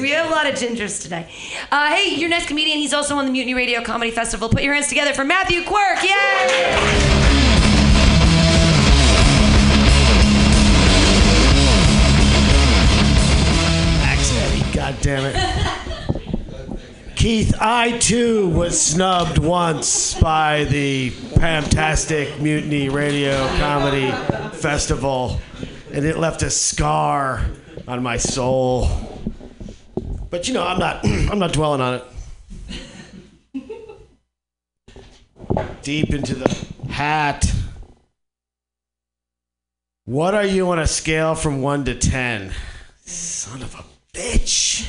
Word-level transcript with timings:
We 0.00 0.10
have 0.10 0.26
a 0.26 0.30
lot 0.30 0.46
of 0.46 0.54
gingers 0.54 1.02
today. 1.02 1.28
Uh, 1.70 1.94
hey, 1.94 2.14
your 2.14 2.28
next 2.28 2.46
comedian, 2.46 2.78
he's 2.78 2.92
also 2.92 3.16
on 3.16 3.26
the 3.26 3.32
Mutiny 3.32 3.54
Radio 3.54 3.82
Comedy 3.82 4.10
Festival. 4.10 4.48
Put 4.48 4.62
your 4.62 4.74
hands 4.74 4.88
together 4.88 5.12
for 5.12 5.24
Matthew 5.24 5.64
Quirk. 5.64 6.02
Yay! 6.02 7.32
God 14.72 14.96
damn 15.00 15.24
it. 15.26 15.36
Keith, 17.14 17.54
I 17.60 17.98
too 17.98 18.48
was 18.48 18.80
snubbed 18.80 19.38
once 19.38 20.18
by 20.18 20.64
the 20.64 21.10
fantastic 21.10 22.40
Mutiny 22.40 22.88
Radio 22.88 23.46
Comedy 23.58 24.10
Festival, 24.56 25.38
and 25.92 26.04
it 26.04 26.18
left 26.18 26.42
a 26.42 26.50
scar 26.50 27.46
on 27.86 28.02
my 28.02 28.16
soul. 28.16 29.11
But 30.32 30.48
you 30.48 30.54
know, 30.54 30.66
I'm 30.66 30.78
not 30.78 31.04
I'm 31.04 31.38
not 31.38 31.52
dwelling 31.52 31.82
on 31.82 32.00
it. 32.00 32.04
Deep 35.82 36.08
into 36.14 36.34
the 36.34 36.48
hat. 36.88 37.52
What 40.06 40.34
are 40.34 40.46
you 40.46 40.70
on 40.70 40.78
a 40.78 40.86
scale 40.86 41.34
from 41.34 41.60
1 41.60 41.84
to 41.84 41.94
10? 41.94 42.52
Son 43.04 43.62
of 43.62 43.74
a 43.74 43.84
bitch. 44.16 44.88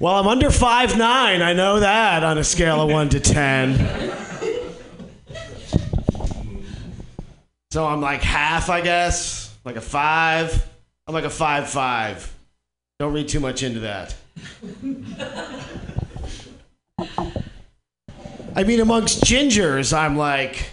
well, 0.00 0.14
I'm 0.14 0.26
under 0.26 0.50
five 0.50 0.96
nine. 0.96 1.42
I 1.42 1.52
know 1.52 1.80
that 1.80 2.24
on 2.24 2.38
a 2.38 2.44
scale 2.44 2.80
of 2.80 2.90
1 2.90 3.10
to 3.10 3.20
10. 3.20 4.27
So 7.70 7.86
I'm 7.86 8.00
like 8.00 8.22
half, 8.22 8.70
I 8.70 8.80
guess. 8.80 9.54
Like 9.64 9.76
a 9.76 9.80
5. 9.80 10.68
I'm 11.06 11.14
like 11.14 11.24
a 11.24 11.30
5 11.30 11.68
5. 11.68 12.34
Don't 12.98 13.12
read 13.12 13.28
too 13.28 13.40
much 13.40 13.62
into 13.62 13.80
that. 13.80 14.14
I 18.56 18.64
mean, 18.64 18.80
amongst 18.80 19.22
gingers, 19.22 19.96
I'm 19.96 20.16
like, 20.16 20.70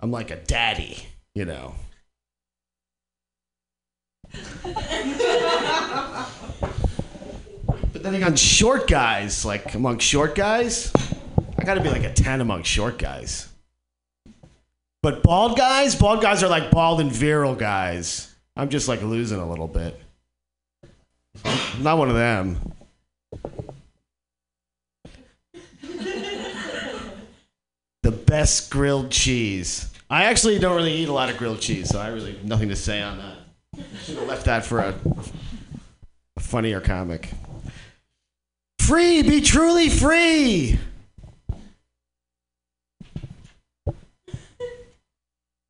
I'm 0.00 0.10
like 0.10 0.30
a 0.30 0.36
daddy, 0.36 0.98
you 1.34 1.44
know. 1.44 1.74
but 7.92 8.02
then 8.02 8.14
again, 8.14 8.36
short 8.36 8.86
guys, 8.86 9.44
like 9.44 9.74
among 9.74 9.98
short 9.98 10.34
guys, 10.34 10.92
I 11.58 11.64
gotta 11.64 11.80
be 11.80 11.90
like 11.90 12.04
a 12.04 12.12
10 12.12 12.40
among 12.40 12.62
short 12.62 12.98
guys. 12.98 13.51
But 15.02 15.24
bald 15.24 15.58
guys, 15.58 15.96
bald 15.96 16.22
guys 16.22 16.44
are 16.44 16.48
like 16.48 16.70
bald 16.70 17.00
and 17.00 17.10
virile 17.10 17.56
guys. 17.56 18.32
I'm 18.56 18.68
just 18.68 18.86
like 18.86 19.02
losing 19.02 19.40
a 19.40 19.48
little 19.48 19.66
bit. 19.66 20.00
I'm 21.44 21.82
not 21.82 21.98
one 21.98 22.08
of 22.08 22.14
them. 22.14 22.72
the 28.02 28.12
best 28.12 28.70
grilled 28.70 29.10
cheese. 29.10 29.92
I 30.08 30.24
actually 30.24 30.58
don't 30.58 30.76
really 30.76 30.92
eat 30.92 31.08
a 31.08 31.12
lot 31.12 31.30
of 31.30 31.36
grilled 31.36 31.60
cheese, 31.60 31.88
so 31.88 31.98
I 31.98 32.08
really 32.08 32.32
have 32.32 32.44
nothing 32.44 32.68
to 32.68 32.76
say 32.76 33.02
on 33.02 33.18
that. 33.18 33.84
Should 34.04 34.18
have 34.18 34.28
left 34.28 34.44
that 34.44 34.64
for 34.64 34.80
a, 34.80 34.94
a 36.36 36.40
funnier 36.40 36.80
comic. 36.80 37.30
Free, 38.78 39.22
be 39.22 39.40
truly 39.40 39.88
free. 39.88 40.78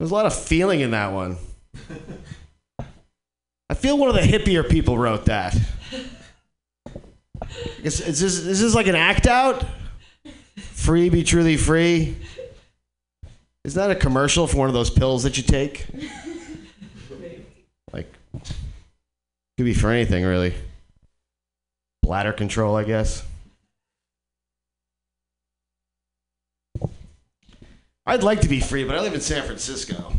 There's 0.03 0.11
a 0.11 0.15
lot 0.15 0.27
of 0.27 0.35
feeling 0.35 0.81
in 0.81 0.91
that 0.91 1.13
one. 1.13 1.37
I 3.71 3.75
feel 3.75 3.97
one 3.97 4.09
of 4.09 4.17
the 4.17 4.21
hippier 4.21 4.69
people 4.69 4.99
wrote 4.99 5.27
that. 5.27 5.57
Is, 7.85 8.01
is, 8.01 8.19
this, 8.19 8.37
is 8.37 8.61
this 8.61 8.75
like 8.75 8.89
an 8.89 8.97
act 8.97 9.29
out? 9.29 9.65
Free, 10.57 11.09
be 11.09 11.23
truly 11.23 11.57
free. 11.57 12.17
Is 13.65 13.75
that 13.75 13.93
a 13.93 13.95
commercial 13.95 14.49
for 14.49 14.57
one 14.57 14.67
of 14.67 14.75
those 14.75 14.91
pills 14.91 15.23
that 15.23 15.37
you 15.37 15.45
take? 15.45 15.87
Like, 17.93 18.13
could 19.57 19.67
be 19.67 19.73
for 19.73 19.93
anything, 19.93 20.25
really. 20.25 20.53
Bladder 22.03 22.33
control, 22.33 22.75
I 22.75 22.83
guess. 22.83 23.25
I'd 28.05 28.25
like 28.25 28.41
to 28.41 28.49
be 28.49 28.59
free, 28.59 28.83
but 28.85 28.97
I 28.97 29.01
live 29.01 29.15
in 29.15 29.21
San 29.21 29.45
Francisco. 29.45 30.13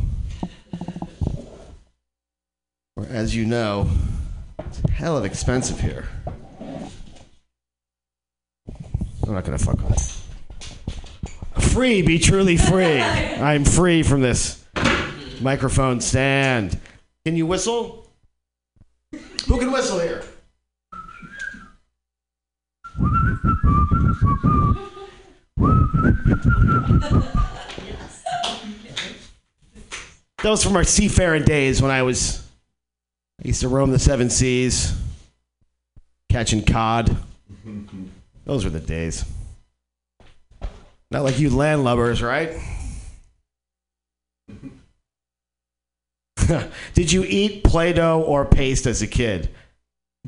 Where, 2.96 3.10
as 3.10 3.36
you 3.36 3.46
know, 3.46 3.90
it's 4.60 4.82
hell 4.90 5.18
of 5.18 5.26
expensive 5.26 5.82
here. 5.82 6.08
I'm 9.28 9.34
not 9.34 9.44
gonna 9.44 9.58
fuck 9.58 9.82
with 9.84 9.98
it. 11.58 11.62
Free, 11.62 12.02
be 12.02 12.20
truly 12.20 12.56
free. 12.56 13.02
I'm 13.02 13.66
free 13.66 14.02
from 14.02 14.22
this 14.22 14.64
microphone 15.42 16.00
stand. 16.00 16.80
Can 17.26 17.36
you 17.36 17.46
whistle? 17.46 18.08
Who 19.48 19.60
can 19.60 19.72
whistle 19.72 20.00
here? 20.00 20.24
That 30.44 30.50
was 30.50 30.62
from 30.62 30.76
our 30.76 30.84
seafaring 30.84 31.44
days 31.46 31.82
when 31.82 31.90
I 31.90 32.04
was. 32.04 32.46
I 33.42 33.48
used 33.48 33.62
to 33.62 33.70
roam 33.70 33.92
the 33.92 34.00
seven 34.00 34.30
seas, 34.30 34.94
catching 36.30 36.66
cod. 36.66 37.16
Mm-hmm. 37.66 38.08
Those 38.44 38.66
were 38.66 38.70
the 38.70 38.82
days. 38.82 39.24
Not 41.10 41.24
like 41.24 41.40
you 41.40 41.50
landlubbers, 41.50 42.22
right? 42.22 42.60
Mm-hmm. 44.52 44.68
Did 46.94 47.10
you 47.14 47.24
eat 47.24 47.64
Play 47.64 47.94
Doh 47.94 48.22
or 48.22 48.44
paste 48.44 48.86
as 48.86 49.02
a 49.02 49.08
kid? 49.08 49.50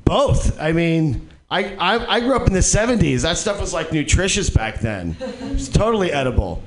Both. 0.06 0.58
I 0.62 0.72
mean, 0.72 1.28
I, 1.50 1.76
I, 1.76 2.16
I 2.16 2.20
grew 2.22 2.38
up 2.38 2.48
in 2.48 2.54
the 2.54 2.60
70s. 2.60 3.24
That 3.24 3.38
stuff 3.38 3.60
was 3.60 3.74
like 3.74 3.92
nutritious 3.92 4.50
back 4.50 4.80
then. 4.80 5.18
It's 5.20 5.68
totally 5.68 6.14
edible. 6.14 6.64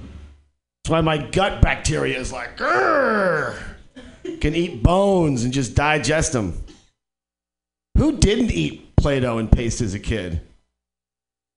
That's 0.89 0.95
why 0.95 1.01
my 1.03 1.19
gut 1.19 1.61
bacteria 1.61 2.19
is 2.19 2.33
like, 2.33 2.57
can 2.57 4.55
eat 4.55 4.83
bones 4.83 5.45
and 5.45 5.53
just 5.53 5.75
digest 5.75 6.33
them. 6.33 6.65
Who 7.99 8.17
didn't 8.17 8.53
eat 8.53 8.97
Play 8.97 9.21
Doh 9.21 9.37
and 9.37 9.53
paste 9.53 9.83
as 9.83 9.93
a 9.93 9.99
kid? 9.99 10.41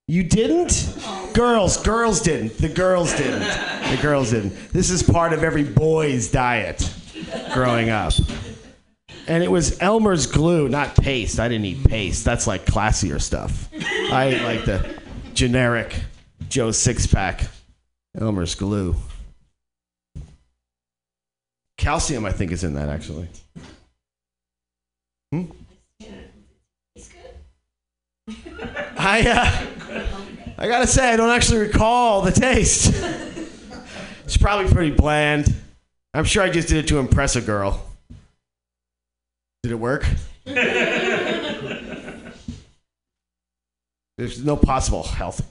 You 0.10 0.24
didn't? 0.24 0.98
Girls, 1.34 1.82
girls 1.82 2.20
didn't. 2.20 2.58
The 2.58 2.68
girls 2.68 3.16
didn't. 3.16 3.40
The 3.40 4.00
girls 4.02 4.32
didn't. 4.32 4.54
This 4.74 4.90
is 4.90 5.02
part 5.02 5.32
of 5.32 5.46
every 5.46 5.64
boy's 5.64 6.30
diet 6.30 6.94
growing 7.54 7.90
up. 7.90 8.12
And 9.30 9.42
it 9.42 9.50
was 9.50 9.82
Elmer's 9.82 10.28
glue, 10.28 10.68
not 10.68 10.94
paste. 10.96 11.40
I 11.40 11.48
didn't 11.48 11.68
eat 11.68 11.88
paste. 11.88 12.26
That's 12.26 12.48
like 12.48 12.66
classier 12.66 13.22
stuff. 13.22 13.70
I 14.12 14.26
ate 14.26 14.44
like 14.44 14.66
the 14.66 14.94
generic 15.34 15.96
Joe 16.50 16.72
six 16.72 17.08
pack 17.08 17.48
Elmer's 18.20 18.56
glue. 18.56 18.94
Calcium, 21.82 22.26
I 22.26 22.32
think, 22.32 22.52
is 22.52 22.64
in 22.64 22.76
that 22.76 22.90
actually. 22.90 23.28
Hmm? 25.32 25.46
I 28.96 29.28
uh, 29.28 29.66
I 30.60 30.68
gotta 30.68 30.86
say, 30.86 31.12
I 31.12 31.18
don't 31.18 31.32
actually 31.32 31.58
recall 31.58 32.22
the 32.22 32.32
taste. 32.32 32.94
it's 34.26 34.38
probably 34.38 34.72
pretty 34.72 34.92
bland. 34.92 35.52
I'm 36.14 36.24
sure 36.24 36.44
I 36.44 36.52
just 36.52 36.68
did 36.68 36.78
it 36.78 36.88
to 36.90 37.00
impress 37.00 37.36
a 37.36 37.42
girl. 37.42 37.84
Did 39.64 39.72
it 39.72 39.80
work? 39.80 40.06
There's 40.46 42.36
no 44.46 44.56
possible 44.56 45.02
health. 45.02 45.42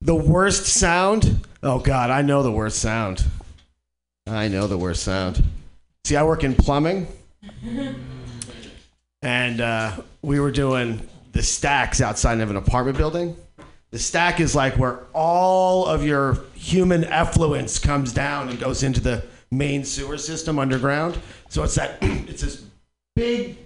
The 0.00 0.16
worst 0.16 0.66
sound? 0.66 1.46
Oh 1.62 1.78
God, 1.78 2.10
I 2.10 2.22
know 2.22 2.42
the 2.42 2.50
worst 2.50 2.80
sound. 2.80 3.24
I 4.26 4.48
know 4.48 4.66
the 4.66 4.78
worst 4.78 5.02
sound. 5.02 5.42
See, 6.04 6.16
I 6.16 6.22
work 6.22 6.44
in 6.44 6.54
plumbing, 6.54 7.06
and 9.22 9.60
uh, 9.60 9.96
we 10.22 10.40
were 10.40 10.50
doing 10.50 11.06
the 11.32 11.42
stacks 11.42 12.00
outside 12.00 12.40
of 12.40 12.50
an 12.50 12.56
apartment 12.56 12.96
building. 12.96 13.36
The 13.90 13.98
stack 13.98 14.40
is 14.40 14.54
like 14.54 14.76
where 14.76 15.00
all 15.12 15.86
of 15.86 16.04
your 16.04 16.38
human 16.54 17.04
effluence 17.04 17.78
comes 17.78 18.12
down 18.12 18.48
and 18.48 18.58
goes 18.58 18.82
into 18.82 19.00
the 19.00 19.24
main 19.50 19.84
sewer 19.84 20.16
system 20.16 20.58
underground. 20.58 21.18
So 21.48 21.64
it's 21.64 21.74
that 21.74 21.98
it's 22.02 22.42
this 22.42 22.64
big 23.16 23.58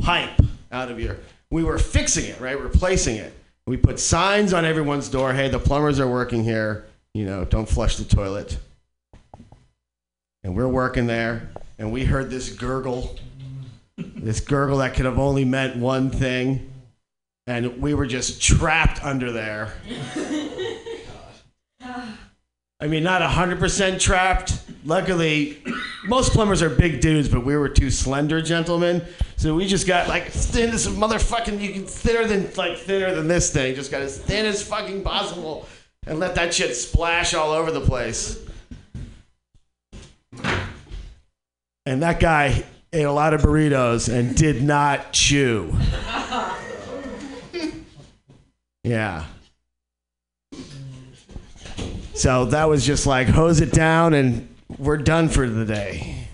pipe 0.00 0.40
out 0.70 0.90
of 0.90 1.00
your. 1.00 1.16
We 1.50 1.64
were 1.64 1.78
fixing 1.78 2.26
it, 2.26 2.40
right? 2.40 2.58
Replacing 2.58 3.16
it. 3.16 3.32
We 3.66 3.76
put 3.76 3.98
signs 3.98 4.52
on 4.52 4.64
everyone's 4.64 5.08
door. 5.08 5.32
Hey, 5.32 5.48
the 5.48 5.58
plumbers 5.58 5.98
are 5.98 6.08
working 6.08 6.44
here. 6.44 6.84
You 7.14 7.24
know, 7.24 7.44
don't 7.44 7.68
flush 7.68 7.96
the 7.96 8.04
toilet. 8.04 8.58
And 10.44 10.54
we're 10.54 10.68
working 10.68 11.06
there, 11.06 11.50
and 11.78 11.90
we 11.90 12.04
heard 12.04 12.30
this 12.30 12.50
gurgle, 12.50 13.16
this 13.96 14.40
gurgle 14.40 14.78
that 14.78 14.94
could 14.94 15.06
have 15.06 15.18
only 15.18 15.44
meant 15.44 15.76
one 15.76 16.10
thing, 16.10 16.70
and 17.46 17.80
we 17.80 17.94
were 17.94 18.06
just 18.06 18.40
trapped 18.40 19.04
under 19.04 19.32
there. 19.32 19.72
I 22.80 22.86
mean, 22.86 23.02
not 23.02 23.22
100% 23.22 23.98
trapped. 23.98 24.58
Luckily, 24.84 25.62
most 26.06 26.32
plumbers 26.32 26.60
are 26.60 26.68
big 26.68 27.00
dudes, 27.00 27.30
but 27.30 27.44
we 27.44 27.56
were 27.56 27.68
two 27.68 27.90
slender 27.90 28.42
gentlemen. 28.42 29.02
So 29.36 29.54
we 29.54 29.66
just 29.66 29.86
got 29.86 30.06
like 30.08 30.28
thin 30.28 30.70
as 30.70 30.86
motherfucking, 30.86 31.60
you 31.60 31.72
can 31.72 31.86
thinner 31.86 32.26
than, 32.26 32.50
like 32.56 32.76
thinner 32.76 33.14
than 33.14 33.26
this 33.26 33.50
thing. 33.50 33.74
Just 33.74 33.90
got 33.90 34.02
as 34.02 34.18
thin 34.18 34.44
as 34.44 34.62
fucking 34.62 35.02
possible 35.02 35.66
and 36.06 36.18
let 36.18 36.34
that 36.34 36.52
shit 36.52 36.76
splash 36.76 37.32
all 37.32 37.52
over 37.52 37.70
the 37.70 37.80
place. 37.80 38.43
And 41.86 42.02
that 42.02 42.18
guy 42.20 42.64
ate 42.92 43.02
a 43.02 43.12
lot 43.12 43.34
of 43.34 43.42
burritos 43.42 44.12
and 44.12 44.34
did 44.34 44.62
not 44.62 45.12
chew. 45.12 45.74
Yeah. 48.82 49.24
So 52.14 52.46
that 52.46 52.68
was 52.68 52.86
just 52.86 53.06
like 53.06 53.26
hose 53.28 53.60
it 53.60 53.72
down 53.72 54.14
and 54.14 54.48
we're 54.78 54.98
done 54.98 55.28
for 55.28 55.48
the 55.48 55.64
day. 55.64 56.28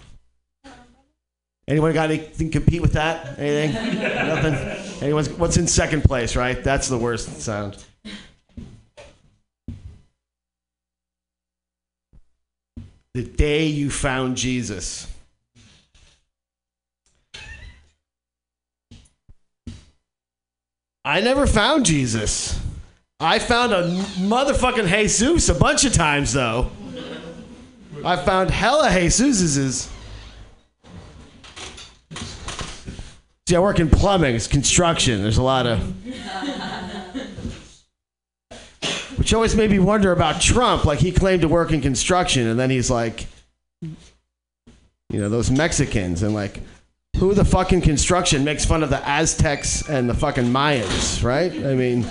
Anyone 1.66 1.92
got 1.94 2.10
anything 2.10 2.50
to 2.50 2.58
compete 2.58 2.82
with 2.82 2.92
that? 2.94 3.38
Anything? 3.38 4.00
Nothing? 4.00 4.54
Anyone's 5.02 5.30
what's 5.30 5.56
in 5.56 5.66
second 5.66 6.02
place, 6.02 6.36
right? 6.36 6.62
That's 6.62 6.88
the 6.88 6.98
worst 6.98 7.40
sound. 7.40 7.82
The 13.14 13.24
day 13.24 13.66
you 13.66 13.90
found 13.90 14.36
Jesus. 14.36 15.06
I 21.04 21.20
never 21.20 21.46
found 21.46 21.86
Jesus. 21.86 22.60
I 23.18 23.38
found 23.38 23.72
a 23.72 23.88
motherfucking 24.18 24.86
Jesus 24.86 25.48
a 25.48 25.54
bunch 25.54 25.84
of 25.84 25.92
times 25.92 26.32
though. 26.32 26.70
I 28.04 28.16
found 28.16 28.50
hella 28.50 28.88
Jesuses. 28.88 29.90
See, 33.46 33.56
I 33.56 33.58
work 33.58 33.80
in 33.80 33.90
plumbing, 33.90 34.36
it's 34.36 34.46
construction. 34.46 35.22
There's 35.22 35.38
a 35.38 35.42
lot 35.42 35.66
of. 35.66 35.80
Which 39.18 39.34
always 39.34 39.56
made 39.56 39.70
me 39.70 39.78
wonder 39.78 40.12
about 40.12 40.40
Trump. 40.40 40.84
Like, 40.84 41.00
he 41.00 41.12
claimed 41.12 41.42
to 41.42 41.48
work 41.48 41.72
in 41.72 41.80
construction, 41.80 42.46
and 42.46 42.58
then 42.58 42.70
he's 42.70 42.90
like, 42.90 43.26
you 43.82 43.90
know, 45.20 45.28
those 45.28 45.50
Mexicans, 45.50 46.22
and 46.22 46.32
like, 46.32 46.60
who 47.18 47.34
the 47.34 47.44
fucking 47.44 47.82
construction 47.82 48.44
makes 48.44 48.64
fun 48.64 48.82
of 48.82 48.90
the 48.90 49.06
Aztecs 49.06 49.88
and 49.88 50.08
the 50.08 50.14
fucking 50.14 50.44
Mayans, 50.44 51.22
right? 51.22 51.52
I 51.52 51.74
mean, 51.74 52.06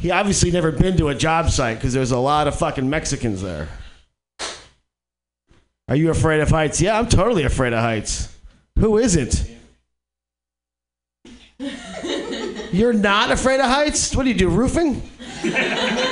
he 0.00 0.10
obviously 0.10 0.50
never 0.50 0.70
been 0.70 0.96
to 0.98 1.08
a 1.08 1.14
job 1.14 1.50
site 1.50 1.78
because 1.78 1.92
there's 1.92 2.12
a 2.12 2.18
lot 2.18 2.46
of 2.46 2.54
fucking 2.56 2.88
Mexicans 2.88 3.42
there. 3.42 3.68
Are 5.88 5.96
you 5.96 6.10
afraid 6.10 6.40
of 6.40 6.50
heights? 6.50 6.80
Yeah, 6.80 6.96
I'm 6.98 7.08
totally 7.08 7.42
afraid 7.42 7.72
of 7.72 7.80
heights. 7.80 8.32
Who 8.78 8.98
isn't? 8.98 9.50
You're 12.72 12.92
not 12.92 13.32
afraid 13.32 13.58
of 13.58 13.66
heights? 13.66 14.14
What 14.14 14.22
do 14.22 14.28
you 14.28 14.36
do, 14.36 14.48
roofing? 14.48 15.02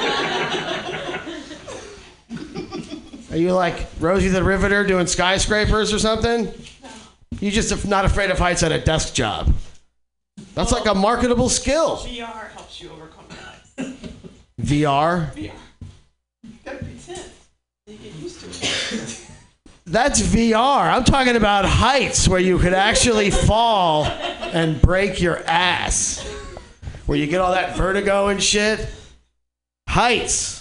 Are 3.38 3.40
you 3.40 3.52
like 3.52 3.86
Rosie 4.00 4.26
the 4.26 4.42
Riveter 4.42 4.84
doing 4.84 5.06
skyscrapers 5.06 5.92
or 5.92 6.00
something? 6.00 6.52
You 7.38 7.52
just 7.52 7.86
not 7.86 8.04
afraid 8.04 8.32
of 8.32 8.38
heights 8.40 8.64
at 8.64 8.72
a 8.72 8.80
desk 8.80 9.14
job. 9.14 9.54
That's 10.56 10.72
like 10.72 10.86
a 10.86 10.94
marketable 10.94 11.48
skill. 11.48 11.98
VR 11.98 12.50
helps 12.50 12.82
you 12.82 12.90
overcome 12.90 13.26
that. 13.28 13.86
VR? 14.60 15.30
VR. 15.30 15.36
You 15.36 15.52
gotta 16.64 16.78
pretend. 16.78 17.30
You 17.86 17.96
get 17.98 18.14
used 18.16 18.40
to 18.40 18.96
it. 18.96 19.30
That's 19.86 20.20
VR. 20.20 20.92
I'm 20.92 21.04
talking 21.04 21.36
about 21.36 21.64
heights 21.64 22.26
where 22.26 22.40
you 22.40 22.58
could 22.58 22.74
actually 22.74 23.30
fall 23.30 24.06
and 24.06 24.82
break 24.82 25.20
your 25.20 25.44
ass. 25.46 26.28
Where 27.06 27.16
you 27.16 27.28
get 27.28 27.40
all 27.40 27.52
that 27.52 27.76
vertigo 27.76 28.26
and 28.26 28.42
shit. 28.42 28.84
Heights. 29.88 30.57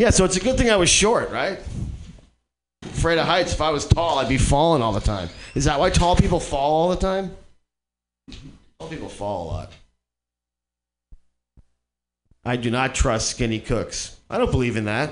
Yeah, 0.00 0.08
so 0.08 0.24
it's 0.24 0.38
a 0.38 0.40
good 0.40 0.56
thing 0.56 0.70
I 0.70 0.76
was 0.76 0.88
short, 0.88 1.28
right? 1.28 1.58
Afraid 2.84 3.18
of 3.18 3.26
heights. 3.26 3.52
If 3.52 3.60
I 3.60 3.68
was 3.68 3.86
tall, 3.86 4.18
I'd 4.18 4.30
be 4.30 4.38
falling 4.38 4.80
all 4.80 4.92
the 4.92 5.00
time. 5.00 5.28
Is 5.54 5.66
that 5.66 5.78
why 5.78 5.90
tall 5.90 6.16
people 6.16 6.40
fall 6.40 6.72
all 6.72 6.88
the 6.88 6.96
time? 6.96 7.36
Tall 8.78 8.88
people 8.88 9.10
fall 9.10 9.44
a 9.44 9.46
lot. 9.46 9.72
I 12.46 12.56
do 12.56 12.70
not 12.70 12.94
trust 12.94 13.28
skinny 13.28 13.60
cooks. 13.60 14.16
I 14.30 14.38
don't 14.38 14.50
believe 14.50 14.78
in 14.78 14.86
that. 14.86 15.10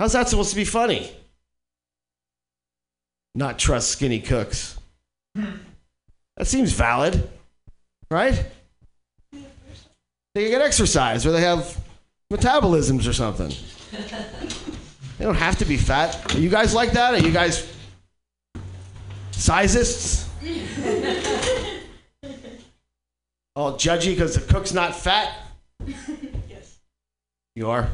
How's 0.00 0.14
that 0.14 0.30
supposed 0.30 0.48
to 0.48 0.56
be 0.56 0.64
funny? 0.64 1.12
Not 3.34 3.58
trust 3.58 3.90
skinny 3.90 4.20
cooks. 4.20 4.78
That 5.34 6.46
seems 6.46 6.72
valid, 6.72 7.28
right? 8.10 8.46
They 10.34 10.48
get 10.48 10.62
exercise 10.62 11.26
or 11.26 11.32
they 11.32 11.42
have 11.42 11.78
metabolisms 12.32 13.08
or 13.08 13.12
something. 13.12 13.52
They 15.18 15.24
don't 15.24 15.34
have 15.34 15.58
to 15.58 15.64
be 15.64 15.76
fat. 15.76 16.34
Are 16.34 16.38
you 16.38 16.48
guys 16.48 16.74
like 16.74 16.92
that? 16.92 17.14
Are 17.14 17.18
you 17.24 17.32
guys 17.32 17.70
sizists? 19.32 20.28
All 23.54 23.74
judgy 23.74 24.14
because 24.14 24.34
the 24.34 24.52
cook's 24.52 24.72
not 24.72 24.96
fat? 24.96 25.32
Yes. 25.86 26.78
You 27.54 27.70
are? 27.70 27.88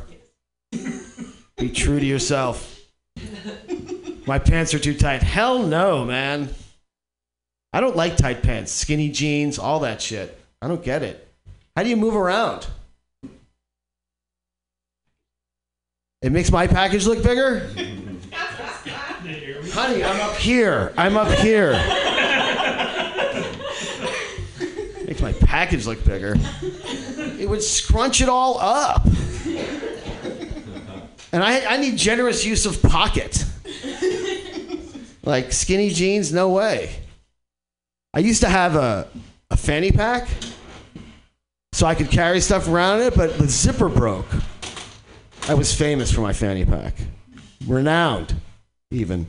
Yes. 0.72 1.34
Be 1.56 1.70
true 1.70 1.98
to 1.98 2.06
yourself. 2.06 2.80
My 4.26 4.38
pants 4.38 4.72
are 4.72 4.78
too 4.78 4.94
tight. 4.94 5.22
Hell 5.22 5.64
no, 5.64 6.04
man. 6.04 6.50
I 7.72 7.80
don't 7.80 7.96
like 7.96 8.16
tight 8.16 8.42
pants, 8.42 8.72
skinny 8.72 9.10
jeans, 9.10 9.58
all 9.58 9.80
that 9.80 10.00
shit. 10.00 10.38
I 10.62 10.68
don't 10.68 10.82
get 10.82 11.02
it. 11.02 11.28
How 11.76 11.82
do 11.82 11.90
you 11.90 11.96
move 11.96 12.14
around? 12.14 12.66
It 16.20 16.32
makes 16.32 16.50
my 16.50 16.66
package 16.66 17.06
look 17.06 17.22
bigger? 17.22 17.60
Honey, 19.72 20.02
I'm 20.02 20.20
up 20.20 20.34
here. 20.36 20.92
I'm 20.96 21.16
up 21.16 21.28
here. 21.38 21.74
makes 25.06 25.22
my 25.22 25.32
package 25.32 25.86
look 25.86 26.04
bigger. 26.04 26.34
It 27.38 27.48
would 27.48 27.62
scrunch 27.62 28.20
it 28.20 28.28
all 28.28 28.58
up. 28.58 29.06
And 31.30 31.44
I, 31.44 31.74
I 31.74 31.76
need 31.76 31.96
generous 31.96 32.44
use 32.44 32.66
of 32.66 32.82
pocket. 32.82 33.44
Like 35.22 35.52
skinny 35.52 35.90
jeans, 35.90 36.32
no 36.32 36.48
way. 36.48 36.96
I 38.12 38.18
used 38.20 38.40
to 38.40 38.48
have 38.48 38.74
a, 38.74 39.06
a 39.52 39.56
fanny 39.56 39.92
pack 39.92 40.28
so 41.72 41.86
I 41.86 41.94
could 41.94 42.10
carry 42.10 42.40
stuff 42.40 42.66
around 42.66 43.02
in 43.02 43.06
it, 43.08 43.14
but 43.14 43.38
the 43.38 43.46
zipper 43.46 43.88
broke. 43.88 44.26
I 45.48 45.54
was 45.54 45.74
famous 45.74 46.12
for 46.12 46.20
my 46.20 46.34
fanny 46.34 46.66
pack, 46.66 46.94
renowned, 47.66 48.34
even. 48.90 49.26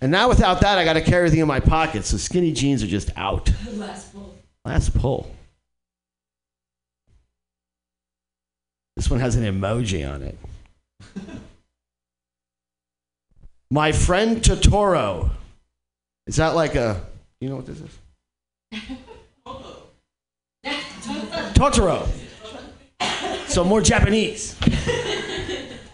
And 0.00 0.10
now 0.10 0.28
without 0.28 0.60
that, 0.62 0.76
I 0.76 0.84
got 0.84 0.94
to 0.94 1.00
carry 1.00 1.18
everything 1.18 1.38
in 1.38 1.46
my 1.46 1.60
pocket, 1.60 2.04
so 2.04 2.16
skinny 2.16 2.52
jeans 2.52 2.82
are 2.82 2.88
just 2.88 3.10
out. 3.16 3.48
Last 3.74 4.12
pull. 4.12 4.34
Last 4.64 4.98
pull. 4.98 5.32
This 8.96 9.08
one 9.08 9.20
has 9.20 9.36
an 9.36 9.44
emoji 9.44 10.12
on 10.12 10.22
it. 10.22 10.36
My 13.70 13.92
friend 13.92 14.38
Totoro. 14.38 15.30
Is 16.26 16.36
that 16.36 16.56
like 16.56 16.74
a. 16.74 17.00
You 17.40 17.50
know 17.50 17.56
what 17.56 17.66
this 17.66 17.80
is? 17.80 17.98
Oh. 19.46 19.84
Totoro. 21.54 22.06
So 23.48 23.64
more 23.64 23.80
Japanese. 23.80 24.54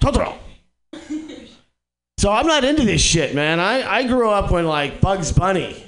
Totoro. 0.01 0.37
So 2.19 2.31
I'm 2.31 2.47
not 2.47 2.65
into 2.65 2.85
this 2.85 3.01
shit, 3.01 3.35
man. 3.35 3.61
I, 3.61 3.99
I 3.99 4.07
grew 4.07 4.31
up 4.31 4.51
when 4.51 4.67
like 4.67 5.01
Bugs 5.01 5.33
Bunny. 5.33 5.83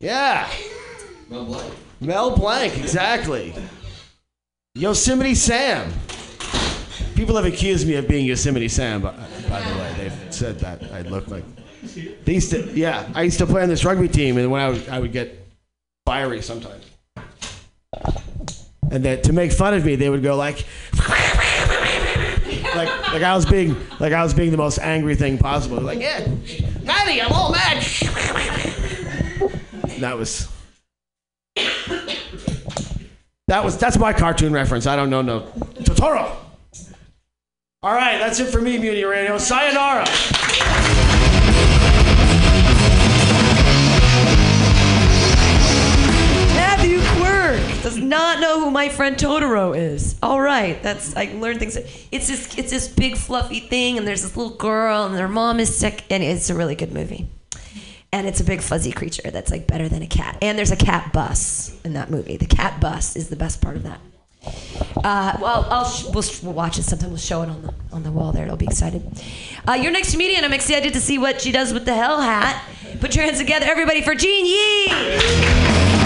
Yeah. 0.00 0.48
Mel 1.30 1.44
Blanc. 1.44 1.74
Mel 2.00 2.36
Blanc, 2.36 2.76
exactly. 2.78 3.54
Yosemite 4.74 5.34
Sam. 5.34 5.92
People 7.14 7.36
have 7.36 7.44
accused 7.44 7.86
me 7.86 7.94
of 7.94 8.08
being 8.08 8.26
Yosemite 8.26 8.68
Sam, 8.68 9.02
by, 9.02 9.10
uh, 9.10 9.26
by 9.48 9.60
the 9.60 9.78
way. 9.78 9.94
They've 9.98 10.34
said 10.34 10.58
that 10.60 10.82
I 10.92 11.02
look 11.02 11.28
like. 11.28 11.44
They 12.24 12.34
used 12.34 12.50
to, 12.50 12.72
yeah, 12.72 13.08
I 13.14 13.22
used 13.22 13.38
to 13.38 13.46
play 13.46 13.62
on 13.62 13.68
this 13.68 13.84
rugby 13.84 14.08
team, 14.08 14.38
and 14.38 14.50
when 14.50 14.60
I 14.60 14.68
would, 14.70 14.88
I 14.88 14.98
would 14.98 15.12
get 15.12 15.46
fiery 16.06 16.42
sometimes. 16.42 16.84
And 18.90 19.04
that 19.04 19.24
to 19.24 19.32
make 19.32 19.52
fun 19.52 19.74
of 19.74 19.84
me, 19.84 19.96
they 19.96 20.10
would 20.10 20.22
go 20.22 20.36
like, 20.36 20.66
like 22.74 23.12
like 23.12 23.22
I 23.22 23.34
was 23.34 23.46
being 23.46 23.76
like 24.00 24.12
I 24.12 24.22
was 24.22 24.34
being 24.34 24.50
the 24.50 24.56
most 24.56 24.78
angry 24.78 25.14
thing 25.14 25.38
possible. 25.38 25.80
Like 25.80 26.00
yeah, 26.00 26.26
Maddie, 26.82 27.22
I'm 27.22 27.32
all 27.32 27.52
mad. 27.52 27.82
that 30.00 30.16
was 30.16 30.48
that 33.48 33.64
was 33.64 33.76
that's 33.78 33.98
my 33.98 34.12
cartoon 34.12 34.52
reference. 34.52 34.86
I 34.86 34.96
don't 34.96 35.10
know 35.10 35.22
no 35.22 35.40
Totoro. 35.80 36.36
All 37.84 37.94
right, 37.94 38.18
that's 38.18 38.38
it 38.38 38.46
for 38.46 38.60
me, 38.60 38.78
Mutiny 38.78 39.04
Radio. 39.04 39.38
Sayonara. 39.38 40.06
Not 48.12 48.40
know 48.40 48.60
who 48.60 48.70
my 48.70 48.88
friend 48.90 49.16
Totoro 49.16 49.76
is. 49.76 50.16
All 50.22 50.40
right, 50.40 50.80
that's 50.82 51.16
I 51.16 51.32
learned 51.34 51.58
things. 51.58 51.76
It's 52.12 52.28
this 52.28 52.58
it's 52.58 52.70
this 52.70 52.86
big 52.86 53.16
fluffy 53.16 53.60
thing, 53.60 53.96
and 53.96 54.06
there's 54.06 54.22
this 54.22 54.36
little 54.36 54.54
girl, 54.54 55.06
and 55.06 55.16
their 55.16 55.28
mom 55.28 55.58
is 55.58 55.74
sick, 55.74 56.04
and 56.10 56.22
it's 56.22 56.50
a 56.50 56.54
really 56.54 56.74
good 56.74 56.92
movie. 56.92 57.26
And 58.12 58.26
it's 58.26 58.40
a 58.40 58.44
big 58.44 58.60
fuzzy 58.60 58.92
creature 58.92 59.30
that's 59.30 59.50
like 59.50 59.66
better 59.66 59.88
than 59.88 60.02
a 60.02 60.06
cat. 60.06 60.36
And 60.42 60.58
there's 60.58 60.70
a 60.70 60.76
cat 60.76 61.14
bus 61.14 61.74
in 61.82 61.94
that 61.94 62.10
movie. 62.10 62.36
The 62.36 62.44
cat 62.46 62.78
bus 62.78 63.16
is 63.16 63.30
the 63.30 63.36
best 63.36 63.62
part 63.62 63.76
of 63.76 63.84
that. 63.84 64.00
Uh, 65.02 65.38
well, 65.40 65.66
I'll 65.70 65.86
sh- 65.86 66.04
we'll, 66.12 66.22
sh- 66.22 66.42
we'll 66.42 66.52
watch 66.52 66.78
it 66.78 66.82
sometime. 66.82 67.08
We'll 67.08 67.18
show 67.18 67.40
it 67.40 67.48
on 67.48 67.62
the 67.62 67.74
on 67.90 68.02
the 68.02 68.12
wall 68.12 68.32
there. 68.32 68.44
It'll 68.44 68.56
be 68.58 68.66
excited. 68.66 69.02
Uh, 69.66 69.72
your 69.72 69.92
next 69.92 70.12
comedian, 70.12 70.44
I'm 70.44 70.52
excited 70.52 70.92
to 70.92 71.00
see 71.00 71.16
what 71.16 71.40
she 71.40 71.52
does 71.52 71.72
with 71.72 71.86
the 71.86 71.94
hell 71.94 72.20
hat. 72.20 72.62
Put 73.00 73.16
your 73.16 73.24
hands 73.24 73.38
together, 73.38 73.64
everybody, 73.66 74.02
for 74.02 74.14
Jean 74.14 74.44
Yee. 74.44 76.01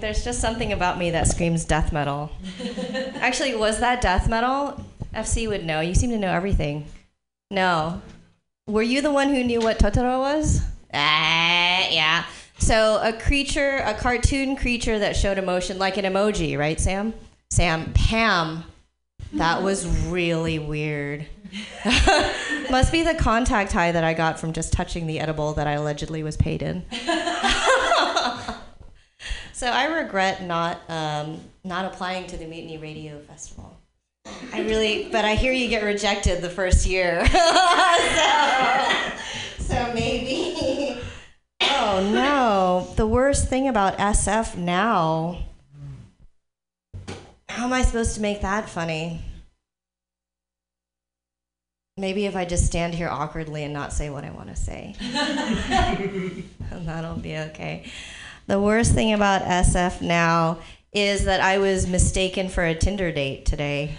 There's 0.00 0.24
just 0.24 0.40
something 0.40 0.72
about 0.72 0.98
me 0.98 1.10
that 1.10 1.26
screams 1.26 1.64
death 1.64 1.92
metal. 1.92 2.30
Actually, 3.16 3.54
was 3.54 3.80
that 3.80 4.00
death 4.00 4.28
metal? 4.28 4.84
FC 5.14 5.48
would 5.48 5.64
know. 5.64 5.80
You 5.80 5.94
seem 5.94 6.10
to 6.10 6.18
know 6.18 6.32
everything. 6.32 6.86
No. 7.50 8.02
Were 8.66 8.82
you 8.82 9.00
the 9.00 9.12
one 9.12 9.28
who 9.28 9.44
knew 9.44 9.60
what 9.60 9.78
Totoro 9.78 10.20
was? 10.20 10.60
Ah, 10.92 11.88
yeah. 11.90 12.24
So 12.58 13.00
a 13.02 13.12
creature, 13.12 13.82
a 13.84 13.94
cartoon 13.94 14.56
creature 14.56 14.98
that 14.98 15.16
showed 15.16 15.38
emotion, 15.38 15.78
like 15.78 15.96
an 15.96 16.04
emoji, 16.04 16.58
right, 16.58 16.80
Sam? 16.80 17.14
Sam, 17.50 17.92
Pam. 17.94 18.64
That 19.34 19.62
was 19.62 19.86
really 20.06 20.58
weird. 20.58 21.26
Must 22.70 22.90
be 22.90 23.02
the 23.02 23.14
contact 23.14 23.72
high 23.72 23.92
that 23.92 24.04
I 24.04 24.14
got 24.14 24.40
from 24.40 24.52
just 24.52 24.72
touching 24.72 25.06
the 25.06 25.20
edible 25.20 25.52
that 25.54 25.66
I 25.66 25.72
allegedly 25.72 26.22
was 26.22 26.36
paid 26.36 26.62
in. 26.62 26.84
So 29.56 29.66
I 29.68 29.86
regret 29.86 30.42
not 30.42 30.82
um, 30.90 31.40
not 31.64 31.86
applying 31.86 32.26
to 32.26 32.36
the 32.36 32.44
Mutiny 32.44 32.76
Radio 32.76 33.18
Festival. 33.20 33.74
I 34.52 34.60
really, 34.60 35.08
but 35.10 35.24
I 35.24 35.34
hear 35.34 35.50
you 35.50 35.68
get 35.68 35.82
rejected 35.82 36.42
the 36.42 36.50
first 36.50 36.84
year. 36.84 37.26
so, 37.26 37.40
so 39.60 39.94
maybe. 39.94 41.00
Oh 41.62 42.06
no! 42.12 42.92
The 42.96 43.06
worst 43.06 43.48
thing 43.48 43.66
about 43.66 43.96
SF 43.96 44.58
now. 44.58 45.46
How 47.48 47.64
am 47.64 47.72
I 47.72 47.80
supposed 47.80 48.14
to 48.16 48.20
make 48.20 48.42
that 48.42 48.68
funny? 48.68 49.22
Maybe 51.96 52.26
if 52.26 52.36
I 52.36 52.44
just 52.44 52.66
stand 52.66 52.94
here 52.94 53.08
awkwardly 53.08 53.64
and 53.64 53.72
not 53.72 53.94
say 53.94 54.10
what 54.10 54.22
I 54.22 54.30
want 54.32 54.50
to 54.50 54.56
say. 54.56 54.94
that'll 56.70 57.16
be 57.16 57.38
okay. 57.38 57.90
The 58.46 58.60
worst 58.60 58.92
thing 58.92 59.12
about 59.12 59.42
SF 59.42 60.00
now 60.00 60.58
is 60.92 61.24
that 61.24 61.40
I 61.40 61.58
was 61.58 61.88
mistaken 61.88 62.48
for 62.48 62.64
a 62.64 62.76
Tinder 62.76 63.10
date 63.10 63.44
today. 63.44 63.96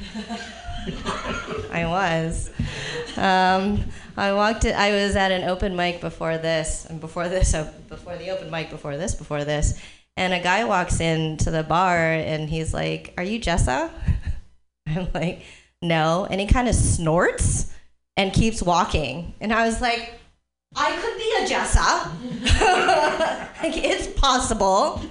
I 1.72 1.86
was. 1.86 2.50
Um, 3.18 3.84
I 4.16 4.32
walked. 4.32 4.66
I 4.66 4.92
was 4.92 5.18
at 5.18 5.34
an 5.34 5.44
open 5.50 5.76
mic 5.76 6.00
before 6.00 6.38
this, 6.38 6.86
and 6.86 7.02
before 7.02 7.28
this, 7.28 7.54
uh, 7.54 7.72
before 7.90 8.16
the 8.16 8.30
open 8.30 8.50
mic, 8.50 8.70
before 8.70 8.96
this, 8.96 9.16
before 9.16 9.44
this, 9.44 9.82
and 10.16 10.34
a 10.34 10.40
guy 10.40 10.64
walks 10.64 11.02
into 11.02 11.52
the 11.52 11.64
bar 11.64 11.98
and 11.98 12.50
he's 12.50 12.74
like, 12.74 13.14
"Are 13.18 13.24
you 13.24 13.42
Jessa?" 13.42 13.92
I'm 14.88 15.10
like, 15.14 15.42
"No," 15.82 16.26
and 16.30 16.40
he 16.40 16.48
kind 16.48 16.70
of 16.70 16.76
snorts 16.76 17.74
and 18.16 18.32
keeps 18.32 18.64
walking, 18.64 19.34
and 19.42 19.52
I 19.54 19.66
was 19.66 19.82
like. 19.82 20.14
I 20.80 20.96
could 21.02 21.18
be 21.18 21.34
a 21.42 21.48
Jessa. 21.48 22.12
like, 23.64 23.78
it's 23.78 24.08
possible. 24.08 25.02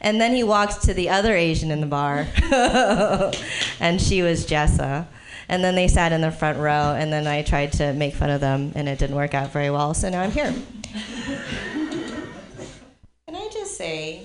And 0.00 0.20
then 0.20 0.34
he 0.34 0.42
walks 0.42 0.78
to 0.86 0.94
the 0.94 1.10
other 1.10 1.32
Asian 1.36 1.70
in 1.70 1.80
the 1.80 1.86
bar, 1.86 2.26
and 3.80 4.00
she 4.00 4.22
was 4.22 4.44
Jessa. 4.44 5.06
And 5.48 5.62
then 5.62 5.76
they 5.76 5.86
sat 5.86 6.10
in 6.10 6.22
the 6.22 6.32
front 6.32 6.58
row, 6.58 6.96
and 6.98 7.12
then 7.12 7.28
I 7.28 7.42
tried 7.42 7.72
to 7.74 7.92
make 7.92 8.14
fun 8.14 8.30
of 8.30 8.40
them, 8.40 8.72
and 8.74 8.88
it 8.88 8.98
didn't 8.98 9.14
work 9.14 9.32
out 9.32 9.52
very 9.52 9.70
well, 9.70 9.94
so 9.94 10.08
now 10.08 10.22
I'm 10.22 10.32
here. 10.32 10.52
Can 13.26 13.36
I 13.36 13.48
just 13.52 13.76
say, 13.76 14.22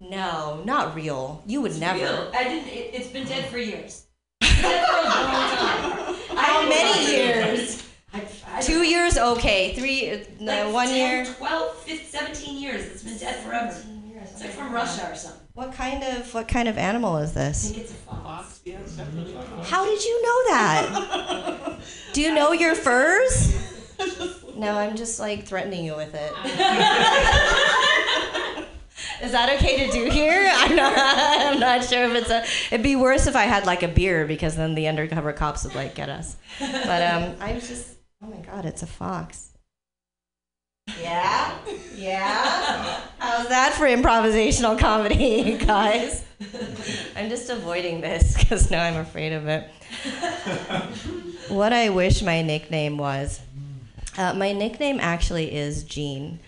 no, 0.00 0.60
not 0.64 0.96
real. 0.96 1.44
You 1.46 1.62
would 1.62 1.78
never. 1.78 2.30
I 2.34 2.42
didn't. 2.42 2.68
It, 2.68 2.94
it's 2.94 3.08
been 3.08 3.26
dead 3.26 3.48
for 3.48 3.58
years. 3.58 4.06
Dead 4.40 4.86
for 4.88 4.96
a 4.96 5.04
long 5.04 5.14
time. 5.56 6.36
How 6.36 6.68
many 6.68 7.12
years? 7.12 7.91
I, 8.14 8.26
I, 8.46 8.60
Two 8.60 8.82
years? 8.82 9.16
Okay. 9.16 9.74
Three, 9.74 10.24
no, 10.40 10.64
like 10.66 10.74
one 10.74 10.86
10, 10.88 10.96
year. 10.96 11.34
12, 11.34 11.76
15, 11.78 12.06
17 12.06 12.62
years. 12.62 12.84
It's 12.86 13.02
been 13.02 13.16
dead 13.18 13.36
forever. 13.42 13.74
It's 14.22 14.40
like 14.40 14.50
from 14.50 14.72
Russia 14.72 15.08
or 15.10 15.16
something. 15.16 15.40
What 15.54 15.72
kind 15.74 16.02
of 16.04 16.32
what 16.32 16.48
kind 16.48 16.68
of 16.68 16.78
animal 16.78 17.18
is 17.18 17.36
I 17.36 17.40
this? 17.40 17.70
think 17.70 17.82
it's 17.84 17.90
a 17.92 17.94
fox. 17.94 18.22
Fox, 18.22 18.60
yeah, 18.64 18.78
it's 18.78 18.96
definitely 18.96 19.34
fox. 19.34 19.68
How 19.68 19.84
did 19.84 20.02
you 20.04 20.22
know 20.22 20.44
that? 20.50 21.78
Do 22.12 22.22
you 22.22 22.34
know 22.34 22.52
your 22.52 22.74
furs? 22.74 23.68
No, 24.54 24.76
I'm 24.76 24.96
just 24.96 25.18
like 25.18 25.46
threatening 25.46 25.84
you 25.84 25.96
with 25.96 26.14
it. 26.14 26.32
Is 29.22 29.32
that 29.32 29.50
okay 29.56 29.86
to 29.86 29.92
do 29.92 30.10
here? 30.10 30.50
I'm 30.54 30.76
not. 30.76 30.92
I'm 30.96 31.58
not 31.58 31.84
sure 31.84 32.04
if 32.04 32.14
it's 32.14 32.30
a. 32.30 32.44
It'd 32.72 32.82
be 32.82 32.94
worse 32.94 33.26
if 33.26 33.34
I 33.34 33.44
had 33.44 33.66
like 33.66 33.82
a 33.82 33.88
beer 33.88 34.26
because 34.26 34.54
then 34.56 34.74
the 34.74 34.88
undercover 34.88 35.32
cops 35.32 35.64
would 35.64 35.74
like 35.74 35.94
get 35.94 36.08
us. 36.08 36.36
But 36.60 37.02
um, 37.02 37.34
I 37.40 37.54
was 37.54 37.66
just. 37.66 37.88
Oh 38.24 38.28
my 38.28 38.36
god, 38.36 38.64
it's 38.64 38.82
a 38.82 38.86
fox. 38.86 39.50
Yeah, 41.00 41.56
yeah. 41.96 43.00
How's 43.18 43.48
that 43.48 43.74
for 43.74 43.86
improvisational 43.86 44.78
comedy, 44.78 45.58
guys? 45.58 46.24
I'm 47.16 47.28
just 47.28 47.50
avoiding 47.50 48.00
this 48.00 48.36
because 48.38 48.70
now 48.70 48.84
I'm 48.84 48.96
afraid 48.96 49.32
of 49.32 49.48
it. 49.48 49.68
what 51.48 51.72
I 51.72 51.88
wish 51.88 52.22
my 52.22 52.42
nickname 52.42 52.96
was. 52.96 53.40
Uh, 54.16 54.34
my 54.34 54.52
nickname 54.52 54.98
actually 55.00 55.52
is 55.52 55.82
Jean. 55.82 56.38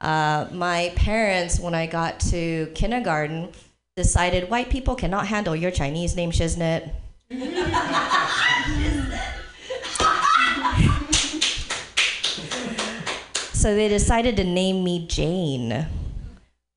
Uh, 0.00 0.48
my 0.50 0.92
parents, 0.96 1.60
when 1.60 1.74
I 1.74 1.86
got 1.86 2.18
to 2.30 2.72
kindergarten, 2.74 3.52
decided 3.96 4.50
white 4.50 4.70
people 4.70 4.96
cannot 4.96 5.28
handle 5.28 5.54
your 5.54 5.70
Chinese 5.70 6.16
name, 6.16 6.32
Shiznit. 6.32 6.90
so 13.60 13.74
they 13.74 13.88
decided 13.88 14.38
to 14.38 14.44
name 14.44 14.82
me 14.82 15.06
Jane. 15.06 15.86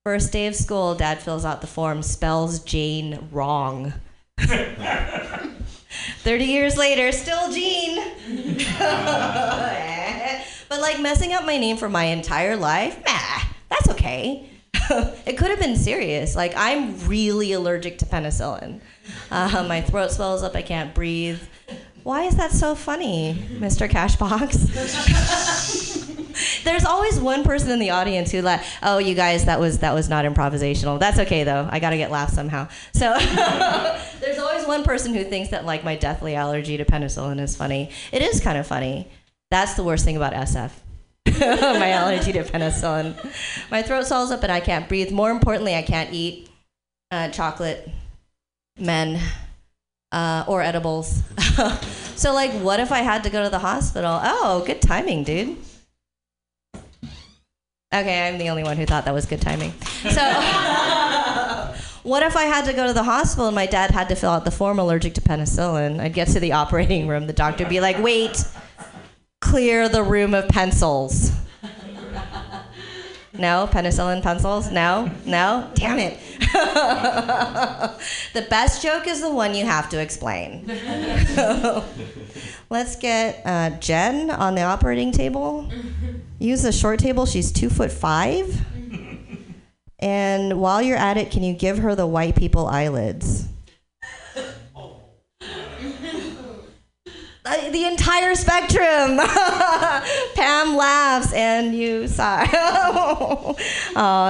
First 0.04 0.34
day 0.34 0.48
of 0.48 0.56
school, 0.56 0.96
dad 0.96 1.22
fills 1.22 1.46
out 1.46 1.62
the 1.62 1.68
form, 1.68 2.04
spells 2.04 2.60
Jane 2.60 3.30
wrong. 3.32 3.94
30 4.38 6.44
years 6.44 6.76
later, 6.76 7.14
still 7.14 7.50
Jean. 7.54 7.96
but 10.68 10.82
like 10.82 11.00
messing 11.00 11.32
up 11.32 11.46
my 11.46 11.58
name 11.58 11.78
for 11.78 11.88
my 11.88 12.04
entire 12.04 12.58
life, 12.58 13.02
that's 13.70 13.88
okay. 13.92 14.50
it 15.26 15.38
could 15.38 15.52
have 15.52 15.60
been 15.60 15.78
serious. 15.78 16.36
Like, 16.36 16.54
I'm 16.58 17.00
really 17.08 17.54
allergic 17.54 18.00
to 18.00 18.06
penicillin. 18.06 18.82
Uh, 19.32 19.64
my 19.70 19.80
throat 19.80 20.12
swells 20.12 20.44
up, 20.44 20.54
I 20.54 20.62
can't 20.62 20.94
breathe. 20.94 21.40
Why 22.04 22.24
is 22.24 22.36
that 22.36 22.52
so 22.52 22.76
funny, 22.76 23.34
Mr. 23.54 23.90
Cashbox? 23.90 24.54
There's 26.64 26.84
always 26.84 27.20
one 27.20 27.44
person 27.44 27.72
in 27.72 27.80
the 27.80 27.92
audience 27.92 28.32
who 28.32 28.42
like, 28.42 28.62
oh, 28.82 28.98
you 28.98 29.16
guys, 29.16 29.46
that 29.46 29.60
was 29.60 29.80
that 29.80 29.94
was 29.94 30.10
not 30.10 30.26
improvisational. 30.26 31.00
That's 31.00 31.20
okay 31.20 31.44
though. 31.44 31.68
I 31.72 31.80
gotta 31.80 31.98
get 31.98 32.12
laughs 32.12 32.34
somehow. 32.34 32.68
So 32.94 33.18
there's 34.20 34.40
always 34.40 34.66
one 34.66 34.84
person 34.84 35.14
who 35.14 35.24
thinks 35.24 35.50
that 35.52 35.66
like 35.66 35.84
my 35.84 35.96
deathly 35.96 36.36
allergy 36.36 36.78
to 36.78 36.86
penicillin 36.86 37.40
is 37.40 37.56
funny. 37.56 37.90
It 38.12 38.22
is 38.22 38.42
kind 38.42 38.58
of 38.58 38.66
funny. 38.68 39.08
That's 39.52 39.76
the 39.76 39.84
worst 39.84 40.04
thing 40.06 40.18
about 40.18 40.34
SF. 40.34 40.72
my 41.40 41.92
allergy 41.92 42.32
to 42.34 42.44
penicillin. 42.44 43.16
My 43.70 43.82
throat 43.82 44.08
swells 44.08 44.32
up 44.32 44.44
and 44.44 44.52
I 44.52 44.60
can't 44.60 44.88
breathe. 44.88 45.12
More 45.12 45.32
importantly, 45.32 45.76
I 45.76 45.84
can't 45.84 46.12
eat 46.14 46.50
uh, 47.12 47.30
chocolate, 47.30 47.90
men, 48.80 49.22
uh, 50.14 50.46
or 50.48 50.62
edibles. 50.62 51.22
so 52.16 52.34
like, 52.34 52.52
what 52.52 52.80
if 52.80 52.92
I 52.92 53.00
had 53.00 53.24
to 53.24 53.30
go 53.30 53.44
to 53.44 53.50
the 53.50 53.60
hospital? 53.60 54.20
Oh, 54.24 54.64
good 54.66 54.82
timing, 54.82 55.24
dude. 55.24 55.58
Okay, 57.94 58.28
I'm 58.28 58.38
the 58.40 58.50
only 58.50 58.64
one 58.64 58.78
who 58.78 58.86
thought 58.86 59.06
that 59.06 59.14
was 59.14 59.28
good 59.28 59.42
timing. 59.42 59.72
So, 60.10 60.22
what 62.04 62.24
if 62.24 62.36
I 62.36 62.44
had 62.44 62.66
to 62.66 62.74
go 62.74 62.88
to 62.88 62.94
the 62.94 63.04
hospital 63.04 63.48
and 63.48 63.54
my 63.54 63.68
dad 63.68 63.92
had 63.92 64.10
to 64.10 64.16
fill 64.16 64.32
out 64.32 64.46
the 64.46 64.52
form 64.52 64.80
allergic 64.80 65.14
to 65.16 65.22
penicillin? 65.22 66.00
I'd 66.00 66.14
get 66.14 66.30
to 66.30 66.40
the 66.40 66.52
operating 66.62 67.08
room, 67.08 67.28
the 67.28 67.34
doctor 67.34 67.66
would 67.66 67.70
be 67.70 67.82
like, 67.82 68.00
wait, 68.00 68.44
clear 69.42 69.90
the 69.90 70.02
room 70.02 70.34
of 70.34 70.48
pencils. 70.48 71.32
No, 73.36 73.68
penicillin 73.72 74.22
pencils? 74.22 74.72
No? 74.72 75.10
No? 75.26 75.68
Damn 75.74 75.98
it. 75.98 76.20
the 78.34 78.46
best 78.48 78.84
joke 78.84 79.08
is 79.08 79.22
the 79.22 79.32
one 79.32 79.56
you 79.56 79.66
have 79.66 79.90
to 79.90 80.00
explain. 80.00 80.68
so, 81.34 81.84
Let's 82.70 82.96
get 82.96 83.42
uh, 83.46 83.72
Jen 83.80 84.30
on 84.30 84.54
the 84.54 84.62
operating 84.62 85.12
table. 85.12 85.68
Use 86.38 86.62
the 86.62 86.72
short 86.72 87.00
table. 87.00 87.26
She's 87.26 87.52
two 87.52 87.70
foot 87.70 87.92
five. 87.92 88.66
And 89.98 90.60
while 90.60 90.82
you're 90.82 90.98
at 90.98 91.18
it, 91.18 91.32
can 91.32 91.44
you 91.44 91.54
give 91.54 91.80
her 91.80 91.96
the 91.96 92.06
white 92.06 92.36
people 92.36 92.68
eyelids? 92.68 93.48
Uh, 97.46 97.70
the 97.72 97.86
entire 97.86 98.36
spectrum. 98.36 99.18
Pam 100.36 100.78
laughs 100.78 101.34
and 101.34 101.76
you 101.76 102.08
sigh. 102.08 102.48
oh, 102.54 103.56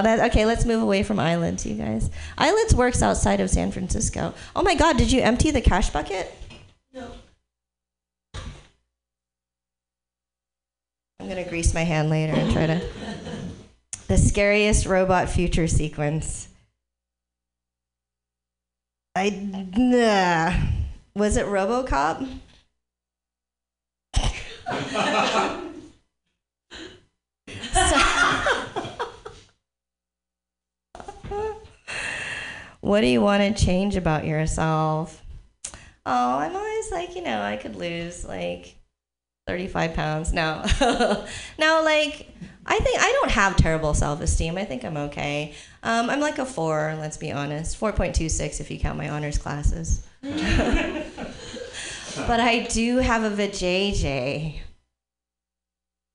that 0.03 0.31
okay. 0.31 0.45
Let's 0.47 0.65
move 0.65 0.81
away 0.81 1.03
from 1.03 1.19
eyelids, 1.19 1.63
you 1.63 1.75
guys. 1.75 2.09
Eyelids 2.39 2.73
works 2.73 3.03
outside 3.03 3.39
of 3.39 3.51
San 3.51 3.71
Francisco. 3.71 4.33
Oh 4.55 4.63
my 4.63 4.73
God! 4.73 4.97
Did 4.97 5.11
you 5.11 5.21
empty 5.21 5.51
the 5.51 5.61
cash 5.61 5.91
bucket? 5.91 6.33
No. 6.91 7.11
I'm 11.19 11.29
gonna 11.29 11.47
grease 11.47 11.73
my 11.75 11.83
hand 11.83 12.09
later 12.09 12.33
and 12.33 12.51
try 12.51 12.65
to. 12.65 12.81
the 14.07 14.17
scariest 14.17 14.87
robot 14.87 15.29
future 15.29 15.67
sequence. 15.67 16.47
I 19.15 19.29
nah. 19.29 20.53
was 21.15 21.37
it 21.37 21.45
RoboCop? 21.45 22.39
what 32.81 33.01
do 33.01 33.07
you 33.07 33.21
want 33.21 33.43
to 33.43 33.53
change 33.65 33.95
about 33.95 34.25
yourself? 34.25 35.21
Oh, 36.05 36.37
I'm 36.37 36.55
always 36.55 36.91
like, 36.91 37.15
you 37.15 37.23
know, 37.23 37.41
I 37.41 37.57
could 37.57 37.75
lose 37.75 38.25
like 38.25 38.75
35 39.47 39.93
pounds. 39.93 40.33
No. 40.33 40.63
no, 41.59 41.81
like, 41.83 42.29
I 42.65 42.79
think 42.79 43.01
I 43.01 43.11
don't 43.21 43.31
have 43.31 43.57
terrible 43.57 43.93
self 43.93 44.21
esteem. 44.21 44.57
I 44.57 44.65
think 44.65 44.85
I'm 44.85 44.97
okay. 44.97 45.53
Um, 45.81 46.09
I'm 46.09 46.19
like 46.19 46.39
a 46.39 46.45
four, 46.45 46.95
let's 46.99 47.17
be 47.17 47.31
honest. 47.31 47.79
4.26 47.79 48.61
if 48.61 48.71
you 48.71 48.79
count 48.79 48.97
my 48.97 49.09
honors 49.09 49.37
classes. 49.37 50.05
but 52.27 52.39
I 52.39 52.59
do 52.69 52.97
have 52.97 53.23
a 53.23 53.35
vajayjay. 53.35 54.59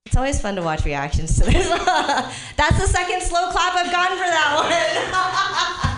It's 0.06 0.16
always 0.16 0.40
fun 0.40 0.56
to 0.56 0.62
watch 0.62 0.84
reactions 0.84 1.38
to 1.38 1.44
this. 1.44 1.68
That's 2.56 2.78
the 2.80 2.86
second 2.86 3.20
slow 3.22 3.50
clap 3.50 3.74
I've 3.74 3.90
gotten 3.90 4.16
for 4.16 4.24
that 4.24 4.54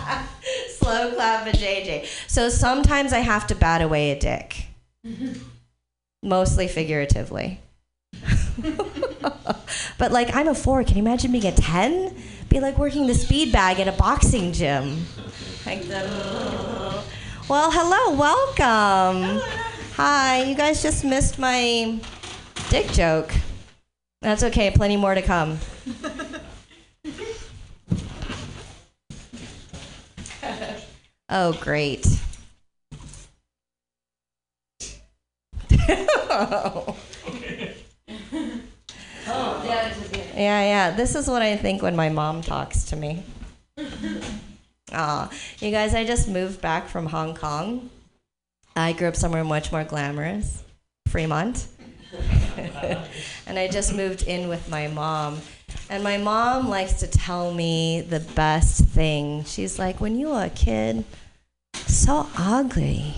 one. 0.09 0.27
slow 0.69 1.13
clap 1.15 1.47
vajayjay. 1.47 2.07
So 2.27 2.49
sometimes 2.49 3.13
I 3.13 3.19
have 3.19 3.47
to 3.47 3.55
bat 3.55 3.81
away 3.81 4.11
a 4.11 4.19
dick, 4.19 4.65
mostly 6.23 6.67
figuratively. 6.67 7.59
but 9.97 10.11
like 10.11 10.35
I'm 10.35 10.47
a 10.47 10.55
four. 10.55 10.83
Can 10.83 10.97
you 10.97 11.03
imagine 11.03 11.31
being 11.31 11.45
a 11.45 11.51
ten? 11.51 12.15
Be 12.49 12.59
like 12.59 12.77
working 12.77 13.07
the 13.07 13.15
speed 13.15 13.53
bag 13.53 13.79
at 13.79 13.87
a 13.87 13.93
boxing 13.93 14.51
gym. 14.51 15.05
Like 15.65 15.83
the. 15.83 17.01
Well, 17.47 17.71
hello, 17.71 18.17
welcome. 18.17 19.41
Hi, 19.95 20.43
you 20.43 20.55
guys 20.55 20.81
just 20.81 21.03
missed 21.03 21.37
my 21.37 21.99
dick 22.69 22.87
joke. 22.91 23.33
That's 24.21 24.43
okay, 24.43 24.71
plenty 24.71 24.97
more 24.97 25.13
to 25.13 25.21
come. 25.21 25.59
oh, 31.29 31.53
great. 31.53 32.07
Yeah, 40.33 40.63
yeah. 40.63 40.91
This 40.91 41.13
is 41.15 41.27
what 41.27 41.41
I 41.43 41.55
think 41.55 41.83
when 41.83 41.95
my 41.95 42.09
mom 42.09 42.41
talks 42.41 42.85
to 42.85 42.95
me. 42.95 43.23
Aw. 44.93 45.29
You 45.59 45.71
guys, 45.71 45.93
I 45.93 46.03
just 46.03 46.27
moved 46.27 46.61
back 46.61 46.87
from 46.87 47.05
Hong 47.05 47.35
Kong. 47.35 47.91
I 48.75 48.93
grew 48.93 49.07
up 49.07 49.15
somewhere 49.15 49.43
much 49.43 49.71
more 49.71 49.83
glamorous, 49.83 50.63
Fremont. 51.07 51.67
and 53.47 53.59
I 53.59 53.67
just 53.67 53.95
moved 53.95 54.23
in 54.23 54.47
with 54.49 54.69
my 54.69 54.87
mom. 54.87 55.39
And 55.89 56.03
my 56.03 56.17
mom 56.17 56.69
likes 56.69 56.93
to 56.99 57.07
tell 57.07 57.53
me 57.53 58.01
the 58.01 58.19
best 58.19 58.85
thing. 58.85 59.43
She's 59.43 59.77
like, 59.77 59.99
when 59.99 60.17
you 60.17 60.29
were 60.29 60.45
a 60.45 60.49
kid, 60.49 61.03
so 61.73 62.27
ugly. 62.37 63.15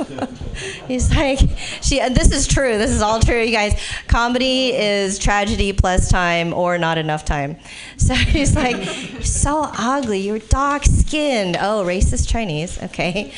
He's 0.88 1.14
like, 1.14 1.38
she, 1.80 2.00
and 2.00 2.14
this 2.14 2.32
is 2.32 2.46
true. 2.46 2.78
This 2.78 2.90
is 2.90 3.02
all 3.02 3.20
true, 3.20 3.40
you 3.40 3.52
guys. 3.52 3.80
Comedy 4.08 4.72
is 4.72 5.18
tragedy 5.18 5.72
plus 5.72 6.08
time 6.08 6.52
or 6.52 6.78
not 6.78 6.98
enough 6.98 7.24
time. 7.24 7.56
So 7.98 8.14
he's 8.14 8.56
like, 8.56 8.76
you're 9.12 9.22
so 9.22 9.70
ugly. 9.78 10.18
You're 10.18 10.40
dark 10.40 10.82
skinned. 10.84 11.56
Oh, 11.56 11.84
racist 11.86 12.28
Chinese. 12.28 12.82
Okay. 12.82 13.32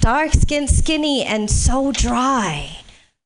Dark 0.00 0.32
skinned, 0.32 0.70
skinny, 0.70 1.24
and 1.24 1.50
so 1.50 1.92
dry. 1.92 2.78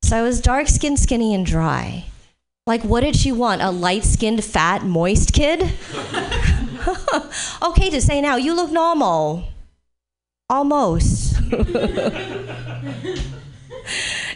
So 0.02 0.16
I 0.16 0.22
was 0.22 0.40
dark 0.40 0.68
skinned, 0.68 0.98
skinny, 0.98 1.34
and 1.34 1.44
dry. 1.44 2.06
Like, 2.66 2.82
what 2.82 3.00
did 3.00 3.16
she 3.16 3.32
want? 3.32 3.60
A 3.60 3.70
light 3.70 4.04
skinned, 4.04 4.44
fat, 4.44 4.84
moist 4.84 5.32
kid? 5.32 5.60
okay 7.62 7.90
to 7.90 8.00
say 8.00 8.20
now, 8.20 8.36
you 8.36 8.54
look 8.54 8.70
normal. 8.70 9.44
Almost. 10.48 11.40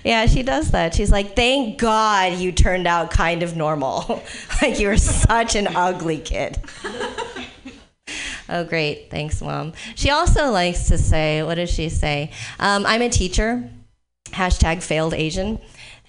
yeah, 0.05 0.27
she 0.27 0.43
does 0.43 0.73
that. 0.73 0.95
She's 0.95 1.13
like, 1.13 1.37
thank 1.37 1.79
God 1.79 2.35
you 2.35 2.53
turned 2.53 2.87
out 2.87 3.11
kind 3.11 3.43
of 3.43 3.57
normal. 3.57 4.23
like, 4.63 4.79
you 4.79 4.89
were 4.89 4.97
such 4.97 5.55
an 5.55 5.69
ugly 5.75 6.19
kid. 6.19 6.59
Oh, 8.49 8.65
great. 8.65 9.11
Thanks, 9.11 9.41
Mom. 9.41 9.73
She 9.95 10.11
also 10.11 10.51
likes 10.51 10.89
to 10.89 10.99
say, 10.99 11.43
what 11.43 11.55
does 11.57 11.71
she 11.71 11.89
say? 11.89 12.31
Um, 12.59 12.87
I'm 12.87 13.03
a 13.03 13.09
teacher. 13.09 13.69
Hashtag 14.31 14.83
failed 14.83 15.15
Asian. 15.15 15.59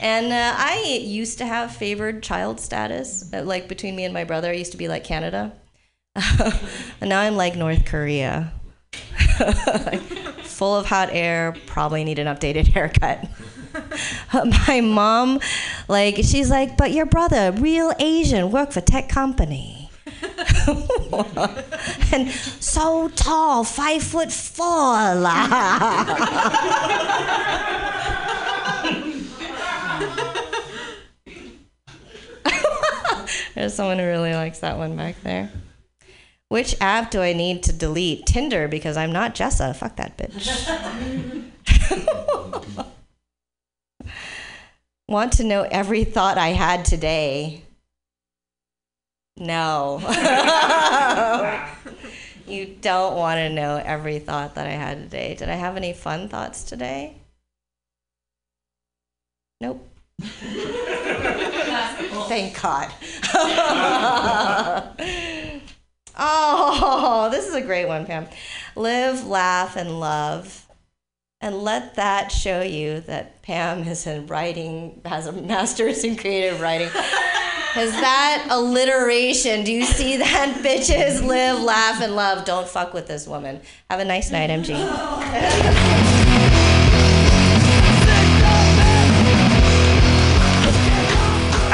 and 0.00 0.32
uh, 0.32 0.54
I 0.56 1.00
used 1.02 1.38
to 1.38 1.46
have 1.46 1.74
favored 1.74 2.22
child 2.22 2.60
status. 2.60 3.32
Like, 3.32 3.68
between 3.68 3.96
me 3.96 4.04
and 4.04 4.14
my 4.14 4.24
brother, 4.24 4.50
I 4.50 4.54
used 4.54 4.72
to 4.72 4.78
be 4.78 4.88
like 4.88 5.04
Canada. 5.04 5.52
and 6.14 6.54
now 7.08 7.20
I'm 7.20 7.36
like 7.36 7.56
North 7.56 7.84
Korea. 7.84 8.52
full 10.42 10.76
of 10.76 10.86
hot 10.86 11.10
air, 11.12 11.54
probably 11.66 12.02
need 12.02 12.18
an 12.18 12.26
updated 12.26 12.66
haircut. 12.66 13.28
My 14.66 14.80
mom, 14.80 15.40
like, 15.86 16.16
she's 16.16 16.50
like, 16.50 16.76
but 16.76 16.90
your 16.90 17.06
brother, 17.06 17.52
real 17.52 17.92
Asian, 18.00 18.50
work 18.50 18.72
for 18.72 18.80
tech 18.80 19.08
company. 19.08 19.77
and 22.12 22.30
so 22.60 23.08
tall, 23.16 23.64
five 23.64 24.02
foot 24.02 24.32
four. 24.32 24.64
There's 33.54 33.74
someone 33.74 33.98
who 33.98 34.04
really 34.04 34.34
likes 34.34 34.60
that 34.60 34.78
one 34.78 34.96
back 34.96 35.16
there. 35.22 35.50
Which 36.48 36.74
app 36.80 37.10
do 37.10 37.20
I 37.20 37.34
need 37.34 37.62
to 37.64 37.72
delete? 37.72 38.24
Tinder, 38.24 38.68
because 38.68 38.96
I'm 38.96 39.12
not 39.12 39.34
Jessa. 39.34 39.76
Fuck 39.76 39.96
that 39.96 40.16
bitch. 40.16 41.44
Want 45.08 45.32
to 45.34 45.44
know 45.44 45.66
every 45.70 46.04
thought 46.04 46.38
I 46.38 46.48
had 46.48 46.84
today? 46.84 47.62
No. 49.38 50.00
you 52.46 52.66
don't 52.80 53.16
want 53.16 53.38
to 53.38 53.48
know 53.48 53.80
every 53.84 54.18
thought 54.18 54.54
that 54.56 54.66
I 54.66 54.70
had 54.70 55.02
today. 55.02 55.34
Did 55.34 55.48
I 55.48 55.54
have 55.54 55.76
any 55.76 55.92
fun 55.92 56.28
thoughts 56.28 56.64
today? 56.64 57.16
Nope. 59.60 59.86
Thank 62.28 62.60
God. 62.60 62.92
Oh, 66.20 67.28
this 67.30 67.46
is 67.46 67.54
a 67.54 67.60
great 67.60 67.86
one, 67.86 68.04
Pam. 68.04 68.26
Live, 68.74 69.24
laugh, 69.24 69.76
and 69.76 70.00
love. 70.00 70.66
And 71.40 71.62
let 71.62 71.94
that 71.94 72.32
show 72.32 72.62
you 72.62 73.00
that 73.02 73.42
Pam 73.42 73.86
is 73.86 74.08
in 74.08 74.26
writing, 74.26 75.00
has 75.04 75.28
a 75.28 75.32
master's 75.32 76.02
in 76.02 76.16
creative 76.16 76.60
writing. 76.60 76.88
Because 76.88 77.92
that 77.92 78.48
alliteration, 78.50 79.62
do 79.62 79.72
you 79.72 79.84
see 79.84 80.16
that? 80.16 80.60
Bitches 80.64 81.24
live, 81.24 81.60
laugh, 81.60 82.02
and 82.02 82.16
love. 82.16 82.44
Don't 82.44 82.66
fuck 82.66 82.92
with 82.92 83.06
this 83.06 83.28
woman. 83.28 83.60
Have 83.88 84.00
a 84.00 84.04
nice 84.04 84.32
night, 84.32 84.50
MG. 84.50 86.24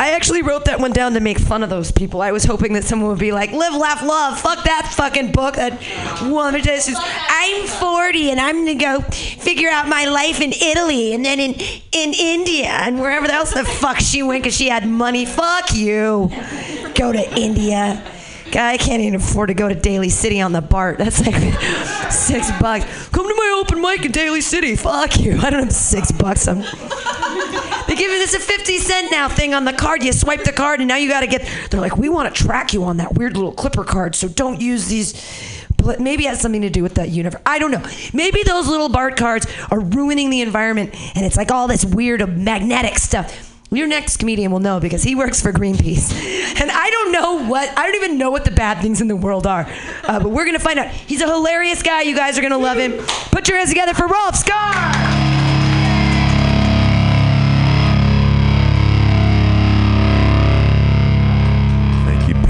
I 0.04 0.10
actually 0.10 0.42
wrote 0.42 0.66
that 0.66 0.80
one 0.80 0.92
down 0.92 1.14
to 1.14 1.20
make 1.20 1.38
fun 1.38 1.62
of 1.62 1.70
those 1.70 1.90
people. 1.90 2.20
I 2.20 2.30
was 2.30 2.44
hoping 2.44 2.74
that 2.74 2.84
someone 2.84 3.08
would 3.08 3.18
be 3.18 3.32
like, 3.32 3.52
"Live, 3.52 3.74
laugh, 3.74 4.02
love." 4.02 4.38
Fuck 4.38 4.62
that 4.64 4.92
fucking 4.92 5.32
book. 5.32 5.54
That 5.54 5.80
woman 6.24 6.62
just 6.62 6.84
says, 6.84 6.98
"I'm 7.00 7.66
40 7.66 8.30
and 8.30 8.38
I'm 8.38 8.66
gonna 8.66 8.74
go 8.74 9.00
figure 9.00 9.70
out 9.70 9.88
my 9.88 10.04
life 10.04 10.42
in 10.42 10.52
Italy 10.52 11.14
and 11.14 11.24
then 11.24 11.40
in 11.40 11.54
in 11.92 12.12
India 12.12 12.68
and 12.68 13.00
wherever 13.00 13.30
else 13.30 13.54
the 13.54 13.64
fuck 13.64 13.98
she 13.98 14.22
went 14.22 14.42
because 14.42 14.54
she 14.54 14.68
had 14.68 14.86
money." 14.86 15.24
Fuck 15.24 15.74
you. 15.74 16.30
Go 16.94 17.10
to 17.10 17.40
India. 17.40 18.02
I 18.54 18.76
can't 18.76 19.00
even 19.00 19.14
afford 19.14 19.48
to 19.48 19.54
go 19.54 19.70
to 19.70 19.74
Daly 19.74 20.10
City 20.10 20.38
on 20.42 20.52
the 20.52 20.60
BART. 20.60 20.98
That's 20.98 21.26
like 21.26 21.34
six 22.10 22.50
bucks. 22.60 22.84
Come 23.08 23.26
to 23.26 23.34
my 23.34 23.58
open 23.58 23.80
mic 23.80 24.04
in 24.04 24.12
Daly 24.12 24.42
City. 24.42 24.76
Fuck 24.76 25.18
you. 25.18 25.38
I 25.40 25.48
don't 25.48 25.62
have 25.62 25.72
six 25.72 26.12
bucks. 26.12 26.46
I'm 26.46 26.62
they 27.94 28.00
give 28.00 28.10
you 28.10 28.18
this 28.18 28.34
a 28.34 28.40
50 28.40 28.78
cent 28.78 29.10
now 29.12 29.28
thing 29.28 29.54
on 29.54 29.64
the 29.64 29.72
card. 29.72 30.02
You 30.02 30.12
swipe 30.12 30.42
the 30.42 30.52
card 30.52 30.80
and 30.80 30.88
now 30.88 30.96
you 30.96 31.08
got 31.08 31.20
to 31.20 31.26
get. 31.26 31.48
They're 31.70 31.80
like, 31.80 31.96
we 31.96 32.08
want 32.08 32.34
to 32.34 32.42
track 32.42 32.72
you 32.72 32.84
on 32.84 32.96
that 32.96 33.14
weird 33.14 33.36
little 33.36 33.52
clipper 33.52 33.84
card, 33.84 34.14
so 34.16 34.28
don't 34.28 34.60
use 34.60 34.86
these. 34.86 35.14
Maybe 36.00 36.24
it 36.24 36.30
has 36.30 36.40
something 36.40 36.62
to 36.62 36.70
do 36.70 36.82
with 36.82 36.94
that 36.94 37.10
universe. 37.10 37.40
I 37.44 37.58
don't 37.58 37.70
know. 37.70 37.86
Maybe 38.12 38.42
those 38.42 38.66
little 38.66 38.88
BART 38.88 39.16
cards 39.16 39.46
are 39.70 39.78
ruining 39.78 40.30
the 40.30 40.40
environment 40.40 40.94
and 41.14 41.26
it's 41.26 41.36
like 41.36 41.50
all 41.52 41.68
this 41.68 41.84
weird 41.84 42.26
magnetic 42.36 42.98
stuff. 42.98 43.52
Your 43.70 43.86
next 43.86 44.16
comedian 44.16 44.50
will 44.50 44.60
know 44.60 44.80
because 44.80 45.02
he 45.02 45.14
works 45.14 45.42
for 45.42 45.52
Greenpeace. 45.52 46.32
And 46.54 46.70
I 46.70 46.88
don't 46.88 47.10
know 47.10 47.48
what, 47.48 47.68
I 47.76 47.84
don't 47.84 47.96
even 47.96 48.16
know 48.16 48.30
what 48.30 48.44
the 48.44 48.52
bad 48.52 48.80
things 48.80 49.00
in 49.00 49.08
the 49.08 49.16
world 49.16 49.44
are. 49.44 49.66
Uh, 50.04 50.20
but 50.20 50.28
we're 50.28 50.44
going 50.44 50.56
to 50.56 50.62
find 50.62 50.78
out. 50.78 50.86
He's 50.86 51.20
a 51.20 51.26
hilarious 51.26 51.82
guy. 51.82 52.02
You 52.02 52.14
guys 52.14 52.38
are 52.38 52.42
going 52.42 52.52
to 52.52 52.58
love 52.58 52.78
him. 52.78 52.92
Put 53.32 53.48
your 53.48 53.58
hands 53.58 53.70
together 53.70 53.92
for 53.92 54.06
Rolf 54.06 54.36
Scar. 54.36 55.13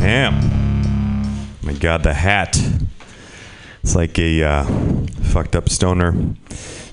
You, 0.05 0.31
My 1.63 1.73
God, 1.81 2.03
the 2.03 2.13
hat. 2.13 2.61
It's 3.83 3.95
like 3.95 4.19
a 4.19 4.43
uh, 4.43 4.65
fucked 5.33 5.57
up 5.57 5.71
stoner 5.71 6.15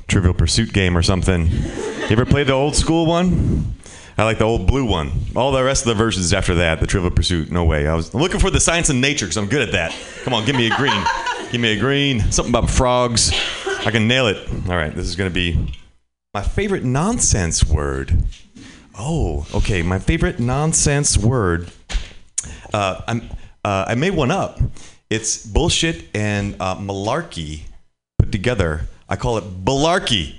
Trivial 0.08 0.34
Pursuit 0.34 0.72
game 0.72 0.98
or 0.98 1.02
something. 1.02 1.48
You 1.48 2.08
ever 2.10 2.26
played 2.26 2.48
the 2.48 2.54
old 2.54 2.74
school 2.74 3.06
one? 3.06 3.76
I 4.18 4.24
like 4.24 4.38
the 4.38 4.46
old 4.46 4.66
blue 4.66 4.86
one. 4.86 5.12
All 5.36 5.52
the 5.52 5.62
rest 5.62 5.86
of 5.86 5.90
the 5.90 5.96
versions 5.96 6.32
after 6.32 6.56
that, 6.56 6.80
the 6.80 6.88
Trivial 6.88 7.12
Pursuit, 7.12 7.52
no 7.52 7.66
way. 7.66 7.86
I 7.86 7.96
was 7.96 8.14
looking 8.14 8.40
for 8.40 8.50
the 8.50 8.62
science 8.62 8.90
and 8.90 9.02
nature 9.02 9.26
because 9.26 9.36
I'm 9.36 9.48
good 9.48 9.62
at 9.62 9.74
that. 9.74 9.94
Come 10.24 10.34
on, 10.34 10.46
give 10.46 10.56
me 10.56 10.68
a 10.68 10.76
green. 10.78 11.04
give 11.52 11.60
me 11.60 11.74
a 11.74 11.80
green. 11.80 12.32
Something 12.32 12.56
about 12.56 12.70
frogs. 12.70 13.34
I 13.86 13.92
can 13.92 14.08
nail 14.08 14.28
it. 14.28 14.38
All 14.70 14.78
right, 14.78 14.96
this 14.96 15.06
is 15.06 15.18
going 15.18 15.30
to 15.30 15.34
be 15.34 15.74
my 16.34 16.44
favorite 16.44 16.86
nonsense 16.86 17.66
word. 17.66 18.24
Oh, 18.98 19.46
okay. 19.54 19.82
My 19.82 20.00
favorite 20.00 20.40
nonsense 20.40 21.18
word 21.18 21.72
uh, 22.74 23.02
I'm, 23.08 23.30
uh, 23.64 23.86
I 23.88 23.96
made 23.96 24.16
one 24.16 24.32
up. 24.32 24.60
It's 25.10 25.46
bullshit 25.46 26.06
and 26.16 26.56
uh, 26.60 26.76
malarkey 26.76 27.64
put 28.18 28.32
together. 28.32 28.88
I 29.10 29.18
call 29.18 29.38
it 29.38 29.66
balarkey 29.66 30.36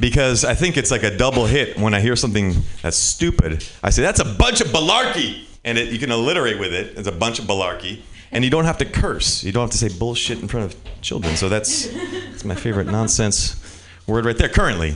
because 0.00 0.44
I 0.44 0.54
think 0.54 0.76
it's 0.76 0.90
like 0.90 1.02
a 1.02 1.16
double 1.16 1.46
hit. 1.46 1.78
When 1.78 1.94
I 1.94 2.00
hear 2.00 2.16
something 2.16 2.54
that's 2.82 2.96
stupid, 2.96 3.64
I 3.82 3.90
say 3.90 4.02
that's 4.02 4.20
a 4.20 4.24
bunch 4.24 4.60
of 4.60 4.68
balarkey, 4.68 5.44
and 5.64 5.78
it, 5.78 5.92
you 5.92 5.98
can 5.98 6.10
alliterate 6.10 6.58
with 6.58 6.72
it. 6.72 6.98
It's 6.98 7.08
a 7.08 7.12
bunch 7.12 7.38
of 7.38 7.44
balarkey, 7.44 8.00
and 8.32 8.44
you 8.44 8.50
don't 8.50 8.64
have 8.64 8.78
to 8.78 8.84
curse. 8.84 9.44
You 9.44 9.52
don't 9.52 9.62
have 9.62 9.70
to 9.70 9.78
say 9.78 9.96
bullshit 9.98 10.40
in 10.40 10.48
front 10.48 10.72
of 10.72 11.00
children. 11.00 11.36
So 11.36 11.48
that's 11.48 11.88
that's 11.88 12.44
my 12.44 12.54
favorite 12.54 12.86
nonsense 12.86 13.60
word 14.06 14.24
right 14.24 14.36
there. 14.36 14.48
Currently, 14.48 14.94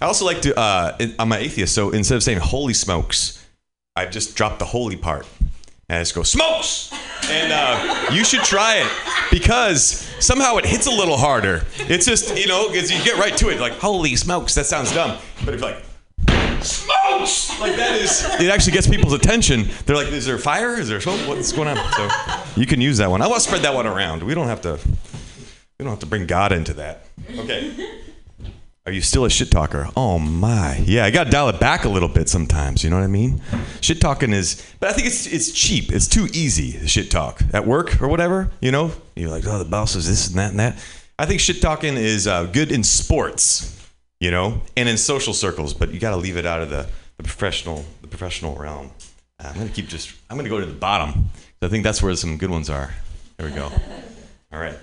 I 0.00 0.06
also 0.06 0.24
like 0.24 0.42
to. 0.42 0.58
Uh, 0.58 0.96
I'm 1.18 1.32
an 1.32 1.38
atheist, 1.40 1.74
so 1.74 1.90
instead 1.90 2.16
of 2.16 2.22
saying 2.22 2.38
holy 2.38 2.74
smokes, 2.74 3.46
I've 3.94 4.10
just 4.10 4.36
dropped 4.36 4.58
the 4.58 4.64
holy 4.66 4.96
part. 4.96 5.26
And 5.90 5.96
I 5.96 6.02
just 6.02 6.14
go, 6.14 6.22
smokes! 6.22 6.92
And 7.30 7.52
uh, 7.52 8.12
you 8.12 8.22
should 8.22 8.44
try 8.44 8.76
it 8.76 8.86
because 9.32 10.08
somehow 10.20 10.56
it 10.58 10.64
hits 10.64 10.86
a 10.86 10.90
little 10.90 11.16
harder. 11.16 11.64
It's 11.78 12.06
just, 12.06 12.38
you 12.38 12.46
know, 12.46 12.68
because 12.68 12.92
you 12.92 13.02
get 13.02 13.18
right 13.18 13.36
to 13.38 13.48
it, 13.48 13.58
like, 13.58 13.72
holy 13.72 14.14
smokes, 14.14 14.54
that 14.54 14.66
sounds 14.66 14.94
dumb. 14.94 15.18
But 15.44 15.54
if 15.54 15.60
like, 15.60 15.82
smokes! 16.62 17.58
Like 17.58 17.74
that 17.74 17.96
is, 18.00 18.24
it 18.40 18.52
actually 18.52 18.74
gets 18.74 18.86
people's 18.86 19.14
attention. 19.14 19.68
They're 19.84 19.96
like, 19.96 20.12
is 20.12 20.26
there 20.26 20.38
fire? 20.38 20.76
Is 20.76 20.88
there 20.88 21.00
smoke? 21.00 21.26
What's 21.26 21.50
going 21.50 21.66
on? 21.66 21.92
So 21.94 22.08
you 22.54 22.66
can 22.66 22.80
use 22.80 22.98
that 22.98 23.10
one. 23.10 23.20
I 23.20 23.26
want 23.26 23.42
to 23.42 23.48
spread 23.48 23.62
that 23.62 23.74
one 23.74 23.88
around. 23.88 24.22
We 24.22 24.36
don't 24.36 24.46
have 24.46 24.60
to, 24.60 24.78
we 25.76 25.84
don't 25.84 25.90
have 25.90 25.98
to 25.98 26.06
bring 26.06 26.26
God 26.26 26.52
into 26.52 26.72
that. 26.74 27.06
Okay. 27.36 27.99
Are 28.90 28.92
you 28.92 29.02
still 29.02 29.24
a 29.24 29.30
shit 29.30 29.52
talker? 29.52 29.88
Oh 29.96 30.18
my, 30.18 30.78
yeah. 30.78 31.04
I 31.04 31.12
got 31.12 31.22
to 31.22 31.30
dial 31.30 31.48
it 31.48 31.60
back 31.60 31.84
a 31.84 31.88
little 31.88 32.08
bit 32.08 32.28
sometimes. 32.28 32.82
You 32.82 32.90
know 32.90 32.96
what 32.96 33.04
I 33.04 33.06
mean? 33.06 33.40
Shit 33.80 34.00
talking 34.00 34.32
is, 34.32 34.66
but 34.80 34.90
I 34.90 34.92
think 34.92 35.06
it's 35.06 35.28
it's 35.28 35.52
cheap. 35.52 35.92
It's 35.92 36.08
too 36.08 36.26
easy. 36.32 36.84
Shit 36.88 37.08
talk 37.08 37.40
at 37.52 37.64
work 37.68 38.02
or 38.02 38.08
whatever. 38.08 38.50
You 38.60 38.72
know, 38.72 38.90
you're 39.14 39.30
like, 39.30 39.44
oh, 39.46 39.60
the 39.60 39.64
boss 39.64 39.94
is 39.94 40.08
this 40.08 40.26
and 40.26 40.38
that 40.40 40.50
and 40.50 40.58
that. 40.58 40.84
I 41.20 41.26
think 41.26 41.38
shit 41.38 41.62
talking 41.62 41.94
is 41.94 42.26
uh, 42.26 42.46
good 42.46 42.72
in 42.72 42.82
sports, 42.82 43.80
you 44.18 44.32
know, 44.32 44.60
and 44.76 44.88
in 44.88 44.96
social 44.96 45.34
circles. 45.34 45.72
But 45.72 45.92
you 45.92 46.00
got 46.00 46.10
to 46.10 46.16
leave 46.16 46.36
it 46.36 46.44
out 46.44 46.60
of 46.60 46.70
the, 46.70 46.88
the 47.16 47.22
professional 47.22 47.84
the 48.02 48.08
professional 48.08 48.56
realm. 48.56 48.90
Uh, 49.38 49.52
I'm 49.52 49.54
gonna 49.54 49.68
keep 49.68 49.86
just. 49.86 50.12
I'm 50.28 50.36
gonna 50.36 50.48
go 50.48 50.58
to 50.58 50.66
the 50.66 50.72
bottom. 50.72 51.26
I 51.62 51.68
think 51.68 51.84
that's 51.84 52.02
where 52.02 52.12
some 52.16 52.38
good 52.38 52.50
ones 52.50 52.68
are. 52.68 52.92
There 53.36 53.48
we 53.48 53.54
go. 53.54 53.70
All 54.52 54.58
right. 54.58 54.76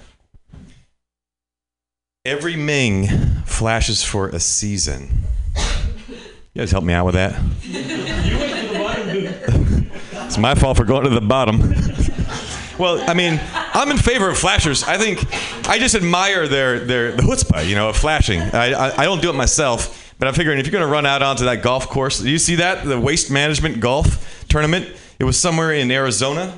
Every 2.28 2.58
Ming 2.58 3.08
flashes 3.46 4.04
for 4.04 4.28
a 4.28 4.40
season. 4.42 5.24
You 5.56 6.60
guys 6.62 6.72
help 6.72 6.84
me 6.84 6.92
out 6.92 7.06
with 7.06 7.16
that. 7.16 7.42
You 7.62 8.38
went 8.38 8.58
to 8.58 8.68
the 8.68 8.74
bottom. 8.78 9.92
it's 10.26 10.38
my 10.38 10.54
fault 10.54 10.76
for 10.76 10.84
going 10.84 11.06
to 11.06 11.10
the 11.10 11.22
bottom. 11.22 11.74
well, 12.78 13.02
I 13.10 13.13
mean, 13.13 13.40
I'm 13.54 13.90
in 13.92 13.98
favor 13.98 14.30
of 14.30 14.38
flashers. 14.38 14.84
I 14.84 14.98
think 14.98 15.26
I 15.70 15.80
just 15.80 15.96
admire 15.96 16.50
their 16.50 16.80
their 16.80 17.13
the 17.13 17.22
chutzpah, 17.22 17.66
you 17.66 17.76
know, 17.76 17.88
of 17.88 17.96
flashing. 17.96 18.42
I, 18.42 18.74
I, 18.74 19.04
I 19.04 19.06
don't 19.06 19.22
do 19.22 19.30
it 19.30 19.36
myself, 19.36 20.13
but 20.20 20.28
I'm 20.28 20.34
figuring 20.34 20.60
if 20.60 20.66
you're 20.66 20.74
going 20.74 20.84
to 20.84 20.92
run 20.92 21.06
out 21.06 21.22
onto 21.22 21.46
that 21.46 21.63
golf 21.63 21.88
course, 21.88 22.20
do 22.20 22.30
you 22.30 22.40
see 22.40 22.56
that 22.56 22.84
the 22.84 23.00
waste 23.00 23.32
management 23.32 23.80
golf 23.80 24.46
tournament? 24.50 24.94
It 25.18 25.24
was 25.24 25.40
somewhere 25.40 25.72
in 25.72 25.90
Arizona. 25.92 26.58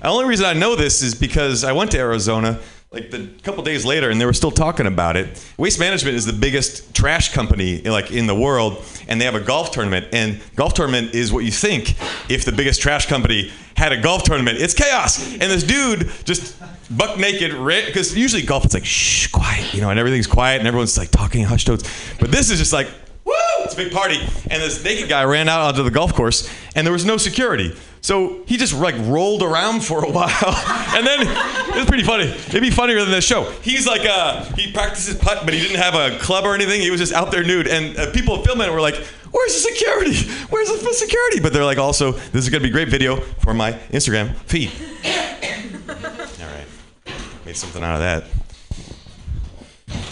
The 0.00 0.08
only 0.08 0.24
reason 0.24 0.46
I 0.46 0.54
know 0.54 0.74
this 0.74 1.02
is 1.02 1.14
because 1.14 1.64
I 1.64 1.72
went 1.72 1.90
to 1.90 1.98
Arizona 1.98 2.60
like 2.92 3.10
the 3.10 3.26
couple 3.42 3.62
days 3.62 3.84
later 3.84 4.10
and 4.10 4.20
they 4.20 4.26
were 4.26 4.32
still 4.34 4.50
talking 4.50 4.86
about 4.86 5.16
it 5.16 5.42
waste 5.56 5.80
management 5.80 6.14
is 6.14 6.26
the 6.26 6.32
biggest 6.32 6.94
trash 6.94 7.32
company 7.32 7.80
like 7.82 8.10
in 8.10 8.26
the 8.26 8.34
world 8.34 8.84
and 9.08 9.20
they 9.20 9.24
have 9.24 9.34
a 9.34 9.40
golf 9.40 9.70
tournament. 9.70 10.06
And 10.12 10.40
golf 10.56 10.74
tournament 10.74 11.14
is 11.14 11.32
what 11.32 11.44
you 11.44 11.50
think. 11.50 11.96
If 12.30 12.44
the 12.44 12.52
biggest 12.52 12.80
trash 12.80 13.06
company 13.06 13.50
had 13.76 13.92
a 13.92 14.00
golf 14.00 14.24
tournament 14.24 14.58
it's 14.58 14.74
chaos. 14.74 15.32
And 15.32 15.42
this 15.42 15.64
dude 15.64 16.10
just 16.24 16.60
buck 16.96 17.18
naked 17.18 17.52
because 17.86 18.16
usually 18.16 18.42
golf 18.42 18.64
it's 18.64 18.74
like 18.74 18.84
shh 18.84 19.28
quiet 19.28 19.72
you 19.72 19.80
know 19.80 19.88
and 19.88 19.98
everything's 19.98 20.26
quiet 20.26 20.58
and 20.58 20.68
everyone's 20.68 20.98
like 20.98 21.10
talking 21.10 21.44
hushed 21.44 21.66
tones 21.66 21.84
but 22.20 22.30
this 22.30 22.50
is 22.50 22.58
just 22.58 22.72
like 22.72 22.88
woo! 23.24 23.32
It's 23.60 23.74
a 23.74 23.76
big 23.76 23.92
party. 23.92 24.18
And 24.50 24.62
this 24.62 24.84
naked 24.84 25.08
guy 25.08 25.24
ran 25.24 25.48
out 25.48 25.60
onto 25.62 25.82
the 25.82 25.90
golf 25.90 26.12
course 26.12 26.50
and 26.74 26.86
there 26.86 26.92
was 26.92 27.04
no 27.04 27.16
security 27.16 27.74
so 28.02 28.42
he 28.46 28.56
just 28.56 28.74
like 28.74 28.96
rolled 28.98 29.42
around 29.42 29.82
for 29.82 30.04
a 30.04 30.10
while, 30.10 30.28
and 30.94 31.06
then 31.06 31.20
it 31.22 31.76
was 31.76 31.86
pretty 31.86 32.02
funny. 32.02 32.24
It'd 32.24 32.60
be 32.60 32.70
funnier 32.70 33.00
than 33.00 33.10
this 33.12 33.24
show. 33.24 33.44
He's 33.62 33.86
like, 33.86 34.04
uh, 34.04 34.44
he 34.56 34.72
practices 34.72 35.16
putt, 35.16 35.44
but 35.44 35.54
he 35.54 35.60
didn't 35.60 35.80
have 35.80 35.94
a 35.94 36.18
club 36.18 36.44
or 36.44 36.54
anything. 36.54 36.80
He 36.80 36.90
was 36.90 37.00
just 37.00 37.12
out 37.12 37.30
there 37.30 37.44
nude, 37.44 37.68
and 37.68 37.96
uh, 37.96 38.10
people 38.10 38.42
filming 38.42 38.66
it 38.68 38.72
were 38.72 38.80
like, 38.80 38.96
"Where's 39.30 39.54
the 39.54 39.70
security? 39.70 40.16
Where's 40.50 40.68
the 40.68 40.92
security?" 40.92 41.40
But 41.40 41.52
they're 41.52 41.64
like, 41.64 41.78
also, 41.78 42.12
this 42.12 42.44
is 42.44 42.50
gonna 42.50 42.62
be 42.64 42.68
a 42.70 42.72
great 42.72 42.88
video 42.88 43.16
for 43.16 43.54
my 43.54 43.72
Instagram 43.92 44.34
feed. 44.46 44.72
All 45.88 46.48
right, 46.48 46.66
made 47.46 47.56
something 47.56 47.82
out 47.84 47.94
of 47.94 48.00
that. 48.00 48.41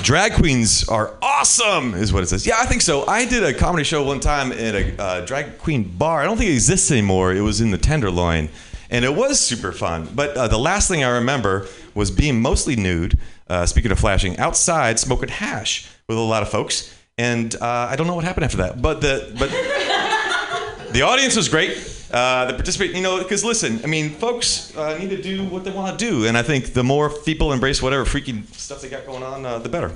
Drag 0.02 0.32
queens 0.32 0.88
are 0.88 1.14
awesome, 1.20 1.94
is 1.94 2.12
what 2.12 2.22
it 2.22 2.28
says. 2.28 2.46
Yeah, 2.46 2.56
I 2.58 2.64
think 2.64 2.80
so. 2.80 3.06
I 3.06 3.26
did 3.26 3.44
a 3.44 3.52
comedy 3.52 3.84
show 3.84 4.02
one 4.02 4.18
time 4.18 4.50
at 4.50 4.74
a 4.74 5.00
uh, 5.00 5.26
drag 5.26 5.58
queen 5.58 5.84
bar. 5.84 6.22
I 6.22 6.24
don't 6.24 6.38
think 6.38 6.50
it 6.50 6.54
exists 6.54 6.90
anymore. 6.90 7.34
It 7.34 7.42
was 7.42 7.60
in 7.60 7.70
the 7.70 7.78
Tenderloin, 7.78 8.48
and 8.88 9.04
it 9.04 9.14
was 9.14 9.38
super 9.38 9.72
fun. 9.72 10.08
But 10.14 10.36
uh, 10.36 10.48
the 10.48 10.58
last 10.58 10.88
thing 10.88 11.04
I 11.04 11.10
remember 11.10 11.68
was 11.94 12.10
being 12.10 12.40
mostly 12.40 12.76
nude. 12.76 13.18
Uh, 13.46 13.66
speaking 13.66 13.92
of 13.92 13.98
flashing, 13.98 14.38
outside 14.38 14.98
smoking 14.98 15.28
hash 15.28 15.86
with 16.08 16.16
a 16.16 16.20
lot 16.20 16.42
of 16.42 16.48
folks, 16.48 16.96
and 17.18 17.54
uh, 17.56 17.88
I 17.90 17.94
don't 17.96 18.06
know 18.06 18.14
what 18.14 18.24
happened 18.24 18.44
after 18.44 18.56
that. 18.58 18.80
But 18.80 19.02
the 19.02 19.34
but 19.38 19.50
the 20.92 21.02
audience 21.02 21.36
was 21.36 21.48
great. 21.48 21.76
Uh, 22.12 22.46
the 22.46 22.54
participate, 22.54 22.94
you 22.94 23.02
know, 23.02 23.18
because 23.18 23.44
listen, 23.44 23.80
I 23.84 23.86
mean, 23.86 24.10
folks 24.10 24.76
uh, 24.76 24.98
need 24.98 25.10
to 25.10 25.22
do 25.22 25.44
what 25.44 25.62
they 25.62 25.70
want 25.70 25.96
to 25.96 26.04
do, 26.04 26.26
and 26.26 26.36
I 26.36 26.42
think 26.42 26.72
the 26.72 26.82
more 26.82 27.08
people 27.08 27.52
embrace 27.52 27.80
whatever 27.80 28.04
freaky 28.04 28.42
stuff 28.52 28.80
they 28.80 28.88
got 28.88 29.06
going 29.06 29.22
on, 29.22 29.46
uh, 29.46 29.58
the 29.58 29.68
better. 29.68 29.92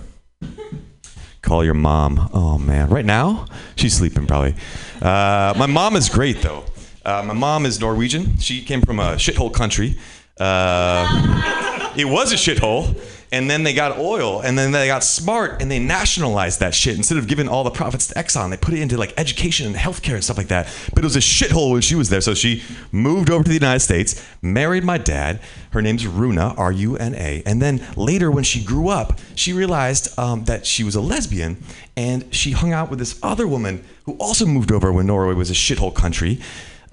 Call 1.42 1.64
your 1.64 1.74
mom. 1.74 2.30
Oh 2.32 2.56
man, 2.56 2.88
right 2.88 3.04
now 3.04 3.46
she's 3.76 3.94
sleeping 3.94 4.26
probably. 4.26 4.54
Uh, 5.02 5.54
my 5.58 5.66
mom 5.66 5.96
is 5.96 6.08
great 6.08 6.40
though. 6.40 6.64
Uh, 7.04 7.22
my 7.26 7.34
mom 7.34 7.66
is 7.66 7.80
Norwegian. 7.80 8.38
She 8.38 8.62
came 8.62 8.80
from 8.80 8.98
a 8.98 9.16
shithole 9.16 9.52
country. 9.52 9.96
Uh, 10.38 11.92
it 11.96 12.06
was 12.06 12.32
a 12.32 12.36
shithole, 12.36 12.96
and 13.34 13.50
then 13.50 13.64
they 13.64 13.74
got 13.74 13.98
oil, 13.98 14.40
and 14.40 14.56
then 14.56 14.70
they 14.70 14.86
got 14.86 15.02
smart, 15.02 15.60
and 15.60 15.68
they 15.68 15.80
nationalized 15.80 16.60
that 16.60 16.72
shit. 16.72 16.96
Instead 16.96 17.18
of 17.18 17.26
giving 17.26 17.48
all 17.48 17.64
the 17.64 17.70
profits 17.70 18.06
to 18.06 18.14
Exxon, 18.14 18.50
they 18.50 18.56
put 18.56 18.74
it 18.74 18.80
into 18.80 18.96
like 18.96 19.12
education 19.16 19.66
and 19.66 19.74
healthcare 19.74 20.14
and 20.14 20.22
stuff 20.22 20.38
like 20.38 20.46
that. 20.46 20.72
But 20.94 21.00
it 21.00 21.04
was 21.04 21.16
a 21.16 21.18
shithole 21.18 21.72
when 21.72 21.80
she 21.80 21.96
was 21.96 22.10
there, 22.10 22.20
so 22.20 22.32
she 22.32 22.62
moved 22.92 23.30
over 23.30 23.42
to 23.42 23.48
the 23.48 23.54
United 23.54 23.80
States, 23.80 24.24
married 24.40 24.84
my 24.84 24.98
dad. 24.98 25.40
Her 25.70 25.82
name's 25.82 26.06
Runa, 26.06 26.54
R-U-N-A, 26.56 27.42
and 27.44 27.60
then 27.60 27.84
later 27.96 28.30
when 28.30 28.44
she 28.44 28.62
grew 28.62 28.88
up, 28.88 29.18
she 29.34 29.52
realized 29.52 30.16
um, 30.16 30.44
that 30.44 30.64
she 30.64 30.84
was 30.84 30.94
a 30.94 31.00
lesbian, 31.00 31.56
and 31.96 32.32
she 32.32 32.52
hung 32.52 32.72
out 32.72 32.88
with 32.88 33.00
this 33.00 33.18
other 33.20 33.48
woman 33.48 33.84
who 34.04 34.12
also 34.18 34.46
moved 34.46 34.70
over 34.70 34.92
when 34.92 35.06
Norway 35.06 35.34
was 35.34 35.50
a 35.50 35.54
shithole 35.54 35.92
country 35.92 36.40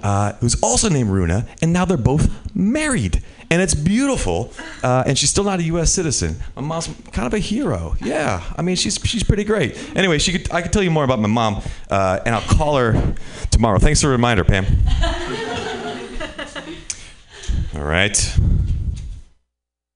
uh, 0.04 0.34
who's 0.34 0.60
also 0.62 0.89
named 0.89 1.10
Runa, 1.10 1.45
and 1.62 1.71
now 1.71 1.86
they're 1.86 1.97
both 1.97 2.30
married. 2.56 3.21
And 3.52 3.62
it's 3.62 3.76
beautiful, 3.76 4.54
uh, 4.82 5.04
and 5.06 5.18
she's 5.18 5.30
still 5.30 5.44
not 5.44 5.60
a 5.60 5.64
U.S. 5.64 5.92
citizen. 5.92 6.38
My 6.56 6.62
mom's 6.62 6.88
kind 7.12 7.28
of 7.28 7.34
a 7.34 7.40
hero. 7.40 7.98
Yeah, 8.00 8.42
I 8.56 8.62
mean, 8.62 8.78
she's 8.78 8.98
she's 9.04 9.24
pretty 9.24 9.44
great. 9.44 9.78
Anyway, 9.94 10.20
she 10.20 10.32
could, 10.32 10.50
I 10.54 10.62
could 10.62 10.72
tell 10.72 10.82
you 10.82 10.90
more 10.90 11.04
about 11.04 11.20
my 11.20 11.28
mom, 11.28 11.62
uh, 11.90 12.22
and 12.26 12.34
I'll 12.34 12.40
call 12.42 12.78
her 12.78 13.14
tomorrow. 13.52 13.78
Thanks 13.78 14.00
for 14.00 14.08
the 14.08 14.12
reminder, 14.12 14.46
Pam. 14.46 14.66
All 17.76 17.84
right. 17.84 18.16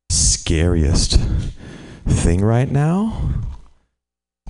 Scariest 0.09 1.17
thing 2.07 2.43
right 2.43 2.69
now? 2.69 3.21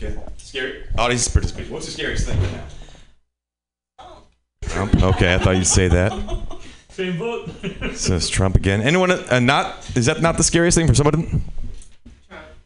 Okay. 0.02 0.18
Scary. 0.38 0.84
Audience 0.98 1.28
participation. 1.28 1.72
What's 1.72 1.86
the 1.86 1.92
scariest 1.92 2.28
thing 2.28 2.42
right 2.42 2.54
now? 2.54 2.64
Trump. 4.64 5.04
Okay, 5.04 5.36
I 5.36 5.38
thought 5.38 5.58
you'd 5.58 5.68
say 5.68 5.90
that. 5.90 6.12
Same 6.96 7.18
vote. 7.18 7.50
Says 7.94 8.30
Trump 8.30 8.56
again. 8.56 8.82
Anyone? 8.82 9.12
Uh, 9.12 9.42
not? 9.42 9.86
Is 9.98 10.06
that 10.06 10.22
not 10.22 10.38
the 10.38 10.44
scariest 10.44 10.78
thing 10.78 10.88
for 10.88 10.96
somebody? 10.96 11.28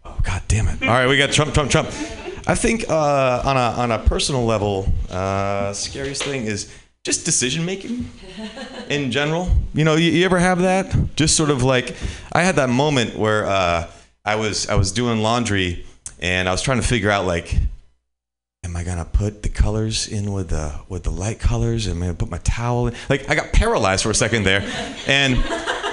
Oh 0.05 0.19
God 0.21 0.43
damn 0.47 0.67
it! 0.67 0.83
All 0.83 0.89
right, 0.89 1.07
we 1.07 1.17
got 1.17 1.31
Trump, 1.31 1.51
Trump, 1.55 1.71
Trump. 1.71 1.87
I 2.45 2.53
think 2.53 2.87
uh, 2.87 3.41
on 3.43 3.57
a 3.57 3.81
on 3.81 3.91
a 3.91 3.97
personal 3.97 4.45
level, 4.45 4.93
uh, 5.09 5.73
scariest 5.73 6.21
thing 6.21 6.45
is 6.45 6.71
just 7.03 7.25
decision 7.25 7.65
making 7.65 8.07
in 8.89 9.09
general. 9.09 9.49
You 9.73 9.83
know, 9.83 9.95
you, 9.95 10.11
you 10.11 10.25
ever 10.25 10.37
have 10.37 10.59
that? 10.59 11.15
Just 11.15 11.35
sort 11.35 11.49
of 11.49 11.63
like 11.63 11.95
I 12.31 12.43
had 12.43 12.55
that 12.57 12.69
moment 12.69 13.17
where 13.17 13.47
uh, 13.47 13.89
I 14.23 14.35
was 14.35 14.69
I 14.69 14.75
was 14.75 14.91
doing 14.91 15.23
laundry 15.23 15.87
and 16.19 16.47
I 16.47 16.51
was 16.51 16.61
trying 16.61 16.79
to 16.79 16.87
figure 16.87 17.09
out 17.09 17.25
like 17.25 17.55
I 18.79 18.83
gonna 18.85 19.03
put 19.03 19.43
the 19.43 19.49
colors 19.49 20.07
in 20.07 20.31
with 20.31 20.49
the 20.49 20.73
with 20.87 21.03
the 21.03 21.11
light 21.11 21.37
colors? 21.39 21.85
Am 21.87 22.01
I 22.01 22.05
gonna 22.07 22.17
put 22.17 22.29
my 22.29 22.37
towel 22.39 22.87
in? 22.87 22.95
Like 23.09 23.29
I 23.29 23.35
got 23.35 23.51
paralyzed 23.51 24.03
for 24.03 24.09
a 24.09 24.15
second 24.15 24.43
there, 24.43 24.61
and 25.05 25.35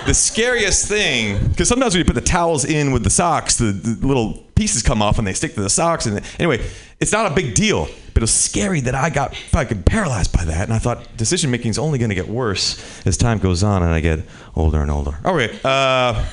the 0.07 0.15
scariest 0.15 0.87
thing 0.87 1.49
because 1.49 1.69
sometimes 1.69 1.95
when 1.95 1.99
you 1.99 2.05
put 2.05 2.15
the 2.15 2.21
towels 2.21 2.65
in 2.65 2.93
with 2.93 3.03
the 3.03 3.11
socks, 3.11 3.57
the, 3.57 3.73
the 3.73 4.07
little 4.07 4.35
pieces 4.55 4.83
come 4.83 5.03
off 5.03 5.19
and 5.19 5.27
they 5.27 5.33
stick 5.33 5.55
to 5.55 5.63
the 5.63 5.69
socks. 5.69 6.07
And 6.07 6.23
anyway, 6.39 6.65
it's 7.01 7.11
not 7.11 7.31
a 7.31 7.35
big 7.35 7.55
deal, 7.57 7.87
but 8.15 8.19
it 8.19 8.21
was 8.23 8.33
scary 8.33 8.81
that 8.83 8.95
I 8.95 9.11
got 9.11 9.35
fucking 9.35 9.83
paralyzed 9.83 10.33
by 10.33 10.45
that. 10.45 10.63
And 10.63 10.73
I 10.73 10.79
thought 10.79 11.17
decision 11.17 11.51
making 11.51 11.71
is 11.71 11.79
only 11.81 11.99
gonna 11.99 12.15
get 12.15 12.29
worse 12.29 13.05
as 13.05 13.17
time 13.17 13.39
goes 13.39 13.65
on 13.65 13.83
and 13.83 13.91
I 13.91 13.99
get 13.99 14.21
older 14.55 14.81
and 14.81 14.93
older. 14.93 15.19
All 15.25 15.35
right. 15.35 15.53
Uh, 15.65 16.25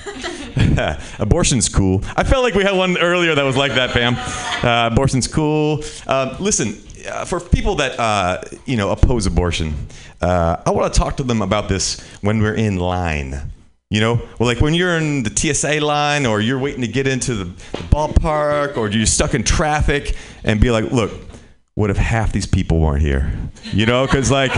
abortion's 1.19 1.69
cool. 1.69 2.03
I 2.15 2.23
felt 2.23 2.43
like 2.43 2.53
we 2.53 2.63
had 2.63 2.75
one 2.75 2.97
earlier 2.97 3.35
that 3.35 3.43
was 3.43 3.57
like 3.57 3.73
that, 3.75 3.91
Pam. 3.91 4.15
Uh, 4.63 4.89
abortion's 4.91 5.27
cool. 5.27 5.83
Uh, 6.07 6.35
listen, 6.39 6.77
uh, 7.07 7.25
for 7.25 7.39
people 7.39 7.75
that 7.75 7.99
uh, 7.99 8.41
you 8.65 8.77
know 8.77 8.91
oppose 8.91 9.25
abortion, 9.25 9.73
uh, 10.21 10.57
I 10.65 10.71
want 10.71 10.93
to 10.93 10.99
talk 10.99 11.17
to 11.17 11.23
them 11.23 11.41
about 11.41 11.69
this 11.69 11.99
when 12.21 12.41
we're 12.41 12.55
in 12.55 12.77
line. 12.77 13.51
You 13.89 13.99
know, 13.99 14.15
well, 14.39 14.49
like 14.49 14.59
when 14.59 14.73
you're 14.73 14.97
in 14.97 15.21
the 15.21 15.29
TSA 15.29 15.79
line 15.85 16.25
or 16.25 16.41
you're 16.41 16.57
waiting 16.57 16.81
to 16.81 16.87
get 16.87 17.05
into 17.05 17.35
the, 17.35 17.43
the 17.43 17.83
ballpark 17.91 18.75
or 18.75 18.89
you're 18.89 19.05
stuck 19.05 19.35
in 19.35 19.43
traffic 19.43 20.15
and 20.43 20.59
be 20.59 20.71
like, 20.71 20.91
look, 20.91 21.11
what 21.75 21.91
if 21.91 21.97
half 21.97 22.31
these 22.31 22.47
people 22.47 22.79
weren't 22.79 23.03
here? 23.03 23.31
You 23.71 23.85
know, 23.85 24.07
because 24.07 24.31
like 24.31 24.51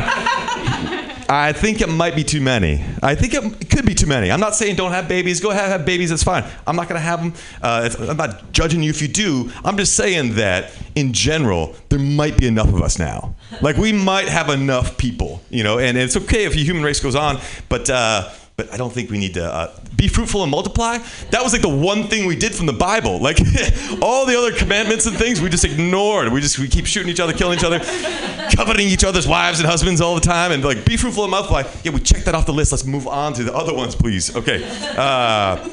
I 1.27 1.53
think 1.53 1.81
it 1.81 1.89
might 1.89 2.15
be 2.15 2.23
too 2.23 2.41
many. 2.41 2.85
I 3.01 3.15
think 3.15 3.33
it 3.33 3.69
could 3.69 3.85
be 3.85 3.95
too 3.95 4.05
many. 4.05 4.31
I'm 4.31 4.39
not 4.39 4.55
saying 4.55 4.75
don't 4.75 4.91
have 4.91 5.07
babies. 5.07 5.39
Go 5.39 5.49
ahead, 5.49 5.69
have 5.69 5.85
babies. 5.85 6.11
It's 6.11 6.23
fine. 6.23 6.43
I'm 6.67 6.75
not 6.75 6.87
going 6.87 6.99
to 6.99 7.05
have 7.05 7.19
them. 7.19 7.33
Uh, 7.61 7.89
I'm 8.09 8.17
not 8.17 8.51
judging 8.51 8.83
you 8.83 8.91
if 8.91 9.01
you 9.01 9.07
do. 9.07 9.51
I'm 9.63 9.75
just 9.77 9.95
saying 9.95 10.35
that 10.35 10.71
in 10.93 11.13
general, 11.13 11.75
there 11.89 11.99
might 11.99 12.37
be 12.37 12.47
enough 12.47 12.67
of 12.67 12.81
us 12.81 12.99
now. 12.99 13.35
Like 13.61 13.77
we 13.77 13.91
might 13.91 14.27
have 14.27 14.49
enough 14.49 14.97
people, 14.97 15.41
you 15.49 15.63
know, 15.63 15.79
and 15.79 15.97
it's 15.97 16.15
okay 16.15 16.45
if 16.45 16.53
the 16.53 16.63
human 16.63 16.83
race 16.83 16.99
goes 16.99 17.15
on, 17.15 17.39
but. 17.69 17.89
Uh, 17.89 18.29
but 18.57 18.71
I 18.71 18.77
don't 18.77 18.91
think 18.91 19.09
we 19.09 19.17
need 19.17 19.33
to 19.33 19.45
uh, 19.45 19.75
be 19.97 20.07
fruitful 20.07 20.41
and 20.41 20.49
multiply. 20.49 20.97
That 21.31 21.43
was 21.43 21.51
like 21.51 21.61
the 21.61 21.69
one 21.69 22.07
thing 22.07 22.25
we 22.25 22.35
did 22.35 22.55
from 22.55 22.67
the 22.67 22.73
Bible. 22.73 23.19
Like 23.19 23.37
all 24.01 24.25
the 24.25 24.37
other 24.37 24.53
commandments 24.53 25.05
and 25.05 25.17
things, 25.17 25.41
we 25.41 25.49
just 25.49 25.65
ignored. 25.65 26.31
We 26.31 26.39
just 26.39 26.57
we 26.57 26.69
keep 26.69 26.85
shooting 26.85 27.09
each 27.09 27.19
other, 27.19 27.33
killing 27.33 27.57
each 27.57 27.65
other, 27.65 27.79
coveting 28.55 28.87
each 28.87 29.03
other's 29.03 29.27
wives 29.27 29.59
and 29.59 29.67
husbands 29.67 29.99
all 29.99 30.15
the 30.15 30.21
time, 30.21 30.51
and 30.51 30.63
like 30.63 30.85
be 30.85 30.95
fruitful 30.95 31.25
and 31.25 31.31
multiply. 31.31 31.63
Yeah, 31.83 31.91
we 31.91 31.99
checked 31.99 32.25
that 32.25 32.35
off 32.35 32.45
the 32.45 32.53
list. 32.53 32.71
Let's 32.71 32.85
move 32.85 33.07
on 33.07 33.33
to 33.33 33.43
the 33.43 33.53
other 33.53 33.73
ones, 33.73 33.93
please. 33.93 34.33
Okay. 34.35 34.63
Uh, 34.97 35.67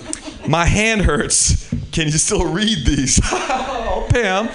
my 0.49 0.65
hand 0.65 1.03
hurts. 1.03 1.69
Can 1.93 2.07
you 2.07 2.13
still 2.13 2.51
read 2.51 2.85
these? 2.85 3.21
oh, 3.25 4.07
Pam, 4.11 4.49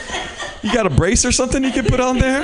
you 0.64 0.74
got 0.74 0.86
a 0.86 0.90
brace 0.90 1.24
or 1.24 1.32
something 1.32 1.64
you 1.64 1.72
can 1.72 1.86
put 1.86 2.00
on 2.00 2.18
there? 2.18 2.42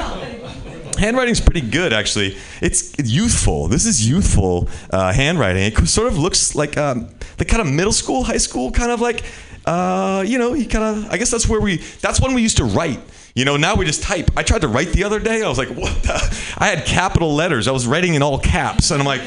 Handwriting's 0.95 1.41
pretty 1.41 1.61
good 1.61 1.93
actually. 1.93 2.37
It's 2.61 2.93
youthful. 2.99 3.67
This 3.67 3.85
is 3.85 4.07
youthful 4.07 4.69
uh, 4.89 5.13
handwriting. 5.13 5.63
It 5.63 5.87
sort 5.87 6.07
of 6.07 6.17
looks 6.17 6.55
like 6.55 6.77
um, 6.77 7.09
the 7.37 7.45
kind 7.45 7.61
of 7.61 7.67
middle 7.67 7.91
school 7.91 8.23
high 8.23 8.37
school 8.37 8.71
kind 8.71 8.91
of 8.91 9.01
like 9.01 9.23
uh, 9.65 10.23
you 10.27 10.37
know 10.37 10.53
you 10.53 10.67
kind 10.67 10.83
of 10.83 11.09
i 11.09 11.17
guess 11.17 11.31
that's 11.31 11.47
where 11.47 11.61
we 11.61 11.77
that's 12.01 12.19
when 12.19 12.33
we 12.33 12.41
used 12.41 12.57
to 12.57 12.65
write. 12.65 12.99
You 13.35 13.45
know 13.45 13.57
now 13.57 13.75
we 13.75 13.85
just 13.85 14.03
type. 14.03 14.29
I 14.37 14.43
tried 14.43 14.61
to 14.61 14.67
write 14.67 14.89
the 14.89 15.03
other 15.03 15.19
day. 15.19 15.41
I 15.41 15.49
was 15.49 15.57
like 15.57 15.69
what 15.69 16.03
the? 16.03 16.55
i 16.57 16.67
had 16.67 16.85
capital 16.85 17.33
letters. 17.33 17.67
I 17.67 17.71
was 17.71 17.87
writing 17.87 18.13
in 18.13 18.21
all 18.21 18.39
caps. 18.39 18.91
And 18.91 18.99
i'm 18.99 19.07
like 19.07 19.21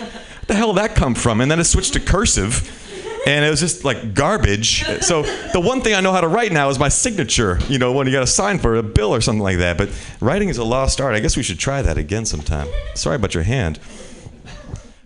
the 0.46 0.54
hell 0.54 0.74
that 0.74 0.94
come 0.94 1.14
from? 1.14 1.40
And 1.40 1.50
then 1.50 1.58
it 1.58 1.64
switched 1.64 1.94
to 1.94 2.00
cursive 2.00 2.82
and 3.26 3.44
it 3.44 3.50
was 3.50 3.60
just 3.60 3.84
like 3.84 4.14
garbage. 4.14 4.84
So 5.02 5.22
the 5.52 5.60
one 5.60 5.82
thing 5.82 5.94
I 5.94 6.00
know 6.00 6.12
how 6.12 6.20
to 6.20 6.28
write 6.28 6.52
now 6.52 6.68
is 6.68 6.78
my 6.78 6.88
signature. 6.88 7.58
You 7.68 7.78
know, 7.78 7.92
when 7.92 8.06
you 8.06 8.12
got 8.12 8.20
to 8.20 8.26
sign 8.26 8.58
for 8.58 8.76
a 8.76 8.82
bill 8.82 9.12
or 9.14 9.20
something 9.20 9.42
like 9.42 9.58
that. 9.58 9.76
But 9.76 9.90
writing 10.20 10.48
is 10.48 10.58
a 10.58 10.64
lost 10.64 11.00
art. 11.00 11.14
I 11.14 11.20
guess 11.20 11.36
we 11.36 11.42
should 11.42 11.58
try 11.58 11.82
that 11.82 11.98
again 11.98 12.24
sometime. 12.24 12.68
Sorry 12.94 13.16
about 13.16 13.34
your 13.34 13.42
hand. 13.42 13.80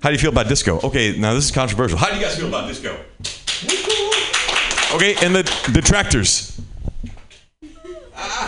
How 0.03 0.11
do 0.11 0.15
you 0.15 0.19
feel 0.19 0.31
about 0.31 0.49
disco? 0.49 0.81
Okay, 0.85 1.17
now 1.19 1.35
this 1.35 1.47
is 1.47 1.51
controversial. 1.51 1.99
How 1.99 2.11
do 2.11 2.17
you 2.17 2.23
guys 2.23 2.37
feel 2.37 2.49
about 2.49 2.69
disco? 2.69 2.97
Okay, 4.95 5.15
and 5.25 5.35
the 5.35 5.43
detractors. 5.73 6.61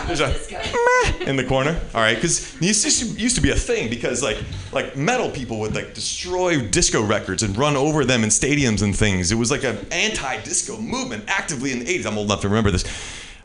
There's 0.07 0.19
a 0.19 0.27
meh 0.27 1.25
in 1.25 1.35
the 1.35 1.43
corner. 1.43 1.79
All 1.93 2.01
right, 2.01 2.15
because 2.15 2.53
this 2.59 3.17
used 3.17 3.35
to, 3.35 3.41
be 3.41 3.51
a 3.51 3.55
thing 3.55 3.89
because 3.89 4.21
like 4.21 4.37
like 4.71 4.95
metal 4.95 5.29
people 5.29 5.59
would 5.59 5.75
like 5.75 5.93
destroy 5.93 6.61
disco 6.67 7.03
records 7.03 7.43
and 7.43 7.57
run 7.57 7.75
over 7.75 8.05
them 8.05 8.23
in 8.23 8.29
stadiums 8.29 8.83
and 8.83 8.95
things. 8.95 9.31
It 9.31 9.35
was 9.35 9.51
like 9.51 9.63
an 9.63 9.77
anti-disco 9.91 10.77
movement 10.77 11.25
actively 11.27 11.71
in 11.71 11.79
the 11.79 11.85
80s. 11.85 12.05
I'm 12.05 12.17
old 12.17 12.27
enough 12.27 12.41
to 12.41 12.49
remember 12.49 12.71
this. 12.71 12.85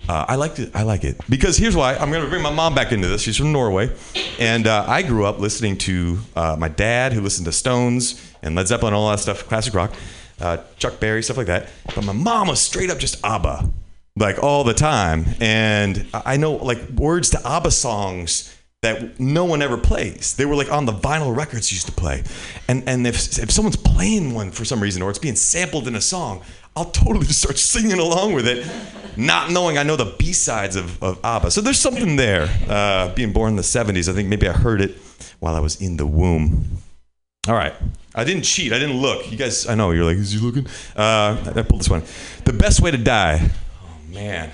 Uh, 0.08 0.24
I 0.26 0.36
liked 0.36 0.58
it. 0.58 0.74
I 0.74 0.82
like 0.82 1.04
it 1.04 1.20
because 1.28 1.58
here's 1.58 1.76
why. 1.76 1.94
I'm 1.94 2.10
going 2.10 2.24
to 2.24 2.30
bring 2.30 2.42
my 2.42 2.52
mom 2.52 2.74
back 2.74 2.92
into 2.92 3.08
this. 3.08 3.20
She's 3.22 3.36
from 3.36 3.52
Norway, 3.52 3.94
and 4.38 4.66
uh, 4.66 4.84
I 4.88 5.02
grew 5.02 5.26
up 5.26 5.38
listening 5.38 5.76
to 5.78 6.18
uh, 6.34 6.56
my 6.58 6.68
dad, 6.68 7.12
who 7.12 7.20
listened 7.20 7.44
to 7.46 7.52
Stones 7.52 8.32
and 8.42 8.54
Led 8.54 8.68
Zeppelin, 8.68 8.94
all 8.94 9.10
that 9.10 9.20
stuff, 9.20 9.46
classic 9.46 9.74
rock, 9.74 9.92
uh, 10.40 10.58
Chuck 10.78 10.98
Berry, 10.98 11.22
stuff 11.22 11.36
like 11.36 11.48
that. 11.48 11.68
But 11.94 12.04
my 12.04 12.12
mom 12.12 12.48
was 12.48 12.60
straight 12.60 12.90
up 12.90 12.98
just 12.98 13.22
ABBA, 13.22 13.70
like 14.18 14.42
all 14.42 14.64
the 14.64 14.74
time. 14.74 15.24
And 15.40 16.06
I 16.12 16.34
I 16.34 16.36
know 16.36 16.52
like 16.52 16.80
words 16.90 17.30
to 17.30 17.40
ABBA 17.46 17.70
songs 17.70 18.54
that 18.82 19.18
no 19.18 19.44
one 19.44 19.60
ever 19.60 19.76
plays. 19.76 20.36
They 20.36 20.44
were 20.44 20.54
like 20.54 20.70
on 20.70 20.86
the 20.86 20.92
vinyl 20.92 21.36
records 21.36 21.72
used 21.72 21.86
to 21.86 21.92
play. 21.92 22.22
And 22.68 22.88
and 22.88 23.06
if 23.06 23.38
if 23.38 23.50
someone's 23.50 23.76
playing 23.76 24.34
one 24.34 24.50
for 24.50 24.64
some 24.64 24.80
reason 24.80 25.02
or 25.02 25.10
it's 25.10 25.18
being 25.18 25.36
sampled 25.36 25.88
in 25.88 25.96
a 25.96 26.00
song, 26.00 26.42
I'll 26.76 26.90
totally 26.90 27.26
just 27.26 27.42
start 27.42 27.58
singing 27.74 27.98
along 27.98 28.34
with 28.34 28.46
it, 28.46 28.66
not 29.16 29.50
knowing 29.50 29.78
I 29.78 29.82
know 29.82 29.96
the 29.96 30.14
B 30.18 30.32
sides 30.32 30.76
of, 30.76 31.02
of 31.02 31.18
ABBA. 31.24 31.50
So 31.50 31.60
there's 31.60 31.80
something 31.80 32.16
there. 32.16 32.48
Uh, 32.68 33.12
being 33.14 33.32
born 33.32 33.50
in 33.50 33.56
the 33.56 33.62
70s, 33.62 34.08
I 34.08 34.12
think 34.12 34.28
maybe 34.28 34.48
I 34.48 34.52
heard 34.52 34.80
it 34.80 34.96
while 35.40 35.56
I 35.56 35.60
was 35.60 35.80
in 35.80 35.96
the 35.96 36.06
womb. 36.06 36.78
All 37.48 37.54
right. 37.54 37.74
I 38.14 38.24
didn't 38.24 38.42
cheat. 38.42 38.72
I 38.72 38.78
didn't 38.78 39.00
look. 39.00 39.30
You 39.30 39.38
guys, 39.38 39.66
I 39.66 39.74
know 39.74 39.90
you're 39.90 40.04
like, 40.04 40.16
is 40.16 40.32
he 40.32 40.38
looking? 40.38 40.66
Uh, 40.94 41.52
I 41.56 41.62
pulled 41.62 41.80
this 41.80 41.88
one. 41.88 42.02
The 42.44 42.52
best 42.52 42.80
way 42.80 42.90
to 42.90 42.98
die. 42.98 43.50
Man, 44.08 44.50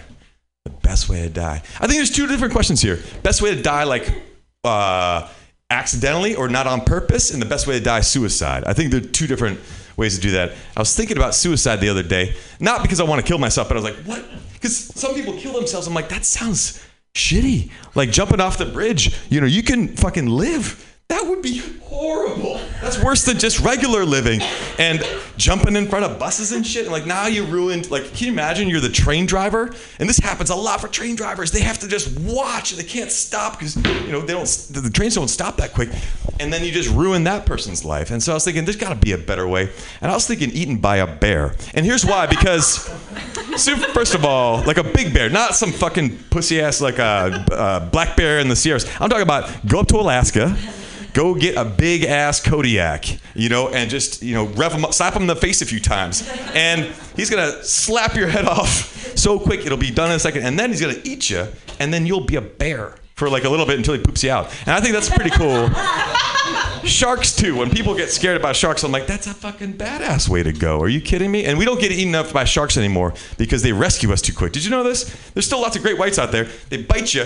the 0.65 0.71
best 0.71 1.09
way 1.09 1.23
to 1.23 1.29
die. 1.29 1.63
I 1.81 1.87
think 1.87 1.95
there's 1.95 2.11
two 2.11 2.27
different 2.27 2.53
questions 2.53 2.81
here. 2.81 3.01
Best 3.23 3.41
way 3.41 3.55
to 3.55 3.63
die, 3.63 3.85
like 3.85 4.23
uh, 4.65 5.29
accidentally 5.71 6.35
or 6.35 6.49
not 6.49 6.67
on 6.67 6.81
purpose, 6.81 7.33
and 7.33 7.41
the 7.41 7.47
best 7.47 7.67
way 7.67 7.79
to 7.79 7.85
die, 7.85 8.01
suicide. 8.01 8.65
I 8.65 8.73
think 8.73 8.91
there 8.91 9.01
are 9.01 9.05
two 9.05 9.27
different 9.27 9.61
ways 9.97 10.17
to 10.17 10.21
do 10.21 10.33
that. 10.33 10.53
I 10.77 10.81
was 10.81 10.95
thinking 10.97 11.17
about 11.17 11.35
suicide 11.35 11.77
the 11.77 11.89
other 11.89 12.03
day, 12.03 12.35
not 12.61 12.83
because 12.83 13.01
I 13.01 13.05
want 13.05 13.21
to 13.21 13.27
kill 13.27 13.39
myself, 13.39 13.69
but 13.69 13.77
I 13.77 13.81
was 13.81 13.85
like, 13.85 14.05
what? 14.05 14.25
Because 14.55 14.77
some 14.77 15.15
people 15.15 15.35
kill 15.35 15.53
themselves. 15.53 15.87
I'm 15.87 15.95
like, 15.95 16.09
that 16.09 16.25
sounds 16.25 16.83
shitty. 17.15 17.71
Like 17.95 18.11
jumping 18.11 18.41
off 18.41 18.59
the 18.59 18.67
bridge, 18.67 19.15
you 19.31 19.41
know, 19.41 19.47
you 19.47 19.63
can 19.63 19.97
fucking 19.97 20.27
live. 20.27 20.94
That 21.15 21.29
would 21.29 21.43
be 21.43 21.59
horrible. 21.83 22.61
That's 22.83 23.01
worse 23.01 23.25
than 23.25 23.39
just 23.39 23.61
regular 23.61 24.05
living. 24.05 24.41
And 24.81 25.01
jumping 25.37 25.77
in 25.77 25.87
front 25.87 26.05
of 26.05 26.19
buses 26.19 26.51
and 26.51 26.67
shit. 26.67 26.83
And 26.83 26.93
like 26.93 27.07
now 27.07 27.29
you 27.29 27.45
ruined, 27.45 27.89
like, 27.89 28.13
can 28.15 28.27
you 28.27 28.33
imagine 28.33 28.69
you're 28.69 28.81
the 28.81 28.89
train 28.89 29.25
driver? 29.25 29.73
And 30.01 30.09
this 30.09 30.19
happens 30.19 30.51
a 30.51 30.57
lot 30.57 30.81
for 30.81 30.89
train 30.89 31.15
drivers. 31.15 31.53
They 31.53 31.61
have 31.61 31.79
to 31.79 31.89
just 31.89 32.19
watch 32.19 32.73
and 32.73 32.81
they 32.81 32.85
can't 32.85 33.13
stop 33.13 33.53
because, 33.57 33.77
you 33.77 34.11
know, 34.11 34.23
they 34.23 34.33
don't, 34.33 34.49
the 34.71 34.91
trains 34.93 35.15
don't 35.15 35.29
stop 35.29 35.57
that 35.59 35.73
quick. 35.73 35.89
And 36.41 36.53
then 36.53 36.65
you 36.65 36.73
just 36.73 36.91
ruin 36.91 37.23
that 37.25 37.47
person's 37.47 37.85
life. 37.85 38.11
And 38.11 38.21
so 38.21 38.33
I 38.33 38.35
was 38.35 38.45
thinking, 38.45 38.65
there's 38.65 38.75
got 38.75 38.89
to 38.89 38.97
be 38.97 39.13
a 39.13 39.19
better 39.19 39.47
way. 39.47 39.71
And 40.01 40.11
I 40.11 40.15
was 40.15 40.27
thinking, 40.27 40.51
eaten 40.51 40.79
by 40.79 40.97
a 40.97 41.07
bear. 41.07 41.55
And 41.75 41.87
here's 41.87 42.05
why 42.05 42.27
because, 42.27 42.91
so 43.57 43.77
first 43.77 44.17
of 44.17 44.25
all, 44.25 44.65
like 44.65 44.79
a 44.79 44.85
big 44.85 45.15
bear, 45.15 45.31
not 45.31 45.55
some 45.55 45.71
fucking 45.71 46.19
pussy 46.31 46.61
ass 46.61 46.81
like 46.81 46.99
a, 46.99 47.47
a 47.53 47.89
black 47.93 48.17
bear 48.17 48.41
in 48.41 48.49
the 48.49 48.57
Sierras. 48.57 48.85
I'm 48.99 49.09
talking 49.09 49.23
about 49.23 49.65
go 49.65 49.79
up 49.79 49.87
to 49.89 49.97
Alaska 49.99 50.57
go 51.15 51.35
get 51.35 51.57
a 51.57 51.65
big 51.65 52.05
ass 52.05 52.41
Kodiak, 52.41 53.19
you 53.35 53.49
know, 53.49 53.69
and 53.69 53.89
just, 53.89 54.21
you 54.23 54.35
know, 54.35 54.47
rev 54.47 54.73
him 54.73 54.85
up, 54.85 54.93
slap 54.93 55.15
him 55.15 55.23
in 55.23 55.29
the 55.29 55.37
face 55.37 55.63
a 55.63 55.67
few 55.67 55.81
times. 55.81 56.29
And 56.55 56.93
he's 57.17 57.31
gonna 57.31 57.63
slap 57.65 58.17
your 58.17 58.29
head 58.29 58.45
off 58.47 59.17
so 59.17 59.39
quick, 59.39 59.65
it'll 59.65 59.79
be 59.79 59.91
done 59.91 60.11
in 60.11 60.17
a 60.17 60.21
second. 60.21 60.43
And 60.43 60.59
then 60.59 60.71
he's 60.71 60.81
gonna 60.81 61.01
eat 61.05 61.31
you, 61.31 61.47
and 61.79 61.95
then 61.95 62.05
you'll 62.05 62.27
be 62.27 62.37
a 62.37 62.43
bear 62.43 62.97
for 63.15 63.31
like 63.31 63.45
a 63.45 63.49
little 63.49 63.65
bit 63.65 63.79
until 63.79 63.95
he 63.95 64.01
poops 64.01 64.25
you 64.25 64.31
out. 64.33 64.53
And 64.67 64.71
I 64.71 64.81
think 64.81 64.93
that's 64.93 65.09
pretty 65.09 65.31
cool. 65.31 65.71
Sharks 66.85 67.35
too. 67.35 67.57
When 67.57 67.71
people 67.71 67.95
get 67.95 68.11
scared 68.11 68.37
about 68.37 68.57
sharks, 68.57 68.83
I'm 68.83 68.93
like, 68.93 69.07
that's 69.07 69.27
a 69.27 69.33
fucking 69.33 69.75
badass 69.75 70.29
way 70.29 70.43
to 70.43 70.53
go. 70.53 70.81
Are 70.81 70.89
you 70.89 71.01
kidding 71.01 71.31
me? 71.31 71.47
And 71.47 71.57
we 71.59 71.65
don't 71.65 71.81
get 71.81 71.93
eaten 71.93 72.15
up 72.15 72.31
by 72.31 72.45
sharks 72.45 72.77
anymore 72.77 73.15
because 73.39 73.63
they 73.63 73.73
rescue 73.73 74.13
us 74.13 74.21
too 74.21 74.35
quick. 74.35 74.53
Did 74.53 74.65
you 74.65 74.71
know 74.71 74.83
this? 74.83 75.05
There's 75.31 75.47
still 75.47 75.63
lots 75.63 75.77
of 75.77 75.83
great 75.83 75.97
whites 75.97 76.19
out 76.19 76.31
there. 76.31 76.45
They 76.69 76.83
bite 76.83 77.15
you, 77.15 77.23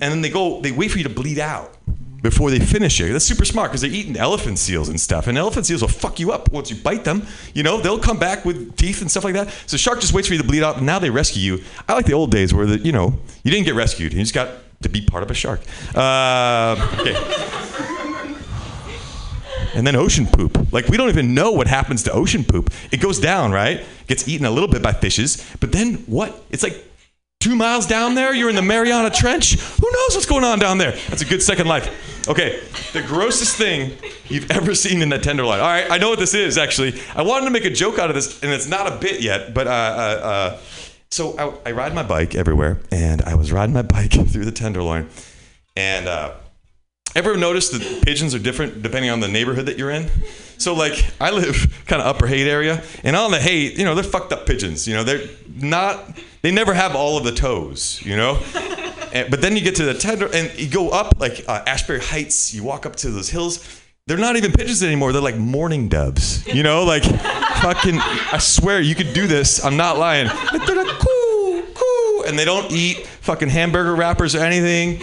and 0.00 0.10
then 0.10 0.22
they 0.22 0.30
go, 0.30 0.62
they 0.62 0.72
wait 0.72 0.90
for 0.90 0.96
you 0.96 1.04
to 1.04 1.10
bleed 1.10 1.38
out 1.38 1.76
before 2.24 2.50
they 2.50 2.58
finish 2.58 2.98
it. 3.02 3.12
That's 3.12 3.24
super 3.24 3.44
smart 3.44 3.70
because 3.70 3.82
they're 3.82 3.90
eating 3.90 4.16
elephant 4.16 4.58
seals 4.58 4.88
and 4.88 4.98
stuff. 4.98 5.26
And 5.26 5.36
elephant 5.36 5.66
seals 5.66 5.82
will 5.82 5.88
fuck 5.88 6.18
you 6.18 6.32
up 6.32 6.50
once 6.50 6.70
you 6.70 6.76
bite 6.76 7.04
them. 7.04 7.26
You 7.52 7.62
know, 7.62 7.80
they'll 7.80 7.98
come 7.98 8.18
back 8.18 8.46
with 8.46 8.76
teeth 8.76 9.02
and 9.02 9.10
stuff 9.10 9.24
like 9.24 9.34
that. 9.34 9.50
So 9.66 9.76
shark 9.76 10.00
just 10.00 10.14
waits 10.14 10.26
for 10.26 10.34
you 10.34 10.40
to 10.40 10.46
bleed 10.46 10.62
out, 10.62 10.78
and 10.78 10.86
now 10.86 10.98
they 10.98 11.10
rescue 11.10 11.42
you. 11.42 11.64
I 11.86 11.92
like 11.92 12.06
the 12.06 12.14
old 12.14 12.30
days 12.30 12.54
where 12.54 12.66
the, 12.66 12.78
you 12.78 12.92
know 12.92 13.14
you 13.44 13.50
didn't 13.50 13.66
get 13.66 13.74
rescued. 13.74 14.14
You 14.14 14.20
just 14.20 14.34
got 14.34 14.48
to 14.82 14.88
be 14.88 15.02
part 15.02 15.22
of 15.22 15.30
a 15.30 15.34
shark. 15.34 15.60
Uh, 15.94 16.96
okay. 16.98 17.14
And 19.74 19.86
then 19.86 19.94
ocean 19.94 20.26
poop. 20.26 20.72
Like 20.72 20.88
we 20.88 20.96
don't 20.96 21.10
even 21.10 21.34
know 21.34 21.52
what 21.52 21.66
happens 21.66 22.04
to 22.04 22.12
ocean 22.12 22.42
poop. 22.42 22.72
It 22.90 23.00
goes 23.00 23.20
down, 23.20 23.52
right? 23.52 23.84
Gets 24.06 24.26
eaten 24.28 24.46
a 24.46 24.50
little 24.50 24.68
bit 24.68 24.82
by 24.82 24.92
fishes, 24.92 25.44
but 25.60 25.72
then 25.72 25.96
what? 26.06 26.42
It's 26.50 26.62
like 26.62 26.82
two 27.44 27.54
miles 27.54 27.86
down 27.86 28.14
there. 28.14 28.34
You're 28.34 28.48
in 28.48 28.56
the 28.56 28.62
Mariana 28.62 29.10
Trench. 29.10 29.60
Who 29.60 29.86
knows 29.92 30.14
what's 30.14 30.24
going 30.24 30.44
on 30.44 30.58
down 30.58 30.78
there? 30.78 30.92
That's 31.10 31.20
a 31.20 31.26
good 31.26 31.42
second 31.42 31.66
life. 31.66 32.26
Okay, 32.26 32.58
the 32.94 33.02
grossest 33.02 33.56
thing 33.56 33.92
you've 34.28 34.50
ever 34.50 34.74
seen 34.74 35.02
in 35.02 35.10
that 35.10 35.22
tenderloin. 35.22 35.60
All 35.60 35.66
right, 35.66 35.90
I 35.90 35.98
know 35.98 36.08
what 36.08 36.18
this 36.18 36.32
is 36.32 36.56
actually. 36.56 36.98
I 37.14 37.20
wanted 37.20 37.44
to 37.44 37.50
make 37.50 37.66
a 37.66 37.70
joke 37.70 37.98
out 37.98 38.08
of 38.08 38.14
this, 38.14 38.42
and 38.42 38.50
it's 38.50 38.66
not 38.66 38.90
a 38.90 38.96
bit 38.96 39.20
yet, 39.20 39.52
but 39.52 39.66
uh, 39.66 39.70
uh, 39.70 39.74
uh, 39.74 40.60
so 41.10 41.38
I, 41.38 41.68
I 41.68 41.72
ride 41.72 41.94
my 41.94 42.02
bike 42.02 42.34
everywhere, 42.34 42.80
and 42.90 43.20
I 43.20 43.34
was 43.34 43.52
riding 43.52 43.74
my 43.74 43.82
bike 43.82 44.12
through 44.28 44.46
the 44.46 44.52
tenderloin, 44.52 45.10
and 45.76 46.08
uh, 46.08 46.32
ever 47.14 47.36
notice 47.36 47.68
that 47.68 48.04
pigeons 48.06 48.34
are 48.34 48.38
different 48.38 48.82
depending 48.82 49.10
on 49.10 49.20
the 49.20 49.28
neighborhood 49.28 49.66
that 49.66 49.76
you're 49.76 49.90
in? 49.90 50.08
So 50.58 50.74
like 50.74 51.04
I 51.20 51.30
live 51.30 51.82
kind 51.86 52.00
of 52.00 52.06
upper 52.06 52.26
Haight 52.26 52.46
area, 52.46 52.82
and 53.02 53.16
on 53.16 53.30
the 53.30 53.40
Haight, 53.40 53.78
you 53.78 53.84
know, 53.84 53.94
they're 53.94 54.04
fucked 54.04 54.32
up 54.32 54.46
pigeons. 54.46 54.86
You 54.86 54.94
know, 54.94 55.04
they're 55.04 55.26
not. 55.56 56.18
They 56.42 56.50
never 56.50 56.74
have 56.74 56.94
all 56.94 57.16
of 57.16 57.24
the 57.24 57.32
toes. 57.32 58.00
You 58.04 58.16
know. 58.16 58.40
And, 59.14 59.30
but 59.30 59.40
then 59.40 59.56
you 59.56 59.62
get 59.62 59.76
to 59.76 59.84
the 59.84 59.94
tender, 59.94 60.28
and 60.34 60.52
you 60.58 60.68
go 60.68 60.90
up 60.90 61.20
like 61.20 61.44
uh, 61.46 61.62
Ashbury 61.68 62.00
Heights. 62.00 62.52
You 62.52 62.64
walk 62.64 62.84
up 62.84 62.96
to 62.96 63.10
those 63.10 63.28
hills. 63.28 63.80
They're 64.08 64.18
not 64.18 64.34
even 64.34 64.50
pigeons 64.50 64.82
anymore. 64.82 65.12
They're 65.12 65.22
like 65.22 65.36
mourning 65.36 65.88
doves. 65.88 66.44
You 66.48 66.64
know, 66.64 66.82
like 66.82 67.04
fucking. 67.62 68.00
I 68.00 68.38
swear 68.38 68.80
you 68.80 68.96
could 68.96 69.12
do 69.12 69.28
this. 69.28 69.64
I'm 69.64 69.76
not 69.76 69.98
lying. 69.98 70.26
They're 70.66 70.74
like 70.74 70.98
coo 70.98 71.62
coo, 71.74 72.24
and 72.26 72.36
they 72.36 72.44
don't 72.44 72.72
eat 72.72 73.06
fucking 73.06 73.50
hamburger 73.50 73.94
wrappers 73.94 74.34
or 74.34 74.40
anything 74.40 74.98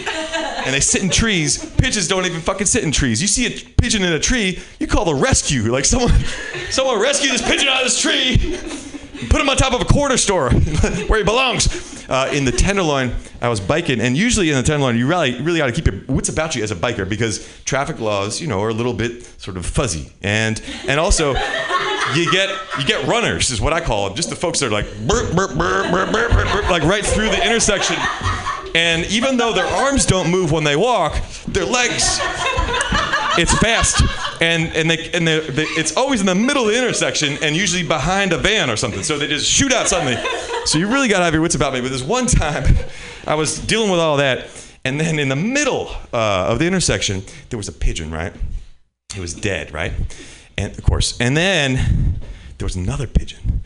and 0.64 0.74
they 0.74 0.80
sit 0.80 1.02
in 1.02 1.10
trees. 1.10 1.64
Pigeons 1.76 2.08
don't 2.08 2.26
even 2.26 2.40
fucking 2.40 2.66
sit 2.66 2.84
in 2.84 2.92
trees. 2.92 3.20
You 3.20 3.28
see 3.28 3.46
a 3.46 3.50
pigeon 3.50 4.02
in 4.02 4.12
a 4.12 4.20
tree, 4.20 4.58
you 4.78 4.86
call 4.86 5.04
the 5.04 5.14
rescue. 5.14 5.72
Like 5.72 5.84
someone, 5.84 6.12
someone 6.70 7.00
rescue 7.00 7.30
this 7.30 7.42
pigeon 7.42 7.68
out 7.68 7.78
of 7.78 7.84
this 7.84 8.00
tree, 8.00 8.36
put 9.28 9.40
him 9.40 9.48
on 9.48 9.56
top 9.56 9.72
of 9.72 9.80
a 9.80 9.84
corner 9.84 10.16
store 10.16 10.50
where 11.06 11.18
he 11.18 11.24
belongs. 11.24 11.90
Uh, 12.08 12.30
in 12.34 12.44
the 12.44 12.52
Tenderloin, 12.52 13.14
I 13.40 13.48
was 13.48 13.60
biking, 13.60 14.00
and 14.00 14.16
usually 14.16 14.50
in 14.50 14.56
the 14.56 14.62
Tenderloin, 14.62 14.98
you 14.98 15.06
really, 15.06 15.40
really 15.40 15.58
got 15.58 15.66
to 15.66 15.72
keep 15.72 15.86
your 15.86 16.02
wits 16.08 16.28
about 16.28 16.54
you 16.54 16.62
as 16.62 16.70
a 16.70 16.74
biker 16.74 17.08
because 17.08 17.48
traffic 17.64 18.00
laws, 18.00 18.40
you 18.40 18.48
know, 18.48 18.60
are 18.60 18.68
a 18.68 18.74
little 18.74 18.92
bit 18.92 19.22
sort 19.40 19.56
of 19.56 19.64
fuzzy, 19.64 20.12
and 20.20 20.60
and 20.88 21.00
also 21.00 21.32
you 22.14 22.30
get 22.30 22.50
you 22.78 22.84
get 22.84 23.06
runners 23.06 23.50
is 23.50 23.60
what 23.60 23.72
I 23.72 23.80
call 23.80 24.08
them, 24.08 24.16
just 24.16 24.28
the 24.28 24.36
folks 24.36 24.60
that 24.60 24.66
are 24.66 24.70
like 24.70 24.86
burp, 25.06 25.34
burp, 25.34 25.56
burp, 25.56 25.90
burp, 25.90 26.12
burp, 26.12 26.32
burp, 26.32 26.52
burp, 26.52 26.70
like 26.70 26.82
right 26.82 27.06
through 27.06 27.30
the 27.30 27.42
intersection. 27.46 27.96
And 28.74 29.04
even 29.06 29.36
though 29.36 29.52
their 29.52 29.66
arms 29.66 30.06
don't 30.06 30.30
move 30.30 30.50
when 30.50 30.64
they 30.64 30.76
walk, 30.76 31.20
their 31.46 31.66
legs, 31.66 32.18
it's 33.38 33.56
fast. 33.58 34.02
And, 34.40 34.74
and, 34.74 34.90
they, 34.90 35.10
and 35.12 35.26
they, 35.26 35.40
they, 35.40 35.64
it's 35.64 35.96
always 35.96 36.20
in 36.20 36.26
the 36.26 36.34
middle 36.34 36.66
of 36.66 36.72
the 36.72 36.78
intersection 36.78 37.38
and 37.42 37.54
usually 37.54 37.86
behind 37.86 38.32
a 38.32 38.38
van 38.38 38.70
or 38.70 38.76
something. 38.76 39.02
So 39.02 39.18
they 39.18 39.26
just 39.26 39.48
shoot 39.48 39.72
out 39.72 39.88
suddenly. 39.88 40.16
So 40.64 40.78
you 40.78 40.88
really 40.88 41.08
got 41.08 41.18
to 41.18 41.24
have 41.24 41.34
your 41.34 41.42
wits 41.42 41.54
about 41.54 41.72
me. 41.72 41.80
But 41.80 41.90
this 41.90 42.02
one 42.02 42.26
time, 42.26 42.64
I 43.26 43.34
was 43.34 43.58
dealing 43.58 43.90
with 43.90 44.00
all 44.00 44.16
that. 44.18 44.48
And 44.84 44.98
then 44.98 45.18
in 45.18 45.28
the 45.28 45.36
middle 45.36 45.90
uh, 46.12 46.46
of 46.48 46.58
the 46.58 46.66
intersection, 46.66 47.22
there 47.50 47.56
was 47.56 47.68
a 47.68 47.72
pigeon, 47.72 48.10
right? 48.10 48.32
It 49.14 49.20
was 49.20 49.34
dead, 49.34 49.72
right? 49.72 49.92
And 50.56 50.76
of 50.76 50.82
course. 50.84 51.20
And 51.20 51.36
then 51.36 52.20
there 52.58 52.66
was 52.66 52.76
another 52.76 53.06
pigeon. 53.06 53.62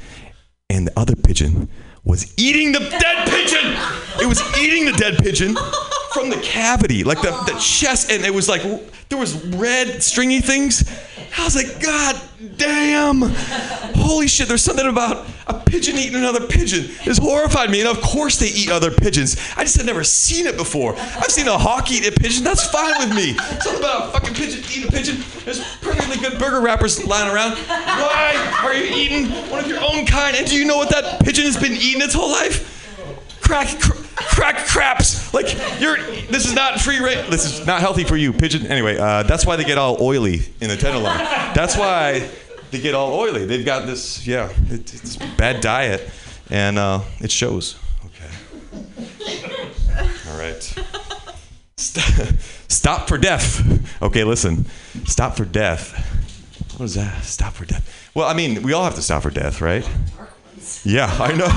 And 0.68 0.88
the 0.88 0.98
other 0.98 1.14
pigeon 1.14 1.68
was 2.06 2.32
eating 2.36 2.72
the 2.72 2.78
dead 2.78 3.28
pigeon. 3.28 3.76
It 4.22 4.26
was 4.26 4.40
eating 4.56 4.86
the 4.86 4.92
dead 4.92 5.18
pigeon 5.18 5.56
from 6.16 6.30
the 6.30 6.36
cavity, 6.36 7.04
like 7.04 7.20
the, 7.20 7.30
the 7.46 7.58
chest, 7.60 8.10
and 8.10 8.24
it 8.24 8.32
was 8.32 8.48
like 8.48 8.62
there 9.08 9.18
was 9.18 9.44
red 9.46 10.02
stringy 10.02 10.40
things. 10.40 10.88
I 11.38 11.44
was 11.44 11.54
like, 11.54 11.80
God 11.82 12.18
damn! 12.56 13.20
Holy 13.94 14.26
shit! 14.26 14.48
There's 14.48 14.62
something 14.62 14.86
about 14.86 15.26
a 15.46 15.54
pigeon 15.54 15.96
eating 15.96 16.16
another 16.16 16.46
pigeon. 16.46 16.90
This 17.04 17.18
horrified 17.18 17.70
me, 17.70 17.80
and 17.80 17.88
of 17.88 18.00
course 18.00 18.38
they 18.38 18.48
eat 18.48 18.70
other 18.70 18.90
pigeons. 18.90 19.36
I 19.56 19.64
just 19.64 19.76
had 19.76 19.84
never 19.84 20.02
seen 20.02 20.46
it 20.46 20.56
before. 20.56 20.96
I've 20.96 21.30
seen 21.30 21.48
a 21.48 21.58
hawk 21.58 21.90
eat 21.92 22.06
a 22.06 22.12
pigeon. 22.12 22.42
That's 22.42 22.66
fine 22.66 22.94
with 22.98 23.14
me. 23.14 23.34
Something 23.60 23.80
about 23.80 24.08
a 24.08 24.12
fucking 24.12 24.34
pigeon 24.34 24.60
eating 24.70 24.88
a 24.88 24.90
pigeon. 24.90 25.22
There's 25.44 25.60
perfectly 25.80 26.16
good 26.16 26.38
burger 26.38 26.62
wrappers 26.62 27.04
lying 27.06 27.32
around. 27.32 27.58
Why 27.58 28.62
are 28.64 28.74
you 28.74 28.94
eating 28.94 29.26
one 29.50 29.62
of 29.62 29.68
your 29.68 29.80
own 29.80 30.06
kind? 30.06 30.34
And 30.34 30.46
do 30.46 30.56
you 30.56 30.64
know 30.64 30.78
what 30.78 30.88
that 30.90 31.22
pigeon 31.22 31.44
has 31.44 31.58
been 31.58 31.72
eating 31.72 32.00
its 32.00 32.14
whole 32.14 32.30
life? 32.30 32.72
Crack, 33.42 33.78
cr- 33.78 34.05
crack 34.16 34.66
craps. 34.66 35.32
Like 35.32 35.46
you're. 35.80 35.96
This 35.96 36.46
is 36.46 36.54
not 36.54 36.80
free 36.80 37.00
range. 37.00 37.28
This 37.28 37.44
is 37.44 37.66
not 37.66 37.80
healthy 37.80 38.04
for 38.04 38.16
you, 38.16 38.32
pigeon. 38.32 38.66
Anyway, 38.66 38.96
uh, 38.96 39.22
that's 39.22 39.46
why 39.46 39.56
they 39.56 39.64
get 39.64 39.78
all 39.78 39.96
oily 40.00 40.40
in 40.60 40.68
the 40.68 40.76
tenderloin. 40.76 41.18
That's 41.54 41.76
why 41.76 42.28
they 42.70 42.80
get 42.80 42.94
all 42.94 43.12
oily. 43.12 43.44
They've 43.44 43.64
got 43.64 43.86
this. 43.86 44.26
Yeah, 44.26 44.50
it, 44.70 44.92
it's 44.94 45.16
bad 45.36 45.60
diet, 45.60 46.10
and 46.50 46.78
uh, 46.78 47.00
it 47.20 47.30
shows. 47.30 47.76
Okay. 48.06 48.30
All 50.30 50.38
right. 50.38 50.62
Stop 51.76 53.08
for 53.08 53.18
death. 53.18 54.02
Okay, 54.02 54.24
listen. 54.24 54.66
Stop 55.04 55.36
for 55.36 55.44
death. 55.44 55.94
What 56.76 56.86
is 56.86 56.94
that? 56.94 57.24
Stop 57.24 57.54
for 57.54 57.64
death. 57.64 58.10
Well, 58.14 58.28
I 58.28 58.34
mean, 58.34 58.62
we 58.62 58.72
all 58.72 58.84
have 58.84 58.94
to 58.96 59.02
stop 59.02 59.22
for 59.22 59.30
death, 59.30 59.60
right? 59.60 59.88
Yeah, 60.84 61.06
I 61.20 61.32
know. 61.32 61.48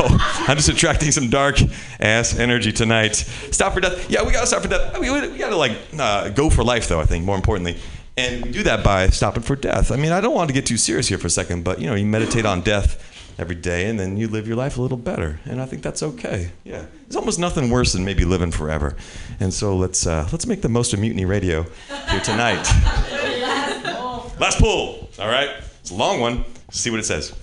I'm 0.48 0.58
just 0.58 0.70
attracting 0.70 1.12
some 1.12 1.30
dark 1.30 1.60
ass 2.00 2.38
energy 2.38 2.72
tonight. 2.72 3.16
Stop 3.52 3.74
for 3.74 3.80
death. 3.80 4.10
Yeah, 4.10 4.24
we 4.24 4.32
gotta 4.32 4.48
stop 4.48 4.62
for 4.62 4.68
death. 4.68 4.96
I 4.96 5.00
mean, 5.00 5.14
we, 5.14 5.28
we 5.30 5.38
gotta 5.38 5.56
like 5.56 5.78
uh, 5.98 6.30
go 6.30 6.50
for 6.50 6.64
life, 6.64 6.88
though. 6.88 7.00
I 7.00 7.06
think 7.06 7.26
more 7.26 7.36
importantly, 7.36 7.78
and 8.18 8.46
we 8.46 8.52
do 8.52 8.64
that 8.64 8.84
by 8.84 9.08
stopping 9.10 9.44
for 9.44 9.56
death. 9.56 9.92
I 9.92 9.96
mean, 9.96 10.12
I 10.12 10.22
don't 10.22 10.34
want 10.34 10.50
to 10.50 10.54
get 10.54 10.66
too 10.66 10.78
serious 10.78 11.08
here 11.08 11.18
for 11.18 11.28
a 11.28 11.32
second, 11.32 11.64
but 11.64 11.80
you 11.80 11.88
know, 11.88 11.96
you 11.96 12.06
meditate 12.06 12.46
on 12.46 12.62
death 12.62 13.06
every 13.38 13.56
day, 13.56 13.90
and 13.90 14.00
then 14.00 14.18
you 14.18 14.28
live 14.28 14.48
your 14.48 14.58
life 14.58 14.78
a 14.78 14.82
little 14.82 14.98
better, 14.98 15.40
and 15.46 15.62
I 15.62 15.66
think 15.66 15.82
that's 15.82 16.04
okay. 16.04 16.52
Yeah, 16.64 16.86
there's 17.04 17.16
almost 17.16 17.40
nothing 17.40 17.70
worse 17.70 17.94
than 17.94 18.04
maybe 18.04 18.26
living 18.26 18.52
forever, 18.52 18.96
and 19.40 19.54
so 19.54 19.76
let's 19.76 20.06
uh, 20.06 20.28
let's 20.32 20.46
make 20.46 20.62
the 20.62 20.70
most 20.70 20.94
of 20.94 21.00
Mutiny 21.00 21.26
Radio 21.26 21.66
here 22.10 22.22
tonight. 22.22 22.64
Last 24.40 24.60
pull. 24.60 25.10
All 25.20 25.28
right, 25.28 25.50
it's 25.82 25.92
a 25.92 25.96
long 25.96 26.20
one. 26.20 26.46
See 26.72 26.90
what 26.90 27.00
it 27.00 27.06
says. 27.06 27.34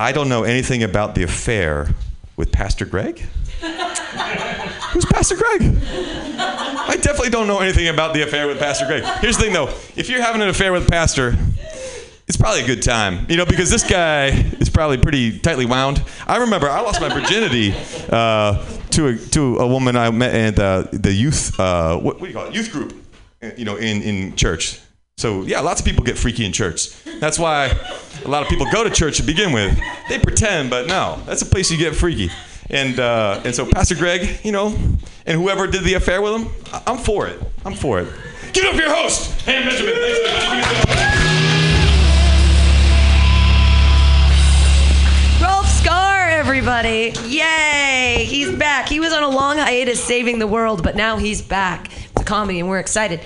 I 0.00 0.12
don't 0.12 0.30
know 0.30 0.44
anything 0.44 0.82
about 0.82 1.14
the 1.14 1.24
affair 1.24 1.90
with 2.34 2.50
Pastor 2.50 2.86
Greg. 2.86 3.18
Who's 3.60 5.04
Pastor 5.04 5.36
Greg? 5.36 5.76
I 6.38 6.96
definitely 7.02 7.28
don't 7.28 7.46
know 7.46 7.58
anything 7.58 7.86
about 7.86 8.14
the 8.14 8.22
affair 8.22 8.46
with 8.46 8.58
Pastor 8.58 8.86
Greg. 8.86 9.04
Here's 9.20 9.36
the 9.36 9.42
thing 9.42 9.52
though 9.52 9.68
if 9.96 10.08
you're 10.08 10.22
having 10.22 10.40
an 10.40 10.48
affair 10.48 10.72
with 10.72 10.88
a 10.88 10.90
pastor, 10.90 11.36
it's 12.26 12.38
probably 12.38 12.62
a 12.62 12.66
good 12.66 12.82
time, 12.82 13.26
you 13.28 13.36
know, 13.36 13.44
because 13.44 13.68
this 13.68 13.84
guy 13.84 14.28
is 14.28 14.70
probably 14.70 14.96
pretty 14.96 15.38
tightly 15.38 15.66
wound. 15.66 16.02
I 16.26 16.38
remember 16.38 16.70
I 16.70 16.80
lost 16.80 17.02
my 17.02 17.10
virginity 17.10 17.74
uh, 18.10 18.64
to 18.92 19.08
a, 19.08 19.18
to 19.18 19.58
a 19.58 19.66
woman 19.66 19.96
I 19.96 20.08
met 20.08 20.34
at 20.34 20.56
the 20.56 20.96
the 20.96 21.12
youth 21.12 21.60
uh, 21.60 21.98
what, 21.98 22.18
what 22.18 22.20
do 22.20 22.26
you 22.28 22.32
call 22.32 22.46
it 22.46 22.54
youth 22.54 22.72
group, 22.72 22.94
you 23.54 23.66
know, 23.66 23.76
in 23.76 24.00
in 24.00 24.34
church. 24.34 24.80
So 25.20 25.42
yeah, 25.42 25.60
lots 25.60 25.80
of 25.82 25.86
people 25.86 26.02
get 26.02 26.16
freaky 26.16 26.46
in 26.46 26.52
church. 26.52 26.88
That's 27.20 27.38
why 27.38 27.66
a 28.24 28.28
lot 28.28 28.42
of 28.42 28.48
people 28.48 28.64
go 28.72 28.82
to 28.82 28.88
church 28.88 29.18
to 29.18 29.22
begin 29.22 29.52
with. 29.52 29.78
They 30.08 30.18
pretend, 30.18 30.70
but 30.70 30.86
no, 30.86 31.20
that's 31.26 31.42
a 31.42 31.46
place 31.46 31.70
you 31.70 31.76
get 31.76 31.94
freaky. 31.94 32.30
And 32.70 32.98
uh, 32.98 33.42
and 33.44 33.54
so 33.54 33.66
Pastor 33.66 33.96
Greg, 33.96 34.40
you 34.42 34.50
know, 34.52 34.74
and 35.26 35.38
whoever 35.38 35.66
did 35.66 35.84
the 35.84 35.92
affair 35.94 36.22
with 36.22 36.40
him, 36.40 36.48
I- 36.72 36.82
I'm 36.86 36.96
for 36.96 37.26
it. 37.26 37.38
I'm 37.66 37.74
for 37.74 38.00
it. 38.00 38.08
Give 38.54 38.64
up 38.64 38.76
your 38.76 38.94
host, 38.94 39.44
Pam 39.44 39.68
Benjamin. 39.68 41.00
Rolf 45.42 45.66
Scar, 45.66 46.28
everybody. 46.28 47.12
Yay! 47.26 48.26
He's 48.28 48.54
back. 48.56 48.88
He 48.88 49.00
was 49.00 49.12
on 49.12 49.22
a 49.22 49.28
long 49.28 49.56
hiatus 49.56 50.02
saving 50.02 50.38
the 50.38 50.46
world, 50.46 50.82
but 50.82 50.96
now 50.96 51.16
he's 51.16 51.40
back 51.40 51.90
to 52.16 52.24
comedy, 52.24 52.60
and 52.60 52.68
we're 52.68 52.78
excited. 52.78 53.20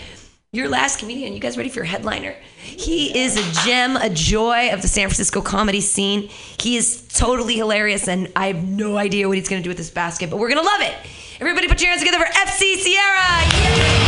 Your 0.54 0.68
last 0.68 1.00
comedian, 1.00 1.32
you 1.32 1.40
guys 1.40 1.56
ready 1.56 1.68
for 1.68 1.80
your 1.80 1.84
headliner? 1.84 2.32
He 2.60 3.18
is 3.18 3.36
a 3.36 3.64
gem, 3.64 3.96
a 3.96 4.08
joy 4.08 4.72
of 4.72 4.82
the 4.82 4.88
San 4.88 5.08
Francisco 5.08 5.40
comedy 5.40 5.80
scene. 5.80 6.28
He 6.60 6.76
is 6.76 7.08
totally 7.12 7.56
hilarious, 7.56 8.06
and 8.06 8.30
I 8.36 8.46
have 8.46 8.62
no 8.62 8.96
idea 8.96 9.26
what 9.26 9.36
he's 9.36 9.48
going 9.48 9.60
to 9.60 9.64
do 9.64 9.70
with 9.70 9.78
this 9.78 9.90
basket, 9.90 10.30
but 10.30 10.36
we're 10.36 10.48
going 10.48 10.62
to 10.62 10.64
love 10.64 10.80
it. 10.80 10.94
Everybody 11.40 11.66
put 11.66 11.80
your 11.82 11.90
hands 11.90 12.02
together 12.04 12.24
for 12.24 12.30
FC 12.32 12.76
Sierra! 12.76 13.40
Yay! 13.50 14.04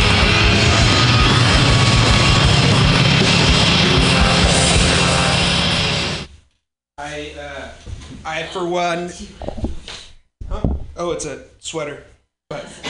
I, 6.97 7.35
uh, 7.37 7.71
I 8.23 8.43
for 8.53 8.65
one. 8.65 9.11
Huh? 10.47 10.61
Oh, 10.95 11.11
it's 11.11 11.25
a 11.25 11.43
sweater. 11.59 12.05
But 12.49 12.65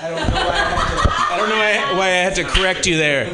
I 0.00 0.10
don't 0.10 0.20
know 0.20 0.46
why 0.46 0.93
I 1.34 1.38
don't 1.38 1.48
know 1.48 1.56
why, 1.56 1.98
why 1.98 2.06
I 2.06 2.22
had 2.22 2.36
to 2.36 2.44
correct 2.44 2.86
you 2.86 2.96
there. 2.96 3.26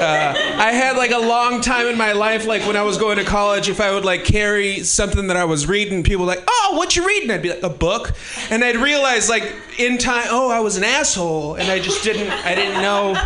Uh, 0.00 0.32
I 0.58 0.72
had 0.72 0.96
like 0.96 1.10
a 1.10 1.18
long 1.18 1.60
time 1.60 1.86
in 1.86 1.98
my 1.98 2.12
life, 2.12 2.46
like 2.46 2.62
when 2.62 2.76
I 2.76 2.82
was 2.82 2.98
going 2.98 3.18
to 3.18 3.24
college, 3.24 3.68
if 3.68 3.80
I 3.80 3.92
would 3.92 4.04
like 4.04 4.24
carry 4.24 4.84
something 4.84 5.26
that 5.26 5.36
I 5.36 5.44
was 5.44 5.66
reading, 5.66 6.04
people 6.04 6.24
were 6.24 6.32
like, 6.34 6.44
"Oh, 6.48 6.74
what 6.76 6.94
you 6.94 7.06
reading?" 7.06 7.30
I'd 7.30 7.42
be 7.42 7.50
like, 7.50 7.62
"A 7.64 7.68
book," 7.68 8.12
and 8.50 8.64
I'd 8.64 8.76
realize 8.76 9.28
like 9.28 9.52
in 9.76 9.98
time, 9.98 10.26
oh, 10.30 10.50
I 10.50 10.60
was 10.60 10.76
an 10.76 10.84
asshole, 10.84 11.56
and 11.56 11.70
I 11.70 11.80
just 11.80 12.04
didn't. 12.04 12.30
I 12.30 12.54
didn't 12.54 12.80
know. 12.80 13.20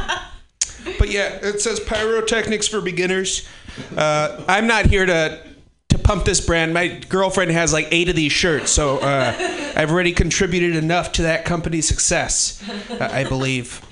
But 0.99 1.11
yeah, 1.11 1.39
it 1.43 1.61
says 1.61 1.79
pyrotechnics 1.79 2.69
for 2.69 2.81
beginners. 2.81 3.47
Uh, 3.97 4.43
I'm 4.49 4.67
not 4.67 4.87
here 4.87 5.05
to 5.05 5.43
to 5.91 5.99
pump 5.99 6.25
this 6.25 6.41
brand. 6.41 6.73
My 6.73 6.89
girlfriend 6.89 7.51
has 7.51 7.73
like 7.73 7.89
eight 7.91 8.09
of 8.09 8.17
these 8.17 8.33
shirts, 8.33 8.71
so 8.71 8.99
uh, 8.99 9.35
I've 9.77 9.91
already 9.91 10.13
contributed 10.13 10.75
enough 10.75 11.13
to 11.13 11.23
that 11.23 11.45
company's 11.45 11.87
success. 11.87 12.63
Uh, 12.91 13.09
I 13.13 13.25
believe. 13.25 13.83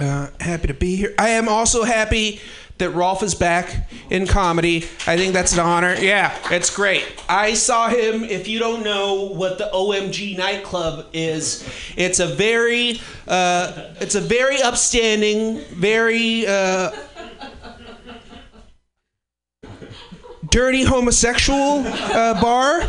Uh, 0.00 0.30
happy 0.40 0.68
to 0.68 0.74
be 0.74 0.96
here. 0.96 1.14
I 1.18 1.30
am 1.30 1.48
also 1.48 1.84
happy 1.84 2.40
that 2.78 2.90
Rolf 2.90 3.22
is 3.22 3.34
back 3.34 3.90
in 4.08 4.26
comedy. 4.26 4.78
I 5.06 5.16
think 5.16 5.34
that's 5.34 5.52
an 5.52 5.60
honor. 5.60 5.94
Yeah, 5.94 6.36
it's 6.50 6.74
great. 6.74 7.04
I 7.28 7.54
saw 7.54 7.88
him. 7.88 8.24
If 8.24 8.48
you 8.48 8.58
don't 8.58 8.82
know 8.82 9.26
what 9.26 9.58
the 9.58 9.70
OMG 9.72 10.36
nightclub 10.36 11.06
is, 11.12 11.68
it's 11.96 12.18
a 12.18 12.26
very, 12.26 13.00
uh, 13.28 13.92
it's 14.00 14.14
a 14.14 14.20
very 14.20 14.60
upstanding, 14.62 15.60
very. 15.70 16.46
Uh, 16.46 16.90
dirty 20.50 20.84
homosexual 20.84 21.84
uh, 21.86 22.40
bar. 22.40 22.80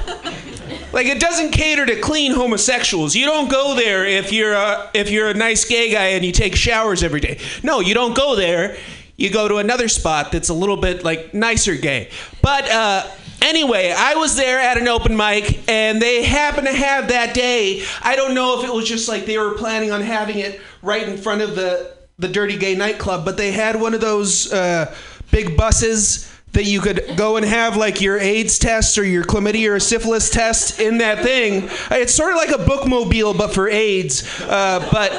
Like 0.94 1.08
it 1.08 1.20
doesn't 1.20 1.52
cater 1.52 1.86
to 1.86 2.00
clean 2.02 2.34
homosexuals. 2.34 3.16
You 3.16 3.26
don't 3.26 3.50
go 3.50 3.76
there 3.76 4.06
if 4.06 4.34
you're 4.34 4.54
a, 4.54 4.90
if 4.94 5.10
you're 5.10 5.30
a 5.30 5.34
nice 5.34 5.64
gay 5.66 5.92
guy 5.92 6.08
and 6.08 6.26
you 6.26 6.32
take 6.32 6.56
showers 6.56 7.04
every 7.04 7.22
day. 7.22 7.40
No, 7.64 7.80
you 7.80 7.94
don't 7.94 8.16
go 8.16 8.36
there. 8.36 8.78
You 9.16 9.30
go 9.30 9.48
to 9.48 9.58
another 9.58 9.88
spot 9.88 10.32
that's 10.32 10.50
a 10.50 10.54
little 10.54 10.78
bit 10.78 11.04
like 11.04 11.34
nicer 11.34 11.76
gay. 11.76 12.10
But 12.42 12.70
uh, 12.70 13.08
anyway, 13.42 13.94
I 13.96 14.16
was 14.16 14.36
there 14.36 14.60
at 14.60 14.78
an 14.78 14.88
open 14.88 15.16
mic 15.16 15.70
and 15.70 16.02
they 16.02 16.24
happened 16.24 16.68
to 16.68 16.74
have 16.74 17.10
that 17.10 17.34
day. 17.34 17.86
I 18.02 18.16
don't 18.16 18.34
know 18.34 18.60
if 18.60 18.68
it 18.68 18.74
was 18.74 18.88
just 18.88 19.08
like 19.08 19.26
they 19.26 19.38
were 19.38 19.54
planning 19.54 19.92
on 19.92 20.02
having 20.02 20.40
it 20.40 20.60
right 20.82 21.08
in 21.08 21.18
front 21.18 21.42
of 21.42 21.56
the 21.56 21.96
the 22.20 22.28
dirty 22.28 22.56
gay 22.56 22.76
nightclub, 22.76 23.26
but 23.26 23.36
they 23.36 23.52
had 23.52 23.82
one 23.82 23.96
of 23.96 24.02
those 24.02 24.54
uh, 24.54 24.94
big 25.32 25.58
buses 25.58 26.31
that 26.54 26.66
you 26.66 26.82
could 26.82 27.16
go 27.16 27.38
and 27.38 27.46
have 27.46 27.78
like 27.78 28.02
your 28.02 28.20
AIDS 28.20 28.60
test 28.60 28.98
or 28.98 29.04
your 29.04 29.24
chlamydia 29.24 29.72
or 29.72 29.80
syphilis 29.80 30.30
test 30.30 30.80
in 30.80 30.98
that 30.98 31.24
thing. 31.24 31.70
It's 31.92 32.14
sort 32.14 32.32
of 32.32 32.38
like 32.38 32.50
a 32.50 32.64
bookmobile, 32.64 33.38
but 33.38 33.54
for 33.54 33.70
AIDS. 33.70 34.24
Uh, 34.42 34.88
but 34.92 35.12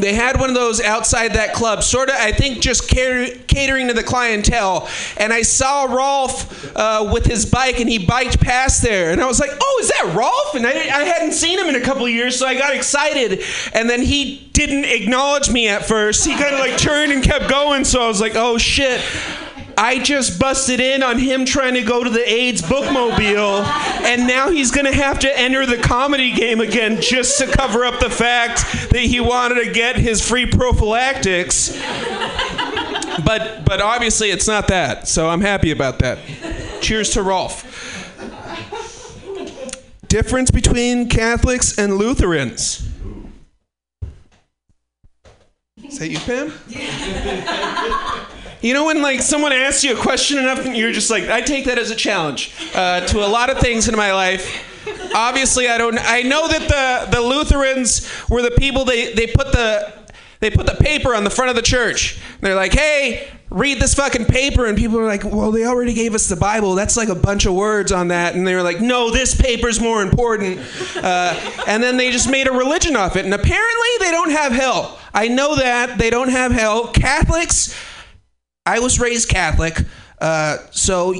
they 0.00 0.14
had 0.14 0.40
one 0.40 0.48
of 0.48 0.54
those 0.54 0.80
outside 0.80 1.34
that 1.34 1.54
club, 1.54 1.82
sort 1.82 2.08
of, 2.08 2.16
I 2.18 2.32
think, 2.32 2.60
just 2.60 2.88
cater- 2.88 3.36
catering 3.46 3.88
to 3.88 3.94
the 3.94 4.02
clientele. 4.02 4.88
And 5.16 5.32
I 5.32 5.42
saw 5.42 5.84
Rolf 5.84 6.76
uh, 6.76 7.10
with 7.12 7.26
his 7.26 7.46
bike, 7.46 7.80
and 7.80 7.88
he 7.88 7.98
biked 7.98 8.40
past 8.40 8.82
there. 8.82 9.12
And 9.12 9.20
I 9.20 9.26
was 9.26 9.40
like, 9.40 9.50
oh, 9.60 9.78
is 9.82 9.88
that 9.88 10.14
Rolf? 10.16 10.54
And 10.54 10.66
I, 10.66 10.70
I 10.70 11.04
hadn't 11.04 11.32
seen 11.32 11.58
him 11.58 11.66
in 11.66 11.76
a 11.76 11.84
couple 11.84 12.08
years, 12.08 12.38
so 12.38 12.46
I 12.46 12.56
got 12.56 12.74
excited. 12.74 13.42
And 13.74 13.88
then 13.88 14.02
he 14.02 14.48
didn't 14.52 14.84
acknowledge 14.84 15.50
me 15.50 15.68
at 15.68 15.86
first. 15.86 16.26
He 16.26 16.32
kind 16.32 16.54
of 16.54 16.60
like 16.60 16.78
turned 16.78 17.12
and 17.12 17.22
kept 17.22 17.48
going, 17.48 17.84
so 17.84 18.02
I 18.02 18.08
was 18.08 18.20
like, 18.20 18.32
oh, 18.34 18.58
shit. 18.58 19.00
I 19.76 19.98
just 20.02 20.38
busted 20.38 20.80
in 20.80 21.02
on 21.02 21.18
him 21.18 21.44
trying 21.44 21.74
to 21.74 21.82
go 21.82 22.04
to 22.04 22.10
the 22.10 22.28
AIDS 22.30 22.62
bookmobile, 22.62 23.64
and 24.02 24.26
now 24.26 24.50
he's 24.50 24.70
gonna 24.70 24.94
have 24.94 25.18
to 25.20 25.38
enter 25.38 25.66
the 25.66 25.78
comedy 25.78 26.32
game 26.32 26.60
again 26.60 27.00
just 27.00 27.38
to 27.38 27.46
cover 27.46 27.84
up 27.84 28.00
the 28.00 28.10
fact 28.10 28.90
that 28.90 29.00
he 29.00 29.20
wanted 29.20 29.64
to 29.64 29.72
get 29.72 29.96
his 29.96 30.26
free 30.26 30.46
prophylactics. 30.46 31.76
But 33.24 33.64
but 33.64 33.80
obviously 33.80 34.30
it's 34.30 34.46
not 34.46 34.68
that, 34.68 35.08
so 35.08 35.28
I'm 35.28 35.40
happy 35.40 35.70
about 35.70 35.98
that. 36.00 36.18
Cheers 36.80 37.10
to 37.10 37.22
Rolf. 37.22 37.66
Difference 40.08 40.50
between 40.50 41.08
Catholics 41.08 41.78
and 41.78 41.96
Lutherans. 41.96 42.88
Is 45.84 45.98
that 45.98 46.08
you, 46.08 46.18
Pam? 46.18 46.52
You 48.62 48.74
know 48.74 48.84
when 48.84 49.00
like 49.00 49.22
someone 49.22 49.52
asks 49.52 49.84
you 49.84 49.96
a 49.96 50.00
question 50.00 50.38
enough, 50.38 50.64
and 50.66 50.76
you're 50.76 50.92
just 50.92 51.10
like, 51.10 51.24
I 51.28 51.40
take 51.40 51.64
that 51.64 51.78
as 51.78 51.90
a 51.90 51.96
challenge 51.96 52.52
uh, 52.74 53.00
to 53.06 53.24
a 53.24 53.28
lot 53.28 53.48
of 53.48 53.58
things 53.58 53.88
in 53.88 53.96
my 53.96 54.12
life. 54.12 54.66
Obviously, 55.14 55.68
I 55.68 55.78
don't. 55.78 55.98
I 55.98 56.22
know 56.22 56.46
that 56.46 57.08
the 57.10 57.16
the 57.16 57.22
Lutherans 57.22 58.06
were 58.28 58.42
the 58.42 58.50
people 58.50 58.84
they 58.84 59.14
they 59.14 59.26
put 59.26 59.52
the 59.52 59.92
they 60.40 60.50
put 60.50 60.66
the 60.66 60.74
paper 60.74 61.14
on 61.14 61.24
the 61.24 61.30
front 61.30 61.50
of 61.50 61.56
the 61.56 61.62
church. 61.62 62.18
They're 62.40 62.54
like, 62.54 62.72
hey, 62.72 63.28
read 63.50 63.78
this 63.78 63.94
fucking 63.94 64.26
paper, 64.26 64.66
and 64.66 64.76
people 64.76 64.98
are 64.98 65.06
like, 65.06 65.24
well, 65.24 65.50
they 65.52 65.64
already 65.66 65.94
gave 65.94 66.14
us 66.14 66.28
the 66.28 66.36
Bible. 66.36 66.74
That's 66.74 66.96
like 66.96 67.08
a 67.08 67.14
bunch 67.14 67.46
of 67.46 67.54
words 67.54 67.92
on 67.92 68.08
that, 68.08 68.34
and 68.34 68.46
they 68.46 68.54
were 68.54 68.62
like, 68.62 68.80
no, 68.80 69.10
this 69.10 69.34
paper's 69.34 69.80
more 69.80 70.02
important. 70.02 70.60
Uh, 70.96 71.34
and 71.66 71.82
then 71.82 71.96
they 71.96 72.10
just 72.10 72.30
made 72.30 72.46
a 72.46 72.52
religion 72.52 72.96
off 72.96 73.16
it, 73.16 73.24
and 73.24 73.34
apparently 73.34 73.88
they 74.00 74.10
don't 74.10 74.30
have 74.30 74.52
hell. 74.52 74.98
I 75.12 75.28
know 75.28 75.56
that 75.56 75.98
they 75.98 76.10
don't 76.10 76.30
have 76.30 76.52
hell. 76.52 76.88
Catholics. 76.88 77.74
I 78.70 78.78
was 78.78 79.00
raised 79.00 79.28
Catholic, 79.28 79.80
uh, 80.20 80.58
so 80.70 81.12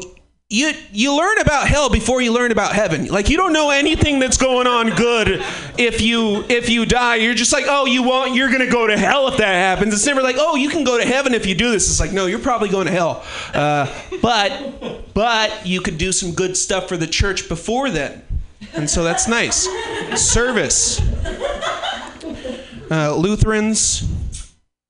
you 0.49 0.73
you 0.93 1.17
learn 1.17 1.39
about 1.39 1.67
hell 1.67 1.91
before 1.91 2.23
you 2.23 2.33
learn 2.33 2.53
about 2.53 2.75
heaven. 2.75 3.07
Like 3.07 3.29
you 3.29 3.37
don't 3.37 3.53
know 3.53 3.71
anything 3.71 4.21
that's 4.21 4.37
going 4.37 4.69
on 4.69 4.91
good 4.91 5.43
if 5.77 6.01
you 6.01 6.45
if 6.49 6.69
you 6.69 6.87
die. 6.87 7.17
You're 7.17 7.35
just 7.35 7.53
like, 7.53 7.65
oh, 7.67 7.87
you 7.87 8.05
want 8.05 8.37
you're 8.37 8.53
gonna 8.53 8.71
go 8.71 8.87
to 8.87 8.97
hell 8.97 9.27
if 9.27 9.37
that 9.39 9.55
happens. 9.55 9.93
It's 9.93 10.07
never 10.07 10.23
like, 10.23 10.37
oh, 10.39 10.55
you 10.55 10.69
can 10.69 10.85
go 10.85 10.97
to 10.97 11.05
heaven 11.05 11.35
if 11.35 11.45
you 11.45 11.57
do 11.57 11.73
this. 11.73 11.91
It's 11.91 11.99
like, 11.99 12.13
no, 12.13 12.27
you're 12.27 12.39
probably 12.39 12.69
going 12.69 12.87
to 12.87 12.93
hell. 12.93 13.25
Uh, 13.53 13.93
but 14.23 15.13
but 15.13 15.67
you 15.67 15.81
could 15.81 15.99
do 15.99 16.13
some 16.13 16.31
good 16.31 16.57
stuff 16.57 16.89
for 16.89 16.97
the 16.97 17.09
church 17.09 17.49
before 17.49 17.91
then, 17.91 18.23
and 18.75 18.89
so 18.89 19.03
that's 19.03 19.27
nice. 19.27 19.67
Service. 20.15 21.01
Uh, 22.93 23.17
Lutherans. 23.17 24.20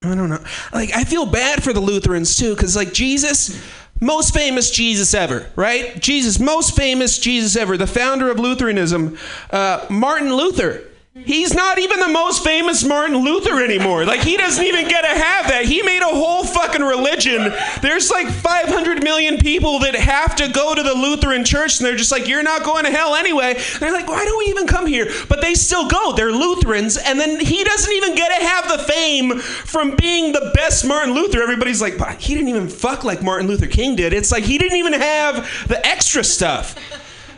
I 0.02 0.14
don't 0.14 0.30
know. 0.30 0.42
Like 0.72 0.96
I 0.96 1.04
feel 1.04 1.26
bad 1.26 1.62
for 1.62 1.74
the 1.74 1.80
Lutherans 1.80 2.34
too, 2.34 2.54
because 2.54 2.74
like 2.74 2.94
Jesus, 2.94 3.62
most 4.00 4.32
famous 4.32 4.70
Jesus 4.70 5.12
ever, 5.12 5.50
right? 5.56 6.00
Jesus, 6.00 6.40
most 6.40 6.74
famous 6.74 7.18
Jesus 7.18 7.54
ever, 7.54 7.76
the 7.76 7.86
founder 7.86 8.30
of 8.30 8.38
Lutheranism, 8.38 9.18
uh, 9.50 9.84
Martin 9.90 10.34
Luther. 10.34 10.89
He's 11.24 11.54
not 11.54 11.78
even 11.78 12.00
the 12.00 12.08
most 12.08 12.44
famous 12.44 12.84
Martin 12.84 13.16
Luther 13.16 13.62
anymore. 13.62 14.04
Like 14.04 14.20
he 14.20 14.36
doesn't 14.36 14.64
even 14.64 14.88
get 14.88 15.02
to 15.02 15.08
have 15.08 15.48
that. 15.48 15.64
He 15.64 15.82
made 15.82 16.02
a 16.02 16.06
whole 16.06 16.44
fucking 16.44 16.82
religion. 16.82 17.52
There's 17.82 18.10
like 18.10 18.28
500 18.28 19.02
million 19.02 19.38
people 19.38 19.78
that 19.80 19.94
have 19.94 20.36
to 20.36 20.48
go 20.48 20.74
to 20.74 20.82
the 20.82 20.94
Lutheran 20.94 21.44
church, 21.44 21.78
and 21.78 21.86
they're 21.86 21.96
just 21.96 22.12
like, 22.12 22.28
"You're 22.28 22.42
not 22.42 22.64
going 22.64 22.84
to 22.84 22.90
hell 22.90 23.14
anyway." 23.14 23.54
And 23.54 23.80
they're 23.80 23.92
like, 23.92 24.08
"Why 24.08 24.24
do 24.24 24.36
we 24.38 24.46
even 24.46 24.66
come 24.66 24.86
here?" 24.86 25.10
But 25.28 25.40
they 25.40 25.54
still 25.54 25.88
go. 25.88 26.12
They're 26.12 26.32
Lutherans, 26.32 26.96
and 26.96 27.20
then 27.20 27.40
he 27.40 27.64
doesn't 27.64 27.92
even 27.92 28.14
get 28.14 28.28
to 28.38 28.46
have 28.46 28.68
the 28.68 28.78
fame 28.84 29.38
from 29.38 29.96
being 29.96 30.32
the 30.32 30.50
best 30.54 30.84
Martin 30.84 31.14
Luther. 31.14 31.42
Everybody's 31.42 31.80
like, 31.80 31.98
"But 31.98 32.20
he 32.20 32.34
didn't 32.34 32.48
even 32.48 32.68
fuck 32.68 33.04
like 33.04 33.22
Martin 33.22 33.46
Luther 33.46 33.66
King 33.66 33.96
did." 33.96 34.12
It's 34.12 34.32
like 34.32 34.44
he 34.44 34.58
didn't 34.58 34.78
even 34.78 34.94
have 34.94 35.48
the 35.68 35.84
extra 35.86 36.24
stuff. 36.24 36.74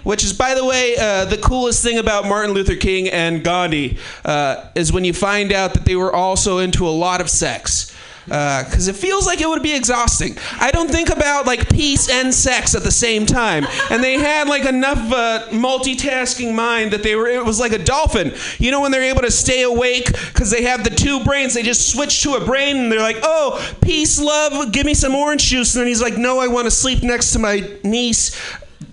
Which 0.05 0.25
is, 0.25 0.33
by 0.33 0.55
the 0.55 0.65
way, 0.65 0.97
uh, 0.99 1.25
the 1.25 1.39
coolest 1.39 1.83
thing 1.83 1.99
about 1.99 2.27
Martin 2.27 2.53
Luther 2.53 2.77
King 2.77 3.09
and 3.09 3.43
Gandhi 3.45 3.99
uh, 4.25 4.69
is 4.75 4.93
when 4.93 5.05
you 5.05 5.13
find 5.13 5.53
out 5.53 5.75
that 5.75 5.85
they 5.85 5.97
were 5.97 6.15
also 6.15 6.59
into 6.59 6.87
a 6.87 6.91
lot 6.91 7.21
of 7.21 7.29
sex. 7.29 7.89
Because 8.25 8.87
it 8.87 8.95
feels 8.95 9.27
like 9.27 9.41
it 9.41 9.49
would 9.49 9.65
be 9.65 9.75
exhausting. 9.75 10.37
I 10.61 10.71
don't 10.71 10.89
think 10.89 11.11
about 11.11 11.45
like 11.45 11.69
peace 11.69 12.09
and 12.09 12.33
sex 12.33 12.77
at 12.77 12.85
the 12.85 12.91
same 12.93 13.27
time. 13.27 13.67
And 13.91 14.01
they 14.01 14.15
had 14.15 14.49
like 14.49 14.65
enough 14.65 14.99
of 14.99 15.11
a 15.13 15.47
multitasking 15.51 16.55
mind 16.55 16.93
that 16.93 17.03
they 17.03 17.17
were, 17.17 17.27
it 17.27 17.45
was 17.45 17.59
like 17.59 17.73
a 17.73 17.83
dolphin. 17.83 18.33
You 18.59 18.71
know, 18.71 18.81
when 18.81 18.93
they're 18.93 19.03
able 19.03 19.23
to 19.23 19.31
stay 19.33 19.63
awake 19.63 20.07
because 20.07 20.53
they 20.53 20.63
have 20.63 20.85
the 20.85 20.91
two 20.91 21.25
brains, 21.25 21.55
they 21.55 21.65
just 21.65 21.91
switch 21.91 22.23
to 22.23 22.35
a 22.35 22.45
brain 22.45 22.77
and 22.77 22.93
they're 22.93 23.01
like, 23.01 23.19
oh, 23.25 23.75
peace, 23.83 24.21
love, 24.21 24.71
give 24.71 24.87
me 24.87 24.95
some 24.95 25.17
orange 25.17 25.47
juice. 25.47 25.75
And 25.75 25.81
then 25.81 25.89
he's 25.89 26.01
like, 26.01 26.17
no, 26.17 26.39
I 26.39 26.47
want 26.47 26.67
to 26.67 26.71
sleep 26.71 27.03
next 27.03 27.33
to 27.33 27.41
my 27.41 27.69
niece. 27.83 28.41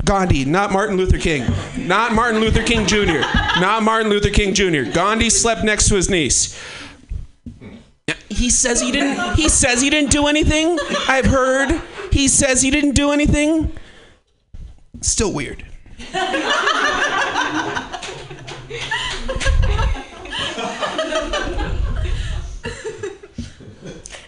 Gandhi, 0.10 0.44
not 0.44 0.72
Martin 0.72 0.98
Luther 0.98 1.20
King. 1.20 1.46
Not 1.78 2.14
Martin 2.14 2.42
Luther 2.42 2.64
King 2.64 2.88
Jr. 2.88 3.20
Not 3.60 3.84
Martin 3.84 4.10
Luther 4.10 4.32
King 4.32 4.56
Jr. 4.56 4.92
Gandhi 4.92 5.30
slept 5.30 5.64
next 5.64 5.88
to 5.90 5.96
his 5.96 6.10
niece. 6.10 6.60
He 8.28 8.50
says 8.50 8.82
he 8.82 8.92
didn't 8.92 9.36
he 9.36 9.48
says 9.50 9.84
he 9.84 9.92
didn't 9.92 10.10
do 10.10 10.26
anything. 10.26 10.80
I've 11.08 11.28
heard. 11.28 11.80
He 12.12 12.28
says 12.28 12.64
he 12.64 12.72
didn't 12.72 12.96
do 12.96 13.12
anything. 13.12 13.72
Still 15.02 15.32
weird. 15.32 15.64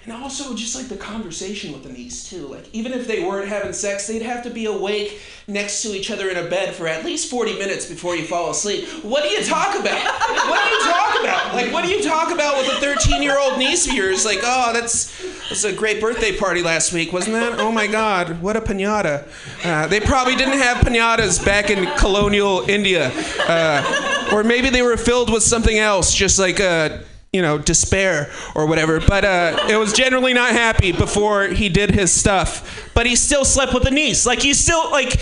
And 0.03 0.11
also 0.31 0.55
just 0.55 0.77
like 0.77 0.87
the 0.87 0.95
conversation 0.95 1.73
with 1.73 1.83
the 1.83 1.89
niece 1.89 2.29
too. 2.29 2.47
Like 2.47 2.63
even 2.71 2.93
if 2.93 3.05
they 3.05 3.21
weren't 3.21 3.49
having 3.49 3.73
sex, 3.73 4.07
they'd 4.07 4.21
have 4.21 4.43
to 4.43 4.49
be 4.49 4.65
awake 4.65 5.19
next 5.45 5.81
to 5.81 5.89
each 5.89 6.09
other 6.09 6.29
in 6.29 6.37
a 6.37 6.49
bed 6.49 6.73
for 6.73 6.87
at 6.87 7.03
least 7.03 7.29
40 7.29 7.59
minutes 7.59 7.85
before 7.85 8.15
you 8.15 8.23
fall 8.23 8.49
asleep. 8.49 8.87
What 9.03 9.23
do 9.23 9.29
you 9.29 9.43
talk 9.43 9.77
about? 9.77 10.01
What 10.31 10.63
do 10.63 10.69
you 10.69 10.83
talk 10.83 11.21
about? 11.21 11.53
Like 11.53 11.73
what 11.73 11.83
do 11.83 11.91
you 11.91 12.01
talk 12.01 12.33
about 12.33 12.57
with 12.57 12.67
a 12.67 12.85
13-year-old 12.85 13.59
niece 13.59 13.87
of 13.87 13.93
yours? 13.93 14.23
Like, 14.25 14.39
"Oh, 14.41 14.71
that's 14.73 15.21
that's 15.49 15.65
a 15.65 15.73
great 15.73 15.99
birthday 15.99 16.35
party 16.37 16.63
last 16.63 16.93
week, 16.93 17.11
wasn't 17.11 17.35
that? 17.35 17.59
Oh 17.59 17.71
my 17.71 17.87
god, 17.87 18.41
what 18.41 18.55
a 18.55 18.61
piñata." 18.61 19.27
Uh, 19.65 19.87
they 19.87 19.99
probably 19.99 20.37
didn't 20.37 20.59
have 20.59 20.77
piñatas 20.77 21.43
back 21.45 21.69
in 21.69 21.85
colonial 21.97 22.69
India. 22.69 23.11
Uh, 23.47 24.29
or 24.31 24.43
maybe 24.45 24.69
they 24.69 24.81
were 24.81 24.95
filled 24.95 25.31
with 25.31 25.43
something 25.43 25.77
else, 25.77 26.13
just 26.13 26.39
like 26.39 26.61
uh, 26.61 26.99
you 27.33 27.41
know, 27.41 27.57
despair 27.57 28.29
or 28.55 28.65
whatever. 28.65 28.99
But 28.99 29.23
uh, 29.23 29.67
it 29.69 29.77
was 29.77 29.93
generally 29.93 30.33
not 30.33 30.51
happy 30.51 30.91
before 30.91 31.47
he 31.47 31.69
did 31.69 31.91
his 31.91 32.11
stuff. 32.11 32.89
But 32.93 33.05
he 33.05 33.15
still 33.15 33.45
slept 33.45 33.73
with 33.73 33.83
the 33.83 33.91
niece. 33.91 34.25
Like 34.25 34.41
he 34.41 34.53
still 34.53 34.91
like. 34.91 35.19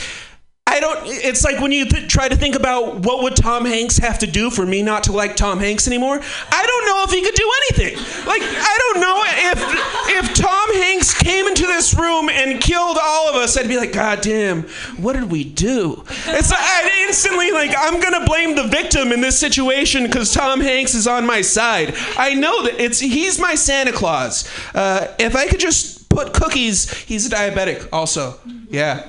Don't. 0.96 1.08
It's 1.08 1.44
like 1.44 1.60
when 1.60 1.72
you 1.72 1.86
th- 1.86 2.08
try 2.08 2.28
to 2.28 2.36
think 2.36 2.56
about 2.56 3.00
what 3.00 3.24
would 3.24 3.36
Tom 3.36 3.66
Hanks 3.66 3.98
have 3.98 4.20
to 4.20 4.28
do 4.28 4.50
for 4.50 4.66
me 4.66 4.82
not 4.82 5.04
to 5.04 5.12
like 5.12 5.36
Tom 5.36 5.60
Hanks 5.60 5.88
anymore. 5.88 6.20
I 6.52 6.66
don't 6.66 6.86
know 6.86 7.04
if 7.04 7.12
he 7.12 7.22
could 7.22 7.36
do 7.36 7.52
anything. 7.70 7.98
Like 8.26 8.42
I 8.44 8.78
don't 8.80 9.02
know 9.02 9.24
if 9.52 10.26
if 10.26 10.36
Tom 10.36 10.74
Hanks 10.76 11.14
came 11.14 11.48
into 11.48 11.64
this 11.68 11.94
room 11.94 12.30
and 12.30 12.60
killed 12.60 12.98
all 13.02 13.30
of 13.30 13.36
us. 13.36 13.58
I'd 13.58 13.68
be 13.68 13.78
like, 13.78 13.94
God 13.94 14.22
damn, 14.22 14.64
what 14.98 15.14
did 15.14 15.30
we 15.32 15.44
do? 15.44 16.04
It's 16.10 16.50
like, 16.50 16.60
I'd 16.60 17.06
instantly 17.08 17.52
like 17.52 17.72
I'm 17.78 18.00
gonna 18.00 18.26
blame 18.26 18.56
the 18.56 18.64
victim 18.68 19.12
in 19.12 19.22
this 19.22 19.38
situation 19.38 20.04
because 20.04 20.34
Tom 20.34 20.60
Hanks 20.60 20.94
is 20.96 21.08
on 21.08 21.26
my 21.26 21.42
side. 21.42 21.94
I 22.18 22.34
know 22.34 22.64
that 22.64 22.80
it's 22.82 23.00
he's 23.00 23.40
my 23.40 23.56
Santa 23.56 23.92
Claus. 23.92 24.50
Uh, 24.74 25.14
if 25.20 25.36
I 25.36 25.48
could 25.48 25.60
just 25.60 26.10
put 26.10 26.34
cookies, 26.34 26.92
he's 26.92 27.28
a 27.28 27.30
diabetic 27.30 27.88
also. 27.92 28.40
Yeah. 28.70 29.08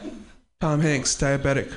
Tom 0.61 0.81
Hanks, 0.81 1.17
diabetic. 1.17 1.73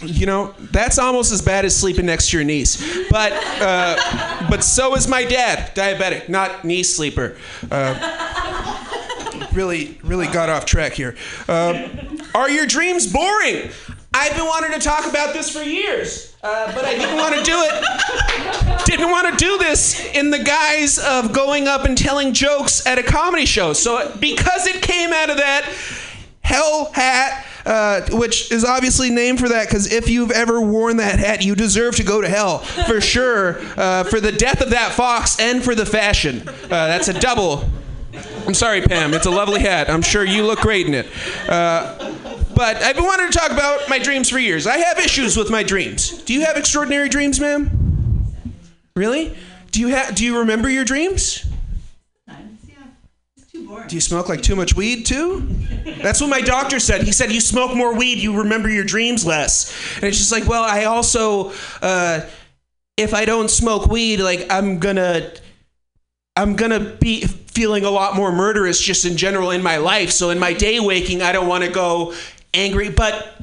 You 0.00 0.26
know, 0.26 0.54
that's 0.70 0.96
almost 0.96 1.32
as 1.32 1.42
bad 1.42 1.64
as 1.64 1.74
sleeping 1.74 2.06
next 2.06 2.30
to 2.30 2.36
your 2.36 2.44
niece. 2.44 3.08
But, 3.10 3.32
uh, 3.60 4.46
but 4.48 4.62
so 4.62 4.94
is 4.94 5.08
my 5.08 5.24
dad, 5.24 5.74
diabetic, 5.74 6.28
not 6.28 6.64
knee 6.64 6.84
sleeper. 6.84 7.36
Uh, 7.68 9.48
really, 9.52 9.98
really 10.04 10.28
got 10.28 10.48
off 10.48 10.64
track 10.64 10.92
here. 10.92 11.16
Uh, 11.48 11.88
are 12.36 12.48
your 12.48 12.66
dreams 12.66 13.12
boring? 13.12 13.70
I've 14.14 14.36
been 14.36 14.46
wanting 14.46 14.70
to 14.72 14.78
talk 14.78 15.06
about 15.06 15.34
this 15.34 15.50
for 15.50 15.64
years, 15.64 16.36
uh, 16.44 16.72
but 16.72 16.84
I 16.84 16.94
didn't 16.94 17.16
want 17.16 17.34
to 17.34 17.42
do 17.42 17.56
it. 17.56 18.84
Didn't 18.86 19.10
want 19.10 19.36
to 19.36 19.44
do 19.44 19.58
this 19.58 20.04
in 20.14 20.30
the 20.30 20.38
guise 20.38 21.00
of 21.00 21.32
going 21.32 21.66
up 21.66 21.84
and 21.84 21.98
telling 21.98 22.32
jokes 22.32 22.86
at 22.86 22.98
a 22.98 23.02
comedy 23.02 23.44
show. 23.44 23.72
So, 23.72 24.12
because 24.20 24.68
it 24.68 24.82
came 24.82 25.12
out 25.12 25.30
of 25.30 25.38
that, 25.38 25.68
hell 26.48 26.90
hat, 26.92 27.46
uh, 27.66 28.00
which 28.12 28.50
is 28.50 28.64
obviously 28.64 29.10
named 29.10 29.38
for 29.38 29.48
that 29.50 29.68
because 29.68 29.92
if 29.92 30.08
you've 30.08 30.30
ever 30.30 30.60
worn 30.60 30.96
that 30.96 31.18
hat, 31.18 31.44
you 31.44 31.54
deserve 31.54 31.94
to 31.96 32.02
go 32.02 32.22
to 32.22 32.28
hell 32.28 32.58
for 32.58 33.00
sure 33.14 33.58
uh, 33.76 34.04
for 34.04 34.18
the 34.18 34.32
death 34.32 34.62
of 34.62 34.70
that 34.70 34.92
fox 34.92 35.38
and 35.38 35.62
for 35.62 35.74
the 35.74 35.84
fashion. 35.84 36.48
Uh, 36.48 36.68
that's 36.68 37.08
a 37.08 37.20
double. 37.20 37.64
I'm 38.46 38.54
sorry, 38.54 38.80
Pam. 38.80 39.12
It's 39.12 39.26
a 39.26 39.30
lovely 39.30 39.60
hat. 39.60 39.90
I'm 39.90 40.00
sure 40.00 40.24
you 40.24 40.42
look 40.42 40.60
great 40.60 40.86
in 40.86 40.94
it. 40.94 41.06
Uh, 41.46 42.14
but 42.56 42.78
I've 42.78 42.96
been 42.96 43.04
wanting 43.04 43.30
to 43.30 43.38
talk 43.38 43.50
about 43.50 43.88
my 43.90 43.98
dreams 43.98 44.30
for 44.30 44.38
years. 44.38 44.66
I 44.66 44.78
have 44.78 44.98
issues 44.98 45.36
with 45.36 45.50
my 45.50 45.62
dreams. 45.62 46.22
Do 46.22 46.32
you 46.32 46.46
have 46.46 46.56
extraordinary 46.56 47.10
dreams, 47.10 47.38
ma'am? 47.38 48.24
Really? 48.96 49.36
Do 49.70 49.80
you 49.80 49.88
have? 49.88 50.14
Do 50.14 50.24
you 50.24 50.38
remember 50.38 50.70
your 50.70 50.84
dreams? 50.84 51.47
Do 53.68 53.94
you 53.94 54.00
smoke 54.00 54.30
like 54.30 54.40
too 54.40 54.56
much 54.56 54.74
weed 54.74 55.04
too? 55.04 55.46
That's 56.02 56.22
what 56.22 56.30
my 56.30 56.40
doctor 56.40 56.80
said. 56.80 57.02
He 57.02 57.12
said 57.12 57.30
you 57.30 57.40
smoke 57.40 57.74
more 57.76 57.94
weed, 57.94 58.18
you 58.18 58.38
remember 58.38 58.70
your 58.70 58.84
dreams 58.84 59.26
less. 59.26 59.74
And 59.96 60.04
it's 60.04 60.16
just 60.16 60.32
like, 60.32 60.46
well, 60.46 60.62
I 60.62 60.84
also, 60.84 61.52
uh, 61.82 62.22
if 62.96 63.12
I 63.12 63.26
don't 63.26 63.50
smoke 63.50 63.86
weed, 63.86 64.20
like 64.20 64.46
I'm 64.50 64.78
gonna, 64.78 65.32
I'm 66.34 66.56
gonna 66.56 66.80
be 66.80 67.22
feeling 67.22 67.84
a 67.84 67.90
lot 67.90 68.16
more 68.16 68.32
murderous 68.32 68.80
just 68.80 69.04
in 69.04 69.18
general 69.18 69.50
in 69.50 69.62
my 69.62 69.76
life. 69.76 70.12
So 70.12 70.30
in 70.30 70.38
my 70.38 70.54
day 70.54 70.80
waking, 70.80 71.20
I 71.20 71.32
don't 71.32 71.46
want 71.46 71.64
to 71.64 71.70
go 71.70 72.14
angry, 72.54 72.88
but, 72.88 73.38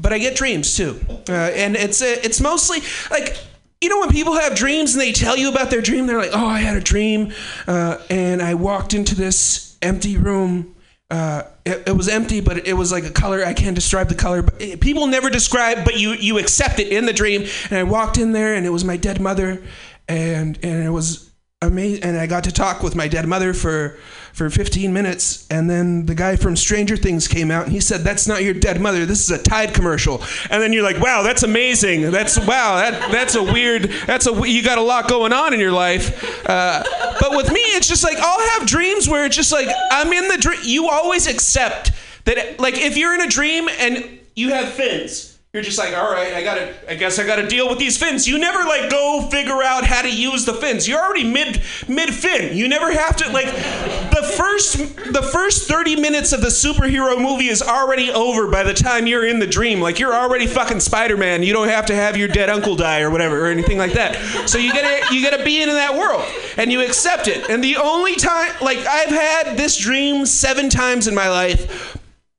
but 0.00 0.12
I 0.12 0.18
get 0.18 0.36
dreams 0.36 0.76
too, 0.76 0.98
uh, 1.28 1.32
and 1.32 1.76
it's 1.76 2.02
uh, 2.02 2.16
it's 2.24 2.40
mostly 2.40 2.78
like 3.10 3.38
you 3.84 3.90
know 3.90 4.00
when 4.00 4.08
people 4.10 4.32
have 4.34 4.54
dreams 4.54 4.94
and 4.94 5.00
they 5.02 5.12
tell 5.12 5.36
you 5.36 5.50
about 5.50 5.70
their 5.70 5.82
dream 5.82 6.06
they're 6.06 6.18
like 6.18 6.30
oh 6.32 6.46
i 6.46 6.58
had 6.58 6.76
a 6.76 6.80
dream 6.80 7.32
uh, 7.68 7.98
and 8.08 8.40
i 8.40 8.54
walked 8.54 8.94
into 8.94 9.14
this 9.14 9.76
empty 9.82 10.16
room 10.16 10.74
uh, 11.10 11.42
it, 11.66 11.86
it 11.88 11.92
was 11.96 12.08
empty 12.08 12.40
but 12.40 12.66
it 12.66 12.72
was 12.72 12.90
like 12.90 13.04
a 13.04 13.10
color 13.10 13.44
i 13.44 13.52
can't 13.52 13.74
describe 13.74 14.08
the 14.08 14.14
color 14.14 14.40
but 14.42 14.60
it- 14.60 14.80
people 14.80 15.06
never 15.06 15.28
describe 15.28 15.84
but 15.84 15.98
you 15.98 16.12
you 16.12 16.38
accept 16.38 16.78
it 16.80 16.88
in 16.88 17.04
the 17.04 17.12
dream. 17.12 17.46
And 17.70 17.78
i 17.78 17.82
walked 17.82 18.16
in 18.16 18.32
there 18.32 18.54
and 18.54 18.64
it 18.64 18.70
was 18.70 18.84
my 18.84 18.96
dead 18.96 19.20
mother 19.20 19.62
and 20.08 20.58
and 20.62 20.82
it 20.82 20.90
was 20.90 21.23
amazing 21.64 22.02
and 22.04 22.16
i 22.16 22.26
got 22.26 22.44
to 22.44 22.52
talk 22.52 22.82
with 22.82 22.94
my 22.94 23.08
dead 23.08 23.26
mother 23.26 23.52
for 23.52 23.98
for 24.34 24.50
15 24.50 24.92
minutes 24.92 25.46
and 25.48 25.70
then 25.70 26.06
the 26.06 26.14
guy 26.14 26.34
from 26.34 26.56
stranger 26.56 26.96
things 26.96 27.28
came 27.28 27.52
out 27.52 27.64
and 27.64 27.72
he 27.72 27.78
said 27.78 28.00
that's 28.00 28.26
not 28.26 28.42
your 28.42 28.52
dead 28.52 28.80
mother. 28.80 29.06
This 29.06 29.20
is 29.20 29.30
a 29.30 29.40
tide 29.40 29.72
commercial. 29.72 30.24
And 30.50 30.60
then 30.60 30.72
you're 30.72 30.82
like 30.82 30.98
wow 30.98 31.22
that's 31.22 31.44
amazing. 31.44 32.10
That's 32.10 32.36
wow 32.40 32.74
that 32.76 33.12
that's 33.12 33.36
a 33.36 33.42
weird 33.44 33.84
that's 34.06 34.26
a 34.26 34.32
you 34.48 34.64
got 34.64 34.78
a 34.78 34.82
lot 34.82 35.08
going 35.08 35.32
on 35.32 35.54
in 35.54 35.60
your 35.60 35.70
life. 35.70 36.44
Uh, 36.48 36.82
but 37.20 37.36
with 37.36 37.52
me 37.52 37.60
it's 37.60 37.88
just 37.88 38.02
like 38.02 38.18
i'll 38.18 38.58
have 38.58 38.66
dreams 38.66 39.08
where 39.08 39.24
it's 39.24 39.36
just 39.36 39.52
like 39.52 39.68
i'm 39.90 40.12
in 40.12 40.28
the 40.28 40.36
dream 40.36 40.58
you 40.64 40.88
always 40.88 41.26
accept 41.26 41.92
that 42.24 42.58
like 42.58 42.76
if 42.76 42.96
you're 42.96 43.14
in 43.14 43.20
a 43.20 43.28
dream 43.28 43.68
and 43.78 44.18
you 44.34 44.50
have 44.50 44.68
fins 44.68 45.33
you're 45.54 45.62
just 45.62 45.78
like, 45.78 45.96
all 45.96 46.10
right, 46.10 46.34
I 46.34 46.42
gotta, 46.42 46.74
I 46.90 46.96
guess 46.96 47.20
I 47.20 47.24
gotta 47.24 47.46
deal 47.46 47.68
with 47.68 47.78
these 47.78 47.96
fins. 47.96 48.26
You 48.26 48.38
never 48.38 48.64
like 48.64 48.90
go 48.90 49.28
figure 49.30 49.62
out 49.62 49.84
how 49.84 50.02
to 50.02 50.12
use 50.12 50.44
the 50.44 50.52
fins. 50.52 50.88
You're 50.88 51.00
already 51.00 51.22
mid 51.22 51.62
mid 51.86 52.12
fin. 52.12 52.56
You 52.56 52.66
never 52.66 52.90
have 52.90 53.14
to 53.18 53.30
like 53.30 53.46
the 53.46 54.34
first 54.36 54.78
the 55.12 55.22
first 55.22 55.68
30 55.68 55.94
minutes 56.00 56.32
of 56.32 56.40
the 56.40 56.48
superhero 56.48 57.16
movie 57.22 57.46
is 57.46 57.62
already 57.62 58.10
over 58.10 58.50
by 58.50 58.64
the 58.64 58.74
time 58.74 59.06
you're 59.06 59.28
in 59.28 59.38
the 59.38 59.46
dream. 59.46 59.80
Like 59.80 60.00
you're 60.00 60.12
already 60.12 60.48
fucking 60.48 60.80
Spider-Man. 60.80 61.44
You 61.44 61.52
don't 61.52 61.68
have 61.68 61.86
to 61.86 61.94
have 61.94 62.16
your 62.16 62.26
dead 62.26 62.50
uncle 62.50 62.74
die 62.74 63.02
or 63.02 63.10
whatever 63.10 63.46
or 63.46 63.46
anything 63.46 63.78
like 63.78 63.92
that. 63.92 64.16
So 64.48 64.58
you 64.58 64.72
gotta 64.72 65.14
you 65.14 65.22
gotta 65.22 65.44
be 65.44 65.62
in 65.62 65.68
that 65.68 65.94
world 65.94 66.24
and 66.56 66.72
you 66.72 66.80
accept 66.80 67.28
it. 67.28 67.48
And 67.48 67.62
the 67.62 67.76
only 67.76 68.16
time 68.16 68.50
like 68.60 68.78
I've 68.78 69.10
had 69.10 69.56
this 69.56 69.76
dream 69.76 70.26
seven 70.26 70.68
times 70.68 71.06
in 71.06 71.14
my 71.14 71.28
life 71.28 71.96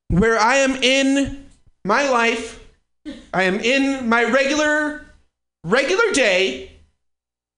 where 0.10 0.38
I 0.38 0.58
am 0.58 0.76
in 0.84 1.46
my 1.86 2.10
life 2.10 2.65
I 3.34 3.44
am 3.44 3.60
in 3.60 4.10
my 4.10 4.24
regular 4.24 5.06
regular 5.64 6.12
day 6.14 6.72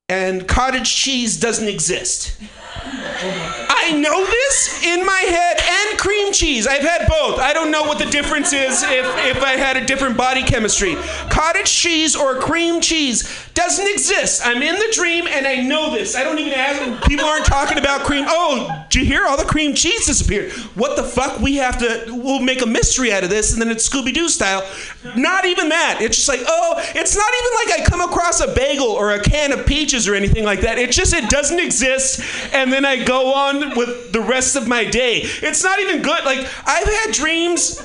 and 0.10 0.48
cottage 0.48 0.94
cheese 0.94 1.40
doesn't 1.40 1.68
exist. 1.68 2.40
Oh 2.42 3.67
I 3.88 3.92
know 3.92 4.26
this 4.26 4.84
in 4.84 5.06
my 5.06 5.22
head 5.22 5.62
and 5.62 5.98
cream 5.98 6.34
cheese. 6.34 6.68
I've 6.68 6.82
had 6.82 7.08
both. 7.08 7.40
I 7.40 7.54
don't 7.54 7.72
know 7.72 7.84
what 7.84 8.00
the 8.00 8.06
difference 8.06 8.52
is 8.52 8.84
if, 8.84 9.06
if 9.38 9.42
I 9.42 9.52
had 9.52 9.78
a 9.78 9.86
different 9.86 10.18
body 10.18 10.44
chemistry. 10.44 10.96
Cottage 11.30 11.72
cheese 11.72 12.14
or 12.14 12.36
cream 12.36 12.82
cheese 12.82 13.48
doesn't 13.54 13.88
exist. 13.88 14.42
I'm 14.44 14.62
in 14.62 14.76
the 14.76 14.92
dream 14.92 15.26
and 15.26 15.48
I 15.48 15.62
know 15.62 15.90
this. 15.90 16.18
I 16.18 16.26
don't 16.26 16.38
even 16.38 16.52
ask. 16.52 17.08
People 17.08 17.26
aren't 17.26 17.46
talking 17.46 17.78
about 17.78 18.02
cream. 18.02 18.26
Oh, 18.28 18.86
did 18.90 19.00
you 19.00 19.06
hear 19.06 19.26
all 19.26 19.38
the 19.38 19.46
cream 19.46 19.74
cheese 19.74 20.06
disappeared? 20.06 20.52
What 20.76 20.98
the 20.98 21.04
fuck? 21.04 21.40
We 21.40 21.56
have 21.56 21.78
to, 21.80 22.06
we'll 22.10 22.42
make 22.42 22.62
a 22.62 22.68
mystery 22.68 23.14
out 23.14 23.24
of 23.24 23.30
this 23.30 23.54
and 23.54 23.62
then 23.62 23.72
it's 23.72 23.88
Scooby 23.88 24.14
Doo 24.14 24.28
style. 24.28 24.70
Not 25.16 25.46
even 25.46 25.70
that. 25.70 26.00
It's 26.02 26.18
just 26.18 26.28
like, 26.28 26.42
oh, 26.46 26.76
it's 26.94 27.16
not 27.16 27.32
even 27.40 27.74
like 27.74 27.82
I 27.82 27.90
come 27.90 28.02
across 28.02 28.42
a 28.42 28.54
bagel 28.54 28.88
or 28.88 29.12
a 29.12 29.24
can 29.24 29.54
of 29.54 29.66
peaches 29.66 30.10
or 30.10 30.16
anything 30.16 30.44
like 30.44 30.60
that. 30.62 30.78
It 30.78 30.92
just, 30.92 31.14
it 31.14 31.30
doesn't 31.30 31.60
exist. 31.60 32.22
And 32.54 32.72
then 32.72 32.84
I 32.84 33.02
go 33.02 33.34
on 33.34 33.77
with 33.78 34.12
the 34.12 34.22
rest 34.22 34.56
of 34.56 34.68
my 34.68 34.84
day. 34.84 35.22
It's 35.24 35.64
not 35.64 35.80
even 35.80 36.02
good. 36.02 36.26
Like, 36.26 36.40
I've 36.66 36.88
had 36.88 37.14
dreams. 37.14 37.80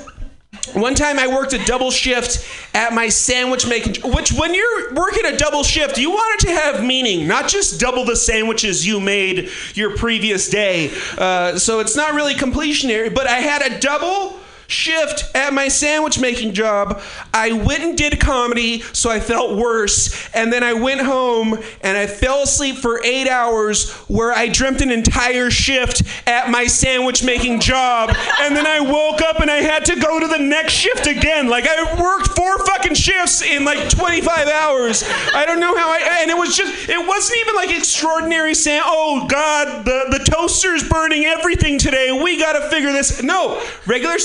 One 0.75 0.95
time 0.95 1.19
I 1.19 1.27
worked 1.27 1.53
a 1.53 1.65
double 1.65 1.91
shift 1.91 2.49
at 2.75 2.95
my 2.95 3.09
sandwich 3.09 3.67
making, 3.67 4.11
which 4.11 4.33
when 4.33 4.55
you're 4.55 4.95
working 4.95 5.27
a 5.27 5.37
double 5.37 5.65
shift, 5.65 5.99
you 5.99 6.11
want 6.11 6.43
it 6.43 6.47
to 6.47 6.55
have 6.55 6.85
meaning, 6.85 7.27
not 7.27 7.49
just 7.49 7.79
double 7.81 8.05
the 8.05 8.17
sandwiches 8.17 8.87
you 8.87 9.01
made 9.01 9.51
your 9.75 9.97
previous 9.97 10.49
day. 10.49 10.91
Uh, 11.19 11.59
so 11.59 11.81
it's 11.81 11.97
not 11.97 12.15
really 12.15 12.35
completionary, 12.35 13.11
but 13.11 13.27
I 13.27 13.39
had 13.39 13.63
a 13.63 13.79
double 13.81 14.39
shift 14.67 15.25
at 15.35 15.53
my 15.53 15.69
sandwich 15.69 16.19
making 16.19 16.55
job. 16.55 17.01
I 17.33 17.53
went 17.53 17.83
and 17.83 17.97
did 17.97 18.21
comedy, 18.21 18.81
so 18.93 19.11
I 19.11 19.21
felt 19.21 19.57
worse. 19.57 20.29
And 20.35 20.53
then 20.53 20.63
I 20.63 20.73
went 20.73 21.01
home 21.01 21.59
and 21.83 21.97
I 21.97 22.07
fell 22.07 22.43
asleep 22.43 22.77
for 22.77 23.03
eight 23.05 23.29
hours 23.29 23.93
where 24.09 24.33
I 24.33 24.49
dreamt 24.49 24.81
an 24.81 24.91
entire 24.91 25.51
shift 25.51 26.03
at 26.27 26.51
my 26.51 26.67
sandwich 26.67 27.25
making 27.25 27.61
job. 27.61 28.15
And 28.41 28.57
then 28.57 28.67
I 28.67 28.81
woke 28.81 29.21
up 29.23 29.41
and 29.41 29.51
I 29.51 29.57
had 29.57 29.85
to 29.87 29.99
go 29.99 30.21
to 30.21 30.27
the 30.27 30.39
next 30.39 30.73
shift 30.73 31.07
again. 31.07 31.49
Like 31.49 31.67
I 31.67 32.01
worked 32.01 32.37
four 32.37 32.59
fucking 32.67 32.95
shifts 32.95 33.43
in 33.43 33.65
like 33.65 33.89
25 33.91 34.49
hours. 34.49 35.05
I 35.35 35.45
don't 35.47 35.61
know 35.61 35.77
how 35.77 35.91
I, 35.91 36.19
and 36.23 36.31
it 36.31 36.37
was 36.37 36.57
just, 36.57 36.89
it 36.89 37.07
wasn't 37.07 37.41
even 37.41 37.55
like 37.55 37.71
extraordinary 37.71 38.55
saying, 38.55 38.83
oh 38.85 39.27
God, 39.29 39.85
the, 39.85 40.19
the 40.19 40.25
toaster's 40.25 40.89
burning 40.89 41.25
everything 41.25 41.79
today. 41.79 42.11
We 42.13 42.39
gotta 42.39 42.69
figure 42.69 42.93
this. 42.93 43.23
No, 43.23 43.63
regular 43.87 44.19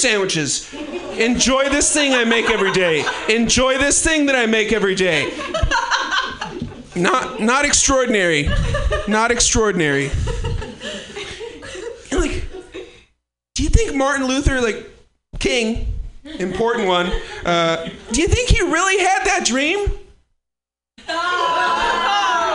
Enjoy 1.17 1.69
this 1.69 1.91
thing 1.93 2.13
I 2.13 2.23
make 2.23 2.49
every 2.49 2.71
day. 2.71 3.05
Enjoy 3.29 3.77
this 3.77 4.03
thing 4.03 4.25
that 4.27 4.35
I 4.35 4.45
make 4.45 4.71
every 4.73 4.95
day. 4.95 5.31
Not 6.95 7.39
not 7.39 7.65
extraordinary. 7.65 8.49
Not 9.07 9.31
extraordinary. 9.31 10.09
And 12.11 12.19
like, 12.21 12.45
do 13.55 13.63
you 13.63 13.69
think 13.69 13.95
Martin 13.95 14.27
Luther, 14.27 14.61
like 14.61 14.89
King, 15.39 15.93
important 16.23 16.87
one, 16.87 17.11
uh, 17.45 17.89
do 18.11 18.21
you 18.21 18.27
think 18.27 18.49
he 18.49 18.61
really 18.61 18.97
had 19.03 19.23
that 19.25 19.45
dream? 19.45 19.87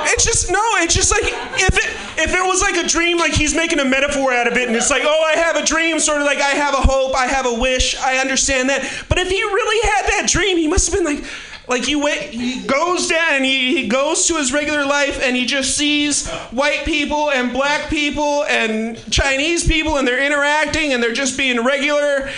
It's 0.07 0.25
just 0.25 0.51
no. 0.51 0.63
It's 0.77 0.95
just 0.95 1.11
like 1.11 1.25
if 1.25 1.77
it 1.77 2.21
if 2.21 2.35
it 2.35 2.47
was 2.47 2.61
like 2.63 2.77
a 2.77 2.87
dream, 2.87 3.19
like 3.19 3.33
he's 3.33 3.55
making 3.55 3.81
a 3.81 3.85
metaphor 3.85 4.33
out 4.33 4.47
of 4.47 4.57
it, 4.57 4.69
and 4.69 4.77
it's 4.77 4.91
like, 4.91 5.03
oh, 5.05 5.25
I 5.27 5.39
have 5.39 5.57
a 5.57 5.65
dream, 5.65 5.99
sort 5.99 6.21
of 6.21 6.27
like 6.27 6.39
I 6.39 6.51
have 6.51 6.75
a 6.75 6.79
hope, 6.79 7.15
I 7.17 7.27
have 7.27 7.47
a 7.47 7.55
wish, 7.55 7.97
I 7.99 8.19
understand 8.19 8.69
that. 8.69 8.83
But 9.09 9.19
if 9.19 9.29
he 9.29 9.43
really 9.43 9.89
had 9.89 10.07
that 10.11 10.29
dream, 10.29 10.57
he 10.57 10.69
must 10.69 10.91
have 10.91 11.03
been 11.03 11.17
like, 11.17 11.25
like 11.69 11.89
you 11.89 12.03
wait, 12.03 12.31
he 12.31 12.61
goes 12.67 13.09
down 13.09 13.35
and 13.35 13.45
he, 13.45 13.75
he 13.75 13.89
goes 13.89 14.27
to 14.27 14.35
his 14.37 14.53
regular 14.53 14.85
life 14.85 15.21
and 15.23 15.37
he 15.37 15.47
just 15.47 15.77
sees 15.77 16.29
white 16.51 16.85
people 16.85 17.31
and 17.31 17.53
black 17.53 17.89
people 17.89 18.45
and 18.45 18.99
Chinese 19.11 19.67
people 19.67 19.97
and 19.97 20.07
they're 20.07 20.25
interacting 20.25 20.93
and 20.93 21.03
they're 21.03 21.13
just 21.13 21.37
being 21.37 21.65
regular, 21.65 22.29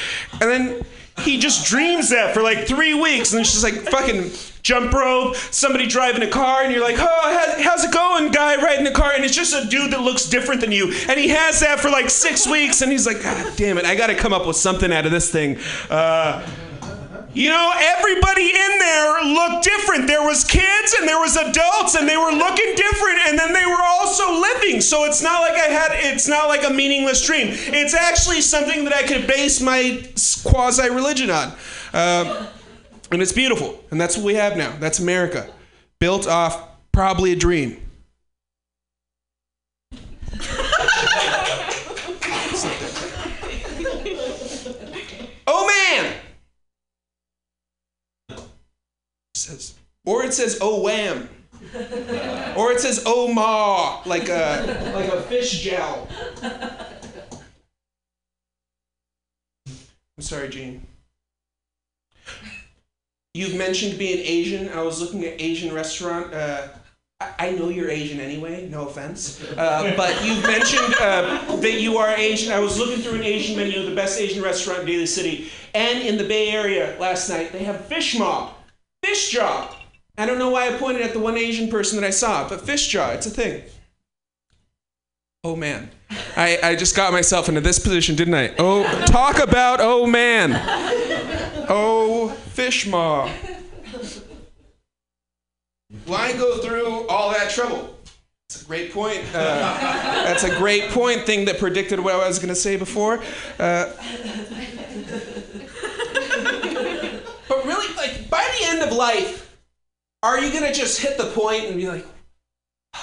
and 0.40 0.50
then 0.50 0.82
he 1.18 1.38
just 1.38 1.66
dreams 1.66 2.10
that 2.10 2.34
for 2.34 2.42
like 2.42 2.66
three 2.66 2.94
weeks, 2.94 3.32
and 3.32 3.40
it's 3.40 3.52
just 3.52 3.64
like 3.64 3.74
fucking 3.90 4.30
jump 4.64 4.92
rope, 4.92 5.36
somebody 5.36 5.86
driving 5.86 6.22
a 6.22 6.26
car, 6.26 6.62
and 6.62 6.72
you're 6.72 6.82
like, 6.82 6.96
oh, 6.98 7.54
how's 7.58 7.84
it 7.84 7.92
going, 7.92 8.32
guy 8.32 8.56
riding 8.56 8.86
a 8.86 8.92
car? 8.92 9.12
And 9.12 9.22
it's 9.22 9.34
just 9.34 9.54
a 9.54 9.68
dude 9.68 9.92
that 9.92 10.00
looks 10.00 10.26
different 10.26 10.62
than 10.62 10.72
you. 10.72 10.92
And 11.08 11.20
he 11.20 11.28
has 11.28 11.60
that 11.60 11.78
for 11.78 11.90
like 11.90 12.10
six 12.10 12.46
weeks, 12.50 12.82
and 12.82 12.90
he's 12.90 13.06
like, 13.06 13.22
God 13.22 13.56
damn 13.56 13.78
it, 13.78 13.84
I 13.84 13.94
gotta 13.94 14.14
come 14.16 14.32
up 14.32 14.46
with 14.46 14.56
something 14.56 14.90
out 14.90 15.06
of 15.06 15.12
this 15.12 15.30
thing. 15.30 15.58
Uh, 15.88 16.44
you 17.34 17.48
know, 17.48 17.72
everybody 17.76 18.44
in 18.46 18.78
there 18.78 19.24
looked 19.24 19.64
different. 19.64 20.06
There 20.06 20.22
was 20.22 20.44
kids 20.44 20.94
and 20.98 21.08
there 21.08 21.18
was 21.18 21.36
adults 21.36 21.96
and 21.96 22.08
they 22.08 22.16
were 22.16 22.30
looking 22.30 22.76
different 22.76 23.18
and 23.26 23.36
then 23.36 23.52
they 23.52 23.66
were 23.66 23.82
also 23.82 24.40
living. 24.40 24.80
So 24.80 25.04
it's 25.04 25.20
not 25.20 25.40
like 25.40 25.54
I 25.54 25.66
had 25.66 25.88
it's 25.94 26.28
not 26.28 26.46
like 26.46 26.64
a 26.64 26.72
meaningless 26.72 27.26
dream. 27.26 27.48
It's 27.50 27.92
actually 27.92 28.40
something 28.40 28.84
that 28.84 28.94
I 28.94 29.02
could 29.02 29.26
base 29.26 29.60
my 29.60 30.04
quasi 30.44 30.88
religion 30.90 31.28
on. 31.30 31.52
Uh, 31.92 32.46
and 33.14 33.22
it's 33.22 33.32
beautiful. 33.32 33.82
And 33.90 34.00
that's 34.00 34.16
what 34.16 34.26
we 34.26 34.34
have 34.34 34.56
now. 34.56 34.76
That's 34.78 34.98
America. 34.98 35.48
Built 36.00 36.26
off 36.26 36.68
probably 36.92 37.32
a 37.32 37.36
dream. 37.36 37.80
oh 45.46 45.66
man! 45.66 46.14
says, 49.34 49.74
or 50.04 50.24
it 50.24 50.34
says 50.34 50.58
oh 50.60 50.82
wham, 50.82 51.28
or 52.56 52.72
it 52.72 52.80
says 52.80 53.04
oh 53.06 53.32
ma, 53.32 54.02
like 54.06 54.28
a 54.28 54.92
like 54.94 55.08
a 55.12 55.22
fish 55.22 55.62
jowl. 55.62 56.08
I'm 60.16 60.22
sorry, 60.22 60.48
Gene. 60.48 60.86
You've 63.34 63.56
mentioned 63.56 63.98
being 63.98 64.18
Asian. 64.18 64.68
I 64.70 64.82
was 64.82 65.00
looking 65.00 65.24
at 65.24 65.40
Asian 65.40 65.74
restaurant. 65.74 66.32
Uh, 66.32 66.68
I- 67.38 67.50
know 67.50 67.68
you're 67.68 67.90
Asian 67.90 68.20
anyway. 68.20 68.68
No 68.70 68.86
offense, 68.88 69.42
uh, 69.56 69.94
but 69.96 70.24
you've 70.24 70.42
mentioned 70.42 70.94
uh, 71.00 71.56
that 71.56 71.80
you 71.80 71.96
are 71.98 72.08
Asian. 72.08 72.52
I 72.52 72.58
was 72.58 72.78
looking 72.78 73.02
through 73.02 73.16
an 73.16 73.24
Asian 73.24 73.56
menu 73.56 73.84
the 73.88 73.94
best 73.94 74.20
Asian 74.20 74.42
restaurant 74.42 74.80
in 74.80 74.86
Daly 74.86 75.06
City, 75.06 75.50
and 75.74 76.00
in 76.06 76.16
the 76.16 76.24
Bay 76.24 76.50
Area 76.50 76.96
last 76.98 77.28
night 77.28 77.52
they 77.52 77.64
have 77.64 77.84
fish 77.86 78.18
maw. 78.18 78.52
Fish 79.04 79.30
jaw. 79.30 79.74
I 80.16 80.26
don't 80.26 80.38
know 80.38 80.50
why 80.50 80.68
I 80.68 80.78
pointed 80.78 81.02
at 81.02 81.12
the 81.12 81.18
one 81.18 81.36
Asian 81.36 81.68
person 81.68 82.00
that 82.00 82.06
I 82.06 82.10
saw, 82.10 82.48
but 82.48 82.60
fish 82.60 82.88
jaw, 82.88 83.10
it's 83.10 83.26
a 83.26 83.30
thing. 83.30 83.62
Oh 85.42 85.56
man. 85.56 85.90
I, 86.36 86.58
I 86.62 86.76
just 86.76 86.94
got 86.96 87.12
myself 87.12 87.48
into 87.48 87.60
this 87.60 87.78
position, 87.78 88.14
didn't 88.16 88.34
I? 88.34 88.54
Oh, 88.58 88.84
talk 89.06 89.38
about 89.38 89.80
oh 89.80 90.06
man. 90.06 90.52
Oh, 91.68 92.36
fish 92.54 92.86
maw. 92.86 93.28
Why 96.06 96.32
go 96.34 96.58
through 96.58 97.08
all 97.08 97.32
that 97.32 97.50
trouble? 97.50 97.98
That's 98.48 98.62
a 98.62 98.66
great 98.66 98.92
point. 98.92 99.20
Uh, 99.34 99.34
that's 100.24 100.44
a 100.44 100.56
great 100.56 100.90
point 100.90 101.26
thing 101.26 101.46
that 101.46 101.58
predicted 101.58 101.98
what 101.98 102.14
I 102.14 102.28
was 102.28 102.38
going 102.38 102.50
to 102.50 102.54
say 102.54 102.76
before. 102.76 103.20
Uh, 103.58 103.90
but 107.48 107.64
really, 107.64 107.94
like, 107.96 108.30
by 108.30 108.48
the 108.58 108.66
end 108.66 108.82
of 108.82 108.92
life, 108.92 109.58
are 110.22 110.40
you 110.40 110.52
going 110.52 110.64
to 110.64 110.72
just 110.72 111.00
hit 111.00 111.18
the 111.18 111.26
point 111.26 111.64
and 111.64 111.76
be 111.76 111.88
like, 111.88 112.06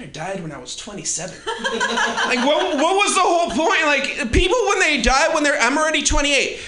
I 0.00 0.06
died 0.12 0.42
when 0.42 0.52
I 0.52 0.58
was 0.58 0.76
27. 0.76 1.36
like, 1.46 2.46
what, 2.46 2.76
what 2.76 2.94
was 2.94 3.14
the 3.16 3.20
whole 3.20 3.50
point? 3.50 3.82
Like, 3.82 4.32
people 4.32 4.58
when 4.68 4.78
they 4.78 5.02
die, 5.02 5.34
when 5.34 5.42
they're, 5.42 5.60
I'm 5.60 5.76
already 5.76 6.04
28, 6.04 6.60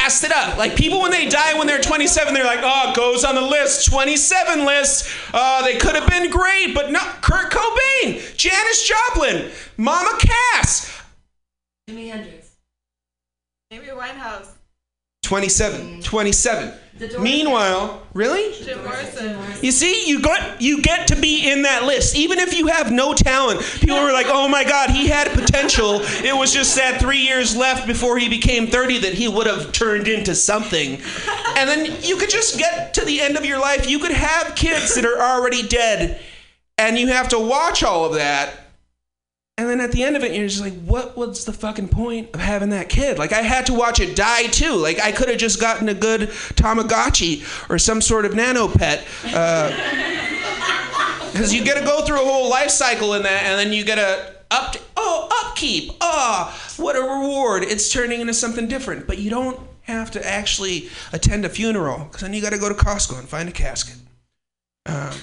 passed 0.00 0.24
it 0.24 0.32
up. 0.32 0.56
Like, 0.56 0.76
people 0.76 1.00
when 1.02 1.10
they 1.10 1.28
die 1.28 1.58
when 1.58 1.66
they're 1.66 1.80
27, 1.80 2.32
they're 2.32 2.44
like, 2.44 2.60
oh, 2.62 2.92
goes 2.94 3.24
on 3.24 3.34
the 3.34 3.42
list, 3.42 3.86
27 3.86 4.64
list. 4.64 5.08
Uh, 5.32 5.62
they 5.62 5.76
could 5.76 5.94
have 5.94 6.08
been 6.08 6.30
great, 6.30 6.74
but 6.74 6.90
not 6.90 7.22
Kurt 7.22 7.52
Cobain, 7.52 8.36
Janis 8.36 8.88
Joplin, 8.88 9.50
Mama 9.76 10.18
Cass. 10.18 11.02
Jimi 11.88 12.10
Hendrix. 12.10 12.56
Amy 13.70 13.86
Winehouse. 13.86 14.48
27, 15.30 16.02
27. 16.02 16.74
Meanwhile, 17.20 18.02
really? 18.14 18.52
You 19.62 19.70
see, 19.70 20.08
you 20.08 20.20
got 20.20 20.60
you 20.60 20.82
get 20.82 21.06
to 21.06 21.16
be 21.16 21.48
in 21.48 21.62
that 21.62 21.84
list, 21.84 22.16
even 22.16 22.40
if 22.40 22.52
you 22.58 22.66
have 22.66 22.90
no 22.90 23.14
talent. 23.14 23.60
People 23.78 24.02
were 24.02 24.12
like, 24.12 24.26
"Oh 24.28 24.48
my 24.48 24.64
God, 24.64 24.90
he 24.90 25.06
had 25.06 25.28
potential. 25.30 26.00
It 26.02 26.36
was 26.36 26.52
just 26.52 26.74
that 26.74 27.00
three 27.00 27.18
years 27.20 27.54
left 27.56 27.86
before 27.86 28.18
he 28.18 28.28
became 28.28 28.66
30 28.66 28.98
that 28.98 29.14
he 29.14 29.28
would 29.28 29.46
have 29.46 29.70
turned 29.70 30.08
into 30.08 30.34
something." 30.34 31.00
And 31.56 31.70
then 31.70 32.02
you 32.02 32.16
could 32.16 32.28
just 32.28 32.58
get 32.58 32.92
to 32.94 33.04
the 33.04 33.20
end 33.20 33.36
of 33.36 33.44
your 33.44 33.60
life. 33.60 33.88
You 33.88 34.00
could 34.00 34.10
have 34.10 34.56
kids 34.56 34.96
that 34.96 35.04
are 35.04 35.20
already 35.20 35.62
dead, 35.62 36.18
and 36.76 36.98
you 36.98 37.06
have 37.06 37.28
to 37.28 37.38
watch 37.38 37.84
all 37.84 38.04
of 38.04 38.14
that. 38.14 38.59
And 39.60 39.68
then 39.68 39.78
at 39.82 39.92
the 39.92 40.02
end 40.02 40.16
of 40.16 40.24
it, 40.24 40.32
you're 40.32 40.48
just 40.48 40.62
like, 40.62 40.72
what 40.86 41.18
was 41.18 41.44
the 41.44 41.52
fucking 41.52 41.88
point 41.88 42.30
of 42.32 42.40
having 42.40 42.70
that 42.70 42.88
kid? 42.88 43.18
Like, 43.18 43.34
I 43.34 43.42
had 43.42 43.66
to 43.66 43.74
watch 43.74 44.00
it 44.00 44.16
die 44.16 44.44
too. 44.44 44.72
Like, 44.72 44.98
I 45.00 45.12
could 45.12 45.28
have 45.28 45.36
just 45.36 45.60
gotten 45.60 45.86
a 45.90 45.92
good 45.92 46.30
Tamagotchi 46.54 47.68
or 47.68 47.78
some 47.78 48.00
sort 48.00 48.24
of 48.24 48.34
nano 48.34 48.68
pet. 48.68 49.04
Because 51.30 51.52
you 51.52 51.62
get 51.62 51.76
to 51.76 51.84
go 51.84 52.00
through 52.06 52.22
a 52.22 52.24
whole 52.24 52.48
life 52.48 52.70
cycle 52.70 53.12
in 53.12 53.22
that, 53.24 53.42
and 53.44 53.58
then 53.58 53.70
you 53.74 53.84
get 53.84 53.96
to 53.96 54.34
up 54.50 54.76
oh 54.96 55.28
upkeep 55.44 55.92
ah 56.00 56.58
what 56.76 56.96
a 56.96 57.00
reward 57.00 57.62
it's 57.62 57.92
turning 57.92 58.20
into 58.20 58.34
something 58.34 58.66
different 58.66 59.06
but 59.06 59.16
you 59.16 59.30
don't 59.30 59.60
have 59.82 60.10
to 60.10 60.26
actually 60.26 60.88
attend 61.12 61.44
a 61.44 61.48
funeral 61.48 61.98
because 62.06 62.22
then 62.22 62.34
you 62.34 62.42
got 62.42 62.50
to 62.50 62.58
go 62.58 62.68
to 62.68 62.74
costco 62.74 63.16
and 63.16 63.28
find 63.28 63.48
a 63.48 63.52
casket 63.52 63.94
um, 64.86 65.14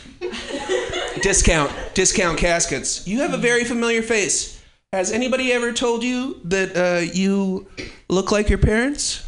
discount 1.28 1.74
discount 1.94 2.38
caskets. 2.38 3.06
You 3.06 3.20
have 3.20 3.34
a 3.34 3.38
very 3.38 3.66
familiar 3.66 4.02
face. 4.02 4.64
Has 4.94 5.12
anybody 5.12 5.52
ever 5.52 5.74
told 5.74 6.02
you 6.02 6.40
that 6.46 6.78
uh, 6.78 7.02
you 7.12 7.68
look 8.08 8.32
like 8.32 8.48
your 8.48 8.60
parents? 8.60 9.28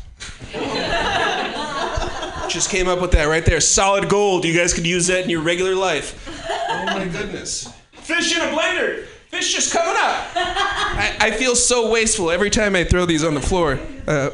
Just 2.48 2.70
came 2.70 2.88
up 2.88 3.02
with 3.02 3.12
that 3.12 3.26
right 3.26 3.46
there. 3.46 3.60
Solid 3.60 4.08
gold. 4.08 4.46
You 4.46 4.58
guys 4.58 4.74
could 4.74 4.88
use 4.88 5.08
that 5.08 5.26
in 5.26 5.30
your 5.30 5.42
regular 5.42 5.76
life. 5.76 6.26
Oh 6.70 6.86
my 6.86 7.06
goodness. 7.06 7.70
Fish 7.92 8.34
in 8.34 8.42
a 8.42 8.52
blender. 8.52 9.06
Fish 9.28 9.54
just 9.54 9.74
coming 9.74 9.96
up. 9.98 10.28
I, 10.36 11.18
I 11.20 11.32
feel 11.32 11.54
so 11.54 11.92
wasteful 11.92 12.32
every 12.32 12.50
time 12.50 12.78
i 12.78 12.86
throw 12.86 13.06
these 13.06 13.26
on 13.26 13.34
the 13.34 13.42
floor. 13.42 13.78
Uh, 14.08 14.30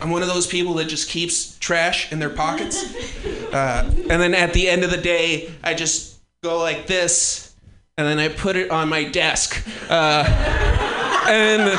i'm 0.00 0.10
one 0.10 0.22
of 0.22 0.28
those 0.28 0.46
people 0.46 0.74
that 0.74 0.84
just 0.84 1.08
keeps 1.08 1.58
trash 1.58 2.12
in 2.12 2.18
their 2.18 2.30
pockets 2.30 2.84
uh, 3.54 3.84
and 4.10 4.20
then 4.20 4.34
at 4.34 4.52
the 4.52 4.68
end 4.68 4.84
of 4.84 4.90
the 4.90 4.98
day 5.00 5.50
i 5.62 5.72
just 5.72 6.20
go 6.42 6.58
like 6.58 6.86
this 6.86 7.54
and 7.96 8.06
then 8.06 8.18
i 8.18 8.28
put 8.28 8.56
it 8.56 8.70
on 8.70 8.88
my 8.88 9.04
desk 9.04 9.66
uh, 9.88 10.24
and 11.28 11.78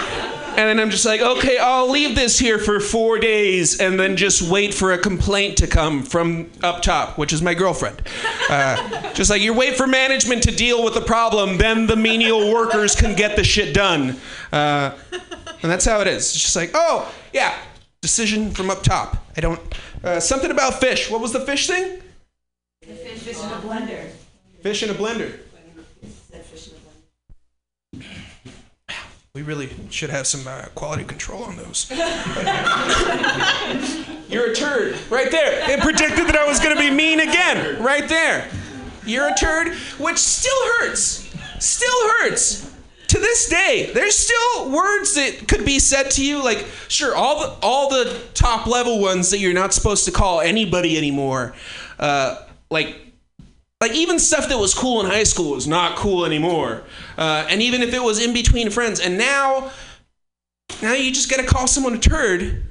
and 0.58 0.70
then 0.70 0.80
I'm 0.80 0.90
just 0.90 1.06
like, 1.06 1.20
okay, 1.20 1.58
I'll 1.58 1.90
leave 1.90 2.16
this 2.16 2.40
here 2.40 2.58
for 2.58 2.80
four 2.80 3.20
days 3.20 3.82
and 3.82 4.00
then 4.00 4.16
just 4.16 4.42
wait 4.42 4.74
for 4.74 4.94
a 4.94 4.98
complaint 4.98 5.58
to 5.58 5.68
come 5.68 6.02
from 6.02 6.50
up 6.64 6.82
top, 6.82 7.18
which 7.18 7.34
is 7.34 7.42
my 7.42 7.54
girlfriend. 7.54 8.02
Uh, 8.50 9.12
just 9.14 9.30
like 9.30 9.42
you 9.42 9.54
wait 9.54 9.76
for 9.76 9.86
management 9.86 10.44
to 10.44 10.52
deal 10.52 10.82
with 10.82 10.94
the 10.94 11.02
problem, 11.02 11.58
then 11.58 11.88
the 11.88 11.96
menial 11.98 12.54
workers 12.54 12.96
can 12.96 13.16
get 13.16 13.36
the 13.36 13.44
shit 13.44 13.74
done. 13.74 14.16
Uh, 14.54 14.96
and 15.62 15.70
that's 15.70 15.84
how 15.84 16.00
it 16.00 16.08
is. 16.08 16.34
It's 16.34 16.40
just 16.40 16.56
like, 16.56 16.72
oh, 16.74 17.14
yeah, 17.34 17.54
decision 18.02 18.52
from 18.52 18.70
up 18.70 18.82
top. 18.82 19.18
I 19.36 19.42
don't. 19.42 19.60
Uh, 20.06 20.20
something 20.20 20.52
about 20.52 20.80
fish. 20.80 21.10
What 21.10 21.20
was 21.20 21.34
the 21.34 21.40
fish 21.40 21.66
thing? 21.66 22.00
Fish 22.84 23.42
in 23.42 23.50
a 23.50 23.56
blender. 23.56 24.08
Fish 24.62 24.84
in 24.84 24.92
a 24.92 24.94
blender. 24.94 25.40
We 29.34 29.42
really 29.42 29.72
should 29.90 30.12
have 30.12 30.28
some 30.28 30.48
uh, 30.48 30.66
quality 30.76 31.06
control 31.06 31.44
on 31.44 31.58
those. 31.58 31.90
You're 34.30 34.52
a 34.52 34.56
turd. 34.56 34.96
Right 35.10 35.32
there. 35.32 35.72
It 35.72 35.80
predicted 35.82 36.28
that 36.28 36.38
I 36.38 36.48
was 36.48 36.60
going 36.60 36.76
to 36.76 36.82
be 36.82 36.92
mean 36.92 37.20
again. 37.20 37.82
Right 37.84 38.08
there. 38.08 38.48
You're 39.06 39.28
a 39.28 39.36
turd, 39.36 39.74
which 40.00 40.20
still 40.20 40.68
hurts. 40.78 41.28
Still 41.60 42.10
hurts. 42.20 42.72
To 43.16 43.22
this 43.22 43.48
day, 43.48 43.92
there's 43.94 44.14
still 44.14 44.72
words 44.72 45.16
that 45.16 45.48
could 45.48 45.64
be 45.64 45.80
said 45.80 46.12
to 46.12 46.26
you 46.26 46.44
like 46.44 46.66
sure 46.90 47.16
all 47.16 47.40
the 47.40 47.56
all 47.66 47.90
the 47.90 48.22
top 48.34 48.68
level 48.68 49.00
ones 49.00 49.32
that 49.32 49.38
you're 49.38 49.54
not 49.54 49.74
supposed 49.74 50.04
to 50.04 50.12
call 50.12 50.42
anybody 50.42 50.98
anymore. 50.98 51.56
Uh, 51.98 52.44
like 52.70 52.98
like 53.80 53.94
even 53.94 54.20
stuff 54.20 54.50
that 54.50 54.58
was 54.58 54.74
cool 54.74 55.00
in 55.00 55.06
high 55.06 55.24
school 55.24 55.56
is 55.56 55.66
not 55.66 55.96
cool 55.96 56.26
anymore. 56.26 56.84
Uh, 57.18 57.48
and 57.50 57.62
even 57.62 57.82
if 57.82 57.94
it 57.94 58.04
was 58.04 58.22
in 58.22 58.34
between 58.34 58.70
friends, 58.70 59.00
and 59.00 59.18
now, 59.18 59.72
now 60.82 60.92
you 60.92 61.10
just 61.10 61.30
gotta 61.30 61.46
call 61.48 61.68
someone 61.68 61.94
a 61.94 61.98
turd, 61.98 62.65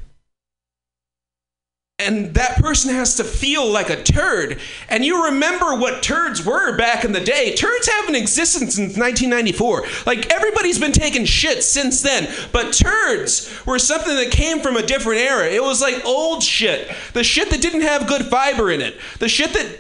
and 2.01 2.35
that 2.35 2.57
person 2.57 2.93
has 2.93 3.15
to 3.17 3.25
feel 3.25 3.71
like 3.71 3.89
a 3.89 4.03
turd. 4.03 4.59
And 4.89 5.05
you 5.05 5.27
remember 5.27 5.77
what 5.77 6.03
turds 6.03 6.45
were 6.45 6.77
back 6.77 7.05
in 7.05 7.13
the 7.13 7.21
day. 7.21 7.55
Turds 7.55 7.89
haven't 7.89 8.17
existed 8.17 8.73
since 8.73 8.99
1994. 8.99 9.85
Like 10.05 10.33
everybody's 10.33 10.81
been 10.81 10.91
taking 10.91 11.25
shit 11.25 11.63
since 11.63 12.03
then. 12.03 12.29
But 12.51 12.73
turds 12.73 13.65
were 13.65 13.79
something 13.79 14.15
that 14.17 14.33
came 14.33 14.59
from 14.59 14.77
a 14.77 14.83
different 14.83 15.21
era. 15.21 15.47
It 15.47 15.63
was 15.63 15.81
like 15.81 16.05
old 16.05 16.43
shit. 16.43 16.91
The 17.13 17.23
shit 17.23 17.51
that 17.51 17.63
didn't 17.63 17.83
have 17.83 18.09
good 18.09 18.27
fiber 18.27 18.73
in 18.73 18.81
it. 18.81 18.97
The 19.21 19.29
shit 19.29 19.53
that 19.53 19.79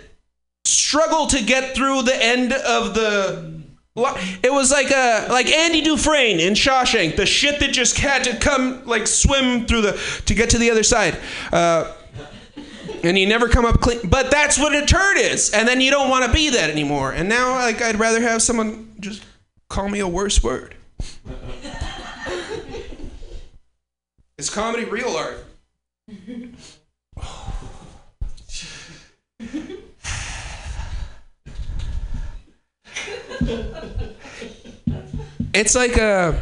struggled 0.64 1.30
to 1.30 1.42
get 1.42 1.74
through 1.74 2.02
the 2.02 2.16
end 2.24 2.52
of 2.52 2.94
the 2.94 3.54
it 3.96 4.52
was 4.52 4.72
like 4.72 4.90
a 4.90 5.28
like 5.30 5.46
Andy 5.46 5.80
Dufresne 5.80 6.40
in 6.40 6.54
Shawshank, 6.54 7.14
the 7.14 7.26
shit 7.26 7.60
that 7.60 7.72
just 7.72 7.98
had 7.98 8.24
to 8.24 8.36
come 8.36 8.84
like 8.86 9.06
swim 9.06 9.66
through 9.66 9.82
the 9.82 10.22
to 10.26 10.34
get 10.34 10.50
to 10.50 10.58
the 10.58 10.70
other 10.70 10.82
side. 10.82 11.16
Uh, 11.52 11.92
and 13.04 13.18
you 13.18 13.26
never 13.26 13.48
come 13.48 13.64
up 13.64 13.80
clean. 13.80 14.00
But 14.04 14.30
that's 14.30 14.58
what 14.58 14.74
a 14.74 14.84
turd 14.86 15.18
is, 15.18 15.50
and 15.50 15.68
then 15.68 15.80
you 15.80 15.90
don't 15.90 16.08
want 16.08 16.24
to 16.24 16.32
be 16.32 16.50
that 16.50 16.70
anymore. 16.70 17.12
And 17.12 17.28
now, 17.28 17.54
like, 17.56 17.82
I'd 17.82 17.98
rather 17.98 18.20
have 18.20 18.42
someone 18.42 18.94
just 19.00 19.22
call 19.68 19.88
me 19.88 20.00
a 20.00 20.08
worse 20.08 20.42
word. 20.42 20.74
is 24.38 24.50
comedy 24.50 24.84
real 24.84 25.16
art? 25.16 25.44
it's 35.54 35.74
like 35.74 35.96
a 35.96 36.40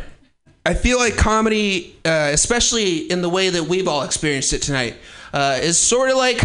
I 0.64 0.74
feel 0.74 0.98
like 0.98 1.16
comedy, 1.16 1.96
uh, 2.04 2.30
especially 2.32 2.98
in 2.98 3.20
the 3.20 3.28
way 3.28 3.50
that 3.50 3.64
we've 3.64 3.88
all 3.88 4.02
experienced 4.02 4.52
it 4.52 4.62
tonight, 4.62 4.94
uh, 5.32 5.58
is 5.62 5.78
sort 5.78 6.10
of 6.10 6.16
like 6.16 6.42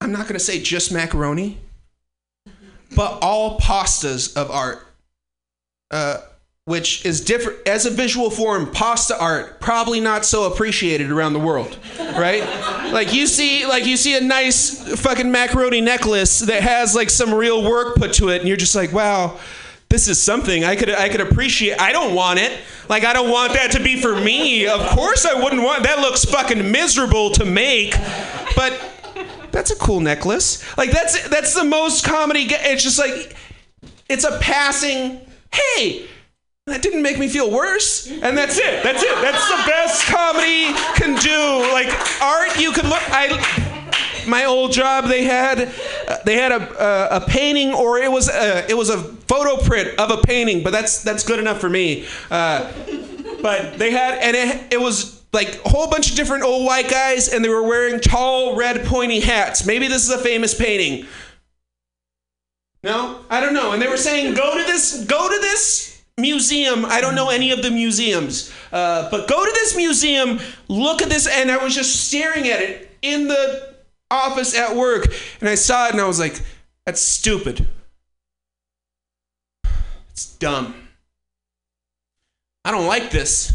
I'm 0.00 0.12
not 0.12 0.22
going 0.22 0.34
to 0.34 0.38
say 0.38 0.60
just 0.60 0.92
macaroni, 0.92 1.58
but 2.94 3.18
all 3.22 3.58
pastas 3.58 4.36
of 4.36 4.50
art, 4.50 4.86
uh, 5.90 6.18
which 6.66 7.06
is 7.06 7.22
different 7.22 7.66
as 7.66 7.86
a 7.86 7.90
visual 7.90 8.28
form. 8.28 8.70
Pasta 8.70 9.18
art 9.18 9.60
probably 9.60 10.00
not 10.00 10.26
so 10.26 10.44
appreciated 10.52 11.10
around 11.10 11.32
the 11.32 11.38
world, 11.38 11.78
right? 11.98 12.42
like 12.92 13.14
you 13.14 13.26
see, 13.26 13.66
like 13.66 13.86
you 13.86 13.96
see 13.96 14.14
a 14.14 14.20
nice 14.20 15.00
fucking 15.00 15.30
macaroni 15.30 15.80
necklace 15.80 16.40
that 16.40 16.62
has 16.62 16.94
like 16.94 17.08
some 17.08 17.32
real 17.32 17.62
work 17.62 17.96
put 17.96 18.12
to 18.14 18.28
it, 18.28 18.40
and 18.40 18.48
you're 18.48 18.58
just 18.58 18.74
like, 18.74 18.92
wow 18.92 19.38
this 19.88 20.08
is 20.08 20.20
something 20.20 20.64
I 20.64 20.76
could 20.76 20.90
I 20.90 21.08
could 21.08 21.20
appreciate. 21.20 21.80
I 21.80 21.92
don't 21.92 22.14
want 22.14 22.38
it. 22.40 22.58
Like 22.88 23.04
I 23.04 23.12
don't 23.12 23.30
want 23.30 23.52
that 23.52 23.72
to 23.72 23.82
be 23.82 24.00
for 24.00 24.14
me. 24.20 24.66
Of 24.66 24.80
course 24.90 25.24
I 25.24 25.34
wouldn't 25.40 25.62
want 25.62 25.84
that 25.84 26.00
looks 26.00 26.24
fucking 26.24 26.70
miserable 26.70 27.30
to 27.30 27.44
make. 27.44 27.94
But 28.56 28.80
that's 29.52 29.70
a 29.70 29.76
cool 29.76 30.00
necklace. 30.00 30.64
Like 30.76 30.90
that's 30.90 31.28
that's 31.28 31.54
the 31.54 31.64
most 31.64 32.04
comedy 32.04 32.46
it's 32.50 32.82
just 32.82 32.98
like 32.98 33.36
it's 34.08 34.24
a 34.24 34.38
passing 34.40 35.20
hey, 35.52 36.06
that 36.66 36.82
didn't 36.82 37.02
make 37.02 37.18
me 37.18 37.28
feel 37.28 37.50
worse. 37.50 38.10
And 38.10 38.36
that's 38.36 38.58
it. 38.58 38.82
That's 38.82 39.02
it. 39.02 39.14
That's 39.22 39.48
the 39.48 39.62
best 39.70 40.06
comedy 40.06 40.72
can 40.96 41.14
do. 41.20 41.72
Like 41.72 41.88
art 42.20 42.58
you 42.58 42.72
can 42.72 42.88
look 42.88 43.02
I 43.10 43.28
my 44.26 44.44
old 44.44 44.72
job 44.72 45.06
they 45.06 45.24
had 45.24 45.72
they 46.24 46.36
had 46.36 46.52
a, 46.52 46.80
uh, 46.80 47.20
a 47.22 47.30
painting 47.30 47.72
or 47.74 47.98
it 47.98 48.10
was 48.10 48.28
a, 48.28 48.68
it 48.70 48.74
was 48.74 48.90
a 48.90 48.98
photo 48.98 49.56
print 49.62 49.98
of 49.98 50.10
a 50.10 50.22
painting 50.22 50.62
but 50.62 50.70
that's 50.70 51.02
that's 51.02 51.24
good 51.24 51.38
enough 51.38 51.60
for 51.60 51.68
me. 51.68 52.06
Uh, 52.30 52.70
but 53.42 53.78
they 53.78 53.90
had 53.90 54.18
and 54.18 54.36
it, 54.36 54.72
it 54.72 54.80
was 54.80 55.22
like 55.32 55.60
a 55.64 55.68
whole 55.68 55.90
bunch 55.90 56.10
of 56.10 56.16
different 56.16 56.44
old 56.44 56.64
white 56.64 56.88
guys 56.88 57.28
and 57.28 57.44
they 57.44 57.48
were 57.48 57.62
wearing 57.62 58.00
tall 58.00 58.56
red 58.56 58.84
pointy 58.86 59.20
hats. 59.20 59.66
Maybe 59.66 59.88
this 59.88 60.04
is 60.04 60.10
a 60.10 60.18
famous 60.18 60.54
painting. 60.54 61.06
No? 62.82 63.20
I 63.30 63.40
don't 63.40 63.54
know. 63.54 63.72
And 63.72 63.82
they 63.82 63.88
were 63.88 63.96
saying 63.96 64.34
go 64.34 64.56
to 64.56 64.64
this 64.64 65.04
go 65.04 65.28
to 65.28 65.40
this 65.40 65.94
museum. 66.16 66.84
I 66.84 67.00
don't 67.00 67.14
know 67.14 67.30
any 67.30 67.50
of 67.50 67.62
the 67.62 67.70
museums, 67.70 68.52
uh, 68.72 69.10
but 69.10 69.28
go 69.28 69.44
to 69.44 69.50
this 69.52 69.76
museum, 69.76 70.38
look 70.68 71.02
at 71.02 71.08
this, 71.08 71.26
and 71.26 71.50
I 71.50 71.62
was 71.62 71.74
just 71.74 72.08
staring 72.08 72.48
at 72.48 72.60
it 72.60 72.96
in 73.02 73.26
the 73.26 73.73
office 74.14 74.56
at 74.56 74.74
work 74.76 75.06
and 75.40 75.48
I 75.48 75.54
saw 75.54 75.86
it 75.86 75.92
and 75.92 76.00
I 76.00 76.06
was 76.06 76.20
like, 76.20 76.40
that's 76.86 77.00
stupid. 77.00 77.66
It's 80.10 80.36
dumb. 80.36 80.74
I 82.64 82.70
don't 82.70 82.86
like 82.86 83.10
this. 83.10 83.52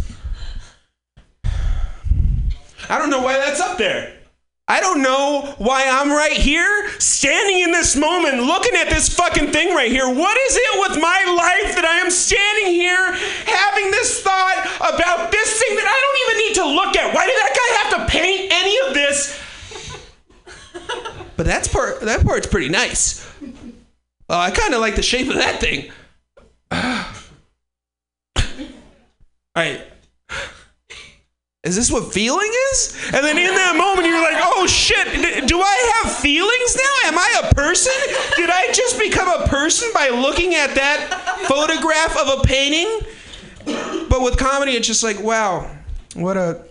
I 2.89 2.97
don't 2.97 3.10
know 3.10 3.22
why 3.22 3.38
that's 3.38 3.60
up 3.60 3.78
there. 3.78 4.20
I 4.70 4.82
don't 4.82 5.01
know 5.01 5.55
why 5.57 5.84
I'm 5.89 6.12
right 6.12 6.32
here, 6.32 6.89
standing 6.99 7.62
in 7.62 7.72
this 7.72 7.95
moment, 7.95 8.43
looking 8.43 8.76
at 8.76 8.89
this 8.89 9.10
fucking 9.10 9.51
thing 9.51 9.74
right 9.74 9.89
here. 9.89 10.07
What 10.07 10.38
is 10.38 10.55
it 10.55 10.80
with 10.89 11.01
my 11.01 11.26
life 11.26 11.74
that 11.74 11.86
I 11.86 11.97
am 12.05 12.12
standing 12.12 12.74
here 12.74 13.14
having 13.49 13.89
this 13.89 14.22
thought 14.22 14.62
about 14.78 15.32
this 15.32 15.60
thing 15.60 15.76
that 15.76 15.89
I 15.89 15.97
don't 15.97 16.20
even 16.22 16.38
need 16.45 16.55
to 16.62 16.66
look 16.70 16.95
at? 16.97 17.16
Why 17.16 17.26
did 17.26 17.36
that 17.41 17.53
guy 17.57 17.70
have 17.82 17.89
to 17.97 18.12
paint 18.12 18.53
any 18.53 18.78
of 18.88 18.93
this? 18.93 19.41
But 21.38 21.46
that's 21.46 21.68
part 21.68 22.02
that 22.02 22.26
part's 22.26 22.48
pretty 22.48 22.70
nice. 22.70 23.26
Uh, 24.30 24.38
I 24.38 24.52
kind 24.52 24.74
of 24.74 24.82
like 24.82 24.96
the 24.96 25.02
shape 25.02 25.30
of 25.30 25.36
that 25.36 25.60
thing. 25.60 25.92
All 26.72 28.44
right. 29.56 29.82
Is 31.64 31.76
this 31.76 31.92
what 31.92 32.14
feeling 32.14 32.50
is? 32.72 32.96
And 33.14 33.26
then 33.26 33.38
in 33.38 33.54
that 33.54 33.76
moment, 33.76 34.08
you're 34.08 34.22
like, 34.22 34.42
oh 34.42 34.66
shit, 34.66 35.48
do 35.48 35.62
I 35.62 36.02
have 36.02 36.16
feelings 36.16 36.76
now? 36.76 37.10
Am 37.10 37.18
I 37.18 37.42
a 37.44 37.54
person? 37.54 37.92
Did 38.38 38.50
I 38.50 38.72
just 38.72 38.98
become 38.98 39.28
a 39.28 39.46
person? 39.48 39.60
person 39.60 39.90
by 39.94 40.08
looking 40.08 40.56
at 40.56 40.74
that 40.76 41.44
photograph 41.48 42.18
of 42.18 42.40
a 42.40 42.44
painting. 42.44 43.02
But 44.10 44.22
with 44.22 44.38
comedy, 44.38 44.72
it's 44.72 44.88
just 44.88 45.04
like, 45.04 45.20
wow, 45.22 45.70
what 46.16 46.38
a 46.38 46.64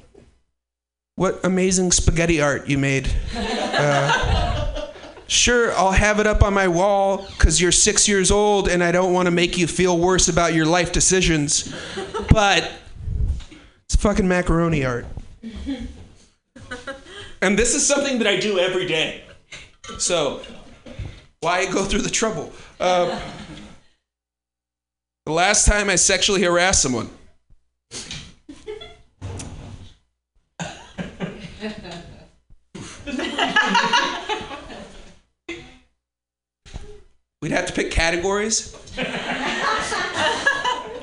what 1.19 1.45
amazing 1.45 1.91
spaghetti 1.91 2.41
art 2.41 2.69
you 2.69 2.79
made. 2.79 3.11
Uh, 3.35 4.89
sure, 5.27 5.75
I'll 5.75 5.91
have 5.91 6.21
it 6.21 6.29
up 6.29 6.45
on 6.45 6.55
my 6.55 6.69
wall 6.69 7.27
because 7.37 7.61
you're 7.61 7.73
six 7.73 8.07
years 8.07 8.31
old 8.31 8.69
and 8.69 8.85
I 8.85 8.93
don't 8.93 9.13
want 9.13 9.27
to 9.27 9.33
make 9.33 9.59
you 9.59 9.67
feel 9.67 9.99
worse 9.99 10.29
about 10.29 10.55
your 10.55 10.65
life 10.65 10.93
decisions. 10.93 11.75
But 12.31 12.73
it's 13.87 13.97
fucking 13.97 14.29
macaroni 14.29 14.85
art. 14.85 15.07
And 17.43 17.59
this 17.59 17.75
is 17.75 17.85
something 17.85 18.19
that 18.19 18.29
I 18.29 18.37
do 18.37 18.61
every 18.61 18.87
day. 18.87 19.25
So, 19.99 20.43
why 21.41 21.67
go 21.67 21.85
through 21.85 22.03
the 22.03 22.11
trouble? 22.11 22.53
Uh, 22.79 23.21
the 25.27 25.33
last 25.33 25.67
time 25.67 25.91
I 25.91 25.97
sexually 25.97 26.45
harassed 26.45 26.81
someone. 26.81 27.11
We'd 37.41 37.53
have 37.53 37.67
to 37.67 37.73
pick 37.73 37.91
categories 37.93 38.77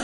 uh, 0.00 0.03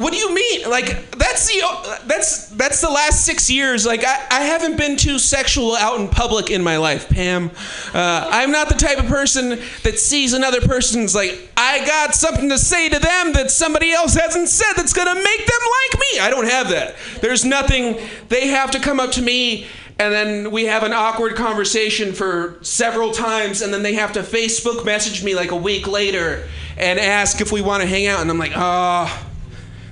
what 0.00 0.14
do 0.14 0.18
you 0.18 0.34
mean? 0.34 0.68
Like 0.68 1.10
that's 1.10 1.46
the 1.46 1.60
that's 2.06 2.46
that's 2.46 2.80
the 2.80 2.88
last 2.88 3.26
six 3.26 3.50
years. 3.50 3.84
Like 3.84 4.02
I, 4.02 4.26
I 4.30 4.40
haven't 4.40 4.78
been 4.78 4.96
too 4.96 5.18
sexual 5.18 5.76
out 5.76 6.00
in 6.00 6.08
public 6.08 6.50
in 6.50 6.62
my 6.62 6.78
life, 6.78 7.10
Pam. 7.10 7.50
Uh, 7.92 8.26
I'm 8.32 8.50
not 8.50 8.70
the 8.70 8.76
type 8.76 8.98
of 8.98 9.04
person 9.06 9.60
that 9.82 9.98
sees 9.98 10.32
another 10.32 10.62
person's 10.62 11.14
like 11.14 11.52
I 11.54 11.84
got 11.86 12.14
something 12.14 12.48
to 12.48 12.56
say 12.56 12.88
to 12.88 12.98
them 12.98 13.34
that 13.34 13.50
somebody 13.50 13.92
else 13.92 14.14
hasn't 14.14 14.48
said 14.48 14.72
that's 14.74 14.94
gonna 14.94 15.14
make 15.14 15.46
them 15.46 15.60
like 15.92 16.00
me. 16.00 16.20
I 16.20 16.30
don't 16.30 16.48
have 16.48 16.70
that. 16.70 16.96
There's 17.20 17.44
nothing. 17.44 17.98
They 18.30 18.48
have 18.48 18.70
to 18.70 18.80
come 18.80 19.00
up 19.00 19.12
to 19.12 19.22
me. 19.22 19.66
And 19.98 20.14
then 20.14 20.50
we 20.50 20.64
have 20.64 20.82
an 20.82 20.94
awkward 20.94 21.36
conversation 21.36 22.14
for 22.14 22.56
several 22.62 23.12
times, 23.12 23.60
and 23.60 23.70
then 23.70 23.82
they 23.82 23.92
have 23.96 24.14
to 24.14 24.20
Facebook 24.20 24.86
message 24.86 25.22
me 25.22 25.34
like 25.34 25.50
a 25.50 25.56
week 25.56 25.86
later 25.86 26.48
and 26.78 26.98
ask 26.98 27.42
if 27.42 27.52
we 27.52 27.60
want 27.60 27.82
to 27.82 27.86
hang 27.86 28.06
out. 28.06 28.22
And 28.22 28.30
I'm 28.30 28.38
like, 28.38 28.52
oh, 28.56 29.29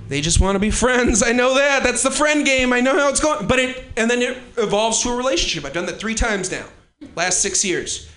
they 0.09 0.21
just 0.21 0.41
want 0.41 0.57
to 0.57 0.59
be 0.59 0.71
friends. 0.71 1.23
I 1.23 1.33
know 1.33 1.55
that. 1.55 1.83
That's 1.83 2.03
the 2.03 2.11
friend 2.11 2.45
game. 2.45 2.73
I 2.73 2.81
know 2.81 2.99
how 2.99 3.09
it's 3.11 3.21
going. 3.21 3.47
But 3.47 3.59
it, 3.59 3.85
and 3.97 4.11
then 4.11 4.23
it 4.23 4.39
evolves 4.57 5.03
to 5.03 5.11
a 5.11 5.17
relationship. 5.17 5.65
I've 5.65 5.75
done 5.75 5.87
that 5.87 5.99
three 5.99 6.15
times 6.15 6.51
now, 6.51 6.65
last 7.15 7.41
six 7.41 7.65
years. 7.65 8.11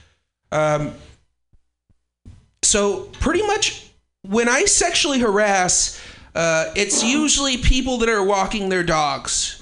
Um, 0.52 0.94
so 2.64 3.04
pretty 3.20 3.46
much 3.46 3.92
when 4.28 4.48
I 4.48 4.66
sexually 4.66 5.20
harass, 5.20 6.02
uh, 6.36 6.72
it's 6.76 7.04
usually 7.04 7.58
people 7.58 7.98
that 7.98 8.10
are 8.10 8.24
walking 8.24 8.70
their 8.70 8.84
dogs. 8.84 9.61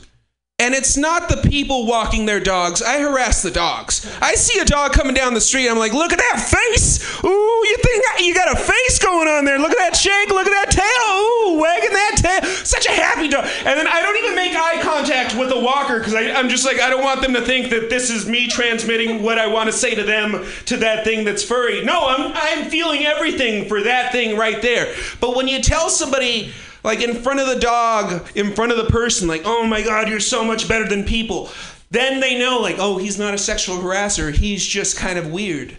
And 0.60 0.76
it's 0.76 0.98
not 0.98 1.30
the 1.30 1.38
people 1.38 1.86
walking 1.86 2.26
their 2.26 2.42
dogs. 2.42 2.82
I 2.82 3.00
harass 3.00 3.42
the 3.42 3.52
dogs. 3.52 4.06
I 4.22 4.36
see 4.36 4.60
a 4.60 4.66
dog 4.66 4.92
coming 4.92 5.14
down 5.14 5.34
the 5.34 5.42
street. 5.42 5.70
I'm 5.70 5.80
like, 5.80 5.94
look 5.94 6.12
at 6.12 6.20
that 6.20 6.40
face. 6.40 7.00
Ooh, 7.24 7.28
you 7.28 7.78
think 7.82 8.06
you 8.20 8.34
got 8.34 8.52
a 8.52 8.60
face 8.60 9.00
going 9.00 9.30
on 9.30 9.46
there? 9.46 9.58
Look 9.58 9.72
at 9.72 9.78
that 9.78 9.96
shake. 9.96 10.30
Look 10.30 10.48
at 10.48 10.52
that 10.52 10.72
tail. 10.72 11.54
Ooh, 11.56 11.62
wagging 11.62 11.94
that 11.94 12.16
tail. 12.18 12.66
Such 12.66 12.88
a 12.88 12.92
happy 12.92 13.30
dog. 13.30 13.46
And 13.60 13.80
then 13.80 13.88
I 13.88 14.02
don't 14.02 14.18
even 14.18 14.36
make 14.36 14.54
eye 14.54 14.82
contact 14.82 15.38
with 15.38 15.48
the 15.48 15.60
walker 15.60 16.00
because 16.00 16.14
I'm 16.14 16.50
just 16.50 16.66
like, 16.66 16.80
I 16.80 16.90
don't 16.90 17.04
want 17.04 17.22
them 17.22 17.34
to 17.34 17.42
think 17.42 17.70
that 17.70 17.90
this 17.90 18.10
is 18.10 18.28
me 18.28 18.48
transmitting 18.48 19.24
what 19.24 19.40
I 19.40 19.48
want 19.48 19.68
to 19.68 19.74
say 19.74 19.96
to 19.96 20.04
them 20.04 20.46
to 20.66 20.78
that 20.78 21.06
thing 21.06 21.24
that's 21.24 21.44
furry. 21.44 21.86
No, 21.86 22.06
I'm 22.06 22.34
I'm 22.36 22.70
feeling 22.70 23.06
everything 23.06 23.68
for 23.68 23.82
that 23.84 24.12
thing 24.12 24.38
right 24.38 24.62
there. 24.62 24.94
But 25.20 25.36
when 25.36 25.48
you 25.48 25.62
tell 25.62 25.90
somebody 25.90 26.52
like 26.84 27.02
in 27.02 27.16
front 27.16 27.40
of 27.40 27.48
the 27.48 27.60
dog, 27.60 28.30
in 28.36 28.54
front 28.54 28.72
of 28.72 28.78
the 28.78 28.86
person, 28.86 29.28
like, 29.28 29.42
oh 29.46 29.66
my 29.66 29.82
God, 29.82 30.10
you're 30.10 30.20
so 30.20 30.44
much 30.44 30.68
better 30.68 30.88
than 30.88 31.04
people. 31.04 31.50
Then 31.92 32.20
they 32.20 32.38
know, 32.38 32.60
like, 32.60 32.76
oh, 32.78 32.98
he's 32.98 33.18
not 33.18 33.34
a 33.34 33.38
sexual 33.38 33.78
harasser, 33.78 34.34
he's 34.34 34.66
just 34.66 34.98
kind 34.98 35.18
of 35.18 35.32
weird. 35.32 35.76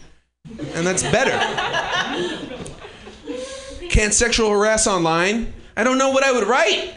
And 0.74 0.86
that's 0.86 1.02
better. 1.02 1.38
Can't 3.88 4.14
sexual 4.14 4.50
harass 4.50 4.86
online? 4.86 5.52
I 5.76 5.84
don't 5.84 5.98
know 5.98 6.10
what 6.10 6.24
I 6.24 6.32
would 6.32 6.46
write. 6.46 6.94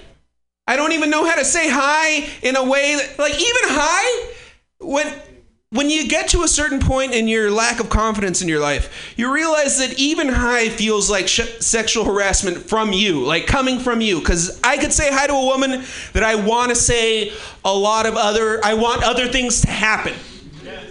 I 0.65 0.75
don't 0.75 0.93
even 0.93 1.09
know 1.09 1.25
how 1.25 1.35
to 1.35 1.45
say 1.45 1.69
hi 1.69 2.29
in 2.41 2.55
a 2.55 2.63
way 2.63 2.95
that, 2.95 3.19
like, 3.19 3.33
even 3.33 3.61
hi, 3.65 4.33
when 4.79 5.13
when 5.73 5.89
you 5.89 6.07
get 6.07 6.27
to 6.29 6.43
a 6.43 6.47
certain 6.47 6.79
point 6.79 7.13
in 7.13 7.27
your 7.27 7.49
lack 7.49 7.79
of 7.79 7.89
confidence 7.89 8.43
in 8.43 8.47
your 8.47 8.59
life, 8.59 9.15
you 9.17 9.33
realize 9.33 9.79
that 9.79 9.97
even 9.99 10.29
hi 10.29 10.69
feels 10.69 11.09
like 11.09 11.27
sh- 11.27 11.49
sexual 11.59 12.05
harassment 12.05 12.57
from 12.57 12.93
you, 12.93 13.21
like 13.21 13.47
coming 13.47 13.79
from 13.79 13.99
you. 13.99 14.19
Because 14.19 14.59
I 14.63 14.77
could 14.77 14.93
say 14.93 15.11
hi 15.11 15.25
to 15.25 15.33
a 15.33 15.45
woman 15.45 15.83
that 16.13 16.23
I 16.23 16.35
want 16.35 16.69
to 16.69 16.75
say 16.75 17.33
a 17.65 17.73
lot 17.73 18.05
of 18.05 18.15
other, 18.15 18.63
I 18.63 18.75
want 18.75 19.03
other 19.03 19.27
things 19.27 19.61
to 19.61 19.71
happen 19.71 20.13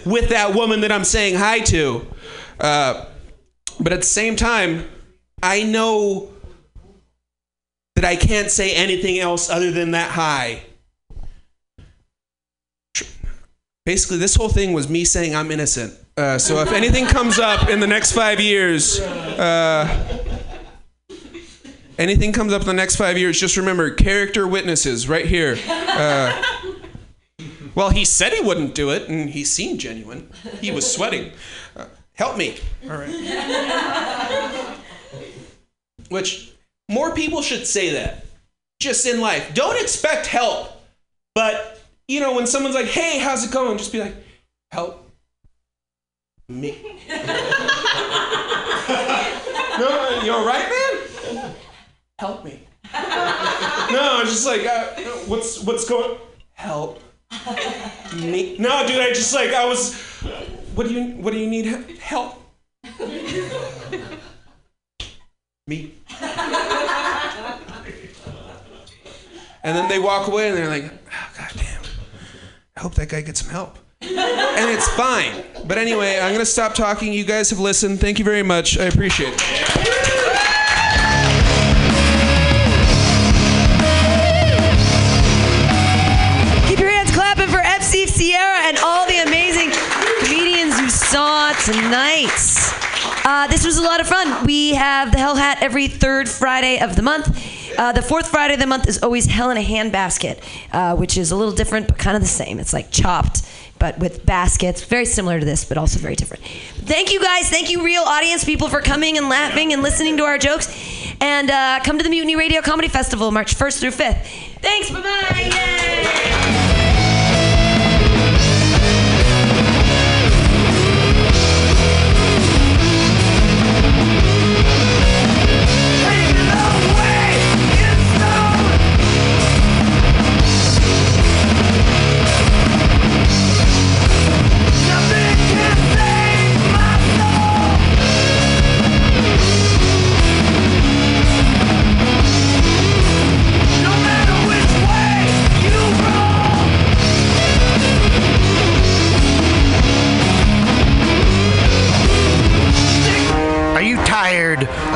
with 0.05 0.29
that 0.29 0.53
woman 0.53 0.81
that 0.81 0.91
I'm 0.91 1.05
saying 1.05 1.35
hi 1.35 1.59
to. 1.59 2.05
Uh, 2.59 3.05
but 3.79 3.93
at 3.93 4.01
the 4.01 4.05
same 4.05 4.35
time, 4.35 4.89
I 5.41 5.63
know 5.63 6.29
that 7.95 8.03
I 8.03 8.17
can't 8.17 8.51
say 8.51 8.73
anything 8.75 9.17
else 9.17 9.49
other 9.49 9.71
than 9.71 9.91
that 9.91 10.11
hi. 10.11 10.63
Basically 13.85 14.17
this 14.17 14.35
whole 14.35 14.49
thing 14.49 14.73
was 14.73 14.89
me 14.89 15.05
saying 15.05 15.35
I'm 15.35 15.51
innocent. 15.51 15.93
Uh, 16.15 16.37
so 16.37 16.59
if 16.61 16.71
anything 16.71 17.05
comes 17.05 17.39
up 17.39 17.69
in 17.69 17.79
the 17.79 17.87
next 17.87 18.11
five 18.11 18.39
years, 18.39 18.99
uh, 18.99 20.29
anything 21.97 22.31
comes 22.31 22.53
up 22.53 22.61
in 22.61 22.67
the 22.67 22.73
next 22.73 22.95
five 22.95 23.17
years, 23.17 23.39
just 23.39 23.57
remember 23.57 23.89
character 23.91 24.47
witnesses 24.47 25.09
right 25.09 25.25
here. 25.25 25.57
Uh, 25.67 26.43
well, 27.75 27.89
he 27.89 28.05
said 28.05 28.31
he 28.33 28.41
wouldn't 28.41 28.75
do 28.75 28.91
it, 28.91 29.09
and 29.09 29.31
he 29.31 29.43
seemed 29.43 29.79
genuine. 29.79 30.29
He 30.61 30.69
was 30.69 30.91
sweating. 30.91 31.31
Uh, 31.75 31.85
help 32.13 32.37
me. 32.37 32.57
All 32.83 32.97
right. 32.97 34.77
Which 36.09 36.53
more 36.89 37.15
people 37.15 37.41
should 37.41 37.65
say 37.65 37.93
that, 37.93 38.25
just 38.79 39.07
in 39.07 39.19
life. 39.19 39.55
Don't 39.55 39.81
expect 39.81 40.27
help, 40.27 40.83
but 41.33 41.72
you 42.13 42.19
know, 42.19 42.33
when 42.33 42.45
someone's 42.45 42.75
like, 42.75 42.85
hey, 42.85 43.17
how's 43.17 43.43
it 43.43 43.51
going? 43.51 43.77
Just 43.77 43.91
be 43.91 43.99
like, 43.99 44.15
help 44.71 45.11
me. 46.47 46.71
no, 47.09 47.17
you 50.23 50.31
all 50.31 50.45
right, 50.45 50.69
man? 50.69 51.55
Help 52.19 52.45
me. 52.45 52.67
No, 52.93 54.21
just 54.25 54.45
like, 54.45 54.65
uh, 54.65 54.85
what's 55.25 55.63
what's 55.63 55.89
going? 55.89 56.19
Help 56.53 57.01
me. 58.15 58.57
No, 58.59 58.85
dude, 58.85 59.01
I 59.01 59.09
just 59.09 59.33
like 59.33 59.49
I 59.51 59.65
was. 59.65 59.95
What 60.75 60.87
do 60.87 60.93
you 60.93 61.15
What 61.15 61.33
do 61.33 61.39
you 61.39 61.49
need 61.49 61.65
help? 61.99 62.39
me. 65.65 65.95
And 69.65 69.77
then 69.77 69.87
they 69.87 69.97
walk 69.97 70.27
away 70.27 70.49
and 70.49 70.57
they're 70.57 70.67
like, 70.67 70.83
oh, 70.85 71.31
God 71.37 71.51
damn. 71.55 71.72
I 72.75 72.79
hope 72.81 72.95
that 72.95 73.09
guy 73.09 73.21
gets 73.21 73.41
some 73.41 73.51
help. 73.51 73.77
and 74.01 74.69
it's 74.69 74.87
fine. 74.95 75.43
But 75.65 75.77
anyway, 75.77 76.17
I'm 76.19 76.29
going 76.29 76.39
to 76.39 76.45
stop 76.45 76.73
talking. 76.73 77.13
You 77.13 77.23
guys 77.23 77.49
have 77.51 77.59
listened. 77.59 77.99
Thank 78.01 78.19
you 78.19 78.25
very 78.25 78.43
much. 78.43 78.77
I 78.77 78.85
appreciate 78.85 79.33
it. 79.33 80.53
Keep 86.67 86.79
your 86.79 86.89
hands 86.89 87.11
clapping 87.11 87.49
for 87.49 87.59
FC 87.59 88.07
Sierra 88.07 88.59
and 88.63 88.77
all 88.79 89.05
the 89.07 89.19
amazing 89.19 89.69
comedians 90.23 90.79
you 90.79 90.89
saw 90.89 91.51
tonight. 91.65 92.31
Uh, 93.25 93.47
this 93.47 93.65
was 93.65 93.77
a 93.77 93.83
lot 93.83 93.99
of 93.99 94.07
fun. 94.07 94.45
We 94.45 94.73
have 94.73 95.11
the 95.11 95.17
Hell 95.17 95.35
Hat 95.35 95.59
every 95.61 95.87
third 95.87 96.27
Friday 96.29 96.79
of 96.79 96.95
the 96.95 97.01
month. 97.01 97.27
Uh, 97.77 97.91
the 97.91 98.01
fourth 98.01 98.27
Friday 98.27 98.53
of 98.55 98.59
the 98.59 98.67
month 98.67 98.87
is 98.87 99.01
always 99.01 99.25
Hell 99.25 99.49
in 99.49 99.57
a 99.57 99.63
Handbasket, 99.63 100.39
uh, 100.71 100.95
which 100.95 101.17
is 101.17 101.31
a 101.31 101.35
little 101.35 101.53
different 101.53 101.87
but 101.87 101.97
kind 101.97 102.15
of 102.15 102.21
the 102.21 102.27
same. 102.27 102.59
It's 102.59 102.73
like 102.73 102.91
chopped, 102.91 103.41
but 103.79 103.97
with 103.99 104.25
baskets. 104.25 104.83
Very 104.83 105.05
similar 105.05 105.39
to 105.39 105.45
this, 105.45 105.65
but 105.65 105.77
also 105.77 105.99
very 105.99 106.15
different. 106.15 106.43
Thank 106.43 107.11
you 107.11 107.21
guys. 107.21 107.49
Thank 107.49 107.69
you, 107.69 107.83
real 107.83 108.03
audience 108.03 108.43
people, 108.43 108.69
for 108.69 108.81
coming 108.81 109.17
and 109.17 109.29
laughing 109.29 109.73
and 109.73 109.81
listening 109.81 110.17
to 110.17 110.23
our 110.23 110.37
jokes. 110.37 110.67
And 111.21 111.49
uh, 111.49 111.79
come 111.83 111.97
to 111.97 112.03
the 112.03 112.09
Mutiny 112.09 112.35
Radio 112.35 112.61
Comedy 112.61 112.87
Festival 112.87 113.31
March 113.31 113.55
1st 113.55 113.79
through 113.79 113.91
5th. 113.91 114.25
Thanks. 114.61 114.89
Bye 114.89 115.01
bye. 115.01 115.51
Yay. 115.53 116.92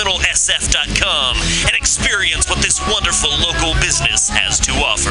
www.subliminalsf.com 0.00 1.36
and 1.66 1.76
experience 1.76 2.48
what 2.48 2.58
this 2.62 2.80
wonderful 2.88 3.30
local 3.30 3.74
business 3.80 4.28
has 4.28 4.58
to 4.60 4.72
offer. 4.72 5.10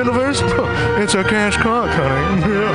universe? 0.00 0.40
It's 0.96 1.12
a 1.12 1.22
cash 1.22 1.56
cock, 1.58 1.90
honey. 1.92 2.40
Yeah. 2.50 2.72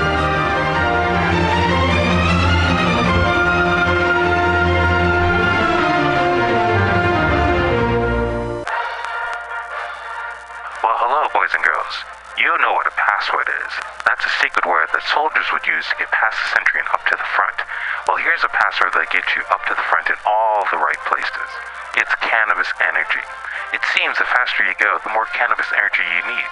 Well, 10.85 10.97
hello, 11.01 11.25
boys 11.33 11.49
and 11.57 11.65
girls. 11.65 11.95
You 12.37 12.53
know 12.61 12.77
what 12.77 12.85
a 12.85 12.93
password 12.93 13.49
is. 13.65 13.73
That's 14.05 14.21
a 14.21 14.33
secret 14.37 14.69
word 14.69 14.93
that 14.93 15.01
soldiers 15.09 15.49
would 15.49 15.65
use 15.65 15.85
to 15.89 15.95
get 15.97 16.13
past 16.13 16.37
the 16.37 16.49
sentry 16.53 16.77
and 16.77 16.89
up 16.93 17.01
to 17.09 17.17
the 17.17 17.29
front. 17.33 17.57
Well, 18.05 18.21
here's 18.21 18.45
a 18.45 18.53
password 18.53 18.93
that 18.93 19.09
gets 19.09 19.33
you 19.33 19.41
up 19.49 19.65
to 19.65 19.73
the 19.73 19.85
front 19.89 20.13
in 20.13 20.19
all 20.29 20.61
the 20.69 20.77
right 20.77 21.01
places. 21.09 21.49
It's 21.97 22.13
cannabis 22.21 22.69
energy. 22.85 23.25
It 23.73 23.81
seems 23.97 24.13
the 24.21 24.29
faster 24.29 24.61
you 24.61 24.77
go, 24.77 25.01
the 25.01 25.11
more 25.11 25.25
cannabis 25.33 25.67
energy 25.73 26.05
you 26.05 26.23
need. 26.29 26.51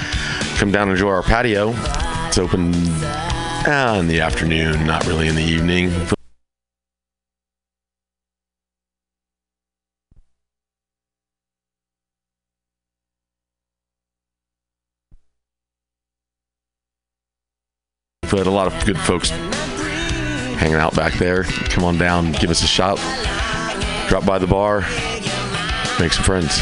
Come 0.61 0.71
down 0.71 0.89
and 0.89 0.91
enjoy 0.91 1.09
our 1.09 1.23
patio. 1.23 1.73
It's 2.27 2.37
open 2.37 2.71
uh, 2.71 3.97
in 3.99 4.05
the 4.05 4.21
afternoon, 4.21 4.85
not 4.85 5.07
really 5.07 5.27
in 5.27 5.33
the 5.33 5.41
evening. 5.41 5.89
Had 18.29 18.45
a 18.45 18.51
lot 18.51 18.67
of 18.67 18.85
good 18.85 18.99
folks 18.99 19.31
hanging 19.31 20.75
out 20.75 20.95
back 20.95 21.13
there. 21.13 21.43
Come 21.43 21.83
on 21.85 21.97
down, 21.97 22.33
give 22.33 22.51
us 22.51 22.61
a 22.61 22.67
shot. 22.67 22.97
Drop 24.07 24.27
by 24.27 24.37
the 24.37 24.45
bar, 24.45 24.81
make 25.99 26.13
some 26.13 26.23
friends. 26.23 26.61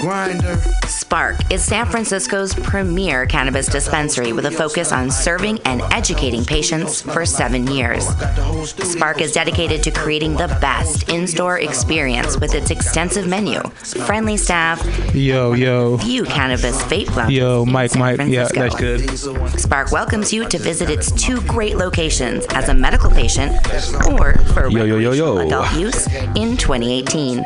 Grinder. 0.00 0.56
SPARC 0.86 1.50
is 1.52 1.62
San 1.64 1.86
Francisco's 1.86 2.54
premier 2.54 3.26
cannabis 3.26 3.66
dispensary 3.66 4.32
with 4.32 4.46
a 4.46 4.50
focus 4.50 4.92
on 4.92 5.10
serving 5.10 5.58
and 5.64 5.82
educating 5.92 6.44
patients 6.44 7.00
for 7.02 7.24
seven 7.26 7.66
years. 7.66 8.06
SPARC 8.06 9.20
is 9.20 9.32
dedicated 9.32 9.82
to 9.82 9.90
creating 9.90 10.34
the 10.34 10.46
best 10.60 11.08
in 11.08 11.26
store 11.26 11.58
experience 11.58 12.38
with 12.38 12.54
its 12.54 12.70
extensive 12.70 13.26
menu, 13.26 13.60
friendly 14.06 14.36
staff, 14.36 14.84
Yo, 15.14 15.52
yo. 15.54 15.98
few 15.98 16.24
cannabis 16.24 16.80
vape 16.84 17.14
lounges. 17.16 17.36
Yo, 17.38 17.62
in 17.64 17.72
Mike, 17.72 17.90
San 17.90 18.00
Mike. 18.00 18.20
Yeah, 18.28 18.48
that's 18.54 18.74
good. 18.76 19.00
SPARC 19.00 19.90
welcomes 19.92 20.32
you 20.32 20.46
to 20.48 20.58
visit 20.58 20.90
its 20.90 21.10
two 21.12 21.40
great 21.42 21.76
locations 21.76 22.44
as 22.50 22.68
a 22.68 22.74
medical 22.74 23.10
patient 23.10 23.52
or 24.08 24.34
for 24.54 24.68
Yo, 24.68 24.84
yo, 24.84 24.98
yo, 24.98 25.12
yo. 25.12 25.38
adult 25.38 25.72
use 25.74 26.06
in 26.36 26.56
2018. 26.56 27.44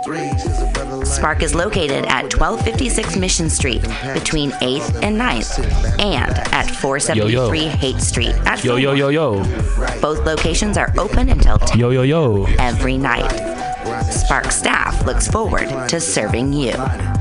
SPARC 1.03 1.43
is 1.43 1.55
located 1.55 2.05
at 2.07 2.31
1256 2.43 3.17
Mission 3.19 3.49
Street 3.49 3.83
between 4.15 4.51
8th 4.51 5.01
and 5.05 5.17
9th 5.17 5.61
and 6.01 6.33
at 6.53 6.69
473 6.69 7.61
Haight 7.69 8.01
Street 8.01 8.35
at 8.47 8.65
Yo, 8.65 8.75
yo, 8.75 8.95
yo, 8.95 9.11
yo. 9.11 9.45
Both 10.01 10.27
locations 10.27 10.77
are 10.77 10.93
open 10.99 11.29
until 11.29 11.59
10 11.59 11.79
Yo, 11.79 11.91
yo, 11.91 12.03
yo. 12.03 12.47
every 12.59 12.99
night. 12.99 13.31
SPARC 14.11 14.51
staff 14.51 15.07
looks 15.07 15.29
forward 15.29 15.69
to 15.89 16.01
serving 16.01 16.53
you. 16.53 16.73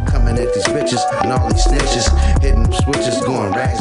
Coming 0.08 0.40
at 0.40 0.52
these 0.56 0.66
bitches 0.66 1.00
and 1.22 1.32
all 1.32 1.48
these 1.50 1.66
snitches. 1.68 2.42
Hitting 2.42 2.66
switches, 2.74 3.22
going 3.24 3.52
rags 3.52 3.81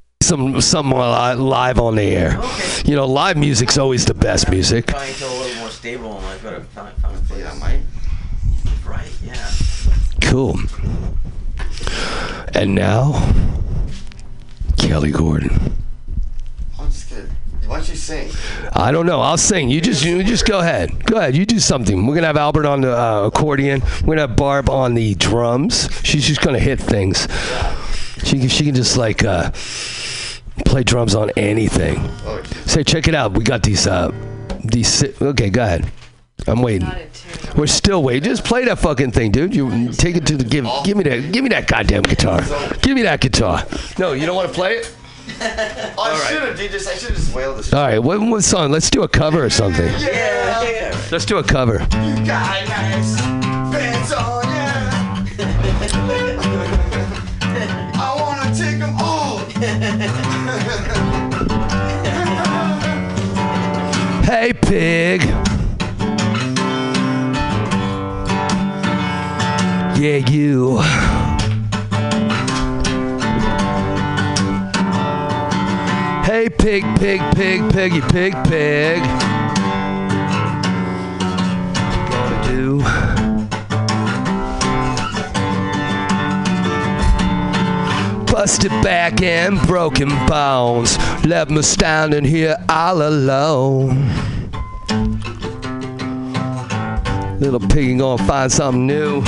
Some 0.21 0.59
something 0.61 0.97
li- 0.97 1.33
live 1.35 1.79
on 1.79 1.95
the 1.95 2.03
air. 2.03 2.39
You 2.85 2.95
know, 2.95 3.05
live 3.05 3.37
music's 3.37 3.77
always 3.77 4.05
the 4.05 4.13
best 4.13 4.49
music. 4.49 4.87
Trying 4.87 5.07
to 5.07 5.13
feel 5.13 5.29
a 5.29 5.39
little 5.39 5.57
more 5.57 5.69
stable 5.69 6.17
in 6.17 6.23
life, 6.23 6.43
but 6.43 6.53
I 6.53 6.59
found 6.61 6.93
a 7.17 7.21
play 7.21 7.41
that 7.41 7.57
might. 7.57 7.81
Right, 8.85 9.11
yeah. 9.23 9.51
Cool. 10.21 10.57
And 12.53 12.75
now, 12.75 13.33
Kelly 14.77 15.11
Gordon. 15.11 15.77
I'm 16.79 16.89
just 16.89 17.09
kidding. 17.09 17.29
Why 17.67 17.77
don't 17.77 17.87
you 17.87 17.95
sing? 17.95 18.29
I 18.73 18.91
don't 18.91 19.05
know. 19.05 19.21
I'll 19.21 19.37
sing. 19.37 19.69
You 19.69 19.79
just 19.79 20.03
you 20.03 20.23
just 20.23 20.45
go 20.45 20.59
ahead. 20.59 21.05
Go 21.05 21.17
ahead. 21.17 21.37
You 21.37 21.45
do 21.45 21.59
something. 21.59 22.05
We're 22.05 22.15
gonna 22.15 22.27
have 22.27 22.35
Albert 22.37 22.65
on 22.65 22.81
the 22.81 22.97
uh, 22.97 23.27
accordion. 23.27 23.81
We're 24.01 24.15
gonna 24.15 24.27
have 24.27 24.35
Barb 24.35 24.69
on 24.69 24.93
the 24.93 25.15
drums. 25.15 25.87
She's 26.03 26.27
just 26.27 26.41
gonna 26.41 26.59
hit 26.59 26.79
things. 26.79 27.27
She 28.23 28.39
can, 28.39 28.47
she 28.49 28.65
can 28.65 28.75
just 28.75 28.97
like 28.97 29.23
uh, 29.23 29.51
play 30.65 30.83
drums 30.83 31.15
on 31.15 31.31
anything. 31.31 32.09
Say, 32.65 32.83
check 32.83 33.07
it 33.07 33.15
out. 33.15 33.33
We 33.33 33.43
got 33.43 33.63
these 33.63 33.87
uh 33.87 34.11
these. 34.63 34.87
si- 34.87 35.13
Okay, 35.21 35.49
go 35.49 35.63
ahead. 35.63 35.89
I'm 36.47 36.61
waiting. 36.63 36.89
We're 37.55 37.67
still 37.67 38.01
waiting. 38.01 38.23
Just 38.29 38.43
play 38.43 38.65
that 38.65 38.79
fucking 38.79 39.11
thing, 39.11 39.31
dude. 39.31 39.55
You 39.55 39.91
take 39.91 40.15
it 40.15 40.25
to 40.27 40.37
the 40.37 40.43
give. 40.43 40.65
Give 40.83 40.97
me 40.97 41.03
that. 41.03 41.31
Give 41.31 41.43
me 41.43 41.49
that 41.49 41.67
goddamn 41.67 42.01
guitar. 42.03 42.41
Give 42.81 42.95
me 42.95 43.03
that 43.03 43.21
guitar. 43.21 43.63
No, 43.99 44.13
you 44.13 44.25
don't 44.25 44.35
want 44.35 44.49
to 44.49 44.53
play 44.53 44.77
it. 44.77 44.95
Oh, 45.39 45.95
I 45.99 46.27
should 46.31 46.41
have, 46.41 46.57
dude. 46.57 46.71
Just, 46.71 46.87
I 46.89 46.93
should 46.95 47.09
have 47.09 47.17
just 47.17 47.35
wailed 47.35 47.59
this. 47.59 47.71
All 47.73 47.81
right, 47.83 47.99
what, 47.99 48.19
what 48.21 48.43
song? 48.43 48.71
Let's 48.71 48.89
do 48.89 49.03
a 49.03 49.07
cover 49.07 49.43
or 49.43 49.49
something. 49.51 49.85
Yeah, 49.99 50.63
yeah. 50.63 51.07
Let's 51.11 51.25
do 51.25 51.37
a 51.37 51.43
cover. 51.43 51.73
You 51.73 52.25
got 52.25 52.67
nice 52.67 53.21
pants 53.71 54.11
on, 54.13 54.43
Hey, 64.31 64.53
pig. 64.53 65.23
Yeah, 69.99 70.25
you. 70.29 70.77
Hey, 76.23 76.47
pig, 76.47 76.85
pig, 76.97 77.19
pig, 77.35 77.73
piggy, 77.73 77.99
pig, 77.99 78.33
pig. 78.45 79.01
Gonna 82.09 82.47
do. 82.47 83.00
Busted 88.31 88.71
back 88.81 89.21
and 89.21 89.59
broken 89.67 90.07
bones. 90.25 90.97
Left 91.25 91.51
me 91.51 91.61
standing 91.61 92.23
here 92.23 92.55
all 92.69 93.01
alone. 93.01 94.07
Little 97.39 97.59
piggy 97.59 97.97
gonna 97.97 98.23
find 98.25 98.49
something 98.49 98.87
new. 98.87 99.21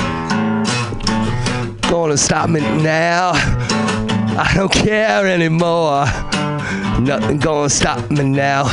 Gonna 1.89 2.15
stop 2.15 2.49
me 2.49 2.61
now. 2.61 3.31
I 3.33 4.53
don't 4.55 4.71
care 4.71 5.27
anymore. 5.27 6.05
Nothing 7.01 7.39
gonna 7.39 7.69
stop 7.69 8.09
me 8.09 8.23
now. 8.23 8.63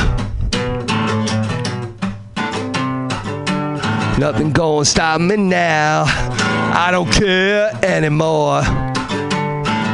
Nothing 4.17 4.53
gonna 4.53 4.85
stop 4.85 5.19
me 5.19 5.35
now. 5.35 6.05
I 6.07 6.89
don't 6.89 7.11
care 7.11 7.77
anymore. 7.83 8.90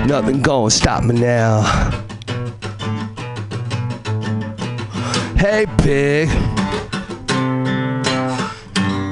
Nothing 0.08 0.42
gonna 0.42 0.70
stop 0.72 1.04
me 1.04 1.20
now. 1.20 1.64
Hey, 5.36 5.66
pig. 5.80 6.30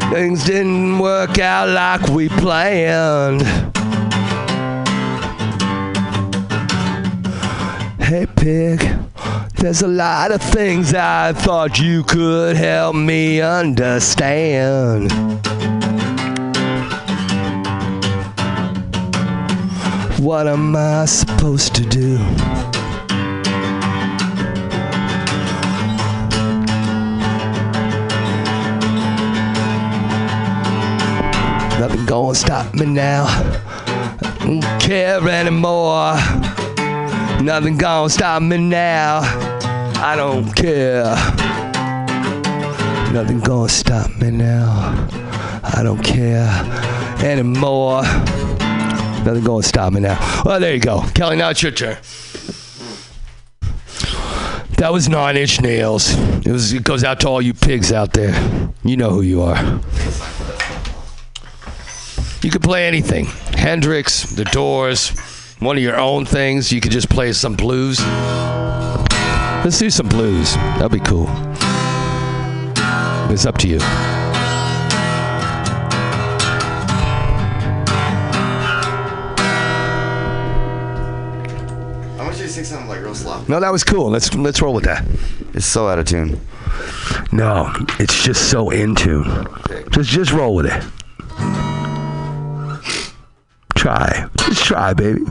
Things 0.10 0.46
didn't 0.46 0.98
work 1.00 1.38
out 1.38 1.68
like 1.68 2.08
we 2.08 2.30
planned. 2.30 3.42
Hey, 8.00 8.26
pig. 8.38 8.80
There's 9.56 9.82
a 9.82 9.90
lot 9.90 10.32
of 10.32 10.42
things 10.42 10.94
I 10.94 11.34
thought 11.34 11.78
you 11.78 12.04
could 12.04 12.56
help 12.56 12.96
me 12.96 13.42
understand. 13.42 15.12
What 20.26 20.48
am 20.48 20.76
I 20.76 21.06
supposed 21.06 21.76
to 21.76 21.84
do? 21.86 22.18
Nothing 31.78 32.06
gonna 32.08 32.34
stop 32.34 32.74
me 32.74 32.88
now. 32.88 33.26
I 33.28 34.36
don't 34.40 34.82
care 34.82 35.30
anymore. 35.30 36.16
Nothing 37.44 37.78
gonna 37.78 38.10
stop 38.10 38.42
me 38.42 38.58
now. 38.58 39.20
I 40.02 40.16
don't 40.18 40.52
care. 40.56 41.14
Nothing 43.14 43.42
gonna 43.42 43.70
stop 43.70 44.10
me 44.20 44.32
now. 44.32 45.08
I 45.64 45.84
don't 45.84 46.04
care 46.04 46.50
anymore. 47.24 48.02
Nothing 49.26 49.44
gonna 49.44 49.64
stop 49.64 49.92
me 49.92 50.02
now. 50.02 50.44
Well, 50.46 50.60
there 50.60 50.76
you 50.76 50.80
go. 50.80 51.02
Kelly, 51.16 51.36
now 51.36 51.50
it's 51.50 51.64
your 51.64 51.72
turn. 51.72 51.98
That 54.78 54.92
was 54.92 55.10
Nine 55.10 55.36
Inch 55.36 55.60
Nails. 55.62 56.14
It 56.46 56.52
was. 56.52 56.74
It 56.74 56.84
goes 56.84 57.04
out 57.04 57.22
to 57.22 57.30
all 57.30 57.42
you 57.42 57.56
pigs 57.56 57.92
out 57.92 58.14
there. 58.14 58.34
You 58.84 58.98
know 58.98 59.10
who 59.10 59.22
you 59.22 59.42
are. 59.42 59.58
You 62.44 62.52
could 62.52 62.62
play 62.62 62.88
anything. 62.88 63.26
Hendrix, 63.58 64.24
The 64.36 64.46
Doors, 64.46 65.10
one 65.60 65.76
of 65.76 65.82
your 65.82 65.98
own 65.98 66.26
things. 66.26 66.72
You 66.72 66.80
could 66.80 66.92
just 66.92 67.10
play 67.10 67.34
some 67.34 67.56
blues. 67.56 68.00
Let's 69.66 69.80
do 69.80 69.90
some 69.90 70.08
blues. 70.08 70.54
That'd 70.78 70.92
be 70.92 71.00
cool. 71.00 71.28
It's 73.32 73.48
up 73.48 73.58
to 73.60 73.68
you. 73.68 73.80
No, 83.48 83.60
that 83.60 83.72
was 83.72 83.84
cool. 83.84 84.10
Let's 84.10 84.34
let's 84.34 84.62
roll 84.62 84.74
with 84.74 84.86
that. 84.86 85.06
It's 85.54 85.66
so 85.66 85.88
out 85.88 86.00
of 86.00 86.06
tune. 86.06 86.40
No, 87.32 87.72
it's 88.00 88.24
just 88.24 88.50
so 88.50 88.72
in 88.72 88.96
tune. 88.96 89.48
Just 89.92 90.10
just 90.10 90.32
roll 90.32 90.56
with 90.56 90.66
it. 90.66 90.84
Try. 93.76 94.28
Just 94.38 94.66
try, 94.66 94.94
baby. 94.94 95.22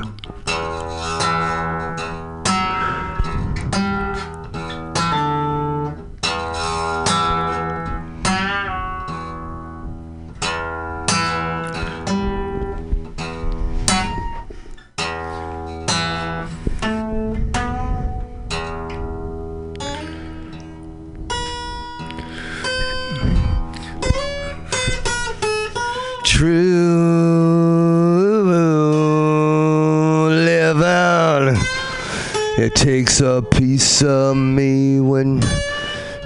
Takes 33.15 33.21
a 33.21 33.43
piece 33.43 34.03
of 34.03 34.37
me 34.37 34.99
when 35.01 35.41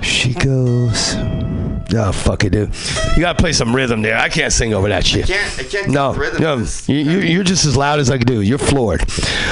she 0.02 0.32
goes. 0.35 1.15
Oh 1.94 2.12
fuck 2.12 2.44
it, 2.44 2.51
dude. 2.51 2.70
You 3.15 3.20
gotta 3.20 3.39
play 3.39 3.52
some 3.52 3.74
rhythm 3.77 4.01
there. 4.02 4.16
I 4.19 4.28
can't 4.31 4.52
sing 4.52 4.73
over 4.74 4.89
that 4.89 5.05
shit. 5.05 5.27
can't- 5.27 5.59
I 5.59 5.62
can't 5.65 5.89
No, 5.90 6.15
rhythm. 6.15 6.43
no. 6.43 6.56
You, 6.86 6.94
you, 6.94 7.19
you're 7.20 7.44
just 7.44 7.65
as 7.66 7.77
loud 7.77 7.98
as 7.98 8.10
I 8.10 8.16
can 8.19 8.27
do. 8.27 8.40
You're 8.40 8.59
floored. 8.59 9.02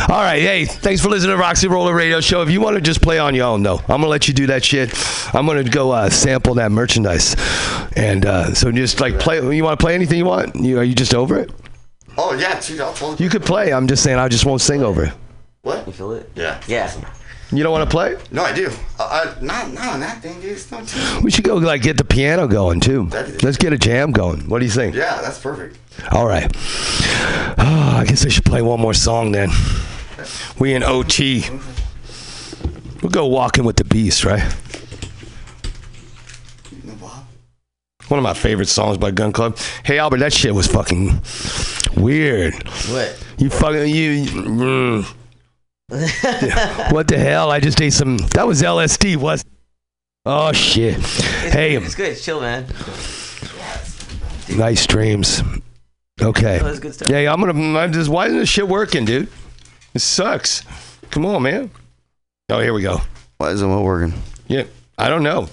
All 0.08 0.22
right, 0.22 0.40
hey, 0.40 0.64
thanks 0.66 1.02
for 1.02 1.08
listening 1.10 1.34
to 1.36 1.40
Roxy 1.40 1.68
Roller 1.68 1.94
Radio 1.94 2.20
Show. 2.20 2.40
If 2.42 2.50
you 2.50 2.60
want 2.60 2.76
to 2.76 2.80
just 2.82 3.02
play 3.02 3.18
on 3.18 3.34
your 3.34 3.46
own, 3.46 3.62
though, 3.62 3.78
I'm 3.80 3.86
gonna 4.00 4.06
let 4.08 4.28
you 4.28 4.34
do 4.34 4.46
that 4.48 4.64
shit. 4.64 4.92
I'm 5.34 5.46
gonna 5.46 5.64
go 5.64 5.90
uh, 5.90 6.08
sample 6.10 6.54
that 6.54 6.70
merchandise, 6.72 7.36
and 7.96 8.24
uh, 8.24 8.54
so 8.54 8.70
just 8.72 9.00
like 9.00 9.18
play. 9.18 9.36
You 9.54 9.64
want 9.64 9.78
to 9.78 9.84
play 9.84 9.94
anything 9.94 10.18
you 10.18 10.24
want? 10.26 10.54
You, 10.56 10.78
are 10.78 10.84
you 10.84 10.94
just 10.94 11.14
over 11.14 11.38
it? 11.38 11.50
Oh 12.16 12.32
yeah, 12.34 12.58
dude. 12.60 12.80
I'll 12.80 12.94
totally. 12.94 13.22
You 13.24 13.30
could 13.30 13.42
play. 13.44 13.72
I'm 13.74 13.88
just 13.88 14.02
saying 14.02 14.18
I 14.18 14.28
just 14.28 14.44
won't 14.46 14.60
sing 14.62 14.82
over 14.82 15.04
it. 15.04 15.12
What? 15.62 15.86
You 15.86 15.92
feel 15.92 16.12
it? 16.12 16.30
Yeah. 16.36 16.60
Yeah. 16.68 16.92
You 17.52 17.62
don't 17.62 17.70
want 17.72 17.88
to 17.88 17.94
play? 17.94 18.16
No, 18.32 18.42
I 18.42 18.52
do. 18.52 18.70
Uh, 18.98 19.02
uh, 19.02 19.34
not, 19.40 19.70
not 19.72 19.86
on 19.94 20.00
that 20.00 20.20
thing, 20.20 20.40
dude. 20.40 20.52
It's 20.52 20.70
no 20.72 20.84
tune. 20.84 21.22
We 21.22 21.30
should 21.30 21.44
go 21.44 21.54
like 21.56 21.80
get 21.82 21.96
the 21.96 22.04
piano 22.04 22.48
going 22.48 22.80
too. 22.80 23.06
That'd- 23.06 23.42
Let's 23.44 23.56
get 23.56 23.72
a 23.72 23.78
jam 23.78 24.10
going. 24.10 24.48
What 24.48 24.58
do 24.58 24.64
you 24.64 24.70
think? 24.70 24.96
Yeah, 24.96 25.20
that's 25.22 25.38
perfect. 25.38 25.78
All 26.10 26.26
right. 26.26 26.50
Oh, 27.58 27.96
I 27.98 28.04
guess 28.06 28.26
I 28.26 28.28
should 28.30 28.44
play 28.44 28.62
one 28.62 28.80
more 28.80 28.94
song 28.94 29.30
then. 29.32 29.50
We 30.58 30.74
in 30.74 30.82
OT. 30.82 31.44
We'll 33.02 33.10
go 33.10 33.26
walking 33.26 33.64
with 33.64 33.76
the 33.76 33.84
beast, 33.84 34.24
right? 34.24 34.42
One 38.08 38.18
of 38.18 38.22
my 38.22 38.34
favorite 38.34 38.68
songs 38.68 38.98
by 38.98 39.10
Gun 39.10 39.32
Club. 39.32 39.58
Hey 39.84 39.98
Albert, 39.98 40.18
that 40.18 40.32
shit 40.32 40.54
was 40.54 40.66
fucking 40.68 41.20
weird. 41.96 42.54
What? 42.88 43.24
You 43.38 43.50
fucking 43.50 43.88
you. 43.92 44.24
mm. 44.26 45.14
What 45.88 47.06
the 47.06 47.16
hell? 47.16 47.50
I 47.50 47.60
just 47.60 47.80
ate 47.80 47.92
some. 47.92 48.16
That 48.34 48.46
was 48.46 48.60
LSD. 48.62 49.16
Was. 49.16 49.44
Oh 50.24 50.52
shit. 50.52 50.96
Hey, 50.96 51.76
It's 51.76 51.94
good. 51.94 52.10
It's 52.10 52.24
chill, 52.24 52.40
man. 52.40 52.66
nice 54.56 54.84
dreams. 54.86 55.42
Okay. 56.20 56.58
Oh, 56.60 56.64
that's 56.64 56.80
good 56.80 56.94
stuff. 56.94 57.08
Yeah, 57.08 57.32
I'm 57.32 57.40
gonna. 57.40 57.78
I'm 57.78 57.92
just. 57.92 58.10
Why 58.10 58.26
isn't 58.26 58.38
this 58.38 58.48
shit 58.48 58.66
working, 58.66 59.04
dude? 59.04 59.28
It 59.94 60.00
sucks. 60.00 60.64
Come 61.10 61.24
on, 61.24 61.42
man. 61.42 61.70
Oh, 62.48 62.60
here 62.60 62.72
we 62.72 62.82
go. 62.82 63.00
Why 63.38 63.50
isn't 63.50 63.70
it 63.70 63.82
working? 63.82 64.14
Yeah, 64.48 64.64
I 64.98 65.08
don't 65.08 65.22
know. 65.22 65.48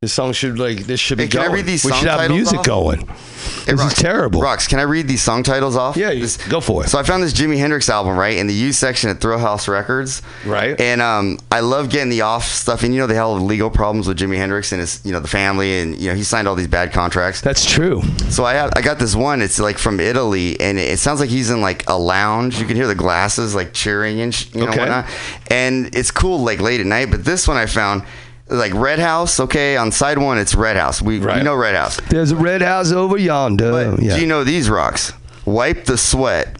This 0.00 0.12
song 0.12 0.32
should 0.32 0.60
like 0.60 0.86
this 0.86 1.00
should 1.00 1.18
be 1.18 1.24
Hey, 1.24 1.28
can 1.28 1.38
going. 1.40 1.50
I 1.50 1.54
read 1.54 1.66
these 1.66 1.84
we 1.84 1.90
song 1.90 1.98
should 1.98 2.08
have 2.08 2.18
titles 2.20 2.36
music 2.38 2.58
off? 2.60 2.64
going. 2.66 2.98
Hey, 3.00 3.72
this 3.72 3.80
Rox, 3.80 3.86
is 3.88 3.94
terrible. 3.94 4.40
Rox, 4.40 4.68
can 4.68 4.78
I 4.78 4.82
read 4.82 5.08
these 5.08 5.22
song 5.22 5.42
titles 5.42 5.74
off? 5.74 5.96
Yeah, 5.96 6.12
you, 6.12 6.24
go 6.48 6.60
for 6.60 6.84
it. 6.84 6.88
So 6.88 7.00
I 7.00 7.02
found 7.02 7.20
this 7.24 7.32
Jimi 7.32 7.58
Hendrix 7.58 7.88
album, 7.88 8.16
right, 8.16 8.36
in 8.36 8.46
the 8.46 8.54
used 8.54 8.78
section 8.78 9.10
at 9.10 9.20
Thrill 9.20 9.40
House 9.40 9.66
Records. 9.66 10.22
Right. 10.46 10.80
And 10.80 11.02
um, 11.02 11.40
I 11.50 11.58
love 11.58 11.90
getting 11.90 12.10
the 12.10 12.20
off 12.20 12.44
stuff. 12.44 12.84
And 12.84 12.94
you 12.94 13.00
know, 13.00 13.08
they 13.08 13.16
had 13.16 13.24
legal 13.24 13.70
problems 13.70 14.06
with 14.06 14.20
Jimi 14.20 14.36
Hendrix 14.36 14.70
and 14.70 14.80
his, 14.80 15.04
you 15.04 15.10
know, 15.10 15.18
the 15.18 15.26
family, 15.26 15.80
and 15.80 15.98
you 15.98 16.10
know, 16.10 16.14
he 16.14 16.22
signed 16.22 16.46
all 16.46 16.54
these 16.54 16.68
bad 16.68 16.92
contracts. 16.92 17.40
That's 17.40 17.68
true. 17.68 18.00
So 18.30 18.44
I 18.44 18.54
have, 18.54 18.70
I 18.76 18.82
got 18.82 19.00
this 19.00 19.16
one. 19.16 19.42
It's 19.42 19.58
like 19.58 19.78
from 19.78 19.98
Italy, 19.98 20.60
and 20.60 20.78
it 20.78 21.00
sounds 21.00 21.18
like 21.18 21.28
he's 21.28 21.50
in 21.50 21.60
like 21.60 21.90
a 21.90 21.98
lounge. 21.98 22.60
You 22.60 22.66
can 22.66 22.76
hear 22.76 22.86
the 22.86 22.94
glasses 22.94 23.52
like 23.52 23.72
cheering 23.72 24.20
and 24.20 24.32
sh- 24.32 24.46
you 24.54 24.60
know 24.60 24.68
Okay. 24.68 24.78
whatnot. 24.78 25.06
And 25.50 25.92
it's 25.96 26.12
cool 26.12 26.38
like 26.38 26.60
late 26.60 26.78
at 26.80 26.86
night. 26.86 27.10
But 27.10 27.24
this 27.24 27.48
one 27.48 27.56
I 27.56 27.66
found. 27.66 28.04
Like 28.50 28.72
Red 28.74 28.98
House, 28.98 29.40
okay. 29.40 29.76
On 29.76 29.92
side 29.92 30.18
one, 30.18 30.38
it's 30.38 30.54
Red 30.54 30.76
House. 30.76 31.02
We, 31.02 31.18
we 31.18 31.42
know 31.42 31.54
Red 31.54 31.74
House. 31.74 32.00
There's 32.08 32.30
a 32.30 32.36
red 32.36 32.62
house 32.62 32.92
over 32.92 33.16
yonder. 33.18 33.94
yeah. 34.00 34.14
Do 34.16 34.20
you 34.20 34.26
know 34.26 34.42
these 34.44 34.70
rocks? 34.70 35.12
Wipe 35.44 35.84
the 35.84 35.98
sweat. 35.98 36.58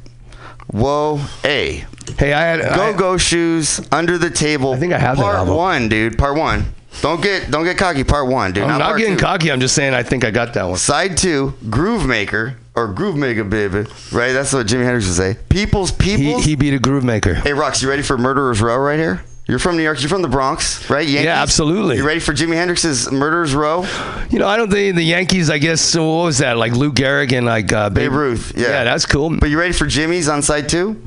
Whoa, 0.70 1.20
a. 1.44 1.85
Hey, 2.19 2.32
I 2.32 2.40
had 2.43 2.74
go 2.74 2.94
go 2.97 3.16
shoes 3.16 3.81
under 3.90 4.19
the 4.19 4.31
table. 4.31 4.73
I 4.73 4.77
think 4.78 4.93
I 4.93 4.98
have 4.98 5.16
that 5.16 5.23
part 5.23 5.36
album. 5.36 5.56
one, 5.56 5.89
dude. 5.89 6.19
Part 6.19 6.36
one. 6.36 6.65
Don't 7.01 7.23
get 7.23 7.51
don't 7.51 7.65
get 7.65 7.78
cocky. 7.78 8.05
Part 8.05 8.28
one, 8.28 8.52
dude. 8.52 8.65
I'm 8.65 8.78
not 8.78 8.82
part 8.82 8.98
getting 8.98 9.16
two. 9.16 9.20
cocky. 9.24 9.52
I'm 9.52 9.60
just 9.60 9.74
saying 9.74 9.94
I 9.94 10.02
think 10.02 10.24
I 10.24 10.31
got 10.31 10.55
that 10.55 10.65
one. 10.65 10.77
Side 10.78 11.16
two, 11.16 11.55
Groove 11.70 12.06
Maker 12.06 12.56
or 12.74 12.89
Groove 12.89 13.16
Maker, 13.16 13.44
baby. 13.44 13.89
Right? 14.12 14.32
That's 14.32 14.52
what 14.52 14.66
Jimi 14.66 14.85
Hendrix 14.85 15.06
would 15.06 15.15
say. 15.16 15.36
People's 15.48 15.93
people. 15.93 16.39
He, 16.40 16.51
he 16.51 16.56
beat 16.56 16.74
a 16.74 16.78
groove 16.78 17.05
maker. 17.05 17.35
Hey, 17.35 17.51
Rox, 17.51 17.82
you 17.82 17.89
ready 17.89 18.02
for 18.02 18.19
Murderers 18.19 18.60
Row 18.60 18.77
right 18.78 18.98
here? 18.98 19.23
You're 19.49 19.59
from 19.59 19.79
New 19.79 19.83
York. 19.83 20.01
You're 20.03 20.11
from 20.11 20.20
the 20.20 20.29
Bronx, 20.29 20.91
right? 20.91 21.07
Yankees? 21.09 21.25
Yeah, 21.25 21.41
absolutely. 21.41 21.97
You 21.97 22.07
ready 22.07 22.20
for 22.20 22.35
Jimi 22.35 22.55
Hendrix's 22.55 23.11
Murderers 23.11 23.55
Row? 23.55 23.87
You 24.29 24.39
know, 24.39 24.47
I 24.47 24.59
don't 24.59 24.70
think 24.70 24.95
the 24.95 25.03
Yankees. 25.03 25.49
I 25.49 25.57
guess 25.57 25.81
so. 25.81 26.16
What 26.16 26.25
was 26.25 26.39
that? 26.39 26.59
Like 26.59 26.73
Lou 26.73 26.93
Gehrig 26.93 27.33
and 27.33 27.47
like 27.47 27.73
uh, 27.73 27.89
Babe 27.89 28.12
Ruth. 28.12 28.53
Yeah. 28.55 28.69
Yeah, 28.69 28.85
that's 28.85 29.07
cool. 29.07 29.35
But 29.39 29.49
you 29.49 29.59
ready 29.59 29.73
for 29.73 29.87
Jimi's 29.87 30.29
on 30.29 30.43
side 30.43 30.69
two? 30.69 31.03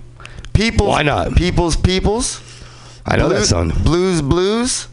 People's. 0.54 0.90
Why 0.90 1.04
not? 1.04 1.36
People's 1.36 1.76
Peoples. 1.76 2.42
I 3.06 3.16
know 3.16 3.30
that 3.30 3.46
song. 3.46 3.70
Blues 3.84 4.24
Blues. 4.24 4.88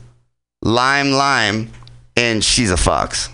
Lime 0.61 1.13
Lime. 1.13 1.71
And 2.17 2.45
She's 2.45 2.71
a 2.71 2.77
Fox. 2.77 3.31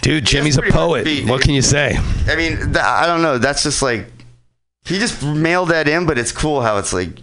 Dude, 0.00 0.24
Jimi's 0.24 0.56
a 0.56 0.60
pretty 0.62 0.72
hard 0.76 0.88
to 0.88 0.88
poet. 0.88 1.04
beat, 1.04 1.28
what 1.28 1.42
can 1.42 1.52
you 1.52 1.62
say? 1.62 1.98
I 2.26 2.36
mean, 2.36 2.74
I 2.76 3.06
don't 3.06 3.20
know. 3.20 3.36
That's 3.36 3.62
just 3.64 3.82
like. 3.82 4.06
He 4.86 4.98
just 4.98 5.22
mailed 5.22 5.70
that 5.70 5.88
in, 5.88 6.06
but 6.06 6.16
it's 6.16 6.32
cool 6.32 6.62
how 6.62 6.78
it's 6.78 6.94
like. 6.94 7.18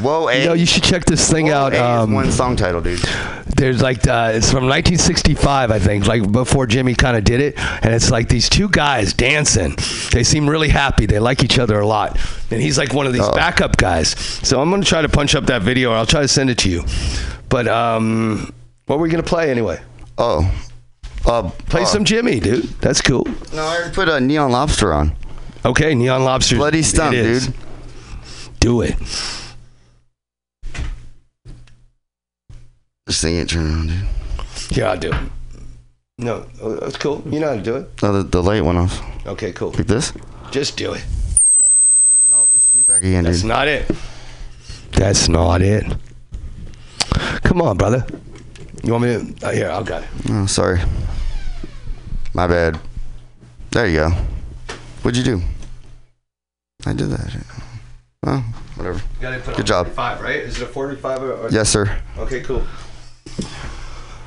Whoa, 0.00 0.28
A. 0.28 0.40
You 0.40 0.46
know, 0.48 0.52
you 0.54 0.66
should 0.66 0.82
check 0.82 1.04
this 1.04 1.30
thing 1.30 1.50
out. 1.50 1.72
A 1.72 1.76
is 1.76 1.80
Um, 1.82 2.12
one 2.12 2.30
song 2.32 2.56
title, 2.56 2.80
dude. 2.80 3.00
There's 3.56 3.82
like 3.82 4.06
uh, 4.06 4.32
it's 4.34 4.50
from 4.50 4.64
1965, 4.68 5.70
I 5.70 5.78
think, 5.78 6.06
like 6.06 6.30
before 6.32 6.66
Jimi 6.66 6.96
kind 6.96 7.16
of 7.16 7.24
did 7.24 7.40
it, 7.40 7.58
and 7.84 7.92
it's 7.94 8.10
like 8.10 8.28
these 8.28 8.48
two 8.48 8.68
guys 8.70 9.12
dancing. 9.12 9.76
They 10.12 10.24
seem 10.24 10.48
really 10.48 10.68
happy. 10.70 11.04
They 11.06 11.18
like 11.18 11.44
each 11.44 11.58
other 11.58 11.78
a 11.80 11.86
lot, 11.86 12.18
and 12.50 12.62
he's 12.62 12.78
like 12.78 12.94
one 12.94 13.06
of 13.06 13.12
these 13.12 13.22
Oh. 13.26 13.34
backup 13.34 13.76
guys. 13.76 14.10
So 14.46 14.60
I'm 14.62 14.70
gonna 14.70 14.84
try 14.84 15.02
to 15.02 15.08
punch 15.08 15.34
up 15.34 15.46
that 15.46 15.60
video, 15.62 15.90
or 15.90 15.96
I'll 15.96 16.06
try 16.06 16.22
to 16.22 16.28
send 16.28 16.48
it 16.48 16.56
to 16.58 16.70
you. 16.70 16.84
But 17.50 17.68
um, 17.68 18.52
what 18.86 18.98
were 18.98 19.02
we 19.02 19.10
gonna 19.10 19.22
play 19.22 19.50
anyway? 19.50 19.80
Oh, 20.16 20.50
uh, 21.26 21.50
play 21.68 21.82
uh, 21.82 21.86
some 21.86 22.04
Jimi, 22.06 22.42
dude. 22.42 22.64
That's 22.80 23.02
cool. 23.02 23.26
No, 23.52 23.62
I 23.64 23.76
already 23.76 23.94
put 23.94 24.08
a 24.08 24.20
Neon 24.20 24.52
Lobster 24.52 24.94
on. 24.94 25.12
Okay, 25.66 25.94
Neon 25.94 26.24
Lobster. 26.24 26.56
Bloody 26.56 26.82
Stump, 26.82 27.12
dude. 27.12 27.52
Do 28.60 28.80
it. 28.80 28.94
Sing 33.12 33.36
it, 33.36 33.48
turn 33.48 33.66
around, 33.66 33.88
dude. 33.88 34.08
Here, 34.70 34.86
I'll 34.86 34.96
do. 34.98 35.12
No, 36.18 36.46
oh, 36.60 36.74
that's 36.76 36.98
cool. 36.98 37.22
You 37.26 37.40
know 37.40 37.48
how 37.48 37.56
to 37.56 37.62
do 37.62 37.76
it. 37.76 38.02
No, 38.02 38.12
the, 38.12 38.22
the 38.22 38.42
light 38.42 38.62
went 38.62 38.78
off. 38.78 39.26
Okay, 39.26 39.52
cool. 39.52 39.70
Like 39.70 39.86
this? 39.86 40.12
Just 40.50 40.76
do 40.76 40.92
it. 40.92 41.04
Nope, 42.28 42.50
it's 42.52 42.68
feedback 42.68 43.02
again, 43.02 43.24
That's 43.24 43.40
dude. 43.40 43.48
not 43.48 43.68
it. 43.68 43.90
That's 44.92 45.28
not 45.28 45.62
it. 45.62 45.84
Come 47.42 47.62
on, 47.62 47.76
brother. 47.76 48.04
You 48.84 48.92
want 48.92 49.04
me 49.04 49.34
to? 49.34 49.46
Uh, 49.46 49.50
here, 49.52 49.70
I'll 49.70 49.84
got 49.84 50.02
it. 50.02 50.08
Oh, 50.28 50.46
sorry. 50.46 50.80
My 52.34 52.46
bad. 52.46 52.78
There 53.70 53.86
you 53.86 53.96
go. 53.96 54.10
What'd 55.02 55.16
you 55.16 55.24
do? 55.24 55.42
I 56.86 56.92
did 56.92 57.10
that. 57.10 57.36
Oh, 58.26 58.44
whatever. 58.76 59.00
Good 59.54 59.66
job. 59.66 59.88
Five, 59.88 60.20
right? 60.20 60.36
Is 60.36 60.60
it 60.60 60.64
a 60.64 60.66
45 60.66 61.22
or? 61.22 61.48
Yes, 61.50 61.68
sir. 61.68 62.00
Okay, 62.18 62.40
cool. 62.40 62.62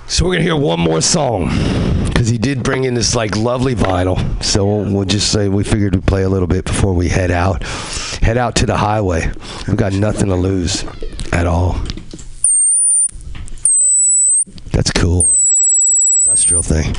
So 0.08 0.26
we're 0.26 0.34
gonna 0.34 0.44
hear 0.44 0.56
one 0.56 0.80
more 0.80 1.02
song 1.02 1.50
because 2.08 2.28
he 2.30 2.38
did 2.38 2.62
bring 2.64 2.84
in 2.84 2.94
this 2.94 3.16
like 3.16 3.36
lovely 3.36 3.74
vinyl. 3.74 4.44
So 4.44 4.66
we'll, 4.66 5.06
just 5.06 5.32
say 5.32 5.50
we 5.50 5.64
figured 5.64 5.96
we'd 5.96 6.06
play 6.06 6.24
a 6.24 6.30
little 6.30 6.48
bit 6.48 6.66
before 6.66 6.94
we 6.94 7.10
head 7.10 7.32
out. 7.32 7.64
Head 8.22 8.38
out 8.38 8.56
to 8.58 8.66
the 8.66 8.78
highway. 8.78 9.32
We've 9.68 9.76
got 9.76 9.94
nothing 9.94 10.28
to 10.28 10.36
lose 10.36 10.86
at 11.32 11.48
all. 11.48 11.82
That's 14.72 14.92
cool. 14.92 15.36
It's 15.82 15.92
like 15.92 16.04
an 16.04 16.12
industrial 16.14 16.64
thing. 16.64 16.96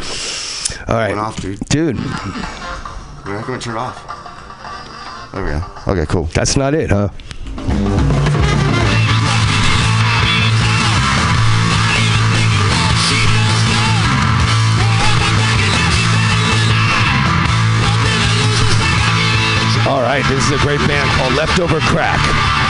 All 0.89 0.97
right, 0.97 1.17
off, 1.17 1.41
dude. 1.41 1.61
dude. 1.69 1.97
We're 1.97 3.41
not 3.41 3.47
to 3.47 3.59
turn 3.59 3.77
it 3.77 3.79
off. 3.79 5.33
There 5.33 5.45
we 5.45 5.51
go. 5.51 5.63
Okay, 5.89 6.07
cool. 6.07 6.25
That's 6.25 6.57
not 6.57 6.75
it, 6.75 6.91
huh? 6.91 7.11
All 19.95 20.03
right, 20.03 20.25
this 20.29 20.45
is 20.47 20.51
a 20.51 20.59
great 20.59 20.81
band 20.89 21.09
called 21.11 21.35
Leftover 21.35 21.79
Crack. 21.79 22.64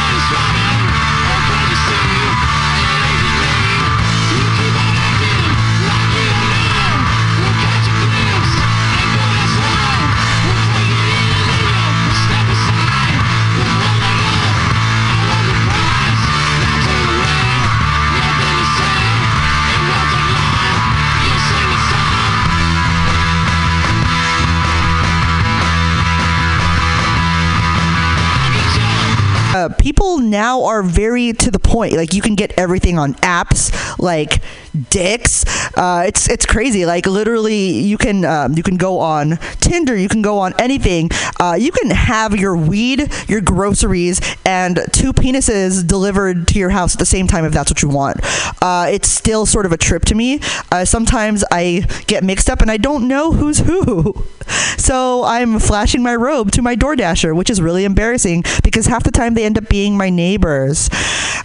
Uh, 29.55 29.69
people 29.69 30.19
now 30.19 30.65
are 30.65 30.83
very 30.83 31.33
to 31.33 31.49
the 31.49 31.61
point. 31.61 31.93
Like 31.93 32.13
you 32.13 32.21
can 32.21 32.35
get 32.35 32.53
everything 32.59 32.99
on 32.99 33.15
apps 33.15 33.73
like 34.01 34.43
Dix. 34.91 35.45
Uh, 35.77 36.05
it's 36.07 36.29
it's 36.29 36.47
crazy. 36.47 36.85
Like 36.85 37.07
literally, 37.07 37.71
you 37.71 37.97
can 37.97 38.25
um, 38.25 38.55
you 38.55 38.63
can 38.63 38.77
go 38.77 38.99
on 38.99 39.39
Tinder. 39.61 39.97
You 39.97 40.09
can 40.09 40.23
go 40.23 40.39
on 40.39 40.53
anything. 40.59 41.11
Uh, 41.41 41.57
you 41.59 41.71
can 41.71 41.91
have 41.91 42.37
your 42.37 42.57
weed, 42.57 43.13
your 43.29 43.41
groceries, 43.41 44.21
and 44.45 44.81
two 44.93 45.13
penises 45.13 45.87
delivered 45.87 46.49
to 46.49 46.59
your 46.59 46.71
house 46.71 46.95
at 46.95 46.99
the 46.99 47.07
same 47.07 47.27
time 47.29 47.45
if 47.45 47.53
that's 47.53 47.71
what 47.71 47.83
you 47.83 47.89
want. 47.89 48.19
Uh, 48.61 48.89
it's 48.91 49.09
still 49.09 49.47
sort 49.47 49.67
of 49.67 49.73
a 49.73 49.77
trip 49.77 50.05
to 50.07 50.15
me. 50.15 50.41
Uh, 50.73 50.85
sometimes 50.85 51.45
I 51.51 51.87
get 52.07 52.25
mixed 52.25 52.51
up 52.51 52.61
and 52.61 52.71
I 52.71 52.77
don't 52.77 53.07
know 53.07 53.33
who's 53.33 53.61
who. 53.61 54.25
So 54.77 55.25
I'm 55.25 55.59
flashing 55.61 56.03
my 56.03 56.15
robe 56.15 56.51
to 56.53 56.61
my 56.61 56.77
DoorDasher, 56.77 57.35
which 57.35 57.49
is 57.49 57.63
really 57.63 57.85
embarrassing 57.85 58.45
because 58.63 58.85
half 58.85 59.03
the 59.03 59.11
time 59.11 59.33
they 59.33 59.45
end 59.45 59.57
up 59.57 59.69
being 59.71 59.97
my 59.97 60.11
neighbors. 60.11 60.91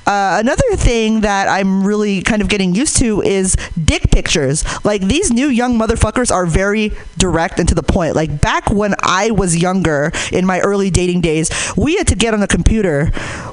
Uh, 0.05 0.37
another 0.39 0.75
thing 0.75 1.21
that 1.21 1.47
I'm 1.47 1.85
really 1.85 2.21
kind 2.21 2.41
of 2.41 2.49
getting 2.49 2.75
used 2.75 2.97
to 2.97 3.18
is 3.21 3.55
dick 3.83 4.11
pictures. 4.11 4.63
Like 4.85 5.01
these 5.01 5.31
new 5.31 5.47
young 5.47 5.77
motherfuckers 5.77 6.31
are 6.31 6.45
very 6.45 6.91
direct 7.17 7.59
and 7.59 7.67
to 7.69 7.75
the 7.75 7.83
point. 7.83 8.15
Like 8.15 8.41
back 8.41 8.69
when 8.69 8.95
I 9.01 9.31
was 9.31 9.57
younger 9.57 10.11
in 10.31 10.45
my 10.45 10.59
early 10.59 10.89
dating 10.89 11.21
days, 11.21 11.49
we 11.77 11.97
had 11.97 12.07
to 12.07 12.15
get 12.15 12.33
on 12.33 12.39
the 12.39 12.47
computer, 12.47 13.11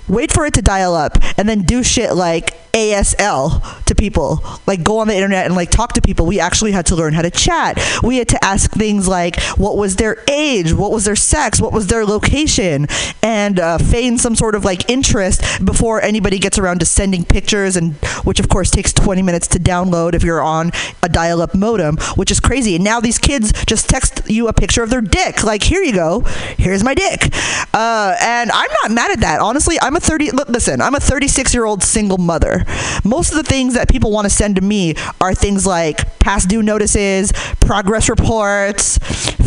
wait 0.09 0.33
for 0.33 0.47
it 0.47 0.55
to 0.55 0.63
dial 0.63 0.95
up, 0.95 1.19
and 1.37 1.49
then 1.49 1.63
do 1.63 1.83
shit 1.83 2.15
like 2.15 2.55
ASL 2.77 3.85
to 3.87 3.95
people. 3.95 4.45
Like 4.67 4.85
go 4.85 4.99
on 4.99 5.09
the 5.09 5.15
internet 5.15 5.47
and 5.47 5.55
like 5.57 5.71
talk 5.71 5.95
to 5.95 6.03
people. 6.03 6.27
We 6.27 6.39
actually 6.39 6.73
had 6.73 6.87
to 6.87 6.97
learn 6.97 7.15
how 7.15 7.23
to 7.23 7.31
chat. 7.31 7.79
We 8.03 8.19
had 8.19 8.29
to 8.29 8.45
ask 8.45 8.71
things 8.71 9.09
like 9.09 9.41
what 9.57 9.79
was 9.79 9.97
their 9.97 10.23
age, 10.31 10.75
what 10.75 10.93
was 10.93 11.07
their 11.07 11.17
sex, 11.17 11.59
what 11.59 11.73
was 11.73 11.87
their 11.87 12.05
location, 12.05 12.87
and 13.23 13.59
uh, 13.59 13.79
feign 13.79 14.19
some 14.19 14.37
sort 14.37 14.55
of 14.55 14.65
like 14.65 14.91
interest 14.91 15.43
before 15.65 16.03
anybody 16.03 16.39
gets 16.39 16.59
around 16.59 16.81
to 16.81 16.87
sending 16.87 17.25
pictures, 17.25 17.77
and 17.77 17.95
which 18.25 18.41
of 18.41 18.49
course 18.51 18.71
takes 18.71 18.93
20 18.93 19.23
minutes 19.23 19.47
to 19.49 19.56
download 19.59 20.15
if 20.15 20.23
you're 20.23 20.43
on 20.43 20.71
a 21.03 21.09
dial-up 21.09 21.55
modem, 21.55 21.97
which 22.17 22.31
is 22.31 22.41
crazy. 22.41 22.75
And 22.75 22.85
now 22.85 23.01
these 23.01 23.19
kids 23.19 23.53
just 23.67 23.89
text 23.89 24.29
you 24.29 24.49
a 24.49 24.53
picture 24.53 24.83
of 24.83 24.91
their 24.91 25.01
dick, 25.01 25.43
like 25.45 25.63
here 25.63 25.83
you 25.83 25.93
go, 25.93 26.21
here's 26.59 26.83
my 26.83 26.95
dick, 26.95 27.35
uh, 27.75 28.17
and 28.21 28.51
I'm 28.51 28.71
not 28.83 28.91
mad 28.91 29.11
at 29.11 29.21
that. 29.21 29.41
Honestly, 29.41 29.77
I'm 29.81 29.97
a 29.97 30.01
30. 30.01 30.31
Listen, 30.49 30.81
I'm 30.81 30.95
a 30.95 31.01
36 31.01 31.55
year 31.55 31.65
old 31.65 31.83
single 31.83 32.19
mother. 32.19 32.65
Most 33.05 33.31
of 33.31 33.37
the 33.37 33.43
things 33.43 33.75
that 33.75 33.89
people 33.89 34.11
want 34.11 34.27
to 34.27 34.31
send 34.31 34.57
to 34.57 34.63
me 34.63 34.95
are 35.21 35.35
things 35.35 35.67
like 35.67 36.19
past 36.19 36.49
due 36.49 36.63
notices, 36.63 37.33
progress 37.61 38.09
reports, 38.09 38.99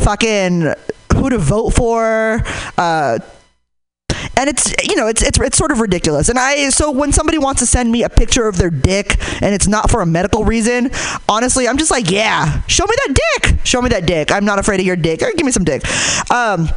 fucking 0.03 0.73
who 1.13 1.29
to 1.29 1.37
vote 1.37 1.71
for. 1.71 2.43
Uh, 2.77 3.19
and 4.39 4.49
it's 4.49 4.73
you 4.87 4.95
know 4.95 5.07
it's, 5.07 5.21
it's 5.21 5.39
it's 5.39 5.57
sort 5.57 5.71
of 5.71 5.79
ridiculous. 5.79 6.29
And 6.29 6.39
i 6.39 6.69
so 6.69 6.91
when 6.91 7.11
somebody 7.11 7.37
wants 7.37 7.59
to 7.59 7.65
send 7.65 7.91
me 7.91 8.03
a 8.03 8.09
picture 8.09 8.47
of 8.47 8.57
their 8.57 8.69
dick 8.69 9.17
and 9.41 9.53
it's 9.53 9.67
not 9.67 9.91
for 9.91 10.01
a 10.01 10.05
medical 10.05 10.43
reason 10.43 10.91
honestly 11.27 11.67
i'm 11.67 11.77
just 11.77 11.91
like 11.91 12.09
yeah 12.09 12.61
show 12.67 12.85
me 12.85 12.93
that 13.05 13.15
dick. 13.41 13.59
Show 13.63 13.81
me 13.81 13.89
that 13.89 14.05
dick. 14.05 14.31
I'm 14.31 14.45
not 14.45 14.59
afraid 14.59 14.79
of 14.79 14.85
your 14.85 14.95
dick. 14.95 15.19
Give 15.19 15.45
me 15.45 15.51
some 15.51 15.63
dick. 15.63 15.83
Um 16.31 16.69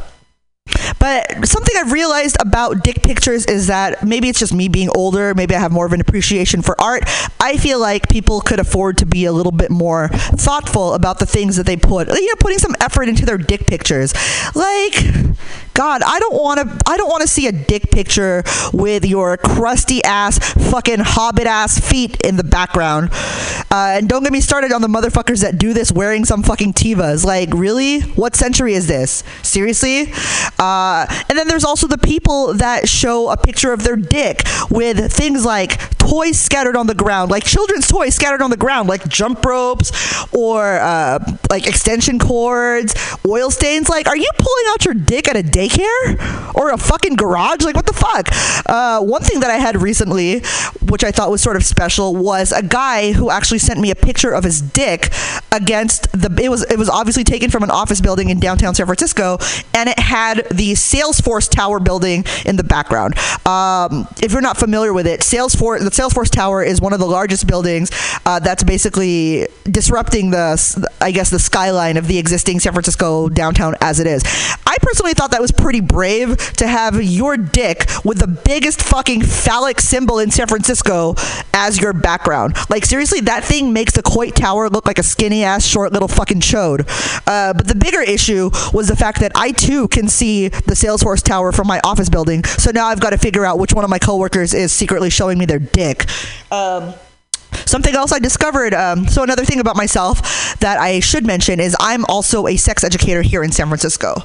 but 1.03 1.45
something 1.45 1.75
I've 1.75 1.91
realized 1.91 2.37
about 2.39 2.81
dick 2.81 3.03
pictures 3.03 3.45
is 3.45 3.67
that 3.67 4.07
maybe 4.07 4.29
it's 4.29 4.39
just 4.39 4.53
me 4.53 4.69
being 4.69 4.87
older, 4.95 5.33
maybe 5.35 5.53
I 5.53 5.59
have 5.59 5.73
more 5.73 5.85
of 5.85 5.91
an 5.91 5.99
appreciation 5.99 6.61
for 6.61 6.79
art. 6.79 7.03
I 7.41 7.57
feel 7.57 7.77
like 7.77 8.07
people 8.07 8.39
could 8.39 8.57
afford 8.57 8.99
to 8.99 9.05
be 9.05 9.25
a 9.25 9.33
little 9.33 9.51
bit 9.51 9.69
more 9.69 10.07
thoughtful 10.07 10.93
about 10.93 11.19
the 11.19 11.25
things 11.25 11.57
that 11.57 11.65
they 11.65 11.75
put, 11.75 12.07
you 12.07 12.27
know, 12.27 12.35
putting 12.39 12.57
some 12.57 12.73
effort 12.79 13.09
into 13.09 13.25
their 13.25 13.37
dick 13.37 13.67
pictures. 13.67 14.13
Like, 14.55 14.93
God, 15.73 16.03
I 16.03 16.19
don't 16.19 16.35
want 16.35 16.59
to. 16.59 16.81
I 16.89 16.97
don't 16.97 17.09
want 17.09 17.21
to 17.21 17.27
see 17.27 17.47
a 17.47 17.51
dick 17.51 17.89
picture 17.89 18.43
with 18.71 19.03
your 19.05 19.37
crusty 19.37 20.03
ass, 20.03 20.37
fucking 20.69 20.99
hobbit 20.99 21.47
ass 21.47 21.79
feet 21.79 22.21
in 22.21 22.37
the 22.37 22.43
background. 22.43 23.09
Uh, 23.71 23.97
and 23.97 24.07
don't 24.07 24.21
get 24.21 24.31
me 24.31 24.39
started 24.39 24.71
on 24.71 24.81
the 24.81 24.87
motherfuckers 24.87 25.41
that 25.41 25.57
do 25.57 25.73
this 25.73 25.91
wearing 25.91 26.25
some 26.25 26.43
fucking 26.43 26.73
Tevas. 26.73 27.25
Like, 27.25 27.49
really? 27.53 28.01
What 28.01 28.35
century 28.35 28.75
is 28.75 28.87
this? 28.87 29.23
Seriously? 29.41 30.13
Uh, 30.59 30.92
and 31.29 31.37
then 31.37 31.47
there's 31.47 31.63
also 31.63 31.87
the 31.87 31.97
people 31.97 32.53
that 32.55 32.87
show 32.87 33.29
a 33.29 33.37
picture 33.37 33.73
of 33.73 33.83
their 33.83 33.95
dick 33.95 34.41
with 34.69 35.11
things 35.11 35.45
like 35.45 35.79
toys 35.97 36.37
scattered 36.37 36.75
on 36.75 36.87
the 36.87 36.95
ground, 36.95 37.31
like 37.31 37.43
children's 37.43 37.87
toys 37.87 38.15
scattered 38.15 38.41
on 38.41 38.49
the 38.49 38.57
ground, 38.57 38.89
like 38.89 39.07
jump 39.07 39.43
ropes 39.45 39.91
or 40.33 40.79
uh, 40.79 41.19
like 41.49 41.67
extension 41.67 42.19
cords, 42.19 42.93
oil 43.25 43.49
stains. 43.49 43.89
Like, 43.89 44.07
are 44.07 44.17
you 44.17 44.29
pulling 44.37 44.65
out 44.69 44.85
your 44.85 44.93
dick 44.93 45.27
at 45.27 45.35
a 45.35 45.43
daycare 45.43 46.55
or 46.55 46.71
a 46.71 46.77
fucking 46.77 47.15
garage? 47.15 47.63
Like, 47.63 47.75
what 47.75 47.85
the 47.85 47.93
fuck? 47.93 48.27
Uh, 48.69 49.01
one 49.01 49.21
thing 49.21 49.39
that 49.39 49.49
I 49.49 49.57
had 49.57 49.81
recently, 49.81 50.39
which 50.89 51.03
I 51.03 51.11
thought 51.11 51.31
was 51.31 51.41
sort 51.41 51.55
of 51.55 51.63
special, 51.63 52.15
was 52.15 52.51
a 52.51 52.63
guy 52.63 53.13
who 53.13 53.29
actually 53.29 53.59
sent 53.59 53.79
me 53.79 53.91
a 53.91 53.95
picture 53.95 54.33
of 54.33 54.43
his 54.43 54.61
dick 54.61 55.11
against 55.51 56.11
the. 56.11 56.33
It 56.41 56.49
was 56.49 56.63
it 56.69 56.77
was 56.77 56.89
obviously 56.89 57.23
taken 57.23 57.49
from 57.49 57.63
an 57.63 57.71
office 57.71 58.01
building 58.01 58.29
in 58.29 58.39
downtown 58.39 58.75
San 58.75 58.85
Francisco, 58.85 59.37
and 59.73 59.89
it 59.89 59.99
had 59.99 60.47
the 60.49 60.75
Salesforce 60.83 61.49
Tower 61.49 61.79
building 61.79 62.25
in 62.45 62.55
the 62.55 62.63
background. 62.63 63.17
Um, 63.47 64.07
if 64.21 64.31
you're 64.31 64.41
not 64.41 64.57
familiar 64.57 64.93
with 64.93 65.07
it, 65.07 65.21
Salesforce 65.21 65.79
the 65.79 65.89
Salesforce 65.89 66.29
Tower 66.29 66.63
is 66.63 66.81
one 66.81 66.93
of 66.93 66.99
the 66.99 67.05
largest 67.05 67.47
buildings 67.47 67.91
uh, 68.25 68.39
that's 68.39 68.63
basically 68.63 69.47
disrupting 69.63 70.31
the 70.31 70.43
I 71.01 71.11
guess 71.11 71.29
the 71.29 71.39
skyline 71.39 71.97
of 71.97 72.07
the 72.07 72.17
existing 72.17 72.59
San 72.59 72.73
Francisco 72.73 73.29
downtown 73.29 73.75
as 73.81 73.99
it 73.99 74.07
is. 74.07 74.23
I 74.65 74.77
personally 74.81 75.13
thought 75.13 75.31
that 75.31 75.41
was 75.41 75.51
pretty 75.51 75.81
brave 75.81 76.37
to 76.53 76.67
have 76.67 77.01
your 77.03 77.37
dick 77.37 77.89
with 78.03 78.19
the 78.19 78.27
biggest 78.27 78.81
fucking 78.81 79.21
phallic 79.23 79.79
symbol 79.79 80.19
in 80.19 80.31
San 80.31 80.47
Francisco 80.47 81.15
as 81.53 81.79
your 81.79 81.93
background. 81.93 82.55
Like 82.69 82.85
seriously, 82.85 83.21
that 83.21 83.43
thing 83.43 83.73
makes 83.73 83.93
the 83.93 84.01
Coit 84.01 84.35
Tower 84.35 84.69
look 84.69 84.85
like 84.85 84.99
a 84.99 85.03
skinny 85.03 85.43
ass 85.43 85.65
short 85.65 85.93
little 85.93 86.07
fucking 86.07 86.41
chode. 86.41 86.81
Uh, 87.27 87.53
but 87.53 87.67
the 87.67 87.75
bigger 87.75 88.01
issue 88.01 88.49
was 88.73 88.87
the 88.87 88.95
fact 88.95 89.19
that 89.19 89.31
I 89.35 89.51
too 89.51 89.87
can 89.87 90.07
see 90.07 90.47
the 90.47 90.72
Salesforce 90.75 91.23
Tower 91.23 91.51
from 91.51 91.67
my 91.67 91.79
office 91.83 92.09
building. 92.09 92.43
So 92.43 92.71
now 92.71 92.87
I've 92.87 92.99
got 92.99 93.11
to 93.11 93.17
figure 93.17 93.45
out 93.45 93.59
which 93.59 93.73
one 93.73 93.83
of 93.83 93.89
my 93.89 93.99
coworkers 93.99 94.53
is 94.53 94.71
secretly 94.71 95.09
showing 95.09 95.37
me 95.37 95.45
their 95.45 95.59
dick. 95.59 96.05
Um, 96.51 96.93
Something 97.65 97.95
else 97.95 98.11
I 98.11 98.19
discovered. 98.19 98.73
Um, 98.73 99.07
so 99.07 99.23
another 99.23 99.45
thing 99.45 99.59
about 99.59 99.75
myself 99.75 100.57
that 100.59 100.79
I 100.79 100.99
should 100.99 101.25
mention 101.25 101.59
is 101.59 101.75
I'm 101.79 102.05
also 102.05 102.47
a 102.47 102.57
sex 102.57 102.83
educator 102.83 103.21
here 103.21 103.43
in 103.43 103.51
San 103.51 103.67
Francisco. 103.67 104.15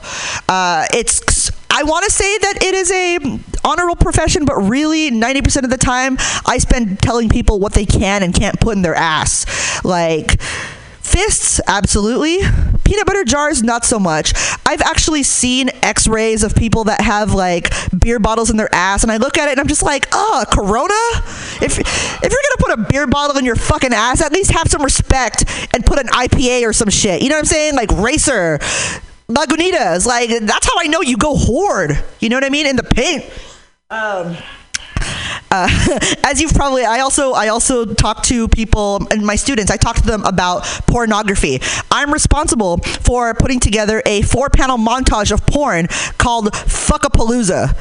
Uh, 0.49 0.87
it's 0.93 1.51
I 1.71 1.83
want 1.83 2.05
to 2.07 2.11
say 2.11 2.39
that 2.39 2.63
it 2.63 2.75
is 2.75 2.91
a 2.91 3.41
honorable 3.65 3.97
profession, 3.97 4.45
but 4.45 4.57
really 4.57 5.11
90% 5.11 5.65
of 5.65 5.71
the 5.71 5.77
time 5.77 6.17
I 6.47 6.59
spend 6.59 7.01
telling 7.01 7.29
people 7.29 7.61
what 7.61 7.75
they 7.75 7.87
can 7.87 8.23
and 8.23 8.35
can't 8.35 8.59
put 8.59 8.75
in 8.77 8.83
their 8.83 8.95
ass. 8.95 9.85
Like 9.85 10.41
Fists, 11.09 11.61
absolutely. 11.67 12.39
Peanut 12.85 13.07
butter 13.07 13.25
jars, 13.25 13.63
not 13.63 13.85
so 13.85 13.99
much. 13.99 14.35
I've 14.67 14.83
actually 14.83 15.23
seen 15.23 15.71
x 15.83 16.07
rays 16.07 16.43
of 16.43 16.55
people 16.55 16.85
that 16.85 17.01
have 17.01 17.33
like 17.33 17.73
beer 17.99 18.19
bottles 18.19 18.51
in 18.51 18.59
their 18.59 18.73
ass, 18.75 19.03
and 19.03 19.11
I 19.11 19.17
look 19.17 19.39
at 19.39 19.49
it 19.49 19.53
and 19.53 19.61
I'm 19.61 19.67
just 19.67 19.83
like, 19.83 20.07
oh, 20.13 20.45
Corona? 20.53 20.95
If, 21.65 21.79
if 21.79 22.23
you're 22.23 22.31
gonna 22.31 22.59
put 22.59 22.79
a 22.79 22.93
beer 22.93 23.07
bottle 23.07 23.39
in 23.39 23.45
your 23.47 23.57
fucking 23.57 23.95
ass, 23.95 24.21
at 24.21 24.33
least 24.33 24.51
have 24.51 24.69
some 24.69 24.83
respect 24.83 25.45
and 25.75 25.85
put 25.85 25.99
an 25.99 26.09
IPA 26.09 26.69
or 26.69 26.75
some 26.75 26.91
shit. 26.91 27.23
You 27.23 27.31
know 27.31 27.37
what 27.37 27.41
I'm 27.41 27.47
saying? 27.47 27.75
Like 27.75 27.91
Racer, 27.93 28.59
Lagunitas. 29.29 30.07
Like, 30.07 30.31
that's 30.43 30.67
how 30.67 30.79
I 30.79 30.89
know 30.89 31.01
you 31.01 31.17
go 31.17 31.37
horde. 31.37 32.03
You 32.21 32.29
know 32.29 32.37
what 32.37 32.45
I 32.45 32.51
mean? 32.51 32.67
In 32.67 32.77
the 32.77 32.83
paint. 32.83 33.25
Um, 33.91 34.37
uh, 35.51 35.69
as 36.25 36.41
you've 36.41 36.55
probably 36.55 36.85
i 36.85 37.01
also 37.01 37.33
i 37.33 37.49
also 37.49 37.85
talk 37.85 38.23
to 38.23 38.49
people 38.49 39.07
and 39.11 39.25
my 39.25 39.37
students 39.37 39.71
i 39.71 39.77
talk 39.77 39.97
to 39.97 40.07
them 40.07 40.25
about 40.25 40.65
pornography. 40.87 41.61
I'm 41.91 42.13
responsible 42.13 42.79
for 42.79 43.35
putting 43.35 43.61
together 43.61 44.03
a 44.07 44.23
four 44.23 44.51
panel 44.51 44.79
montage 44.79 45.33
of 45.33 45.47
porn 45.47 45.87
called 46.19 46.53
fuckapalooza 46.53 47.77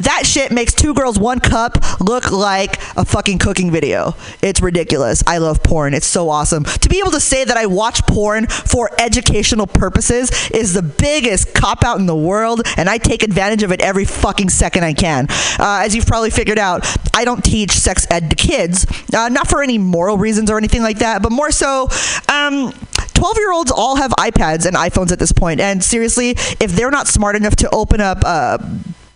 that 0.00 0.22
shit 0.26 0.52
makes 0.52 0.74
two 0.74 0.94
girls 0.94 1.18
one 1.18 1.40
cup 1.40 2.00
look 2.00 2.30
like 2.30 2.80
a 2.96 3.04
fucking 3.04 3.38
cooking 3.38 3.70
video. 3.70 4.14
It's 4.42 4.60
ridiculous. 4.60 5.22
I 5.26 5.38
love 5.38 5.62
porn. 5.62 5.94
It's 5.94 6.06
so 6.06 6.28
awesome. 6.28 6.64
To 6.64 6.88
be 6.88 6.98
able 6.98 7.10
to 7.12 7.20
say 7.20 7.44
that 7.44 7.56
i 7.56 7.66
watch 7.66 8.06
porn 8.06 8.46
for 8.46 8.90
educational 8.98 9.66
purposes 9.66 10.30
is 10.50 10.74
the 10.74 10.82
biggest 10.82 11.54
cop 11.54 11.84
out 11.84 11.98
in 11.98 12.06
the 12.06 12.16
world 12.16 12.62
and 12.76 12.88
i 12.88 12.98
take 12.98 13.22
advantage 13.22 13.62
of 13.62 13.72
it 13.72 13.80
every 13.80 14.04
fucking 14.04 14.48
second 14.48 14.84
i 14.84 14.92
can. 14.92 15.26
Uh, 15.58 15.82
as 15.84 15.94
you've 15.94 16.06
probably 16.06 16.30
figured 16.30 16.58
out 16.58 16.86
I 17.14 17.24
don't 17.24 17.42
teach 17.42 17.72
sex 17.72 18.06
ed 18.10 18.30
to 18.30 18.36
kids, 18.36 18.86
uh, 19.14 19.28
not 19.28 19.48
for 19.48 19.62
any 19.62 19.78
moral 19.78 20.18
reasons 20.18 20.50
or 20.50 20.58
anything 20.58 20.82
like 20.82 20.98
that, 20.98 21.22
but 21.22 21.32
more 21.32 21.50
so. 21.50 21.88
Um, 22.28 22.72
12 23.14 23.36
year 23.38 23.52
olds 23.52 23.70
all 23.70 23.96
have 23.96 24.10
iPads 24.12 24.66
and 24.66 24.76
iPhones 24.76 25.10
at 25.12 25.18
this 25.18 25.32
point, 25.32 25.60
and 25.60 25.82
seriously, 25.82 26.30
if 26.60 26.72
they're 26.72 26.90
not 26.90 27.06
smart 27.06 27.34
enough 27.34 27.56
to 27.56 27.70
open 27.74 28.00
up 28.00 28.18
uh, 28.24 28.58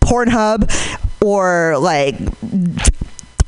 Pornhub 0.01 0.71
or 1.23 1.79
like 1.79 2.17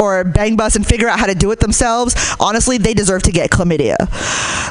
or 0.02 0.24
bang 0.24 0.56
bus 0.56 0.76
and 0.76 0.86
figure 0.86 1.08
out 1.08 1.18
how 1.18 1.26
to 1.26 1.34
do 1.34 1.50
it 1.52 1.60
themselves, 1.60 2.14
honestly, 2.40 2.76
they 2.78 2.94
deserve 2.94 3.22
to 3.22 3.32
get 3.32 3.50
chlamydia. 3.50 3.96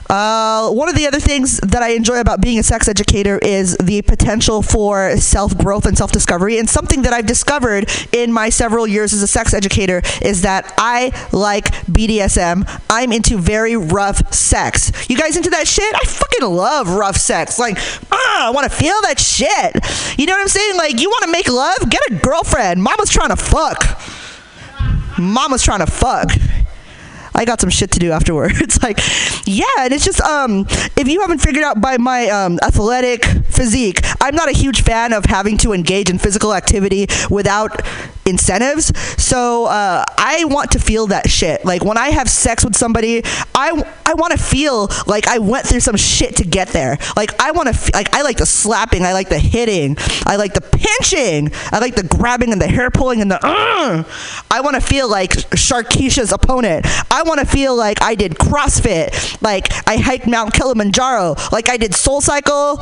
Uh, 0.09 0.69
one 0.71 0.89
of 0.89 0.95
the 0.95 1.07
other 1.07 1.19
things 1.19 1.57
that 1.59 1.81
I 1.81 1.89
enjoy 1.91 2.19
about 2.19 2.41
being 2.41 2.59
a 2.59 2.63
sex 2.63 2.87
educator 2.87 3.37
is 3.39 3.77
the 3.77 4.01
potential 4.01 4.61
for 4.61 5.15
self 5.17 5.57
growth 5.57 5.85
and 5.85 5.97
self 5.97 6.11
discovery. 6.11 6.59
And 6.59 6.69
something 6.69 7.03
that 7.03 7.13
I've 7.13 7.25
discovered 7.25 7.89
in 8.11 8.31
my 8.31 8.49
several 8.49 8.85
years 8.85 9.13
as 9.13 9.21
a 9.21 9.27
sex 9.27 9.53
educator 9.53 10.01
is 10.21 10.41
that 10.41 10.73
I 10.77 11.11
like 11.31 11.71
BDSM. 11.85 12.67
I'm 12.89 13.13
into 13.13 13.37
very 13.37 13.77
rough 13.77 14.33
sex. 14.33 14.91
You 15.09 15.17
guys 15.17 15.37
into 15.37 15.49
that 15.51 15.67
shit? 15.67 15.95
I 15.95 16.03
fucking 16.05 16.47
love 16.47 16.89
rough 16.89 17.17
sex. 17.17 17.57
Like, 17.57 17.77
ah, 18.11 18.47
I 18.47 18.51
want 18.51 18.69
to 18.69 18.75
feel 18.75 18.95
that 19.03 19.19
shit. 19.19 20.19
You 20.19 20.25
know 20.25 20.33
what 20.33 20.41
I'm 20.41 20.47
saying? 20.49 20.75
Like, 20.75 20.99
you 20.99 21.09
want 21.09 21.23
to 21.23 21.31
make 21.31 21.47
love? 21.47 21.89
Get 21.89 22.01
a 22.09 22.15
girlfriend. 22.15 22.83
Mama's 22.83 23.09
trying 23.09 23.29
to 23.29 23.37
fuck 23.37 23.83
mama's 25.21 25.63
trying 25.63 25.79
to 25.79 25.91
fuck. 25.91 26.31
I 27.33 27.45
got 27.45 27.61
some 27.61 27.69
shit 27.69 27.91
to 27.91 27.99
do 27.99 28.11
afterwards. 28.11 28.81
like, 28.83 28.99
yeah, 29.45 29.65
and 29.79 29.93
it's 29.93 30.05
just 30.05 30.21
um, 30.21 30.65
if 30.97 31.07
you 31.07 31.21
haven't 31.21 31.39
figured 31.39 31.63
out 31.63 31.81
by 31.81 31.97
my 31.97 32.27
um, 32.27 32.59
athletic 32.61 33.25
physique, 33.45 34.01
I'm 34.19 34.35
not 34.35 34.49
a 34.49 34.53
huge 34.53 34.81
fan 34.81 35.13
of 35.13 35.25
having 35.25 35.57
to 35.59 35.73
engage 35.73 36.09
in 36.09 36.17
physical 36.17 36.53
activity 36.53 37.07
without 37.29 37.81
incentives. 38.25 38.91
So 39.21 39.65
uh, 39.65 40.03
I 40.17 40.45
want 40.45 40.71
to 40.71 40.79
feel 40.79 41.07
that 41.07 41.29
shit. 41.29 41.65
Like 41.65 41.83
when 41.83 41.97
I 41.97 42.09
have 42.09 42.29
sex 42.29 42.63
with 42.63 42.75
somebody, 42.75 43.21
I 43.55 43.83
I 44.05 44.13
want 44.13 44.33
to 44.33 44.37
feel 44.37 44.89
like 45.07 45.27
I 45.27 45.39
went 45.39 45.65
through 45.65 45.79
some 45.79 45.95
shit 45.95 46.37
to 46.37 46.43
get 46.43 46.69
there. 46.69 46.97
Like 47.15 47.39
I 47.39 47.51
want 47.51 47.67
to 47.67 47.73
f- 47.73 47.93
like 47.93 48.13
I 48.13 48.21
like 48.21 48.37
the 48.37 48.45
slapping, 48.45 49.03
I 49.03 49.13
like 49.13 49.29
the 49.29 49.39
hitting, 49.39 49.95
I 50.25 50.35
like 50.35 50.53
the 50.53 50.61
pinching, 50.61 51.51
I 51.71 51.79
like 51.79 51.95
the 51.95 52.03
grabbing 52.03 52.51
and 52.51 52.61
the 52.61 52.67
hair 52.67 52.89
pulling 52.91 53.21
and 53.21 53.31
the. 53.31 53.39
Uh, 53.41 54.03
I 54.49 54.61
want 54.61 54.75
to 54.75 54.81
feel 54.81 55.09
like 55.09 55.31
Sharkeisha's 55.31 56.31
opponent. 56.31 56.85
I 57.11 57.23
want 57.23 57.39
to 57.39 57.45
feel 57.45 57.75
like 57.75 58.01
I 58.01 58.15
did 58.15 58.33
CrossFit, 58.33 59.41
like 59.41 59.71
I 59.87 59.97
hiked 59.97 60.27
Mount 60.27 60.53
Kilimanjaro, 60.53 61.35
like 61.51 61.69
I 61.69 61.77
did 61.77 61.93
Soul 61.93 62.21
Cycle. 62.21 62.79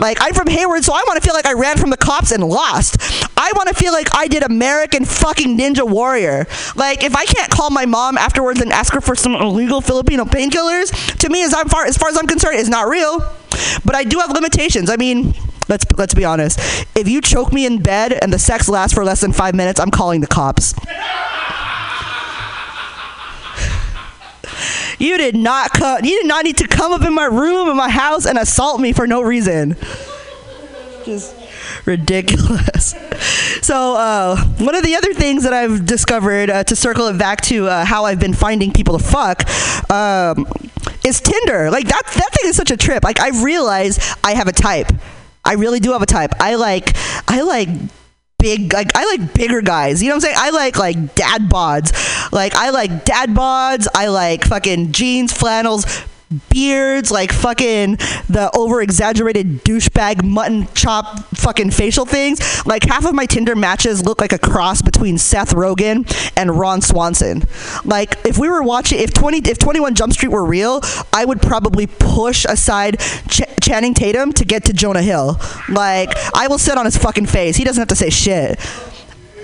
Like 0.00 0.18
I'm 0.20 0.34
from 0.34 0.46
Hayward, 0.46 0.84
so 0.84 0.92
I 0.92 1.02
want 1.06 1.20
to 1.20 1.26
feel 1.26 1.34
like 1.34 1.46
I 1.46 1.54
ran 1.54 1.76
from 1.76 1.90
the 1.90 1.96
cops 1.96 2.30
and 2.32 2.44
lost. 2.44 2.96
I 3.36 3.52
want 3.56 3.68
to 3.68 3.74
feel 3.74 3.92
like 3.92 4.08
I 4.14 4.28
did 4.28 4.42
a 4.42 4.48
American 4.68 5.06
fucking 5.06 5.56
ninja 5.56 5.88
warrior. 5.88 6.46
Like, 6.76 7.02
if 7.02 7.16
I 7.16 7.24
can't 7.24 7.50
call 7.50 7.70
my 7.70 7.86
mom 7.86 8.18
afterwards 8.18 8.60
and 8.60 8.70
ask 8.70 8.92
her 8.92 9.00
for 9.00 9.16
some 9.16 9.34
illegal 9.34 9.80
Filipino 9.80 10.26
painkillers, 10.26 11.16
to 11.20 11.30
me, 11.30 11.42
as 11.42 11.54
I'm 11.54 11.70
far 11.70 11.86
as 11.86 11.96
far 11.96 12.10
as 12.10 12.18
I'm 12.18 12.26
concerned, 12.26 12.58
it's 12.58 12.68
not 12.68 12.86
real. 12.86 13.20
But 13.86 13.94
I 13.94 14.04
do 14.04 14.18
have 14.18 14.30
limitations. 14.30 14.90
I 14.90 14.96
mean, 14.96 15.32
let's 15.70 15.86
let's 15.96 16.12
be 16.12 16.26
honest. 16.26 16.60
If 16.94 17.08
you 17.08 17.22
choke 17.22 17.50
me 17.50 17.64
in 17.64 17.80
bed 17.80 18.12
and 18.12 18.30
the 18.30 18.38
sex 18.38 18.68
lasts 18.68 18.92
for 18.92 19.04
less 19.06 19.22
than 19.22 19.32
five 19.32 19.54
minutes, 19.54 19.80
I'm 19.80 19.90
calling 19.90 20.20
the 20.20 20.26
cops. 20.26 20.74
You 25.00 25.16
did 25.16 25.36
not 25.36 25.70
come. 25.70 26.04
You 26.04 26.22
did 26.22 26.26
not 26.26 26.44
need 26.44 26.56
to 26.56 26.66
come 26.66 26.90
up 26.90 27.02
in 27.02 27.14
my 27.14 27.26
room 27.26 27.68
in 27.68 27.76
my 27.76 27.88
house 27.88 28.26
and 28.26 28.36
assault 28.36 28.80
me 28.80 28.92
for 28.92 29.06
no 29.06 29.22
reason. 29.22 29.76
Just 31.04 31.37
ridiculous. 31.84 32.94
So 33.60 33.96
uh, 33.96 34.36
one 34.58 34.74
of 34.74 34.82
the 34.82 34.94
other 34.94 35.12
things 35.12 35.42
that 35.42 35.52
I've 35.52 35.84
discovered 35.84 36.48
uh, 36.48 36.64
to 36.64 36.76
circle 36.76 37.08
it 37.08 37.18
back 37.18 37.40
to 37.42 37.66
uh, 37.66 37.84
how 37.84 38.04
I've 38.04 38.20
been 38.20 38.32
finding 38.32 38.72
people 38.72 38.96
to 38.96 39.04
fuck 39.04 39.42
um, 39.90 40.46
is 41.04 41.20
Tinder. 41.20 41.70
Like 41.70 41.86
that 41.88 42.02
that 42.06 42.30
thing 42.32 42.48
is 42.48 42.56
such 42.56 42.70
a 42.70 42.76
trip. 42.76 43.04
Like 43.04 43.20
I 43.20 43.42
realize 43.42 44.16
I 44.22 44.34
have 44.34 44.46
a 44.46 44.52
type. 44.52 44.92
I 45.44 45.54
really 45.54 45.80
do 45.80 45.92
have 45.92 46.02
a 46.02 46.06
type. 46.06 46.32
I 46.40 46.54
like 46.54 46.96
I 47.26 47.42
like 47.42 47.68
big 48.38 48.72
like 48.72 48.96
I 48.96 49.16
like 49.16 49.34
bigger 49.34 49.60
guys. 49.60 50.02
You 50.02 50.08
know 50.08 50.16
what 50.16 50.24
I'm 50.24 50.32
saying? 50.32 50.36
I 50.38 50.50
like 50.50 50.78
like 50.78 51.14
dad 51.14 51.42
bods. 51.48 52.32
Like 52.32 52.54
I 52.54 52.70
like 52.70 53.04
dad 53.04 53.30
bods. 53.30 53.86
I 53.94 54.08
like 54.08 54.44
fucking 54.44 54.92
jeans, 54.92 55.32
flannels, 55.32 55.84
beards, 56.50 57.10
like 57.10 57.32
fucking 57.32 57.96
the 58.28 58.50
over 58.56 58.80
exaggerated 58.80 59.64
douchebag 59.64 60.24
mutton 60.24 60.68
chop 60.74 61.18
fucking 61.36 61.70
facial 61.70 62.04
things. 62.04 62.66
Like 62.66 62.84
half 62.84 63.04
of 63.04 63.14
my 63.14 63.26
Tinder 63.26 63.56
matches 63.56 64.04
look 64.04 64.20
like 64.20 64.32
a 64.32 64.38
cross 64.38 64.82
between 64.82 65.18
Seth 65.18 65.54
Rogen 65.54 66.06
and 66.36 66.58
Ron 66.58 66.80
Swanson. 66.80 67.42
Like 67.84 68.16
if 68.26 68.38
we 68.38 68.48
were 68.48 68.62
watching 68.62 68.98
if 68.98 69.12
20 69.12 69.48
if 69.48 69.58
21 69.58 69.94
Jump 69.94 70.12
Street 70.12 70.30
were 70.30 70.44
real, 70.44 70.80
I 71.12 71.24
would 71.24 71.40
probably 71.40 71.86
push 71.86 72.44
aside 72.44 73.00
Ch- 73.28 73.42
Channing 73.62 73.94
Tatum 73.94 74.32
to 74.34 74.44
get 74.44 74.64
to 74.66 74.72
Jonah 74.72 75.02
Hill. 75.02 75.40
Like 75.68 76.10
I 76.34 76.48
will 76.48 76.58
sit 76.58 76.76
on 76.76 76.84
his 76.84 76.96
fucking 76.96 77.26
face. 77.26 77.56
He 77.56 77.64
doesn't 77.64 77.80
have 77.80 77.88
to 77.88 77.96
say 77.96 78.10
shit. 78.10 78.58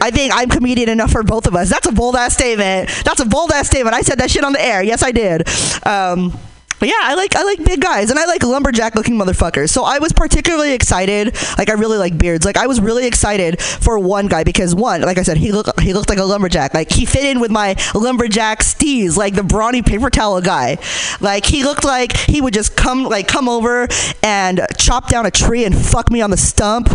I 0.00 0.10
think 0.10 0.32
I'm 0.34 0.50
comedian 0.50 0.88
enough 0.90 1.12
for 1.12 1.22
both 1.22 1.46
of 1.46 1.54
us. 1.54 1.70
That's 1.70 1.86
a 1.86 1.92
bold 1.92 2.16
ass 2.16 2.34
statement. 2.34 2.90
That's 3.04 3.20
a 3.20 3.24
bold 3.24 3.52
ass 3.52 3.68
statement. 3.68 3.94
I 3.94 4.02
said 4.02 4.18
that 4.18 4.30
shit 4.30 4.44
on 4.44 4.52
the 4.52 4.62
air. 4.62 4.82
Yes, 4.82 5.02
I 5.02 5.12
did. 5.12 5.48
Um, 5.86 6.38
but 6.84 6.90
yeah, 6.90 7.00
I 7.00 7.14
like 7.14 7.34
I 7.34 7.44
like 7.44 7.64
big 7.64 7.80
guys 7.80 8.10
and 8.10 8.18
I 8.18 8.26
like 8.26 8.42
lumberjack 8.42 8.94
looking 8.94 9.14
motherfuckers. 9.14 9.70
So 9.70 9.84
I 9.84 9.98
was 10.00 10.12
particularly 10.12 10.74
excited. 10.74 11.34
Like 11.56 11.70
I 11.70 11.72
really 11.72 11.96
like 11.96 12.18
beards. 12.18 12.44
Like 12.44 12.58
I 12.58 12.66
was 12.66 12.78
really 12.78 13.06
excited 13.06 13.58
for 13.58 13.98
one 13.98 14.26
guy 14.26 14.44
because 14.44 14.74
one, 14.74 15.00
like 15.00 15.16
I 15.16 15.22
said, 15.22 15.38
he 15.38 15.50
looked 15.50 15.80
he 15.80 15.94
looked 15.94 16.10
like 16.10 16.18
a 16.18 16.24
lumberjack. 16.24 16.74
Like 16.74 16.92
he 16.92 17.06
fit 17.06 17.24
in 17.24 17.40
with 17.40 17.50
my 17.50 17.74
lumberjack 17.94 18.58
steez, 18.58 19.16
like 19.16 19.34
the 19.34 19.42
brawny 19.42 19.80
paper 19.80 20.10
towel 20.10 20.42
guy. 20.42 20.76
Like 21.22 21.46
he 21.46 21.64
looked 21.64 21.84
like 21.84 22.14
he 22.18 22.42
would 22.42 22.52
just 22.52 22.76
come 22.76 23.04
like 23.04 23.28
come 23.28 23.48
over 23.48 23.88
and 24.22 24.60
chop 24.76 25.08
down 25.08 25.24
a 25.24 25.30
tree 25.30 25.64
and 25.64 25.74
fuck 25.74 26.10
me 26.10 26.20
on 26.20 26.30
the 26.30 26.36
stump 26.36 26.92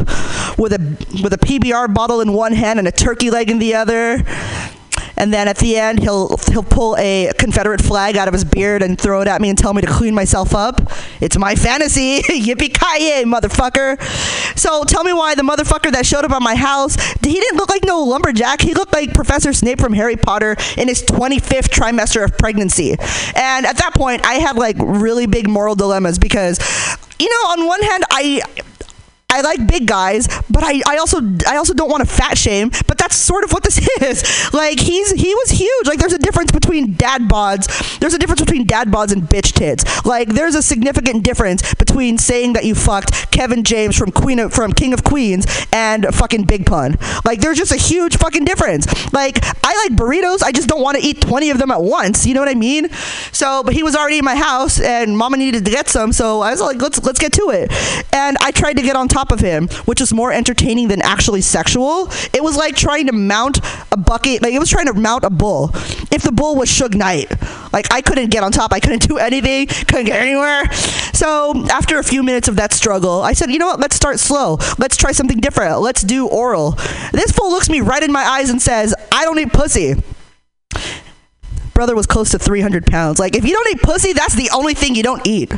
with 0.60 0.72
a 0.74 0.98
with 1.24 1.34
a 1.34 1.40
PBR 1.40 1.96
bottle 1.96 2.22
in 2.22 2.34
one 2.34 2.54
hand 2.54 2.78
and 2.78 2.88
a 2.88 2.92
turkey 2.92 3.32
leg 3.32 3.50
in 3.50 3.58
the 3.58 3.74
other. 3.74 4.24
And 5.20 5.34
then 5.34 5.48
at 5.50 5.58
the 5.58 5.76
end, 5.76 6.00
he'll 6.00 6.38
he'll 6.50 6.64
pull 6.64 6.96
a 6.98 7.32
Confederate 7.38 7.82
flag 7.82 8.16
out 8.16 8.28
of 8.28 8.34
his 8.34 8.46
beard 8.46 8.82
and 8.82 9.00
throw 9.00 9.22
it 9.22 9.28
at 9.28 9.42
me 9.42 9.50
and 9.50 9.58
tell 9.58 9.74
me 9.74 9.82
to 9.82 9.88
clean 9.88 10.16
myself 10.16 10.56
up. 10.56 10.82
It's 11.20 11.38
my 11.38 11.56
fantasy. 11.56 12.22
Yippee 12.22 12.74
ki 12.74 13.26
motherfucker! 13.26 14.02
So 14.58 14.86
tell 14.86 15.04
me 15.04 15.12
why 15.12 15.36
the 15.36 15.44
motherfucker 15.44 15.92
that 15.92 16.06
showed 16.06 16.24
up 16.24 16.32
at 16.32 16.42
my 16.42 16.56
house, 16.56 16.96
he 17.22 17.34
didn't 17.34 17.58
look 17.58 17.70
like 17.70 17.84
no 17.84 18.02
lumberjack. 18.04 18.62
He 18.62 18.74
looked 18.74 18.94
like 18.94 19.14
Professor 19.14 19.52
Snape 19.52 19.80
from 19.82 19.94
Harry 19.94 20.16
Potter 20.16 20.56
in 20.78 20.88
his 20.88 21.04
25th 21.04 21.70
trimester 21.70 22.24
of 22.24 22.38
pregnancy. 22.38 22.92
And 23.36 23.66
at 23.66 23.78
that 23.78 23.92
point, 23.96 24.26
I 24.26 24.36
had 24.36 24.56
like 24.56 24.78
really 24.80 25.28
big 25.28 25.50
moral 25.50 25.76
dilemmas 25.76 26.18
because, 26.18 26.60
you 27.20 27.30
know, 27.30 27.52
on 27.52 27.68
one 27.68 27.82
hand, 27.82 28.06
I 28.10 28.42
I 29.32 29.42
like 29.42 29.68
big 29.68 29.86
guys, 29.88 30.28
but 30.50 30.64
I, 30.64 30.82
I 30.88 30.98
also 30.98 31.22
I 31.48 31.58
also 31.58 31.74
don't 31.74 31.90
want 31.90 32.02
to 32.02 32.10
fat 32.10 32.38
shame. 32.38 32.72
But 32.88 32.98
that's 32.98 33.16
sort 33.16 33.44
of 33.44 33.52
what 33.52 33.64
this 33.64 33.78
is. 34.02 34.54
Like 34.54 34.80
he's 34.80 35.12
he 35.12 35.34
was 35.36 35.52
huge. 35.52 35.88
Like 35.88 36.00
there's 36.00 36.14
a 36.14 36.18
difference 36.18 36.52
between 36.52 36.94
dad 36.94 37.24
bods. 37.24 38.00
There's 38.00 38.16
a 38.16 38.20
difference 38.20 38.42
between 38.42 38.66
dad 38.66 38.88
bods 38.90 39.12
and 39.12 39.22
bitch 39.24 39.54
tits. 39.54 40.06
Like 40.06 40.30
there's 40.30 40.56
a 40.56 40.64
significant 40.64 41.24
difference 41.24 41.74
between 41.76 42.18
saying 42.18 42.54
that 42.54 42.66
you 42.66 42.74
fucked 42.74 43.32
Kevin 43.32 43.64
James 43.64 43.96
from 43.96 44.12
Queen 44.12 44.40
of, 44.40 44.54
from 44.54 44.74
King 44.74 44.94
of 44.94 45.04
Queens 45.04 45.46
and 45.72 46.08
fucking 46.14 46.46
Big 46.46 46.66
Pun. 46.66 46.98
Like 47.24 47.42
there's 47.42 47.58
just 47.58 47.72
a 47.72 47.78
huge 47.78 48.18
fucking 48.18 48.46
difference. 48.46 48.88
Like 49.14 49.40
I 49.64 49.76
like 49.88 49.98
burritos. 49.98 50.42
I 50.42 50.52
just 50.52 50.68
don't 50.68 50.82
want 50.82 50.98
to 50.98 51.04
eat 51.06 51.22
20 51.22 51.52
of 51.52 51.60
them 51.60 51.70
at 51.70 51.82
once. 51.84 52.26
You 52.26 52.34
know 52.34 52.42
what 52.42 52.50
I 52.50 52.56
mean? 52.56 52.90
So, 53.32 53.62
but 53.64 53.74
he 53.74 53.84
was 53.84 53.96
already 53.96 54.18
in 54.18 54.26
my 54.26 54.36
house 54.36 54.80
and 54.80 55.16
Mama 55.16 55.38
needed 55.38 55.66
to 55.66 55.72
get 55.72 55.88
some. 55.88 56.14
So 56.14 56.42
I 56.42 56.50
was 56.50 56.62
like, 56.62 56.82
let's 56.82 57.04
let's 57.04 57.20
get 57.20 57.32
to 57.34 57.52
it. 57.52 57.72
And 58.14 58.38
I 58.42 58.50
tried 58.52 58.78
to 58.78 58.82
get 58.82 58.96
on 58.96 59.08
top 59.08 59.19
of 59.32 59.40
him, 59.40 59.68
which 59.86 60.00
was 60.00 60.14
more 60.14 60.32
entertaining 60.32 60.88
than 60.88 61.02
actually 61.02 61.42
sexual. 61.42 62.10
It 62.34 62.44
was 62.44 62.56
like 62.56 62.76
trying 62.76 63.08
to 63.08 63.14
mount 63.14 63.60
a 63.92 63.98
bucket, 63.98 64.42
like 64.42 64.54
it 64.54 64.60
was 64.60 64.70
trying 64.70 64.88
to 64.88 64.94
mount 64.94 65.24
a 65.24 65.30
bull. 65.30 65.72
If 66.12 66.24
the 66.24 66.32
bull 66.32 66.56
was 66.56 66.70
Suge 66.70 66.96
Knight, 66.96 67.30
like 67.74 67.92
I 67.94 68.02
couldn't 68.02 68.30
get 68.32 68.44
on 68.44 68.52
top, 68.52 68.74
I 68.74 68.80
couldn't 68.80 69.08
do 69.08 69.18
anything, 69.18 69.68
couldn't 69.68 70.06
get 70.06 70.22
anywhere. 70.22 70.72
So 71.14 71.66
after 71.70 72.00
a 72.00 72.04
few 72.04 72.24
minutes 72.24 72.48
of 72.48 72.56
that 72.56 72.74
struggle, 72.74 73.22
I 73.22 73.34
said, 73.34 73.52
you 73.52 73.60
know 73.60 73.68
what? 73.68 73.80
Let's 73.80 73.96
start 73.96 74.20
slow. 74.20 74.58
Let's 74.78 74.98
try 74.98 75.12
something 75.12 75.40
different. 75.40 75.82
Let's 75.82 76.02
do 76.02 76.28
oral. 76.28 76.72
This 77.12 77.32
fool 77.32 77.50
looks 77.50 77.70
me 77.70 77.82
right 77.82 78.02
in 78.02 78.12
my 78.12 78.24
eyes 78.24 78.50
and 78.50 78.62
says, 78.62 78.96
I 79.12 79.26
don't 79.26 79.38
eat 79.38 79.52
pussy 79.52 79.96
brother 81.80 81.96
was 81.96 82.06
close 82.06 82.32
to 82.32 82.38
300 82.38 82.86
pounds. 82.86 83.20
Like, 83.20 83.38
if 83.38 83.46
you 83.46 83.54
don't 83.54 83.68
eat 83.74 83.82
pussy, 83.82 84.12
that's 84.12 84.36
the 84.36 84.50
only 84.54 84.74
thing 84.74 84.96
you 84.96 85.04
don't 85.04 85.26
eat. 85.26 85.54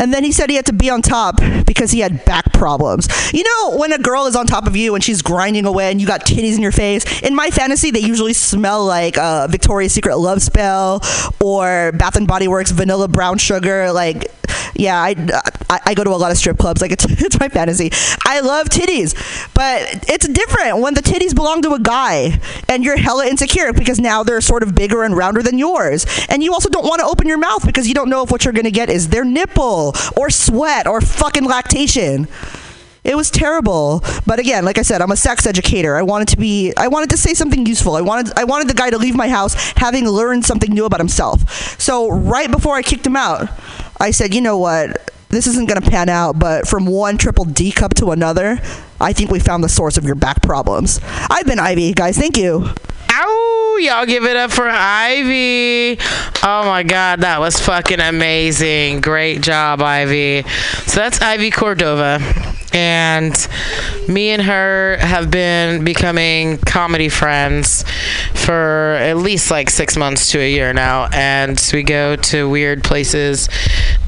And 0.00 0.14
then 0.14 0.24
he 0.24 0.32
said 0.32 0.48
he 0.48 0.56
had 0.56 0.66
to 0.66 0.72
be 0.72 0.88
on 0.88 1.02
top 1.02 1.36
because 1.66 1.90
he 1.90 2.00
had 2.00 2.24
back 2.24 2.52
problems. 2.54 3.06
You 3.32 3.44
know, 3.44 3.76
when 3.76 3.92
a 3.92 3.98
girl 3.98 4.26
is 4.26 4.34
on 4.34 4.46
top 4.46 4.66
of 4.66 4.74
you 4.74 4.94
and 4.94 5.04
she's 5.04 5.20
grinding 5.22 5.66
away 5.66 5.90
and 5.90 6.00
you 6.00 6.06
got 6.06 6.24
titties 6.24 6.56
in 6.56 6.62
your 6.62 6.72
face, 6.72 7.22
in 7.22 7.34
my 7.34 7.50
fantasy, 7.50 7.90
they 7.90 8.00
usually 8.00 8.32
smell 8.32 8.84
like 8.84 9.18
uh, 9.18 9.46
Victoria's 9.46 9.92
Secret 9.92 10.16
Love 10.16 10.42
Spell 10.42 11.02
or 11.40 11.92
Bath 11.92 12.16
and 12.16 12.26
Body 12.26 12.48
Works 12.48 12.70
Vanilla 12.70 13.08
Brown 13.08 13.38
Sugar. 13.38 13.92
Like, 13.92 14.32
yeah, 14.74 15.00
I, 15.00 15.14
I, 15.68 15.80
I 15.86 15.94
go 15.94 16.04
to 16.04 16.10
a 16.10 16.16
lot 16.16 16.30
of 16.30 16.38
strip 16.38 16.58
clubs. 16.58 16.80
Like, 16.80 16.92
it's, 16.92 17.04
it's 17.08 17.38
my 17.38 17.48
fantasy. 17.48 17.90
I 18.24 18.40
love 18.40 18.68
titties, 18.68 19.14
but 19.54 20.08
it's 20.08 20.26
different 20.26 20.78
when 20.78 20.94
the 20.94 21.02
titties 21.02 21.34
belong 21.34 21.62
to 21.62 21.74
a 21.74 21.78
guy 21.78 22.40
and 22.68 22.84
you're 22.84 22.96
hella 22.96 23.26
insecure 23.26 23.72
because 23.72 24.00
now 24.00 24.22
they're 24.22 24.40
sort 24.40 24.62
of 24.62 24.74
bigger 24.74 25.02
and 25.02 25.16
rounder 25.16 25.42
than 25.42 25.58
yours. 25.58 26.06
And 26.28 26.42
you 26.42 26.52
also 26.52 26.68
don't 26.68 26.86
want 26.86 27.00
to 27.00 27.06
open 27.06 27.26
your 27.26 27.38
mouth 27.38 27.66
because 27.66 27.86
you 27.86 27.94
don't 27.94 28.08
know 28.08 28.22
if 28.22 28.30
what 28.30 28.44
you're 28.44 28.54
going 28.54 28.64
to 28.64 28.70
get 28.70 28.88
is 28.88 29.08
their 29.08 29.24
nipple 29.24 29.89
or 30.16 30.30
sweat 30.30 30.86
or 30.86 31.00
fucking 31.00 31.44
lactation. 31.44 32.28
It 33.02 33.16
was 33.16 33.30
terrible. 33.30 34.04
But 34.26 34.38
again, 34.38 34.64
like 34.64 34.78
I 34.78 34.82
said, 34.82 35.00
I'm 35.00 35.10
a 35.10 35.16
sex 35.16 35.46
educator. 35.46 35.96
I 35.96 36.02
wanted 36.02 36.28
to 36.28 36.36
be 36.36 36.72
I 36.76 36.88
wanted 36.88 37.10
to 37.10 37.16
say 37.16 37.34
something 37.34 37.64
useful. 37.66 37.96
I 37.96 38.02
wanted 38.02 38.36
I 38.36 38.44
wanted 38.44 38.68
the 38.68 38.74
guy 38.74 38.90
to 38.90 38.98
leave 38.98 39.14
my 39.16 39.28
house 39.28 39.54
having 39.76 40.06
learned 40.06 40.44
something 40.44 40.72
new 40.72 40.84
about 40.84 41.00
himself. 41.00 41.80
So 41.80 42.10
right 42.10 42.50
before 42.50 42.76
I 42.76 42.82
kicked 42.82 43.06
him 43.06 43.16
out, 43.16 43.48
I 43.98 44.10
said, 44.10 44.34
"You 44.34 44.40
know 44.40 44.58
what? 44.58 45.10
This 45.30 45.46
isn't 45.46 45.68
going 45.68 45.80
to 45.80 45.90
pan 45.90 46.08
out, 46.08 46.38
but 46.38 46.66
from 46.66 46.86
one 46.86 47.16
triple 47.16 47.44
D 47.44 47.70
cup 47.70 47.94
to 47.94 48.10
another, 48.10 48.60
I 49.00 49.12
think 49.12 49.30
we 49.30 49.38
found 49.38 49.62
the 49.62 49.68
source 49.68 49.96
of 49.96 50.04
your 50.04 50.16
back 50.16 50.42
problems." 50.42 51.00
I've 51.30 51.46
been 51.46 51.58
Ivy, 51.58 51.94
guys. 51.94 52.18
Thank 52.18 52.36
you. 52.36 52.68
Ow! 53.12 53.78
Y'all 53.80 54.06
give 54.06 54.24
it 54.24 54.36
up 54.36 54.50
for 54.52 54.68
Ivy. 54.68 55.98
Oh 56.42 56.64
my 56.64 56.82
God, 56.82 57.20
that 57.20 57.40
was 57.40 57.58
fucking 57.58 58.00
amazing. 58.00 59.00
Great 59.00 59.42
job, 59.42 59.82
Ivy. 59.82 60.42
So 60.86 61.00
that's 61.00 61.20
Ivy 61.20 61.50
Cordova. 61.50 62.20
And 62.72 63.34
me 64.08 64.30
and 64.30 64.42
her 64.42 64.96
have 64.98 65.30
been 65.30 65.84
becoming 65.84 66.58
comedy 66.58 67.08
friends 67.08 67.84
for 68.34 68.92
at 69.00 69.16
least 69.16 69.50
like 69.50 69.70
six 69.70 69.96
months 69.96 70.30
to 70.32 70.38
a 70.38 70.48
year 70.48 70.72
now. 70.72 71.08
And 71.12 71.60
we 71.72 71.82
go 71.82 72.14
to 72.16 72.48
weird 72.48 72.84
places 72.84 73.48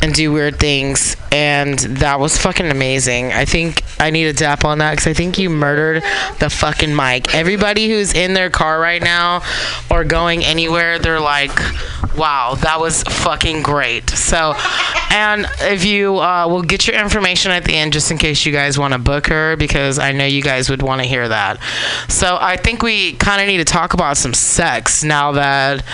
and 0.00 0.14
do 0.14 0.32
weird 0.32 0.58
things. 0.58 1.16
And 1.30 1.78
that 1.78 2.20
was 2.20 2.36
fucking 2.38 2.70
amazing. 2.70 3.32
I 3.32 3.44
think 3.44 3.82
I 4.00 4.10
need 4.10 4.26
a 4.26 4.32
dap 4.32 4.64
on 4.64 4.78
that 4.78 4.92
because 4.92 5.06
I 5.06 5.14
think 5.14 5.38
you 5.38 5.48
murdered 5.48 6.02
the 6.40 6.50
fucking 6.50 6.94
mic. 6.94 7.34
Everybody 7.34 7.88
who's 7.88 8.12
in 8.12 8.34
their 8.34 8.50
car 8.50 8.80
right 8.80 9.02
now 9.02 9.42
or 9.90 10.04
going 10.04 10.44
anywhere, 10.44 10.98
they're 10.98 11.20
like, 11.20 11.56
wow, 12.16 12.56
that 12.62 12.80
was 12.80 13.02
fucking 13.04 13.62
great. 13.62 14.10
So, 14.10 14.54
and 15.10 15.46
if 15.60 15.84
you 15.84 16.18
uh, 16.18 16.46
will 16.48 16.62
get 16.62 16.86
your 16.86 16.96
information 16.96 17.52
at 17.52 17.64
the 17.64 17.74
end 17.74 17.92
just 17.92 18.10
in 18.10 18.18
case 18.18 18.44
you 18.44 18.52
guys 18.52 18.78
want 18.78 18.92
to 18.92 18.98
book 18.98 19.28
her 19.28 19.56
because 19.56 19.98
I 19.98 20.12
know 20.12 20.26
you 20.26 20.42
guys 20.42 20.68
would 20.68 20.82
want 20.82 21.00
to 21.00 21.06
hear 21.06 21.28
that. 21.28 21.58
So, 22.08 22.36
I 22.40 22.56
think 22.56 22.82
we 22.82 23.14
kind 23.14 23.40
of 23.40 23.46
need 23.46 23.58
to 23.58 23.64
talk 23.64 23.94
about 23.94 24.16
some 24.16 24.34
sex 24.34 25.04
now 25.04 25.32
that, 25.32 25.84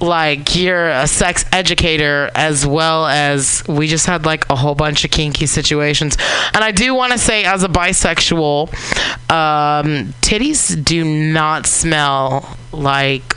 like, 0.00 0.54
you're 0.56 0.88
a 0.88 1.06
sex 1.06 1.44
educator 1.52 2.30
as 2.34 2.66
well 2.66 3.06
as 3.06 3.33
because 3.34 3.64
we 3.66 3.86
just 3.88 4.06
had 4.06 4.24
like 4.24 4.48
a 4.48 4.56
whole 4.56 4.74
bunch 4.74 5.04
of 5.04 5.10
kinky 5.10 5.46
situations. 5.46 6.16
And 6.54 6.62
I 6.62 6.70
do 6.70 6.94
want 6.94 7.12
to 7.12 7.18
say, 7.18 7.44
as 7.44 7.64
a 7.64 7.68
bisexual, 7.68 8.68
um, 9.30 10.14
titties 10.20 10.82
do 10.82 11.04
not 11.04 11.66
smell 11.66 12.56
like 12.72 13.36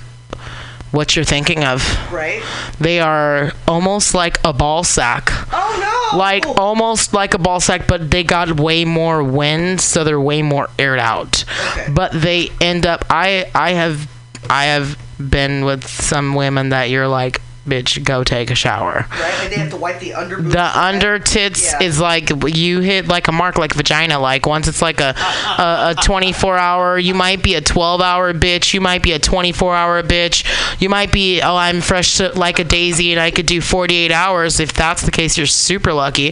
what 0.91 1.15
you're 1.15 1.26
thinking 1.26 1.64
of. 1.64 1.82
Right. 2.11 2.44
They 2.80 2.99
are 2.99 3.52
almost 3.68 4.14
like 4.14 4.38
a 4.45 4.53
ball 4.53 4.84
sack. 4.84 5.30
Oh 5.52 6.11
no! 6.11 6.18
Like 6.18 6.45
almost 6.45 7.14
like 7.14 7.34
a 7.34 7.40
ball 7.40 7.60
sack, 7.60 7.88
but 7.88 8.11
they 8.11 8.24
got 8.24 8.60
way 8.60 8.86
more 8.86 9.24
wind, 9.24 9.82
so 9.82 10.03
they're 10.03 10.22
way 10.22 10.41
more 10.41 10.69
aired 10.78 10.99
out. 10.99 11.44
Okay. 11.72 11.91
But 11.91 12.11
they 12.14 12.49
end 12.61 12.86
up. 12.86 13.06
I 13.10 13.49
I 13.53 13.72
have 13.72 14.10
I 14.49 14.65
have 14.65 14.98
been 15.18 15.65
with 15.65 15.86
some 15.88 16.36
women 16.36 16.69
that 16.69 16.90
you're 16.90 17.07
like, 17.07 17.41
bitch, 17.68 18.03
go 18.03 18.23
take 18.23 18.49
a 18.49 18.56
shower. 18.56 19.06
Right? 19.11 19.39
Like 19.39 19.49
they 19.52 19.56
have 19.57 19.69
to 19.69 19.77
wipe 19.77 19.99
the 19.99 20.14
under. 20.15 20.41
The 20.41 20.80
under 20.80 21.19
tits 21.19 21.64
Yeah. 21.73 21.84
is 21.84 21.99
like 21.99 22.30
you 22.56 22.80
hit 22.80 23.07
like 23.07 23.27
a 23.27 23.31
mark 23.31 23.57
like 23.57 23.73
vagina. 23.73 24.19
Like 24.19 24.45
once 24.48 24.68
it's 24.68 24.81
like 24.81 24.99
a, 24.99 25.14
a, 25.60 25.95
a 25.98 26.03
24 26.03 26.57
hour, 26.57 26.98
you 26.98 27.14
might 27.14 27.44
be 27.44 27.53
a 27.56 27.61
12 27.61 28.02
hour 28.02 28.34
bitch. 28.34 28.73
You 28.73 28.81
might 28.81 29.03
be 29.03 29.11
a 29.11 29.19
24 29.19 29.76
hour 29.76 30.02
bitch. 30.03 30.45
You 30.81 30.89
might 30.89 31.11
be 31.11 31.41
oh 31.41 31.56
I'm 31.56 31.81
fresh 31.81 32.19
like 32.19 32.57
a 32.60 32.64
daisy 32.64 33.11
and 33.11 33.19
I 33.22 33.30
could 33.31 33.45
do 33.45 33.61
48 33.61 34.11
hours. 34.11 34.60
If 34.60 34.73
that's 34.73 35.03
the 35.03 35.11
case, 35.11 35.38
you're 35.38 35.45
super 35.48 35.94
lucky. 35.94 36.31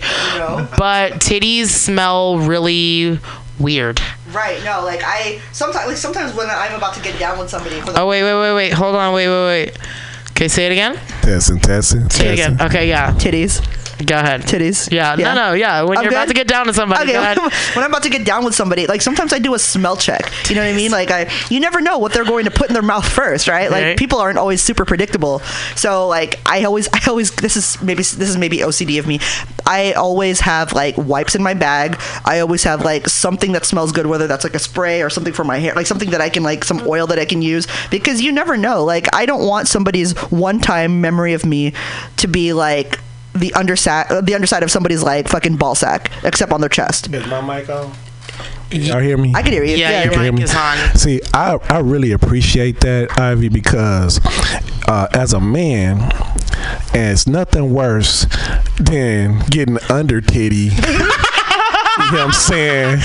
But 0.78 1.14
titties 1.20 1.68
smell 1.68 2.40
really 2.40 3.20
weird. 3.60 4.02
Right. 4.32 4.62
No. 4.64 4.84
Like 4.84 5.02
I 5.04 5.40
sometimes 5.52 5.88
like 5.88 5.98
sometimes 5.98 6.34
when 6.36 6.50
I'm 6.50 6.74
about 6.76 6.94
to 6.96 7.02
get 7.02 7.18
down 7.20 7.40
with 7.40 7.50
somebody. 7.50 7.80
For 7.82 7.92
the, 7.94 8.02
Oh 8.02 8.08
wait 8.08 8.24
wait 8.24 8.34
wait 8.40 8.54
wait 8.54 8.74
hold 8.74 8.96
on 8.96 9.14
wait 9.14 9.28
wait 9.28 9.46
wait. 9.46 9.78
Okay, 10.36 10.50
say 10.50 10.66
it 10.66 10.74
again. 10.74 10.96
Testing, 11.22 11.60
testing, 11.60 12.10
Say 12.10 12.28
it 12.28 12.34
again. 12.34 12.62
Okay, 12.62 12.90
yeah. 12.90 13.14
Titties. 13.14 13.62
Go 14.06 14.16
ahead. 14.18 14.42
Titties. 14.42 14.92
Yeah. 14.92 15.16
Yeah. 15.18 15.34
No 15.34 15.50
no 15.50 15.54
yeah. 15.54 15.82
When 15.84 15.98
I'm 15.98 16.04
you're 16.04 16.12
about 16.12 16.28
to 16.28 16.34
get 16.34 16.48
down 16.48 16.66
to 16.66 16.74
somebody, 16.74 17.04
Okay, 17.04 17.14
go 17.14 17.22
ahead. 17.22 17.38
when 17.38 17.84
I'm 17.86 17.90
about 17.92 18.04
to 18.04 18.10
get 18.10 18.26
down 18.26 18.44
with 18.44 18.54
somebody, 18.56 18.88
like 18.88 19.02
sometimes 19.02 19.32
I 19.32 19.40
do 19.40 19.54
a 19.54 19.60
smell 19.60 19.96
check. 19.96 20.32
You 20.50 20.56
know 20.56 20.62
what 20.66 20.74
I 20.74 20.76
mean? 20.76 20.92
Like 20.92 21.12
I, 21.12 21.32
you 21.50 21.60
never 21.60 21.80
know 21.80 21.98
what 21.98 22.12
they're 22.14 22.26
going 22.26 22.46
to 22.46 22.52
put 22.52 22.68
in 22.68 22.74
their 22.74 22.84
mouth 22.84 23.08
first, 23.08 23.48
right? 23.48 23.72
Like 23.72 23.84
Right. 23.84 23.98
people 23.98 24.20
aren't 24.20 24.38
always 24.38 24.62
super 24.62 24.84
predictable. 24.86 25.40
So 25.76 26.08
like 26.08 26.40
I 26.46 26.64
always, 26.66 26.90
I 26.94 27.00
always, 27.08 27.32
this 27.36 27.56
is 27.56 27.82
maybe 27.82 28.00
this 28.04 28.14
is 28.30 28.38
maybe 28.38 28.58
OCD 28.58 29.00
of 29.00 29.08
me. 29.08 29.20
I 29.66 29.94
always 29.94 30.42
have 30.42 30.74
like 30.74 30.98
wipes 30.98 31.36
in 31.36 31.42
my 31.42 31.54
bag. 31.54 31.98
I 32.26 32.40
always 32.40 32.64
have 32.64 32.84
like 32.84 33.08
something 33.08 33.54
that 33.54 33.66
smells 33.66 33.92
good, 33.92 34.08
whether 34.08 34.28
that's 34.28 34.44
like 34.44 34.56
a 34.56 34.60
spray 34.60 35.02
or 35.02 35.10
something 35.10 35.34
for 35.34 35.44
my 35.44 35.58
hair, 35.58 35.74
like 35.74 35.88
something 35.88 36.10
that 36.12 36.22
I 36.22 36.30
can 36.30 36.44
like 36.44 36.64
some 36.66 36.82
oil 36.88 37.08
that 37.08 37.18
I 37.20 37.26
can 37.26 37.42
use 37.42 37.66
because 37.90 38.22
you 38.22 38.32
never 38.32 38.58
know. 38.58 38.84
Like 38.84 39.08
I 39.16 39.26
don't 39.26 39.46
want 39.48 39.68
somebody's 39.68 40.12
one-time 40.32 41.00
memory 41.02 41.34
of 41.34 41.46
me 41.46 41.74
to 42.18 42.28
be 42.28 42.52
like. 42.54 43.00
The 43.36 43.54
underside, 43.54 44.26
the 44.26 44.34
underside 44.34 44.64
of 44.64 44.72
somebody's 44.72 45.04
like 45.04 45.28
fucking 45.28 45.58
ball 45.58 45.76
sack, 45.76 46.12
except 46.24 46.52
on 46.52 46.62
their 46.62 46.70
chest. 46.70 47.14
Is 47.14 47.28
my 47.28 47.42
mic 47.42 47.70
on? 47.70 47.94
Y'all 48.72 49.00
hear 49.00 49.18
me? 49.18 49.34
I 49.36 49.42
can 49.42 49.54
hear 49.54 49.64
you. 49.64 49.76
Yeah, 49.76 50.04
your 50.04 50.14
Can 50.14 50.24
hear 50.24 50.32
mic 50.34 50.44
is 50.44 50.56
on. 50.56 50.78
See, 50.96 51.22
I, 51.34 51.58
I 51.70 51.80
really 51.80 52.12
appreciate 52.12 52.80
that, 52.82 53.20
Ivy, 53.20 53.50
because 53.50 54.20
uh, 54.88 55.08
as 55.14 55.34
a 55.34 55.40
man, 55.40 56.02
and 56.94 57.12
it's 57.12 57.28
nothing 57.28 57.74
worse 57.74 58.26
than 58.80 59.40
getting 59.50 59.78
under 59.90 60.20
titty. 60.20 60.56
you 60.58 60.72
know 60.72 61.08
what 61.08 62.20
I'm 62.20 62.32
saying? 62.32 63.00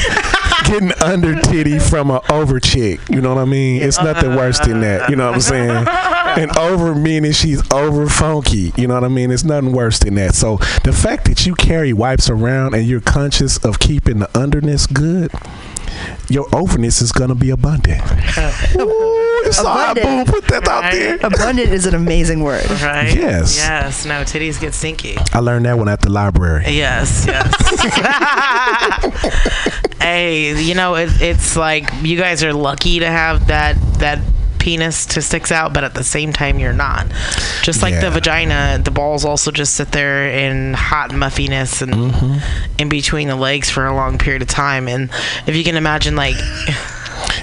Getting 0.65 0.93
under 1.03 1.41
titty 1.41 1.79
from 1.79 2.11
an 2.11 2.21
over 2.31 2.61
chick. 2.61 3.01
You 3.09 3.21
know 3.21 3.35
what 3.35 3.41
I 3.41 3.45
mean? 3.45 3.83
It's 3.83 4.01
nothing 4.01 4.37
worse 4.37 4.59
than 4.61 4.81
that. 4.81 5.11
You 5.11 5.17
know 5.17 5.27
what 5.27 5.35
I'm 5.35 5.41
saying? 5.41 5.87
And 5.89 6.57
over 6.59 6.95
meaning 6.95 7.33
she's 7.33 7.61
over 7.73 8.09
funky. 8.09 8.73
You 8.77 8.87
know 8.87 8.95
what 8.95 9.05
I 9.05 9.09
mean? 9.09 9.31
It's 9.31 9.45
nothing 9.45 9.73
worse 9.73 9.99
than 9.99 10.15
that. 10.15 10.35
So 10.35 10.59
the 10.85 10.93
fact 10.93 11.25
that 11.27 11.45
you 11.47 11.55
carry 11.55 11.93
wipes 11.93 12.31
around 12.31 12.75
and 12.75 12.87
you're 12.87 13.01
conscious 13.01 13.57
of 13.59 13.79
keeping 13.81 14.21
the 14.21 14.27
underness 14.29 14.93
good, 14.93 15.33
your 16.29 16.47
overness 16.55 17.03
is 17.03 17.11
gonna 17.13 17.35
be 17.35 17.51
abundant. 17.51 18.01
Ooh, 18.77 19.53
sorry, 19.53 20.01
boom, 20.01 20.25
put 20.25 20.47
that 20.49 20.69
out 20.69 20.93
there. 20.93 21.17
Abundant 21.17 21.71
is 21.71 21.87
an 21.87 21.95
amazing 21.95 22.43
word. 22.43 22.69
Right? 22.71 23.13
Yes. 23.15 23.57
Yes. 23.57 24.07
No, 24.07 24.23
titties 24.23 24.61
get 24.61 24.73
stinky. 24.73 25.17
I 25.33 25.41
learned 25.41 25.67
that 25.67 25.77
one 25.77 25.89
at 25.89 26.01
the 26.01 26.11
library. 26.11 26.65
Yes, 26.69 27.27
yes. 27.27 27.53
hey, 30.01 30.61
you 30.61 30.75
know, 30.75 30.95
it, 30.97 31.11
it's 31.21 31.57
like 31.57 31.89
you 32.03 32.17
guys 32.17 32.43
are 32.43 32.53
lucky 32.53 33.01
to 33.01 33.07
have 33.07 33.49
that 33.49 33.77
that 33.99 34.19
penis 34.59 35.07
to 35.07 35.23
sticks 35.23 35.51
out, 35.51 35.73
but 35.73 35.85
at 35.85 35.95
the 35.95 36.05
same 36.05 36.33
time, 36.35 36.59
you're 36.59 36.73
not. 36.75 37.07
Just 37.63 37.83
like 37.83 37.99
the 38.01 38.11
vagina, 38.11 38.79
the 38.83 38.91
balls 38.91 39.25
also 39.25 39.51
just 39.51 39.75
sit 39.75 39.91
there 39.93 40.29
in 40.31 40.75
hot 40.75 41.15
muffiness 41.15 41.81
and 41.81 41.95
Mm-hmm. 41.95 42.79
in 42.79 42.89
between 42.91 43.29
the 43.29 43.37
legs 43.37 43.71
for 43.71 43.87
a 43.87 43.95
long 43.95 44.19
period 44.19 44.43
of 44.43 44.49
time. 44.49 44.87
And 44.89 45.11
if 45.47 45.57
you 45.57 45.65
can 45.65 45.77
imagine, 45.77 46.15
like. 46.17 46.37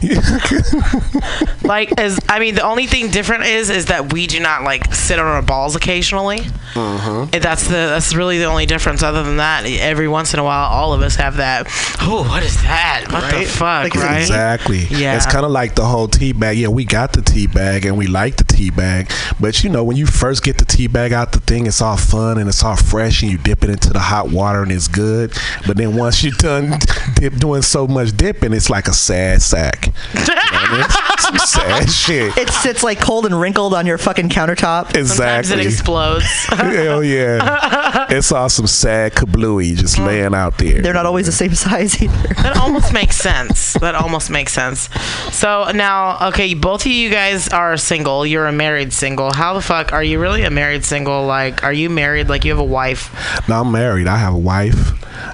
like 1.63 1.99
as 1.99 2.19
I 2.29 2.39
mean, 2.39 2.55
the 2.55 2.63
only 2.63 2.87
thing 2.87 3.09
different 3.09 3.45
is 3.45 3.69
is 3.69 3.85
that 3.87 4.13
we 4.13 4.27
do 4.27 4.39
not 4.39 4.63
like 4.63 4.93
sit 4.93 5.19
on 5.19 5.25
our 5.25 5.41
balls 5.41 5.75
occasionally. 5.75 6.39
Uh-huh. 6.75 7.27
And 7.33 7.43
That's 7.43 7.63
the 7.67 7.73
that's 7.73 8.13
really 8.13 8.37
the 8.37 8.45
only 8.45 8.65
difference. 8.65 9.03
Other 9.03 9.23
than 9.23 9.37
that, 9.37 9.65
every 9.65 10.07
once 10.07 10.33
in 10.33 10.39
a 10.39 10.43
while, 10.43 10.69
all 10.69 10.93
of 10.93 11.01
us 11.01 11.15
have 11.15 11.37
that. 11.37 11.67
Oh, 12.01 12.25
what 12.27 12.43
is 12.43 12.61
that? 12.63 13.05
What 13.11 13.31
the 13.33 13.45
fuck? 13.45 13.95
right? 13.95 14.21
Exactly. 14.21 14.85
Yeah. 14.89 15.15
It's 15.15 15.25
kind 15.25 15.45
of 15.45 15.51
like 15.51 15.75
the 15.75 15.85
whole 15.85 16.07
tea 16.07 16.33
bag. 16.33 16.57
Yeah, 16.57 16.67
we 16.67 16.85
got 16.85 17.13
the 17.13 17.21
tea 17.21 17.47
bag 17.47 17.85
and 17.85 17.97
we 17.97 18.07
like 18.07 18.37
the 18.37 18.43
tea 18.43 18.69
bag. 18.69 19.11
But 19.39 19.63
you 19.63 19.69
know, 19.69 19.83
when 19.83 19.97
you 19.97 20.05
first 20.05 20.43
get 20.43 20.57
the 20.57 20.65
tea 20.65 20.87
bag 20.87 21.13
out 21.13 21.31
the 21.31 21.39
thing, 21.39 21.65
it's 21.67 21.81
all 21.81 21.97
fun 21.97 22.37
and 22.37 22.47
it's 22.47 22.63
all 22.63 22.75
fresh 22.75 23.21
and 23.23 23.31
you 23.31 23.37
dip 23.37 23.63
it 23.63 23.69
into 23.69 23.91
the 23.91 23.99
hot 23.99 24.29
water 24.29 24.61
and 24.61 24.71
it's 24.71 24.87
good. 24.87 25.33
But 25.65 25.77
then 25.77 25.95
once 25.95 26.23
you're 26.23 26.33
done 26.33 26.77
dip, 27.15 27.35
doing 27.35 27.61
so 27.61 27.87
much 27.87 28.15
dipping, 28.15 28.53
it's 28.53 28.69
like 28.69 28.87
a 28.87 28.93
sad 28.93 29.41
sack. 29.41 29.86
You 30.14 30.19
know 30.19 30.35
I 30.39 30.77
mean? 30.77 31.18
Some 31.19 31.38
sad 31.38 31.89
shit. 31.89 32.38
It 32.38 32.49
sits 32.49 32.84
like 32.84 32.99
cold 32.99 33.26
and 33.26 33.39
wrinkled 33.39 33.73
on 33.73 33.85
your 33.85 33.97
fucking 33.97 34.30
countertop. 34.30 34.95
Exactly. 34.95 35.05
Sometimes 35.05 35.51
it 35.51 35.59
explodes. 35.65 36.26
Hell 36.49 37.03
yeah. 37.03 38.07
It's 38.09 38.31
all 38.31 38.49
some 38.49 38.68
sad 38.68 39.14
kablooey 39.14 39.76
just 39.76 39.97
laying 39.99 40.34
out 40.34 40.57
there. 40.57 40.81
They're 40.81 40.93
not 40.93 41.05
always 41.05 41.26
the 41.26 41.31
same 41.31 41.53
size 41.55 42.01
either. 42.01 42.34
that 42.35 42.57
almost 42.57 42.93
makes 42.93 43.15
sense. 43.18 43.73
That 43.73 43.95
almost 43.95 44.30
makes 44.30 44.53
sense. 44.53 44.89
So 45.31 45.72
now, 45.73 46.27
okay, 46.30 46.53
both 46.53 46.81
of 46.85 46.91
you 46.91 47.09
guys 47.09 47.47
are 47.49 47.77
single. 47.77 48.26
You're 48.26 48.47
a 48.47 48.51
married 48.51 48.93
single. 48.93 49.31
How 49.34 49.53
the 49.53 49.61
fuck 49.61 49.93
are 49.93 50.03
you 50.03 50.19
really 50.19 50.43
a 50.43 50.49
married 50.49 50.84
single? 50.85 51.26
Like, 51.26 51.64
are 51.64 51.73
you 51.73 51.89
married? 51.89 52.30
Like, 52.30 52.45
you 52.45 52.51
have 52.51 52.59
a 52.59 52.64
wife? 52.64 53.11
No, 53.47 53.61
I'm 53.61 53.72
married. 53.72 54.07
I 54.07 54.18
have 54.18 54.34
a 54.34 54.38
wife. 54.38 54.91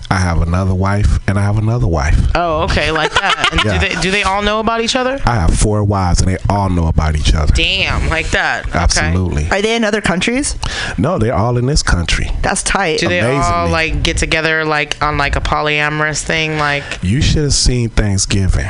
I 0.09 0.15
have 0.17 0.41
another 0.41 0.73
wife, 0.75 1.19
and 1.27 1.37
I 1.37 1.41
have 1.41 1.57
another 1.57 1.87
wife. 1.87 2.17
Oh, 2.35 2.63
okay, 2.63 2.91
like 2.91 3.11
that. 3.13 3.49
And 3.51 3.63
Yeah. 3.65 3.79
do 3.79 3.87
they 3.87 4.01
do 4.01 4.11
they 4.11 4.23
all 4.23 4.41
know 4.43 4.59
about 4.59 4.81
each 4.81 4.95
other? 4.95 5.19
I 5.25 5.35
have 5.35 5.57
four 5.57 5.83
wives, 5.83 6.21
and 6.21 6.29
they 6.31 6.37
all 6.49 6.69
know 6.69 6.87
about 6.87 7.15
each 7.15 7.33
other. 7.33 7.53
Damn, 7.53 8.09
like 8.09 8.29
that. 8.31 8.67
Okay. 8.67 8.77
Absolutely. 8.79 9.49
Are 9.49 9.61
they 9.61 9.75
in 9.75 9.83
other 9.83 10.01
countries? 10.01 10.55
No, 10.97 11.17
they're 11.17 11.33
all 11.35 11.57
in 11.57 11.65
this 11.65 11.83
country. 11.83 12.29
That's 12.41 12.63
tight. 12.63 12.99
Do 12.99 13.07
they 13.07 13.21
all 13.21 13.69
like 13.69 14.03
get 14.03 14.17
together 14.17 14.65
like 14.65 15.01
on 15.01 15.17
like 15.17 15.35
a 15.35 15.41
polyamorous 15.41 16.23
thing? 16.23 16.57
Like, 16.57 16.83
You 17.01 17.21
should 17.21 17.43
have 17.43 17.53
seen 17.53 17.89
Thanksgiving. 17.89 18.67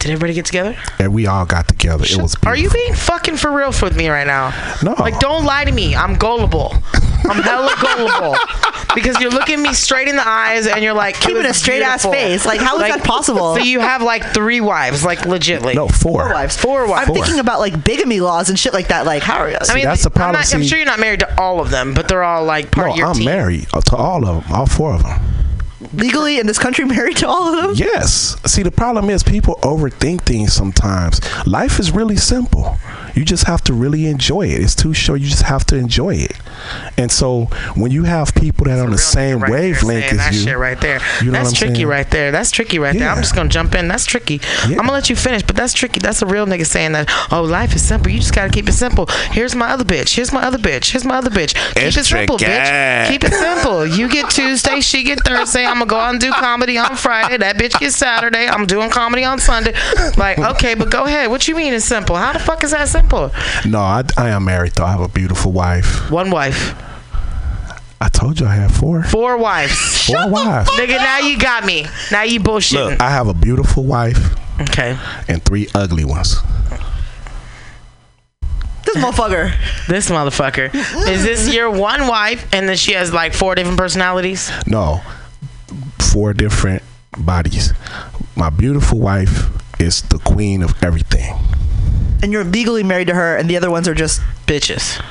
Did 0.00 0.10
everybody 0.10 0.32
get 0.32 0.46
together? 0.46 0.76
And 0.98 1.12
we 1.12 1.26
all 1.26 1.44
got 1.44 1.68
together. 1.68 2.04
It 2.08 2.20
was 2.20 2.34
Are 2.44 2.56
you 2.56 2.70
being 2.70 2.94
fucking 2.94 3.36
for 3.36 3.52
real 3.52 3.68
with 3.68 3.96
me 3.96 4.08
right 4.08 4.26
now? 4.26 4.52
No. 4.82 4.94
Like, 4.98 5.18
don't 5.20 5.44
lie 5.44 5.64
to 5.64 5.72
me. 5.72 5.94
I'm 5.94 6.16
gullible. 6.16 6.74
I'm 7.28 7.42
hella 7.42 7.74
gullible. 7.80 8.36
Because 8.92 9.20
you're 9.20 9.30
looking 9.30 9.62
me 9.62 9.72
straight 9.72 10.08
in 10.08 10.16
the 10.16 10.26
eyes 10.26 10.66
and 10.66 10.82
you're 10.82 10.94
like, 10.94 11.14
Keeping 11.20 11.46
a 11.46 11.54
straight 11.54 11.80
ass 11.82 12.04
face. 12.04 12.44
Like, 12.44 12.58
how 12.58 12.74
is 12.80 12.92
that 12.92 13.04
possible? 13.04 13.54
So 13.54 13.60
you 13.60 13.78
have 13.78 14.02
like 14.02 14.34
three 14.34 14.60
wives, 14.60 15.04
like 15.04 15.20
legitly. 15.20 15.76
No, 15.76 15.86
four. 15.86 16.24
Four 16.24 16.32
wives. 16.32 16.56
Four 16.56 16.88
wives. 16.88 17.08
I'm 17.08 17.14
thinking 17.14 17.38
about 17.38 17.60
like 17.60 17.84
bigamy 17.84 18.18
laws 18.18 18.50
and 18.50 18.58
shit 18.58 18.72
like 18.72 18.88
that. 18.88 19.06
Like, 19.06 19.22
how 19.22 19.38
are 19.38 19.48
you? 19.48 19.56
I 19.60 19.74
mean, 19.76 19.84
that's 19.84 20.02
the 20.02 20.10
I'm, 20.10 20.32
not, 20.32 20.34
problem. 20.34 20.60
I'm 20.62 20.66
sure 20.66 20.76
you're 20.76 20.86
not 20.86 20.98
married 20.98 21.20
to 21.20 21.40
all 21.40 21.60
of 21.60 21.70
them, 21.70 21.94
but 21.94 22.08
they're 22.08 22.24
all 22.24 22.44
like 22.44 22.72
part 22.72 22.88
No, 22.88 22.92
of 22.94 22.98
your 22.98 23.06
I'm 23.06 23.14
team. 23.14 23.26
married 23.26 23.68
to 23.68 23.96
all 23.96 24.26
of 24.28 24.42
them, 24.44 24.52
all 24.52 24.66
four 24.66 24.94
of 24.94 25.04
them. 25.04 25.20
Legally 25.92 26.38
in 26.38 26.46
this 26.46 26.58
country 26.58 26.84
married 26.96 27.16
to 27.18 27.28
all 27.28 27.54
of 27.54 27.62
them? 27.62 27.72
Yes. 27.74 28.36
See, 28.50 28.62
the 28.62 28.70
problem 28.70 29.10
is 29.10 29.22
people 29.22 29.56
overthink 29.56 30.22
things 30.22 30.52
sometimes. 30.52 31.20
Life 31.46 31.78
is 31.78 31.90
really 31.90 32.16
simple. 32.16 32.76
You 33.14 33.24
just 33.24 33.44
have 33.44 33.62
to 33.64 33.72
really 33.72 34.06
enjoy 34.06 34.42
it. 34.46 34.60
It's 34.62 34.74
too 34.74 34.94
short. 34.94 35.20
You 35.20 35.26
just 35.28 35.42
have 35.42 35.64
to 35.66 35.76
enjoy 35.76 36.14
it. 36.14 36.32
And 36.96 37.10
so 37.10 37.46
when 37.74 37.90
you 37.90 38.04
have 38.04 38.34
people 38.34 38.66
that 38.66 38.78
are 38.78 38.84
on 38.84 38.90
the 38.92 38.98
same 38.98 39.40
Right 39.40 39.50
wavelength 39.50 40.12
as 40.12 40.36
you, 40.36 40.44
shit 40.44 40.58
right 40.58 40.80
there. 40.80 41.00
you 41.20 41.26
know 41.26 41.32
that's 41.32 41.48
what 41.48 41.48
I'm 41.48 41.54
tricky 41.54 41.74
saying? 41.74 41.86
right 41.88 42.10
there. 42.10 42.30
That's 42.30 42.50
tricky 42.50 42.78
right 42.78 42.96
there. 42.96 43.08
I'm 43.08 43.20
just 43.20 43.34
gonna 43.34 43.48
jump 43.48 43.74
in. 43.74 43.88
That's 43.88 44.04
tricky. 44.06 44.40
I'm 44.62 44.74
gonna 44.76 44.92
let 44.92 45.10
you 45.10 45.16
finish, 45.16 45.42
but 45.50 45.56
that's 45.56 45.72
tricky. 45.74 45.98
That's 45.98 46.22
a 46.22 46.26
real 46.26 46.46
nigga 46.46 46.64
saying 46.64 46.92
that. 46.92 47.10
Oh, 47.32 47.42
life 47.42 47.74
is 47.74 47.82
simple. 47.82 48.08
You 48.12 48.20
just 48.20 48.32
gotta 48.32 48.50
keep 48.50 48.68
it 48.68 48.72
simple. 48.72 49.06
Here's 49.32 49.56
my 49.56 49.68
other 49.70 49.82
bitch. 49.82 50.14
Here's 50.14 50.32
my 50.32 50.42
other 50.44 50.58
bitch. 50.58 50.92
Here's 50.92 51.04
my 51.04 51.16
other 51.16 51.28
bitch. 51.28 51.54
Keep 51.74 51.82
It's 51.82 51.96
it 51.96 52.04
simple, 52.04 52.38
tricky. 52.38 52.52
bitch. 52.52 53.08
Keep 53.08 53.24
it 53.24 53.32
simple. 53.32 53.84
You 53.84 54.08
get 54.08 54.30
Tuesday, 54.30 54.80
she 54.80 55.02
get 55.02 55.18
Thursday. 55.26 55.64
I'm 55.66 55.74
gonna 55.80 55.86
go 55.86 55.96
out 55.96 56.10
and 56.12 56.20
do 56.20 56.30
comedy 56.30 56.78
on 56.78 56.94
Friday. 56.94 57.36
That 57.38 57.56
bitch 57.56 57.76
gets 57.80 57.96
Saturday. 57.96 58.46
I'm 58.46 58.64
doing 58.66 58.90
comedy 58.90 59.24
on 59.24 59.40
Sunday. 59.40 59.74
Like, 60.16 60.38
okay, 60.38 60.74
but 60.74 60.88
go 60.92 61.04
ahead. 61.06 61.30
What 61.30 61.48
you 61.48 61.56
mean 61.56 61.72
it's 61.74 61.84
simple? 61.84 62.14
How 62.14 62.32
the 62.32 62.38
fuck 62.38 62.62
is 62.62 62.70
that 62.70 62.86
simple? 62.88 63.32
no, 63.66 63.80
I, 63.80 64.04
I 64.16 64.28
am 64.28 64.44
married 64.44 64.74
though. 64.74 64.84
I 64.84 64.92
have 64.92 65.00
a 65.00 65.08
beautiful 65.08 65.50
wife. 65.50 66.08
One 66.12 66.30
wife. 66.30 66.74
I 68.00 68.08
told 68.08 68.38
you 68.38 68.46
I 68.46 68.54
had 68.54 68.72
four. 68.72 69.02
Four 69.02 69.36
wives. 69.36 70.06
Four 70.06 70.28
wives. 70.30 70.70
Nigga, 70.70 70.96
now 70.96 71.18
you 71.18 71.38
got 71.38 71.66
me. 71.66 71.86
Now 72.12 72.22
you 72.22 72.38
bullshitting. 72.40 72.90
Look, 72.92 73.00
I 73.00 73.10
have 73.10 73.26
a 73.26 73.34
beautiful 73.34 73.82
wife. 73.84 74.16
Okay. 74.60 74.98
And 75.28 75.42
three 75.42 75.68
ugly 75.74 76.04
ones. 76.04 76.36
This 78.84 78.96
motherfucker. 78.96 79.86
This 79.86 80.10
motherfucker. 80.10 80.74
Is 81.08 81.22
this 81.22 81.52
your 81.54 81.70
one 81.70 82.06
wife 82.08 82.46
and 82.52 82.68
then 82.68 82.76
she 82.76 82.92
has 82.92 83.12
like 83.12 83.34
four 83.34 83.54
different 83.54 83.78
personalities? 83.78 84.50
No, 84.66 85.00
four 86.12 86.32
different 86.32 86.82
bodies. 87.18 87.72
My 88.36 88.50
beautiful 88.50 88.98
wife 88.98 89.48
is 89.80 90.02
the 90.02 90.18
queen 90.18 90.62
of 90.62 90.82
everything. 90.82 91.34
And 92.22 92.32
you're 92.32 92.44
legally 92.44 92.82
married 92.82 93.08
to 93.08 93.14
her, 93.14 93.36
and 93.36 93.48
the 93.48 93.56
other 93.56 93.70
ones 93.70 93.88
are 93.88 93.94
just 93.94 94.20
bitches. 94.46 95.02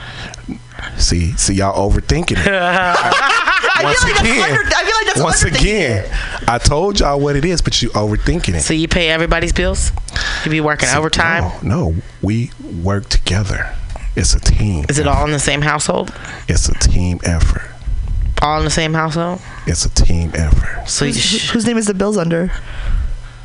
See, 0.97 1.33
see, 1.33 1.55
y'all 1.55 1.89
overthinking 1.89 2.37
it. 2.37 2.47
I 2.51 3.81
once 3.83 4.03
feel 4.03 4.13
like 4.13 4.23
that's 4.23 4.27
again, 4.27 4.49
under, 4.49 4.75
I 4.75 4.83
feel 4.83 4.95
like 4.95 5.05
that's 5.05 5.21
once 5.21 5.43
again, 5.43 6.17
I 6.47 6.57
told 6.57 6.99
y'all 6.99 7.19
what 7.19 7.35
it 7.35 7.45
is, 7.45 7.61
but 7.61 7.81
you 7.81 7.89
overthinking 7.89 8.55
it. 8.55 8.61
So 8.61 8.73
you 8.73 8.87
pay 8.87 9.09
everybody's 9.09 9.53
bills? 9.53 9.91
You 10.43 10.51
be 10.51 10.61
working 10.61 10.89
overtime? 10.89 11.43
No, 11.63 11.89
no, 11.91 11.95
we 12.21 12.51
work 12.83 13.07
together. 13.09 13.75
It's 14.15 14.33
a 14.33 14.39
team. 14.39 14.85
Is 14.89 14.99
it 14.99 15.07
all 15.07 15.25
in 15.25 15.31
the 15.31 15.39
same 15.39 15.61
household? 15.61 16.13
It's 16.47 16.67
a 16.67 16.73
team 16.79 17.19
effort. 17.23 17.69
All 18.41 18.59
in 18.59 18.65
the 18.65 18.71
same 18.71 18.93
household? 18.93 19.41
It's 19.67 19.85
a 19.85 19.89
team 19.89 20.31
effort. 20.33 20.87
So 20.87 21.05
Whose, 21.05 21.19
sh- 21.21 21.49
whose 21.51 21.65
name 21.65 21.77
is 21.77 21.87
the 21.87 21.93
bills 21.93 22.17
under? 22.17 22.51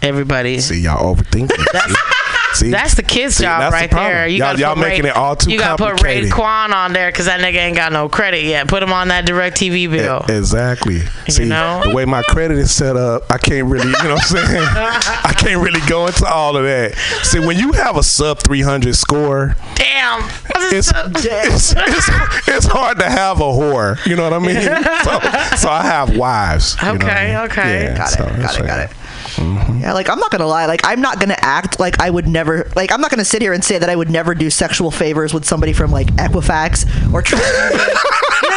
everybody. 0.03 0.61
See, 0.61 0.81
y'all 0.81 1.15
overthinking 1.15 1.51
it. 1.51 1.99
See? 2.55 2.71
That's 2.71 2.95
the 2.95 3.03
kid's 3.03 3.37
See, 3.37 3.45
job 3.45 3.61
that's 3.61 3.73
the 3.75 3.77
right 3.81 3.91
there. 3.91 4.27
You 4.29 4.39
Y'all- 4.39 4.49
gotta 4.53 4.61
y'all 4.61 4.77
making 4.77 5.05
Ray, 5.05 5.11
it 5.11 5.17
all 5.17 5.35
too 5.37 5.51
You 5.51 5.59
gotta 5.59 5.83
put 5.83 6.03
Ray. 6.03 6.29
Quan 6.31 6.73
on 6.73 6.93
there 6.93 7.11
because 7.11 7.27
that 7.27 7.41
nigga 7.41 7.57
ain't 7.57 7.77
got 7.77 7.93
no 7.93 8.09
credit 8.09 8.43
yet. 8.45 8.69
Put 8.69 8.83
him 8.83 8.93
on 8.93 9.09
that 9.09 9.27
DirecTV 9.27 9.91
bill. 9.91 10.25
Exactly. 10.29 11.01
See, 11.29 11.45
know? 11.47 11.83
the 11.85 11.91
way 11.95 12.05
my 12.05 12.23
credit 12.23 12.59
is 12.59 12.71
set 12.71 12.97
up, 12.97 13.25
I 13.31 13.39
can't 13.39 13.67
really, 13.67 13.87
you 13.89 13.93
know 14.05 14.15
what 14.15 14.31
I'm 14.37 14.47
saying? 14.47 14.65
I 14.69 15.35
can't 15.37 15.61
really 15.63 15.81
go 15.89 16.07
into 16.07 16.27
all 16.27 16.57
of 16.57 16.65
that. 16.65 16.95
See, 17.25 17.41
when 17.41 17.59
you 17.59 17.73
have 17.73 17.97
a 17.97 18.03
sub 18.03 18.39
300 18.39 18.95
score, 18.95 19.57
Damn. 19.75 20.29
it's, 20.73 20.93
it's, 20.95 21.75
it's, 21.77 22.49
it's 22.49 22.67
hard 22.67 22.99
to 23.01 23.09
have 23.11 23.41
a 23.41 23.45
whore. 23.45 24.05
You 24.07 24.17
know 24.17 24.25
what 24.25 24.33
I 24.33 24.39
mean? 24.39 24.55
So, 25.05 25.21
so 25.57 25.69
I 25.71 25.83
have 25.83 26.17
wives. 26.17 26.77
you 26.81 26.87
know 26.87 26.93
I 26.93 26.95
Okay, 26.95 27.27
mean? 27.27 27.37
okay. 27.51 27.85
Yeah, 27.85 27.97
Got 27.97 28.09
it, 28.13 28.17
so 28.17 28.25
got 28.25 28.35
it, 28.37 28.61
right. 28.61 28.67
got 28.67 28.81
it. 28.81 28.91
Mm-hmm. 29.25 29.81
Yeah, 29.81 29.93
like 29.93 30.09
I'm 30.09 30.19
not 30.19 30.31
gonna 30.31 30.47
lie, 30.47 30.67
like 30.67 30.81
I'm 30.85 31.01
not 31.01 31.21
gonna 31.21 31.37
act 31.39 31.81
like 31.81 32.01
I 32.01 32.11
would 32.11 32.27
never, 32.29 32.71
like 32.77 32.93
I'm 32.93 33.01
not 33.01 33.11
gonna 33.11 33.25
sit 33.25 33.43
here 33.43 33.53
and 33.53 33.65
say 33.65 33.79
that 33.79 33.89
I 33.91 33.97
would 33.97 34.11
never 34.11 34.35
do 34.35 34.51
sexual 34.51 34.91
favors 34.91 35.33
with 35.35 35.45
somebody 35.45 35.73
from 35.73 35.91
like 35.91 36.09
Equifax 36.15 36.85
or. 37.13 37.23
You 37.25 37.37
know 37.37 37.43
what 37.43 37.73
I 37.73 38.49
mean? 38.51 38.54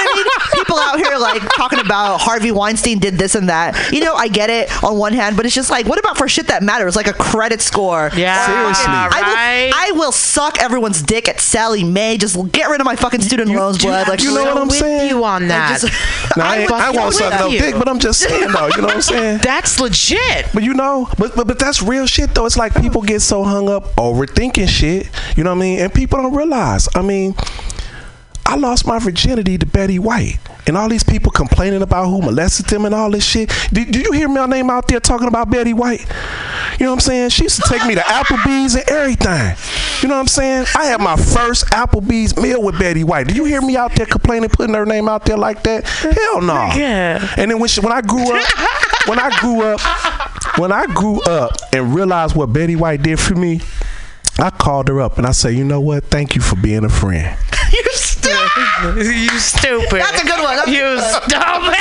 People 0.58 0.78
out 0.80 0.98
here 0.98 1.18
like 1.18 1.42
talking 1.56 1.80
about 1.80 2.20
Harvey 2.20 2.52
Weinstein 2.52 3.00
did 3.00 3.16
this 3.16 3.36
and 3.36 3.50
that. 3.50 3.92
You 3.94 4.02
know, 4.02 4.14
I 4.16 4.28
get 4.28 4.50
it 4.50 4.72
on 4.84 4.98
one 4.98 5.14
hand, 5.14 5.36
but 5.38 5.46
it's 5.46 5.56
just 5.56 5.70
like, 5.70 5.86
what 5.86 6.00
about 6.00 6.18
for 6.18 6.28
shit 6.28 6.48
that 6.48 6.64
matters, 6.64 6.96
like 6.96 7.08
a 7.08 7.14
credit 7.14 7.62
score? 7.62 8.10
Yeah, 8.16 8.46
Seriously. 8.46 8.86
I 8.88 9.08
right? 9.10 9.92
will, 9.94 10.04
I 10.04 10.06
will 10.06 10.12
suck 10.12 10.60
everyone's 10.60 11.02
dick 11.02 11.28
at 11.30 11.40
Sallie 11.40 11.84
Mae. 11.84 12.18
Just 12.18 12.36
get 12.52 12.70
rid 12.70 12.82
of 12.82 12.86
my 12.86 12.96
fucking 12.96 13.22
student 13.22 13.52
loans, 13.52 13.78
blood. 13.82 14.08
Like 14.08 14.22
you 14.24 14.34
know 14.34 14.44
what 14.46 14.58
I'm 14.58 14.68
with 14.68 14.78
saying? 14.78 15.10
you 15.10 15.24
on 15.24 15.48
that. 15.48 15.80
just- 15.82 15.94
Now, 16.38 16.48
I, 16.50 16.58
ain't- 16.58 16.72
I 16.72 16.86
fucking 16.86 17.00
won't 17.00 17.14
suck 17.16 17.32
with 17.32 17.40
no 17.40 17.48
you. 17.48 17.60
dick, 17.60 17.76
but 17.76 17.88
I'm 17.88 18.00
just 18.00 18.20
saying 18.20 18.52
though. 18.52 18.68
You 18.68 18.78
know 18.82 18.88
what 18.88 18.96
I'm 18.96 19.02
saying? 19.02 19.40
That's 19.44 19.80
legit. 19.80 20.48
But 20.54 20.64
you 20.64 20.74
know, 20.74 21.10
but, 21.18 21.36
but 21.36 21.48
but 21.48 21.58
that's 21.60 21.82
real 21.82 22.06
shit 22.06 22.34
though. 22.36 22.46
It's 22.46 22.58
like 22.58 22.74
people 22.80 23.02
get 23.02 23.22
so 23.22 23.44
hung 23.44 23.70
up 23.70 23.96
overthinking 23.96 24.68
shit. 24.68 25.10
You 25.38 25.44
know 25.44 25.52
what 25.52 25.58
I 25.58 25.62
mean? 25.62 25.80
And 25.80 25.94
people 25.94 26.22
don't 26.22 26.36
realize. 26.36 26.88
I 26.96 27.02
mean, 27.02 27.36
I 28.48 28.56
lost 28.56 28.88
my 28.88 28.98
virginity 28.98 29.58
to 29.58 29.66
Betty 29.66 30.00
White. 30.00 30.40
And 30.68 30.78
all 30.78 30.88
these 30.88 31.04
people 31.04 31.32
complaining 31.32 31.82
about 31.82 32.06
who 32.06 32.22
molested 32.22 32.68
them 32.68 32.86
and 32.86 32.96
all 32.96 33.12
this 33.12 33.26
shit. 33.26 33.50
Did, 33.72 33.92
did 33.92 34.06
you 34.06 34.12
hear 34.14 34.30
my 34.30 34.46
name 34.46 34.70
out 34.70 34.88
there 34.88 35.02
talking 35.02 35.28
about 35.28 35.50
Betty 35.50 35.74
White? 35.74 36.06
You 36.80 36.86
know 36.86 36.92
what 36.92 36.96
I'm 36.96 37.00
saying? 37.02 37.30
She 37.30 37.44
used 37.44 37.62
to 37.62 37.70
take 37.70 37.86
me 37.86 37.96
to 37.96 38.02
Applebee's 38.02 38.76
and 38.76 38.90
everything. 38.90 39.56
You 40.02 40.08
know 40.08 40.16
what 40.16 40.22
I'm 40.22 40.28
saying? 40.28 40.66
I 40.76 40.86
had 40.86 41.02
my 41.02 41.18
first 41.18 41.66
Applebee's 41.68 42.38
meal 42.38 42.62
with 42.64 42.80
Betty 42.80 43.04
White. 43.04 43.28
Did 43.28 43.36
you 43.36 43.44
hear 43.44 43.62
me 43.62 43.76
out 43.76 43.94
there 43.96 44.06
complaining, 44.06 44.50
putting 44.50 44.76
her 44.76 44.86
name 44.86 45.10
out 45.10 45.26
there 45.26 45.38
like 45.38 45.64
that? 45.64 45.86
Hell 45.86 46.42
no. 46.42 46.54
Yeah. 46.76 47.34
And 47.38 47.52
then 47.52 47.60
when 47.60 47.68
she, 47.68 47.82
when 47.82 47.92
I 47.92 48.02
grew 48.02 48.34
up, 48.34 48.48
when 49.08 49.20
I 49.20 49.38
grew 49.40 49.62
up, 49.62 49.82
when 50.58 50.72
I 50.72 50.86
grew 50.88 51.22
up 51.24 51.52
and 51.74 51.94
realized 51.94 52.36
what 52.36 52.54
Betty 52.54 52.78
White 52.78 53.04
did 53.04 53.20
for 53.20 53.36
me, 53.36 53.60
I 54.40 54.52
called 54.52 54.88
her 54.88 55.02
up 55.02 55.18
and 55.18 55.26
I 55.28 55.32
said, 55.32 55.54
you 55.54 55.66
know 55.66 55.82
what? 55.82 56.06
Thank 56.06 56.36
you 56.36 56.42
for 56.42 56.56
being 56.56 56.86
a 56.86 56.90
friend. 56.90 57.38
You 58.24 58.66
stupid. 58.66 59.06
you 59.06 59.40
stupid. 59.40 60.00
That's 60.02 60.22
a 60.22 60.26
good 60.26 60.42
one. 60.42 60.56
That's 60.58 60.68
You 60.70 61.00
stupid. 61.00 61.76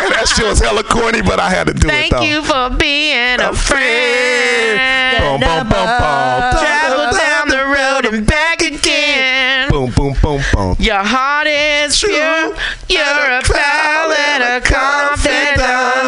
And 0.00 0.12
that 0.16 0.32
shit 0.34 0.46
was 0.46 0.58
hella 0.60 0.82
corny, 0.82 1.20
but 1.22 1.38
I 1.38 1.50
had 1.50 1.66
to 1.66 1.74
do 1.74 1.88
Thank 1.88 2.12
it 2.12 2.16
though. 2.16 2.22
you 2.22 2.42
for 2.42 2.70
being 2.76 3.36
a 3.40 3.48
Boom, 3.52 3.54
friend. 3.54 5.20
boom, 5.20 5.40
boom, 5.40 5.68
boom. 5.68 5.86
boom. 5.86 6.56
Travel 6.56 7.12
down 7.12 7.48
the 7.52 7.64
road 7.68 8.04
and 8.14 8.26
back 8.26 8.62
again. 8.62 9.68
Boom, 9.70 9.90
boom, 9.92 10.14
boom, 10.22 10.40
boom. 10.54 10.76
Your 10.78 11.04
heart 11.04 11.46
is 11.46 12.00
pure. 12.00 12.56
You're 12.88 13.28
a 13.28 13.42
pal 13.44 14.12
and 14.12 14.42
a 14.42 14.60
confidant. 14.66 15.60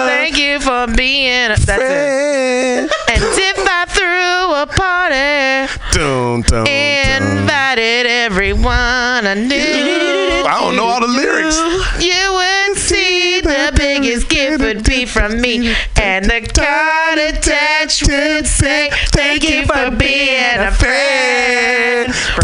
Thank 0.08 0.38
you 0.38 0.58
for 0.60 0.86
being 0.96 1.50
a 1.50 1.56
friend. 1.56 2.88
that's 2.88 2.98
it. 3.08 3.12
And 3.12 3.22
if 3.22 3.58
I 3.60 3.84
threw 3.92 4.54
a 4.56 4.66
party, 4.66 5.68
Dun, 5.92 6.40
dun, 6.42 6.64
dun. 6.64 6.66
invited 6.66 8.06
everyone 8.06 9.26
I 9.26 9.34
knew. 9.34 10.44
I 10.48 10.58
don't 10.60 10.76
know 10.76 10.84
all 10.84 11.00
the 11.00 11.06
lyrics. 11.06 11.56
You 12.02 12.32
would 12.32 12.78
see 12.78 13.40
the 13.40 13.72
biggest 13.76 14.28
gift 14.28 14.60
would 14.62 14.84
be 14.84 15.04
from 15.04 15.40
me, 15.40 15.74
and 16.00 16.24
the 16.24 16.40
card 16.54 17.18
attached 17.18 18.08
would 18.08 18.46
say, 18.46 18.90
"Thank 19.08 19.42
you 19.44 19.66
for 19.66 19.90
being 19.90 20.58
a 20.58 20.70
friend." 20.72 22.12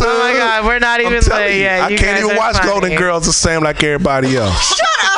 Oh 0.00 0.18
my 0.18 0.32
God, 0.36 0.64
we're 0.64 0.78
not 0.78 1.00
even 1.00 1.14
I'm 1.14 1.22
telling 1.22 1.60
you. 1.60 1.68
I 1.68 1.96
can't 1.96 2.24
even 2.24 2.36
watch 2.36 2.56
funny. 2.56 2.68
Golden 2.68 2.96
Girls 2.96 3.26
the 3.26 3.32
same 3.32 3.62
like 3.62 3.82
everybody 3.82 4.36
else. 4.36 4.76
Shut 4.76 4.86
up. 5.04 5.17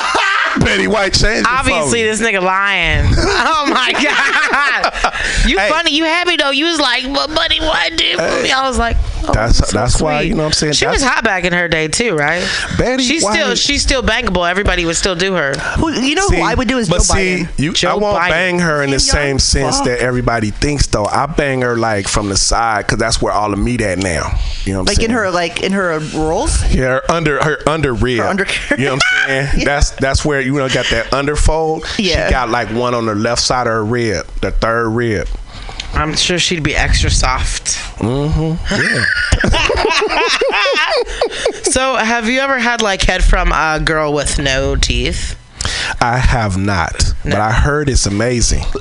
Betty 0.61 0.87
White 0.87 1.15
changed 1.15 1.49
Obviously, 1.49 2.03
this 2.03 2.21
nigga 2.21 2.41
lying. 2.43 3.07
oh 3.17 3.67
my 3.69 3.93
god! 3.93 5.15
You 5.49 5.59
Hey. 5.59 5.69
funny. 5.69 5.93
You 5.93 6.05
happy 6.05 6.37
though? 6.37 6.51
You 6.51 6.67
was 6.67 6.79
like, 6.79 7.05
"But 7.13 7.35
Buddy 7.35 7.61
White 7.61 7.97
did 7.97 8.17
for 8.17 8.43
me?" 8.43 8.51
I 8.53 8.67
was 8.69 8.79
like, 8.79 8.97
oh, 9.31 9.35
That's 9.35 9.59
so 9.71 9.79
that's 9.79 10.01
why 10.01 10.21
you 10.23 10.35
know 10.35 10.43
what 10.43 10.47
I'm 10.47 10.53
saying. 10.53 10.73
She 10.75 10.85
that's, 10.85 11.01
was 11.03 11.09
hot 11.09 11.25
back 11.25 11.45
in 11.45 11.53
her 11.53 11.69
day 11.69 11.89
too, 11.89 12.15
right? 12.17 12.47
Betty 12.79 13.03
She's 13.03 13.23
White. 13.25 13.35
still 13.35 13.55
she's 13.55 13.83
still 13.83 14.03
bankable. 14.03 14.49
Everybody 14.49 14.85
would 14.85 14.97
still 14.97 15.15
do 15.15 15.35
her. 15.35 15.55
Who, 15.79 15.93
you 15.93 16.15
know 16.15 16.27
See, 16.29 16.37
who 16.37 16.43
I 16.43 16.55
would 16.55 16.69
do 16.69 16.79
is 16.79 16.89
but 16.89 16.99
Joe 16.99 17.03
see, 17.15 17.45
Biden. 17.45 17.59
you, 17.83 17.89
I 17.89 17.95
won't 17.95 18.19
Biden. 18.19 18.29
bang 18.31 18.59
her 18.61 18.83
in 18.83 18.91
the 18.91 18.97
Kim 18.97 19.01
same 19.01 19.39
sense 19.39 19.77
Fuck. 19.79 19.87
that 19.87 19.99
everybody 20.01 20.51
thinks 20.51 20.87
though. 20.87 21.07
I 21.07 21.27
bang 21.27 21.63
her 21.63 21.77
like 21.77 22.09
from 22.09 22.29
the 22.29 22.37
side 22.37 22.87
because 22.87 22.99
that's 22.99 23.21
where 23.23 23.33
all 23.33 23.51
the 23.51 23.57
meat 23.57 23.81
at 23.81 23.99
now. 23.99 24.31
You 24.65 24.73
know 24.75 24.81
what 24.81 24.83
I'm 24.83 24.87
Like 24.87 24.97
saying? 24.97 25.11
in 25.11 25.17
her, 25.17 25.31
like 25.31 25.63
in 25.63 25.73
her 25.73 25.99
rolls. 26.15 26.63
Yeah, 26.75 27.01
her 27.01 27.11
under 27.11 27.43
her 27.43 27.69
under 27.69 27.95
rib. 27.95 28.19
Her 28.21 28.25
under- 28.27 28.47
you 28.79 28.85
know 28.87 28.95
what 28.95 29.03
I'm 29.29 29.49
saying? 29.51 29.65
That's 29.65 29.91
that's 29.93 30.25
where 30.25 30.41
you 30.41 30.53
know 30.55 30.69
got 30.69 30.87
that 30.91 31.13
underfold. 31.13 31.85
Yeah. 31.99 32.27
She 32.27 32.33
got 32.33 32.49
like 32.51 32.69
one 32.71 32.95
on 32.95 33.07
the 33.07 33.15
left 33.15 33.43
side 33.43 33.67
of 33.67 33.73
her 33.73 33.85
rib, 33.85 34.27
the 34.41 34.51
third 34.51 34.89
rib. 34.91 35.29
I'm 36.01 36.15
sure 36.15 36.39
she'd 36.39 36.63
be 36.63 36.75
extra 36.75 37.11
soft. 37.11 37.77
Mm-hmm. 37.99 38.57
Yeah. 38.83 39.05
So, 41.71 41.95
have 41.97 42.29
you 42.29 42.41
ever 42.41 42.59
had 42.59 42.83
like 42.83 43.03
head 43.03 43.23
from 43.23 43.53
a 43.53 43.81
girl 43.85 44.13
with 44.13 44.39
no 44.39 44.75
teeth? 44.77 45.37
I 46.01 46.17
have 46.19 46.57
not, 46.57 47.15
but 47.23 47.35
I 47.35 47.53
heard 47.53 47.89
it's 47.89 48.07
amazing. 48.07 48.61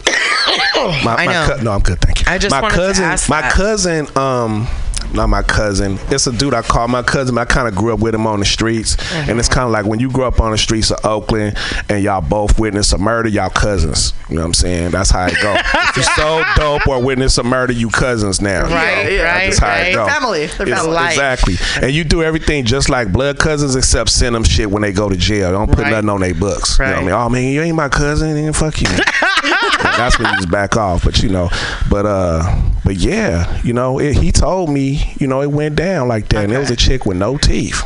My, 1.03 1.15
I 1.17 1.25
my 1.25 1.33
know. 1.33 1.57
no, 1.61 1.71
I'm 1.73 1.81
good, 1.81 1.99
thank 1.99 2.21
you. 2.21 2.25
I 2.31 2.37
just 2.37 2.51
my 2.51 2.61
wanted 2.61 2.75
to 2.75 2.81
cousin, 2.81 3.03
ask 3.03 3.29
my 3.29 3.41
that. 3.41 3.51
cousin, 3.51 4.07
um, 4.17 4.67
not 5.13 5.27
my 5.27 5.41
cousin. 5.43 5.97
It's 6.09 6.27
a 6.27 6.31
dude 6.31 6.53
I 6.53 6.61
call 6.61 6.87
my 6.87 7.01
cousin. 7.03 7.35
but 7.35 7.41
I 7.41 7.45
kind 7.45 7.67
of 7.67 7.75
grew 7.75 7.93
up 7.93 7.99
with 7.99 8.13
him 8.15 8.27
on 8.27 8.39
the 8.39 8.45
streets, 8.45 8.95
and 9.13 9.39
it's 9.39 9.47
Mm-hmm. 9.49 9.53
kind 9.55 9.65
of 9.65 9.71
like 9.71 9.85
when 9.85 9.99
you 9.99 10.09
grow 10.11 10.27
up 10.27 10.39
on 10.39 10.51
the 10.51 10.57
streets 10.57 10.91
of 10.91 11.03
Oakland 11.05 11.57
and 11.89 12.03
y'all 12.03 12.21
both 12.21 12.59
witness 12.59 12.93
a 12.93 12.97
murder, 12.97 13.27
y'all 13.29 13.49
cousins. 13.49 14.13
You 14.29 14.35
know 14.35 14.41
what 14.41 14.47
I'm 14.47 14.53
saying? 14.53 14.91
That's 14.91 15.09
how 15.09 15.25
it 15.25 15.35
go. 15.41 15.55
if 15.57 15.97
you 15.97 16.03
sold 16.03 16.45
dope 16.55 16.87
or 16.87 17.01
witness 17.01 17.37
a 17.37 17.43
murder, 17.43 17.73
you 17.73 17.89
cousins 17.89 18.39
now. 18.41 18.67
You 18.67 18.73
Right, 18.75 18.93
know? 19.17 19.23
right, 19.23 19.45
That's 19.45 19.57
how 19.57 19.67
right. 19.67 19.87
it 19.87 19.95
go. 19.95 20.07
Family. 20.07 20.45
They're 20.45 20.61
It's- 20.67 20.77
family. 20.79 20.93
Life. 20.93 21.11
Exactly. 21.13 21.55
And 21.81 21.91
you 21.91 22.03
do 22.03 22.21
everything 22.23 22.65
just 22.65 22.89
like 22.89 23.11
blood 23.11 23.39
cousins 23.39 23.75
except 23.75 24.09
send 24.11 24.35
them 24.35 24.43
shit 24.43 24.69
when 24.69 24.81
they 24.83 24.91
go 24.91 25.09
to 25.09 25.15
jail. 25.15 25.51
Don't 25.51 25.67
put 25.69 25.79
Right. 25.79 25.91
nothing 25.91 26.09
on 26.09 26.21
their 26.21 26.33
books. 26.35 26.77
You 26.79 26.85
know 26.85 26.91
what 26.91 26.97
I 26.99 27.01
mean? 27.01 27.11
Oh 27.11 27.29
man, 27.29 27.43
you 27.51 27.61
ain't 27.61 27.75
my 27.75 27.89
cousin, 27.89 28.33
then 28.35 28.53
fuck 28.53 28.79
you. 28.81 28.87
That's 29.81 30.17
when 30.19 30.29
you 30.31 30.35
just 30.37 30.51
back 30.51 30.77
off. 30.77 31.03
But 31.03 31.21
you 31.23 31.29
know, 31.29 31.49
but 31.89 32.05
uh 32.05 32.43
but 32.83 32.95
yeah, 32.95 33.61
you 33.63 33.73
know, 33.73 33.99
it, 33.99 34.15
he 34.15 34.31
told 34.31 34.69
me, 34.69 34.98
you 35.19 35.27
know, 35.27 35.41
it 35.41 35.51
went 35.51 35.75
down 35.75 36.07
like 36.07 36.29
that. 36.29 36.43
And 36.45 36.53
it 36.53 36.57
was 36.57 36.71
a 36.71 36.75
chick 36.75 37.05
with 37.05 37.17
no 37.17 37.37
teeth. 37.37 37.81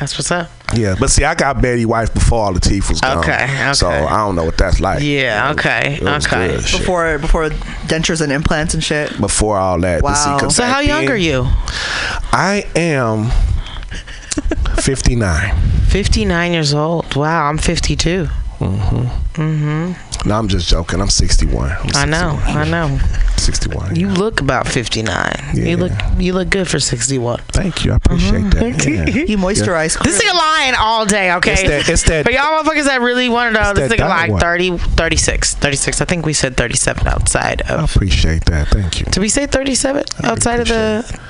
That's 0.00 0.16
what's 0.16 0.30
up. 0.30 0.48
Yeah. 0.76 0.94
But 1.00 1.10
see, 1.10 1.24
I 1.24 1.34
got 1.34 1.60
Betty 1.60 1.84
White 1.84 2.14
before 2.14 2.38
all 2.44 2.52
the 2.52 2.60
teeth 2.60 2.88
was 2.88 3.00
gone. 3.00 3.18
Okay, 3.18 3.72
So. 3.74 3.88
I 3.90 4.18
don't 4.18 4.36
know 4.36 4.44
what 4.44 4.56
that's 4.56 4.78
like. 4.80 5.02
Yeah. 5.02 5.50
Okay. 5.52 5.94
It 6.00 6.02
was 6.04 6.24
Okay. 6.26 6.48
good 6.48 6.62
shit. 6.64 6.80
Before 6.80 7.18
before 7.18 7.48
dentures 7.88 8.20
and 8.20 8.30
implants 8.30 8.74
and 8.74 8.84
shit. 8.84 9.18
Before 9.20 9.56
all 9.58 9.80
that. 9.80 10.02
But 10.02 10.14
see, 10.14 10.50
So, 10.50 10.64
how 10.64 10.78
young 10.80 11.02
then, 11.06 11.10
are 11.10 11.16
you? 11.16 11.46
I 12.32 12.64
am 12.76 13.30
59. 14.80 15.56
59 15.88 16.52
years 16.52 16.74
old. 16.74 17.16
Wow, 17.16 17.46
I'm 17.48 17.58
52. 17.58 18.28
Mm-hmm. 18.60 19.40
Mm-hmm. 19.42 20.07
No, 20.26 20.34
I'm 20.34 20.48
just 20.48 20.68
joking. 20.68 21.00
I'm 21.00 21.08
61. 21.10 21.70
I'm 21.70 21.90
I 21.94 22.04
know. 22.04 22.40
I 22.44 22.68
know. 22.68 22.98
61. 23.36 23.96
You 23.96 24.08
look 24.08 24.40
about 24.40 24.66
59. 24.66 25.34
You 25.54 25.76
look 25.76 25.92
you 26.18 26.32
look 26.32 26.50
good 26.50 26.68
for 26.68 26.80
61. 26.80 27.40
Thank 27.48 27.84
you. 27.84 27.92
I 27.92 27.96
appreciate 27.96 28.42
mm-hmm. 28.42 28.50
that. 28.50 29.14
Yeah. 29.14 29.22
You 29.24 29.38
moisturize. 29.38 29.98
This 30.02 30.22
nigga 30.22 30.34
lying 30.34 30.74
all 30.78 31.06
day, 31.06 31.32
okay? 31.34 31.52
It's 31.52 31.62
that- 31.62 31.88
it's 31.88 32.02
that- 32.04 32.24
For 32.24 32.32
y'all 32.32 32.62
motherfuckers 32.62 32.84
that 32.84 33.00
really 33.00 33.28
want 33.28 33.54
to 33.54 33.62
know, 33.62 33.74
this 33.74 33.90
that 33.90 33.98
nigga 33.98 34.08
like 34.08 34.30
one. 34.32 34.40
30, 34.40 34.78
36. 34.78 35.54
36. 35.54 36.00
I 36.00 36.04
think 36.04 36.26
we 36.26 36.32
said 36.32 36.56
37 36.56 37.06
outside 37.06 37.62
of. 37.62 37.70
I 37.70 37.82
of. 37.84 37.94
appreciate 37.94 38.44
that. 38.46 38.68
Thank 38.68 39.00
you. 39.00 39.06
Did 39.06 39.20
we 39.20 39.28
say 39.28 39.46
37 39.46 40.04
outside 40.24 40.60
of 40.60 40.68
the. 40.68 41.20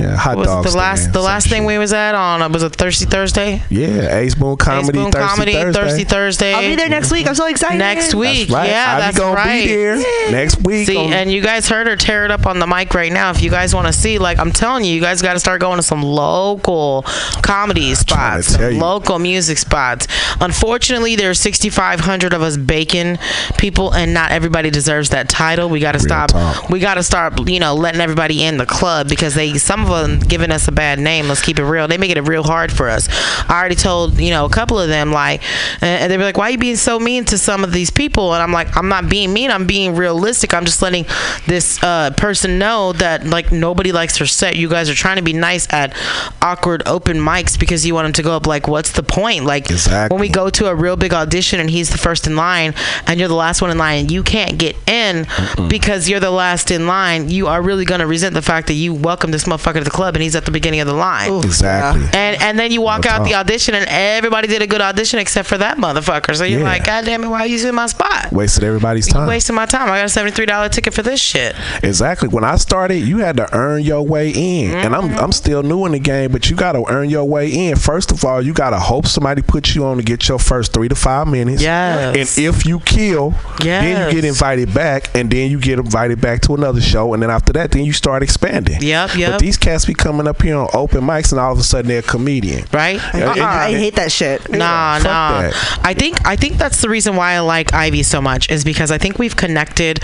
Yeah, 0.00 0.16
hot 0.16 0.36
was 0.36 0.46
it 0.46 0.50
dog 0.50 0.64
the 0.64 0.76
last 0.76 1.00
stand, 1.00 1.14
the 1.14 1.20
last 1.20 1.48
thing 1.48 1.64
we 1.64 1.78
was 1.78 1.92
at 1.92 2.14
on 2.14 2.42
uh, 2.42 2.48
was 2.48 2.62
it 2.62 2.74
Thirsty 2.74 3.04
Thursday? 3.06 3.62
Yeah, 3.68 4.16
Ace 4.16 4.34
Boone 4.34 4.56
Comedy, 4.56 4.98
Ace 4.98 5.04
Boone 5.04 5.12
Thirsty 5.12 5.28
Comedy, 5.28 5.52
Thursday. 5.52 5.80
Thirsty 5.80 6.04
Thursday. 6.04 6.54
I'll 6.54 6.62
be 6.62 6.76
there 6.76 6.88
next 6.88 7.12
week. 7.12 7.26
I'm 7.26 7.34
so 7.34 7.46
excited. 7.46 7.78
Next 7.78 8.14
week, 8.14 8.50
right. 8.50 8.68
yeah, 8.68 8.94
Ivy 8.94 9.00
that's 9.02 9.18
gonna 9.18 9.34
be 9.34 9.36
right. 9.36 9.66
there 9.66 9.96
next 10.32 10.62
week 10.64 10.86
See, 10.86 10.96
on- 10.96 11.12
and 11.12 11.32
you 11.32 11.42
guys 11.42 11.68
heard 11.68 11.86
her 11.86 11.96
tear 11.96 12.24
it 12.24 12.30
up 12.30 12.46
on 12.46 12.58
the 12.58 12.66
mic 12.66 12.94
right 12.94 13.12
now. 13.12 13.30
If 13.30 13.42
you 13.42 13.50
guys 13.50 13.74
want 13.74 13.86
to 13.86 13.92
see, 13.92 14.18
like 14.18 14.38
I'm 14.38 14.52
telling 14.52 14.84
you, 14.84 14.94
you 14.94 15.00
guys 15.00 15.22
got 15.22 15.34
to 15.34 15.40
start 15.40 15.60
going 15.60 15.76
to 15.76 15.82
some 15.82 16.02
local 16.02 17.02
comedy 17.42 17.94
spots, 17.94 18.56
tell 18.56 18.70
you. 18.70 18.80
local 18.80 19.18
music 19.18 19.58
spots. 19.58 20.06
Unfortunately, 20.40 21.16
there's 21.16 21.38
6,500 21.40 22.32
of 22.32 22.42
us 22.42 22.56
bacon 22.56 23.18
people, 23.58 23.92
and 23.92 24.14
not 24.14 24.32
everybody 24.32 24.70
deserves 24.70 25.10
that 25.10 25.28
title. 25.28 25.68
We 25.68 25.80
got 25.80 25.92
to 25.92 25.98
stop. 25.98 26.30
We 26.70 26.80
got 26.80 26.94
to 26.94 27.02
start, 27.02 27.48
you 27.48 27.60
know, 27.60 27.74
letting 27.74 28.00
everybody 28.00 28.42
in 28.44 28.56
the 28.56 28.66
club 28.66 29.08
because 29.08 29.34
they 29.34 29.58
some 29.58 29.82
of 29.82 29.89
them 29.96 30.18
giving 30.20 30.50
us 30.50 30.68
a 30.68 30.72
bad 30.72 30.98
name. 30.98 31.28
Let's 31.28 31.42
keep 31.42 31.58
it 31.58 31.64
real. 31.64 31.88
They 31.88 31.98
make 31.98 32.10
it 32.10 32.20
real 32.20 32.42
hard 32.42 32.72
for 32.72 32.88
us. 32.88 33.08
I 33.48 33.58
already 33.58 33.74
told 33.74 34.18
you 34.18 34.30
know 34.30 34.44
a 34.44 34.50
couple 34.50 34.78
of 34.78 34.88
them 34.88 35.12
like, 35.12 35.42
and 35.82 36.10
they 36.10 36.16
were 36.16 36.24
like, 36.24 36.36
"Why 36.36 36.48
are 36.48 36.50
you 36.50 36.58
being 36.58 36.76
so 36.76 36.98
mean 36.98 37.24
to 37.26 37.38
some 37.38 37.64
of 37.64 37.72
these 37.72 37.90
people?" 37.90 38.34
And 38.34 38.42
I'm 38.42 38.52
like, 38.52 38.76
"I'm 38.76 38.88
not 38.88 39.08
being 39.08 39.32
mean. 39.32 39.50
I'm 39.50 39.66
being 39.66 39.96
realistic. 39.96 40.54
I'm 40.54 40.64
just 40.64 40.82
letting 40.82 41.06
this 41.46 41.82
uh, 41.82 42.10
person 42.16 42.58
know 42.58 42.92
that 42.94 43.26
like 43.26 43.52
nobody 43.52 43.92
likes 43.92 44.16
her 44.18 44.26
set. 44.26 44.56
You 44.56 44.68
guys 44.68 44.88
are 44.88 44.94
trying 44.94 45.16
to 45.16 45.22
be 45.22 45.32
nice 45.32 45.66
at 45.72 45.94
awkward 46.42 46.82
open 46.86 47.18
mics 47.18 47.58
because 47.58 47.84
you 47.86 47.94
want 47.94 48.06
them 48.06 48.12
to 48.14 48.22
go 48.22 48.32
up. 48.36 48.46
Like, 48.46 48.68
what's 48.68 48.92
the 48.92 49.02
point? 49.02 49.44
Like, 49.44 49.68
when 50.10 50.20
we 50.20 50.28
go 50.28 50.50
to 50.50 50.66
a 50.66 50.74
real 50.74 50.96
big 50.96 51.12
audition 51.12 51.60
and 51.60 51.70
he's 51.70 51.90
the 51.90 51.98
first 51.98 52.26
in 52.26 52.36
line 52.36 52.74
and 53.06 53.18
you're 53.18 53.28
the 53.28 53.34
last 53.34 53.62
one 53.62 53.70
in 53.70 53.78
line, 53.78 54.00
and 54.00 54.10
you 54.10 54.22
can't 54.22 54.58
get 54.58 54.76
in 54.88 55.26
because 55.68 56.08
you're 56.08 56.20
the 56.20 56.30
last 56.30 56.70
in 56.70 56.86
line. 56.86 57.28
You 57.28 57.46
are 57.48 57.60
really 57.62 57.84
gonna 57.84 58.06
resent 58.06 58.34
the 58.34 58.42
fact 58.42 58.66
that 58.68 58.74
you 58.74 58.94
welcome 58.94 59.30
this 59.30 59.44
motherfucker 59.44 59.79
to 59.80 59.84
the 59.84 59.90
club 59.90 60.14
and 60.14 60.22
he's 60.22 60.34
at 60.36 60.44
the 60.44 60.50
beginning 60.50 60.80
of 60.80 60.86
the 60.86 60.94
line. 60.94 61.32
Exactly. 61.44 62.04
And 62.12 62.40
and 62.40 62.58
then 62.58 62.70
you 62.72 62.80
walk 62.80 63.04
Real 63.04 63.12
out 63.14 63.24
the 63.24 63.34
audition 63.34 63.74
and 63.74 63.86
everybody 63.88 64.48
did 64.48 64.62
a 64.62 64.66
good 64.66 64.80
audition 64.80 65.18
except 65.18 65.48
for 65.48 65.58
that 65.58 65.76
motherfucker. 65.78 66.34
So 66.36 66.44
you're 66.44 66.60
Yeah. 66.60 66.66
like, 66.66 66.84
God 66.84 67.04
damn 67.04 67.24
it, 67.24 67.28
why 67.28 67.40
are 67.40 67.46
you 67.46 67.66
in 67.68 67.74
my 67.74 67.86
spot? 67.86 68.32
Wasted 68.32 68.64
everybody's 68.64 69.06
You 69.08 69.14
time. 69.14 69.28
wasting 69.28 69.56
my 69.56 69.66
time. 69.66 69.90
I 69.90 69.98
got 69.98 70.06
a 70.06 70.08
seventy 70.08 70.34
three 70.34 70.46
dollar 70.46 70.68
ticket 70.68 70.94
for 70.94 71.02
this 71.02 71.20
shit. 71.20 71.54
Exactly. 71.82 72.28
When 72.28 72.44
I 72.44 72.56
started, 72.56 72.96
you 72.98 73.18
had 73.18 73.36
to 73.38 73.52
earn 73.54 73.82
your 73.82 74.02
way 74.02 74.30
in, 74.30 74.70
and 74.72 74.94
I'm 74.96 75.10
Mm-hmm. 75.10 75.18
I'm 75.18 75.32
still 75.32 75.62
new 75.62 75.86
in 75.86 75.92
the 75.92 75.98
game, 75.98 76.30
but 76.30 76.50
you 76.50 76.56
got 76.56 76.72
to 76.72 76.84
earn 76.88 77.08
your 77.10 77.24
way 77.24 77.50
in. 77.50 77.74
First 77.76 78.12
of 78.12 78.24
all, 78.24 78.40
you 78.40 78.52
got 78.52 78.70
to 78.70 78.78
hope 78.78 79.06
somebody 79.06 79.42
puts 79.42 79.74
you 79.74 79.84
on 79.86 79.96
to 79.96 80.02
get 80.02 80.28
your 80.28 80.38
first 80.38 80.72
three 80.72 80.88
to 80.88 80.94
five 80.94 81.26
minutes. 81.26 81.62
Yes. 81.62 82.36
And 82.38 82.46
if 82.46 82.64
you 82.66 82.78
kill, 82.80 83.34
then 83.60 84.06
you 84.14 84.20
get 84.20 84.24
invited 84.24 84.72
back, 84.72 85.10
and 85.16 85.30
then 85.30 85.50
you 85.50 85.58
get 85.58 85.78
invited 85.78 86.20
back 86.20 86.42
to 86.42 86.54
another 86.54 86.80
show, 86.80 87.12
and 87.14 87.22
then 87.22 87.30
after 87.30 87.52
that, 87.54 87.72
then 87.72 87.84
you 87.84 87.92
start 87.92 88.22
expanding. 88.22 88.80
Yep, 88.82 89.16
yep. 89.16 89.32
But 89.32 89.40
these 89.40 89.56
cats 89.70 89.84
be 89.86 89.94
coming 89.94 90.26
up 90.26 90.42
here 90.42 90.56
on 90.56 90.68
open 90.74 91.00
mics, 91.02 91.30
and 91.32 91.40
all 91.40 91.52
of 91.52 91.58
a 91.58 91.62
sudden 91.62 91.88
they're 91.88 92.00
a 92.00 92.02
comedian. 92.02 92.64
Right? 92.72 93.00
Yeah, 93.14 93.32
and- 93.32 93.40
I 93.42 93.70
hate 93.72 93.96
that 93.96 94.10
shit. 94.12 94.40
Nah, 94.50 94.96
fuck 94.96 95.04
nah. 95.04 95.42
that. 95.42 95.78
I 95.82 95.94
think 95.94 96.26
I 96.26 96.36
think 96.36 96.56
that's 96.58 96.80
the 96.82 96.88
reason 96.88 97.16
why 97.16 97.32
I 97.32 97.40
like 97.40 97.72
Ivy 97.72 98.02
so 98.02 98.20
much 98.20 98.50
is 98.50 98.64
because 98.64 98.90
I 98.90 98.98
think 98.98 99.18
we've 99.18 99.36
connected 99.36 100.00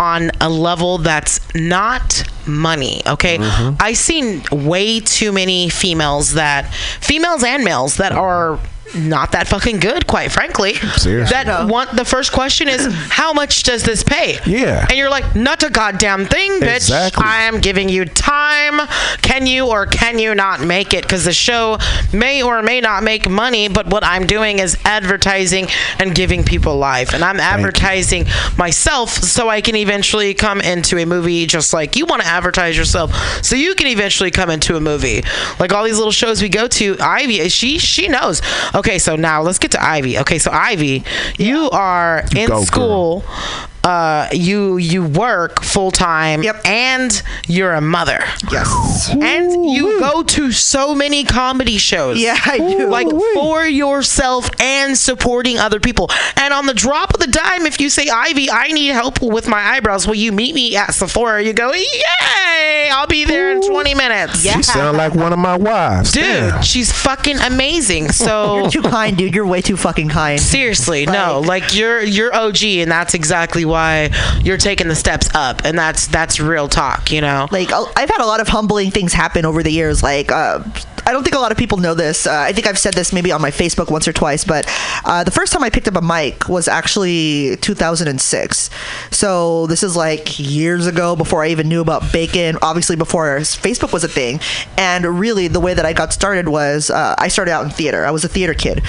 on 0.00 0.30
a 0.40 0.48
level 0.48 0.98
that's 0.98 1.40
not 1.54 2.24
money. 2.46 3.02
Okay, 3.06 3.38
Mm-hmm. 3.38 3.76
I 3.80 3.92
seen 3.92 4.42
way 4.52 5.00
too 5.00 5.32
many 5.32 5.68
females 5.68 6.34
that 6.34 6.72
females 7.00 7.42
and 7.44 7.64
males 7.64 7.96
that 7.96 8.12
are 8.12 8.58
not 8.94 9.32
that 9.32 9.48
fucking 9.48 9.80
good, 9.80 10.06
quite 10.06 10.30
frankly. 10.30 10.74
Seriously. 10.74 11.32
That 11.32 11.68
one. 11.68 11.88
The 11.94 12.04
first 12.04 12.32
question 12.32 12.68
is, 12.68 12.86
how 13.10 13.32
much 13.32 13.62
does 13.62 13.82
this 13.82 14.02
pay? 14.02 14.38
Yeah. 14.46 14.86
And 14.88 14.96
you're 14.96 15.10
like, 15.10 15.34
not 15.34 15.62
a 15.62 15.70
goddamn 15.70 16.26
thing, 16.26 16.60
bitch. 16.60 16.76
Exactly. 16.76 17.24
I 17.24 17.42
am 17.42 17.60
giving 17.60 17.88
you 17.88 18.04
time. 18.04 18.86
Can 19.22 19.46
you 19.46 19.68
or 19.68 19.86
can 19.86 20.18
you 20.18 20.34
not 20.34 20.60
make 20.60 20.94
it? 20.94 21.02
Because 21.02 21.24
the 21.24 21.32
show 21.32 21.78
may 22.12 22.42
or 22.42 22.62
may 22.62 22.80
not 22.80 23.02
make 23.02 23.28
money, 23.28 23.68
but 23.68 23.86
what 23.86 24.04
I'm 24.04 24.26
doing 24.26 24.58
is 24.58 24.76
advertising 24.84 25.66
and 25.98 26.14
giving 26.14 26.44
people 26.44 26.76
life. 26.76 27.12
And 27.14 27.24
I'm 27.24 27.40
advertising 27.40 28.26
myself 28.56 29.10
so 29.10 29.48
I 29.48 29.60
can 29.60 29.76
eventually 29.76 30.34
come 30.34 30.60
into 30.60 30.98
a 30.98 31.06
movie 31.06 31.46
just 31.46 31.72
like 31.72 31.96
you 31.96 32.06
want 32.06 32.22
to 32.22 32.28
advertise 32.28 32.76
yourself 32.76 33.14
so 33.42 33.56
you 33.56 33.74
can 33.74 33.86
eventually 33.86 34.30
come 34.30 34.50
into 34.50 34.76
a 34.76 34.80
movie. 34.80 35.22
Like 35.58 35.72
all 35.72 35.84
these 35.84 35.98
little 35.98 36.12
shows 36.12 36.40
we 36.42 36.48
go 36.48 36.66
to, 36.68 36.96
Ivy, 37.00 37.48
she 37.48 37.78
she 37.78 38.08
knows. 38.08 38.40
Okay, 38.76 38.98
so 38.98 39.16
now 39.16 39.40
let's 39.42 39.58
get 39.58 39.70
to 39.72 39.82
Ivy. 39.82 40.18
Okay, 40.18 40.38
so 40.38 40.50
Ivy, 40.52 41.02
you 41.38 41.70
are 41.70 42.24
in 42.36 42.48
Go, 42.48 42.64
girl. 42.66 43.24
School 43.86 43.96
uh, 43.96 44.28
you 44.32 44.78
you 44.78 45.04
work 45.04 45.62
full 45.62 45.90
time 45.90 46.42
yep. 46.42 46.60
and 46.64 47.22
you're 47.46 47.72
a 47.72 47.80
mother. 47.80 48.18
Yes. 48.50 49.10
And 49.10 49.70
you 49.70 50.00
go 50.00 50.22
to 50.22 50.50
so 50.52 50.94
many 50.94 51.24
comedy 51.24 51.78
shows. 51.78 52.20
Yeah, 52.20 52.36
I 52.44 52.58
do. 52.58 52.88
Like 52.88 53.08
for 53.34 53.64
yourself 53.64 54.50
and 54.60 54.96
supporting 54.98 55.58
other 55.58 55.80
people. 55.80 56.10
And 56.36 56.52
on 56.52 56.66
the 56.66 56.74
drop 56.74 57.14
of 57.14 57.20
the 57.20 57.26
dime, 57.28 57.66
if 57.66 57.80
you 57.80 57.88
say, 57.88 58.08
Ivy, 58.08 58.50
I 58.50 58.68
need 58.68 58.88
help 58.88 59.22
with 59.22 59.48
my 59.48 59.60
eyebrows, 59.60 60.06
will 60.06 60.14
you 60.14 60.32
meet 60.32 60.54
me 60.54 60.76
at 60.76 60.92
Sephora? 60.92 61.42
You 61.42 61.52
go, 61.52 61.72
Yay! 61.72 62.90
I'll 62.90 63.06
be 63.06 63.24
there 63.24 63.52
in 63.52 63.60
20 63.62 63.94
minutes. 63.94 64.42
She 64.42 64.62
sound 64.62 64.96
like 64.96 65.14
one 65.14 65.32
of 65.32 65.38
my 65.38 65.56
wives. 65.56 66.12
Dude, 66.12 66.22
Damn. 66.22 66.62
she's 66.62 66.90
fucking 66.90 67.38
amazing. 67.38 68.10
So 68.10 68.56
You're 68.60 68.70
too 68.70 68.82
kind, 68.82 69.16
dude. 69.16 69.34
You're 69.34 69.46
way 69.46 69.60
too 69.60 69.76
fucking 69.76 70.08
kind. 70.08 70.40
Seriously, 70.40 71.06
no. 71.06 71.40
Like 71.44 71.74
you're 71.74 72.02
you're 72.02 72.34
OG, 72.34 72.64
and 72.64 72.90
that's 72.90 73.14
exactly 73.14 73.64
why 73.76 74.10
you're 74.42 74.56
taking 74.56 74.88
the 74.88 74.94
steps 74.94 75.28
up, 75.34 75.62
and 75.64 75.78
that's 75.78 76.06
that's 76.06 76.40
real 76.40 76.66
talk, 76.68 77.12
you 77.12 77.20
know. 77.20 77.46
Like 77.50 77.70
I'll- 77.72 77.92
I've 77.94 78.08
had 78.10 78.22
a 78.22 78.26
lot 78.26 78.40
of 78.40 78.48
humbling 78.48 78.90
things 78.90 79.12
happen 79.12 79.44
over 79.44 79.62
the 79.62 79.70
years. 79.70 80.02
Like 80.02 80.32
uh, 80.32 80.60
I 81.06 81.12
don't 81.12 81.22
think 81.22 81.36
a 81.36 81.38
lot 81.38 81.52
of 81.52 81.58
people 81.58 81.78
know 81.78 81.94
this. 81.94 82.26
Uh, 82.26 82.32
I 82.32 82.52
think 82.52 82.66
I've 82.66 82.78
said 82.78 82.94
this 82.94 83.12
maybe 83.12 83.30
on 83.30 83.40
my 83.40 83.52
Facebook 83.52 83.92
once 83.92 84.08
or 84.08 84.12
twice, 84.12 84.44
but 84.44 84.66
uh, 85.04 85.22
the 85.22 85.30
first 85.30 85.52
time 85.52 85.62
I 85.62 85.70
picked 85.70 85.86
up 85.86 85.94
a 85.94 86.02
mic 86.02 86.48
was 86.48 86.66
actually 86.66 87.56
2006. 87.58 88.70
So 89.12 89.66
this 89.68 89.84
is 89.84 89.94
like 89.96 90.38
years 90.40 90.86
ago 90.88 91.14
before 91.14 91.44
I 91.44 91.48
even 91.48 91.68
knew 91.68 91.80
about 91.80 92.12
bacon. 92.12 92.58
Obviously 92.60 92.96
before 92.96 93.38
Facebook 93.38 93.92
was 93.92 94.02
a 94.02 94.08
thing. 94.08 94.40
And 94.76 95.04
really, 95.20 95.46
the 95.46 95.60
way 95.60 95.74
that 95.74 95.86
I 95.86 95.92
got 95.92 96.12
started 96.12 96.48
was 96.48 96.90
uh, 96.90 97.14
I 97.18 97.28
started 97.28 97.52
out 97.52 97.64
in 97.64 97.70
theater. 97.70 98.04
I 98.04 98.10
was 98.10 98.24
a 98.24 98.28
theater 98.28 98.54
kid, 98.54 98.82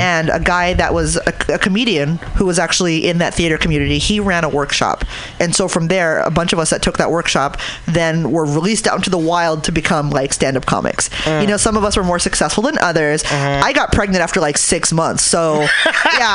and 0.00 0.28
a 0.30 0.38
guy 0.40 0.74
that 0.74 0.94
was 0.94 1.16
a, 1.16 1.34
a 1.52 1.58
comedian 1.58 2.18
who 2.36 2.46
was 2.46 2.58
actually 2.58 3.08
in 3.08 3.18
that 3.18 3.34
theater 3.34 3.58
community. 3.58 3.98
He 3.98 4.20
ran 4.20 4.44
a 4.44 4.48
workshop, 4.48 5.04
and 5.40 5.54
so 5.54 5.66
from 5.66 5.88
there, 5.88 6.20
a 6.20 6.30
bunch 6.30 6.52
of 6.52 6.58
us 6.60 6.70
that 6.70 6.82
took 6.82 6.98
that 6.98 7.10
workshop 7.10 7.58
then 7.86 8.30
were 8.30 8.44
released 8.44 8.86
out 8.86 8.96
into 8.96 9.10
the 9.10 9.18
wild 9.18 9.64
to 9.64 9.72
become 9.72 10.10
like 10.10 10.32
stand-up 10.32 10.66
comics. 10.66 11.10
You 11.42 11.46
know, 11.48 11.56
some 11.64 11.76
of 11.78 11.82
us 11.84 11.96
were 11.96 12.04
more 12.04 12.18
successful 12.18 12.62
than 12.62 12.76
others. 12.78 13.24
I 13.24 13.72
got 13.72 13.90
pregnant 13.90 14.22
after 14.22 14.38
like 14.38 14.58
six 14.58 14.92
months, 14.92 15.24
so 15.24 15.60
yeah, 15.60 15.68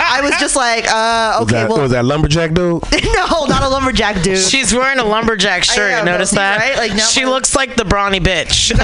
I 0.03 0.22
was 0.23 0.31
just 0.39 0.56
like, 0.56 0.85
uh, 0.88 1.38
Was 1.39 1.41
okay, 1.43 1.61
that, 1.61 1.69
well, 1.69 1.81
was 1.81 1.91
that 1.91 2.03
lumberjack 2.03 2.53
dude? 2.53 2.81
no, 3.14 3.45
not 3.45 3.61
a 3.61 3.69
lumberjack 3.69 4.23
dude. 4.23 4.39
She's 4.39 4.73
wearing 4.73 4.97
a 4.97 5.06
lumberjack 5.06 5.64
shirt. 5.64 5.91
am, 5.91 5.99
you 5.99 6.11
notice 6.11 6.31
that? 6.31 6.60
right? 6.60 6.76
Like, 6.77 6.95
now 6.95 7.06
she 7.06 7.23
my- 7.23 7.30
looks 7.30 7.56
like 7.56 7.76
the 7.76 7.85
brawny 7.85 8.19
bitch. 8.19 8.73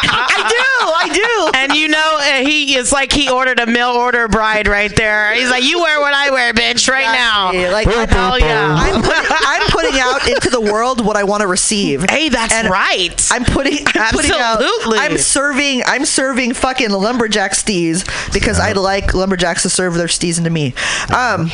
I 0.00 0.44
do, 0.48 0.64
I 0.90 1.08
do. 1.12 1.58
and 1.58 1.72
you 1.72 1.88
know, 1.88 2.18
uh, 2.20 2.44
he 2.44 2.76
is 2.76 2.92
like 2.92 3.12
he 3.12 3.30
ordered 3.30 3.60
a 3.60 3.66
mail 3.66 3.90
order 3.90 4.26
bride 4.28 4.66
right 4.66 4.94
there. 4.94 5.32
He's 5.34 5.50
like, 5.50 5.64
you 5.64 5.80
wear 5.80 6.00
what 6.00 6.14
I 6.14 6.30
wear, 6.30 6.52
bitch, 6.52 6.90
right 6.90 7.02
now. 7.12 7.52
Like, 7.72 7.86
I'm, 7.88 8.08
Hell 8.08 8.38
yeah. 8.38 8.74
I'm, 8.76 9.02
putting, 9.02 9.24
I'm 9.30 9.70
putting 9.70 10.00
out 10.00 10.28
into 10.28 10.50
the 10.50 10.60
world 10.60 11.04
what 11.04 11.16
I 11.16 11.24
want 11.24 11.42
to 11.42 11.46
receive. 11.46 12.04
Hey, 12.08 12.28
that's 12.28 12.68
right. 12.68 13.28
I'm 13.30 13.44
putting, 13.44 13.86
I'm 13.94 14.12
putting 14.12 14.32
out. 14.32 14.58
Absolutely. 14.96 15.14
I'm 15.14 15.18
serving. 15.18 15.82
I'm 15.86 16.04
serving 16.04 16.54
fucking 16.54 16.90
lumberjack 16.90 17.52
stees 17.52 18.04
because 18.32 18.58
I 18.58 18.72
like 18.72 19.14
lumberjacks 19.14 19.62
to 19.62 19.70
serve 19.70 19.94
their 19.94 20.06
stees 20.06 20.38
into 20.38 20.50
me. 20.50 20.74
Um, 21.14 21.50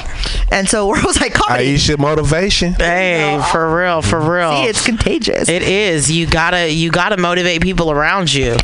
and 0.50 0.68
so 0.68 0.86
where 0.88 1.02
was 1.02 1.18
I? 1.18 1.28
Comedy. 1.28 1.74
Aisha 1.74 1.98
motivation. 1.98 2.74
Hey, 2.74 3.42
for 3.50 3.76
real, 3.76 4.02
for 4.02 4.20
real. 4.20 4.52
See, 4.52 4.64
it's 4.64 4.84
contagious. 4.84 5.48
It 5.48 5.62
is. 5.62 6.10
You 6.10 6.26
gotta 6.26 6.70
you 6.70 6.90
gotta 6.90 7.16
motivate 7.16 7.62
people 7.62 7.90
around 7.90 8.32
you. 8.32 8.56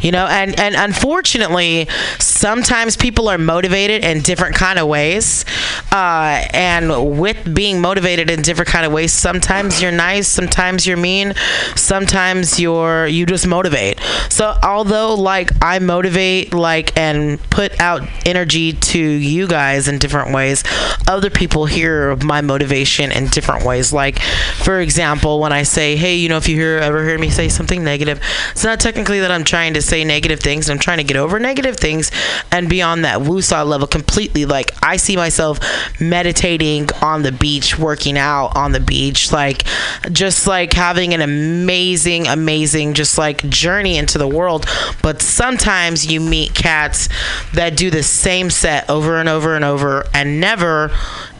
You 0.00 0.12
know, 0.12 0.26
and 0.26 0.58
and 0.58 0.74
unfortunately, 0.74 1.88
sometimes 2.18 2.96
people 2.96 3.28
are 3.28 3.38
motivated 3.38 4.04
in 4.04 4.20
different 4.20 4.54
kind 4.54 4.78
of 4.78 4.88
ways. 4.88 5.44
Uh, 5.90 6.44
and 6.52 7.18
with 7.18 7.54
being 7.54 7.80
motivated 7.80 8.30
in 8.30 8.42
different 8.42 8.68
kind 8.68 8.84
of 8.84 8.92
ways, 8.92 9.12
sometimes 9.12 9.80
you're 9.80 9.92
nice, 9.92 10.28
sometimes 10.28 10.86
you're 10.86 10.96
mean, 10.96 11.34
sometimes 11.74 12.60
you're 12.60 13.06
you 13.06 13.26
just 13.26 13.46
motivate. 13.46 14.00
So 14.28 14.56
although 14.62 15.14
like 15.14 15.50
I 15.62 15.78
motivate 15.78 16.52
like 16.52 16.96
and 16.96 17.40
put 17.50 17.80
out 17.80 18.02
energy 18.26 18.72
to 18.72 18.98
you 18.98 19.46
guys 19.46 19.88
in 19.88 19.98
different 19.98 20.34
ways, 20.34 20.64
other 21.06 21.30
people 21.30 21.66
hear 21.66 22.16
my 22.16 22.40
motivation 22.40 23.10
in 23.12 23.28
different 23.28 23.64
ways. 23.64 23.92
Like 23.92 24.20
for 24.62 24.80
example, 24.80 25.40
when 25.40 25.52
I 25.52 25.62
say, 25.62 25.96
"Hey, 25.96 26.16
you 26.16 26.28
know, 26.28 26.36
if 26.36 26.48
you 26.48 26.56
hear 26.56 26.78
ever 26.78 27.06
hear 27.06 27.18
me 27.18 27.30
say 27.30 27.48
something 27.48 27.82
negative, 27.82 28.20
it's 28.50 28.64
not 28.64 28.80
technically 28.80 29.20
that 29.20 29.30
I'm 29.30 29.44
trying 29.44 29.74
to 29.74 29.82
say 29.82 30.04
negative 30.04 30.40
things. 30.40 30.68
I'm 30.68 30.78
trying 30.78 30.98
to 30.98 31.04
get 31.04 31.16
over 31.16 31.38
negative 31.38 31.76
things 31.76 32.10
and 32.50 32.68
beyond 32.68 32.88
on 32.88 33.02
that 33.02 33.20
woosah 33.20 33.66
level 33.66 33.86
completely. 33.86 34.44
Like 34.44 34.72
I 34.82 34.96
see 34.96 35.16
myself 35.16 35.60
meditating 36.00 36.88
on 37.02 37.22
the 37.22 37.32
beach, 37.32 37.78
working 37.78 38.18
out 38.18 38.56
on 38.56 38.72
the 38.72 38.80
beach, 38.80 39.32
like 39.32 39.64
just 40.10 40.46
like 40.46 40.72
having 40.72 41.14
an 41.14 41.20
amazing, 41.20 42.26
amazing, 42.26 42.94
just 42.94 43.18
like 43.18 43.48
journey 43.48 43.97
into 43.98 44.18
the 44.18 44.28
world. 44.28 44.66
But 45.02 45.20
sometimes 45.20 46.06
you 46.06 46.20
meet 46.20 46.54
cats 46.54 47.08
that 47.52 47.76
do 47.76 47.90
the 47.90 48.02
same 48.02 48.50
set 48.50 48.88
over 48.88 49.16
and 49.16 49.28
over 49.28 49.54
and 49.54 49.64
over 49.64 50.04
and 50.14 50.40
never 50.40 50.90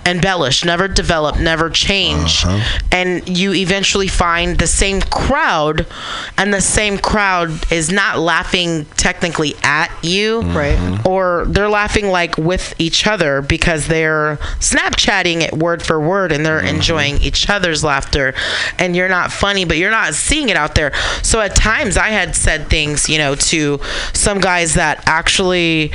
embellish, 0.08 0.64
never 0.64 0.88
develop, 0.88 1.38
never 1.38 1.70
change. 1.70 2.44
Uh-huh. 2.44 2.78
And 2.90 3.28
you 3.28 3.52
eventually 3.54 4.08
find 4.08 4.58
the 4.58 4.66
same 4.66 5.00
crowd, 5.00 5.86
and 6.36 6.52
the 6.52 6.60
same 6.60 6.98
crowd 6.98 7.72
is 7.72 7.90
not 7.90 8.18
laughing 8.18 8.86
technically 8.96 9.54
at 9.62 9.90
you. 10.02 10.40
Right. 10.40 10.76
Mm-hmm. 10.76 11.06
Or 11.06 11.44
they're 11.48 11.68
laughing 11.68 12.08
like 12.08 12.36
with 12.36 12.74
each 12.78 13.06
other 13.06 13.42
because 13.42 13.86
they're 13.86 14.38
Snapchatting 14.60 15.42
it 15.42 15.54
word 15.54 15.82
for 15.82 16.00
word 16.00 16.32
and 16.32 16.44
they're 16.44 16.58
mm-hmm. 16.58 16.76
enjoying 16.76 17.22
each 17.22 17.48
other's 17.48 17.84
laughter. 17.84 18.34
And 18.78 18.94
you're 18.96 19.08
not 19.08 19.32
funny, 19.32 19.64
but 19.64 19.76
you're 19.76 19.90
not 19.90 20.14
seeing 20.14 20.48
it 20.48 20.56
out 20.56 20.74
there. 20.74 20.92
So 21.22 21.40
at 21.40 21.54
times 21.54 21.96
I 21.96 22.08
had 22.08 22.34
said 22.34 22.68
things, 22.68 23.08
you 23.08 23.18
know, 23.18 23.34
to 23.34 23.80
some 24.12 24.40
guys 24.40 24.74
that 24.74 25.02
actually 25.06 25.92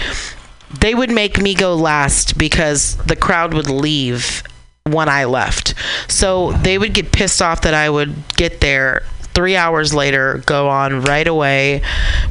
they 0.80 0.96
would 0.96 1.12
make 1.12 1.40
me 1.40 1.54
go 1.54 1.76
last 1.76 2.38
because 2.38 2.98
the 2.98 3.16
crowd 3.16 3.54
would 3.54 3.70
leave 3.70 4.44
when 4.86 5.08
I 5.08 5.26
left. 5.26 5.74
So 6.08 6.52
they 6.52 6.78
would 6.78 6.94
get 6.94 7.12
pissed 7.12 7.42
off 7.42 7.62
that 7.62 7.74
I 7.74 7.90
would 7.90 8.14
get 8.36 8.60
there 8.62 9.04
three 9.34 9.56
hours 9.56 9.94
later, 9.94 10.42
go 10.46 10.70
on 10.70 11.02
right 11.02 11.28
away 11.28 11.82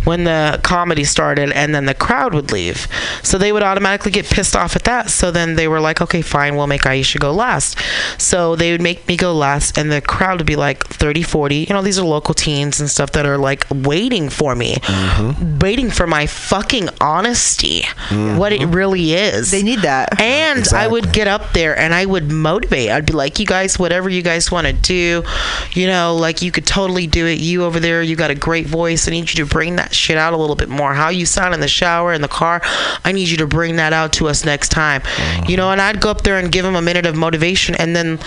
when 0.05 0.25
the 0.25 0.61
comedy 0.63 1.05
started, 1.05 1.53
and 1.53 1.75
then 1.75 1.87
the 1.87 1.95
crowd 1.95 2.35
would 2.35 2.53
leave. 2.53 2.89
So 3.23 3.39
they 3.39 3.53
would 3.53 3.63
automatically 3.63 4.11
get 4.11 4.27
pissed 4.27 4.57
off 4.57 4.77
at 4.77 4.85
that. 4.85 5.11
So 5.11 5.31
then 5.31 5.57
they 5.57 5.69
were 5.69 5.81
like, 5.81 6.01
okay, 6.01 6.23
fine, 6.23 6.57
we'll 6.57 6.67
make 6.67 6.83
Aisha 6.83 7.19
go 7.19 7.33
last. 7.33 7.79
So 8.19 8.57
they 8.57 8.73
would 8.73 8.83
make 8.83 9.07
me 9.09 9.17
go 9.17 9.35
last, 9.35 9.79
and 9.79 9.91
the 9.91 10.01
crowd 10.01 10.39
would 10.39 10.47
be 10.47 10.57
like 10.57 10.87
30, 10.87 11.23
40. 11.23 11.57
You 11.57 11.75
know, 11.75 11.83
these 11.83 11.99
are 11.99 12.07
local 12.07 12.35
teens 12.35 12.81
and 12.81 12.89
stuff 12.89 13.13
that 13.13 13.27
are 13.27 13.39
like 13.39 13.67
waiting 13.71 14.29
for 14.29 14.55
me, 14.55 14.75
mm-hmm. 14.75 15.59
waiting 15.59 15.91
for 15.91 16.07
my 16.07 16.27
fucking 16.27 16.89
honesty, 17.01 17.83
mm-hmm. 18.09 18.37
what 18.37 18.53
it 18.53 18.67
really 18.67 19.13
is. 19.13 19.51
They 19.51 19.63
need 19.63 19.81
that. 19.81 20.21
And 20.21 20.67
I 20.69 20.87
would 20.87 21.13
get 21.13 21.29
up 21.29 21.53
there 21.53 21.77
and 21.77 21.95
I 21.95 22.07
would 22.07 22.31
motivate. 22.31 22.91
I'd 22.91 23.07
be 23.07 23.13
like, 23.13 23.39
you 23.39 23.47
guys, 23.47 23.79
whatever 23.79 24.09
you 24.09 24.23
guys 24.23 24.51
want 24.51 24.67
to 24.67 24.73
do, 24.73 25.25
you 25.73 25.87
know, 25.87 26.17
like 26.17 26.43
you 26.43 26.53
could 26.53 26.67
totally 26.67 26.92
do 27.01 27.27
it. 27.27 27.39
You 27.39 27.65
over 27.65 27.81
there, 27.81 28.03
you 28.03 28.17
got 28.17 28.31
a 28.31 28.35
great 28.35 28.67
voice. 28.67 29.09
I 29.09 29.11
need 29.11 29.31
you 29.31 29.45
to 29.45 29.47
bring 29.47 29.77
that 29.77 29.95
shit 29.95 30.17
out 30.17 30.33
a 30.33 30.37
little 30.37 30.57
bit 30.57 30.69
more. 30.69 30.95
How 30.95 31.09
you 31.09 31.27
sound 31.27 31.55
in 31.55 31.61
the 31.61 31.69
shower, 31.69 32.13
in 32.13 32.23
the 32.23 32.29
car, 32.29 32.61
I 33.05 33.13
need 33.13 33.29
you 33.29 33.37
to 33.39 33.47
bring 33.47 33.77
that 33.77 33.93
out 33.93 34.13
to 34.15 34.29
us 34.29 34.45
next 34.45 34.71
time. 34.71 35.03
Uh-huh. 35.03 35.45
You 35.49 35.57
know, 35.57 35.71
and 35.71 35.81
I'd 35.81 36.01
go 36.01 36.11
up 36.11 36.23
there 36.23 36.39
and 36.39 36.51
give 36.53 36.65
them 36.65 36.77
a 36.77 36.83
minute 36.83 37.07
of 37.07 37.17
motivation 37.17 37.75
and 37.75 37.95
then, 37.97 38.19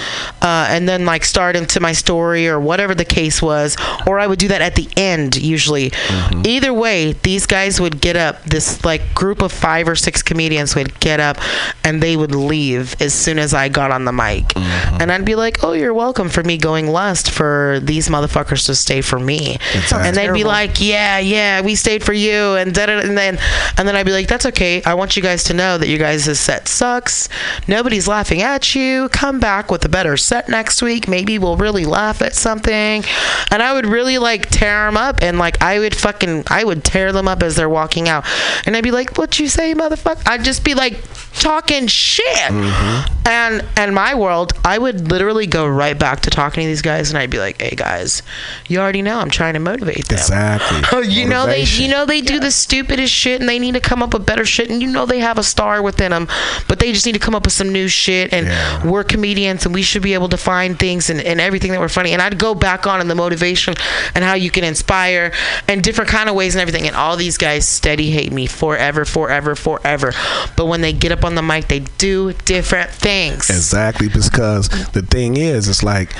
uh, 0.42 0.68
and 0.70 0.88
then 0.88 1.06
like 1.06 1.24
start 1.24 1.56
into 1.56 1.80
my 1.80 1.92
story 1.92 2.48
or 2.48 2.60
whatever 2.60 2.96
the 2.96 3.06
case 3.06 3.42
was. 3.42 3.78
Or 4.08 4.20
I 4.20 4.28
would 4.28 4.40
do 4.40 4.48
that 4.50 4.62
at 4.62 4.76
the 4.76 4.88
end 4.98 5.36
usually. 5.36 5.92
Mm-hmm. 5.92 6.42
Either 6.46 6.74
way, 6.74 7.14
these 7.14 7.46
guys 7.46 7.80
would 7.80 8.02
get 8.02 8.16
up. 8.16 8.44
This 8.44 8.84
like 8.84 9.14
group 9.14 9.42
of 9.42 9.52
five 9.52 9.88
or 9.88 9.96
six 9.96 10.22
comedians 10.22 10.76
would 10.76 11.00
get 11.00 11.20
up 11.20 11.38
and 11.84 12.02
they 12.02 12.18
would 12.18 12.34
leave 12.34 13.00
as 13.02 13.14
soon 13.14 13.40
as 13.40 13.54
I 13.54 13.70
got 13.70 13.92
on 13.92 14.06
the 14.06 14.12
mic. 14.12 14.46
Mm-hmm. 14.50 15.02
And 15.02 15.12
I'd 15.12 15.26
be 15.26 15.36
like, 15.36 15.64
"Oh, 15.64 15.74
you're 15.74 15.94
welcome 15.94 16.30
for 16.30 16.44
me 16.44 16.58
going 16.58 16.88
last 16.88 17.30
for 17.30 17.80
these 17.82 18.10
motherfuckers 18.10 18.55
to 18.64 18.76
stay 18.76 19.02
for 19.02 19.20
me." 19.20 19.58
And 19.92 20.16
they'd 20.16 20.34
be 20.34 20.44
like, 20.44 20.82
"Yeah, 20.82 21.20
yeah, 21.20 21.62
we 21.62 21.76
stayed 21.76 22.04
for 22.04 22.14
you." 22.14 22.56
And 22.56 22.74
da 22.74 22.86
and 22.86 23.18
then 23.18 23.38
and 23.78 23.88
then 23.88 23.96
I'd 23.96 24.06
be 24.06 24.12
like, 24.12 24.28
"That's 24.28 24.46
okay. 24.48 24.82
I 24.84 24.94
want 24.94 25.16
you 25.16 25.22
guys 25.22 25.44
to 25.46 25.54
know 25.54 25.78
that 25.78 25.88
you 25.88 25.98
guys' 25.98 26.40
set 26.40 26.68
sucks. 26.68 27.28
Nobody's 27.68 28.08
laughing 28.08 28.42
at 28.42 28.76
you. 28.76 29.10
Come 29.10 29.40
back 29.40 29.72
with 29.72 29.84
a 29.86 29.90
better 29.90 30.18
set 30.18 30.50
next 30.50 30.82
week. 30.82 31.08
Maybe 31.08 31.38
we'll 31.38 31.58
really 31.58 31.86
laugh 31.86 32.22
at 32.22 32.36
something." 32.36 33.04
And 33.52 33.62
I 33.62 33.74
would 33.74 33.86
really 33.86 34.18
like 34.18 34.50
tear 34.50 34.86
them 34.86 34.98
up 34.98 35.22
and 35.22 35.38
like 35.40 35.62
I 35.62 35.80
would 35.80 35.96
fucking 35.96 36.44
I 36.48 36.64
would 36.64 36.84
tear 36.84 37.12
them 37.12 37.28
up 37.28 37.44
as 37.44 37.56
they're 37.56 37.70
walking 37.70 38.08
out. 38.10 38.26
And 38.66 38.76
I'd 38.76 38.84
be 38.84 38.92
like, 38.92 39.18
"What 39.18 39.40
you 39.40 39.48
say, 39.48 39.74
motherfucker?" 39.74 40.28
I'd 40.28 40.44
just 40.44 40.64
be 40.64 40.74
like 40.74 41.02
talking 41.40 41.88
shit. 41.88 42.26
Mm-hmm. 42.52 43.28
And 43.28 43.66
and 43.76 43.96
my 43.96 44.16
world, 44.16 44.54
I 44.64 44.78
would 44.78 45.12
literally 45.12 45.48
go 45.48 45.68
right 45.68 45.98
back 45.98 46.22
to 46.22 46.30
talking 46.30 46.64
to 46.64 46.68
these 46.68 46.82
guys 46.82 47.10
and 47.10 47.18
I'd 47.18 47.30
be 47.30 47.40
like, 47.40 47.62
"Hey 47.62 47.76
guys, 47.76 48.22
you 48.68 48.80
already 48.80 49.02
know 49.02 49.20
I'm 49.20 49.30
trying 49.30 49.54
to 49.54 49.60
motivate 49.60 50.08
them." 50.08 50.18
Exactly. 50.18 50.82
You 51.16 51.28
know 51.28 51.46
they 51.46 51.64
you 51.64 51.88
know 51.88 52.06
they 52.06 52.22
do 52.22 52.40
the 52.40 52.52
stupidest 52.52 53.14
shit 53.14 53.40
and 53.40 53.48
they 53.48 53.60
need 53.60 53.74
to 53.74 53.80
come 53.80 54.02
up 54.02 54.14
with 54.14 54.26
better 54.26 54.46
shit 54.46 54.70
and 54.70 54.82
you 54.82 54.90
know 54.90 55.06
they 55.06 55.20
have 55.20 55.38
a 55.38 55.44
star 55.44 55.82
within 55.82 56.12
them 56.12 56.28
but 56.68 56.80
they 56.80 56.92
just 56.92 57.06
need 57.06 57.14
to 57.14 57.20
come 57.20 57.36
up 57.36 57.46
with 57.46 57.54
some 57.54 57.72
new 57.72 57.88
shit 57.88 58.34
and 58.34 58.90
we're 58.90 59.04
comedians 59.04 59.66
and 59.66 59.74
we 59.74 59.82
should 59.82 60.02
be 60.02 60.14
able 60.14 60.30
to 60.30 60.38
find 60.38 60.80
things 60.80 61.10
and, 61.10 61.22
and 61.22 61.40
everything 61.40 61.72
that 61.72 61.80
we're 61.80 61.90
funny. 61.90 62.12
And 62.12 62.22
I'd 62.22 62.38
go 62.40 62.56
back 62.56 62.88
on 62.88 63.02
in 63.02 63.08
the 63.08 63.16
motivation 63.16 63.76
and 64.14 64.24
how 64.24 64.34
you 64.34 64.52
can 64.52 64.64
inspire 64.64 65.32
and 65.68 65.84
different 65.84 66.10
kind 66.10 66.30
of 66.30 66.36
ways 66.36 66.56
and 66.56 66.62
everything. 66.62 66.88
And 66.88 66.96
all 66.96 67.16
these 67.18 67.38
guys 67.38 67.68
steady 67.68 68.12
hate 68.12 68.32
me 68.32 68.48
forever 68.48 69.06
forever 69.06 69.56
forever. 69.56 70.14
But 70.56 70.66
when 70.66 70.82
they 70.82 70.94
get 70.94 71.12
up 71.12 71.24
on 71.24 71.36
the 71.36 71.42
mic 71.42 71.68
they 71.68 71.80
do 71.80 72.34
different 72.46 72.92
things. 72.92 73.50
Exactly, 73.50 74.08
because 74.08 74.70
the 74.92 75.02
thing 75.02 75.38
is, 75.38 75.68
it's 75.68 75.84
like 75.84 76.14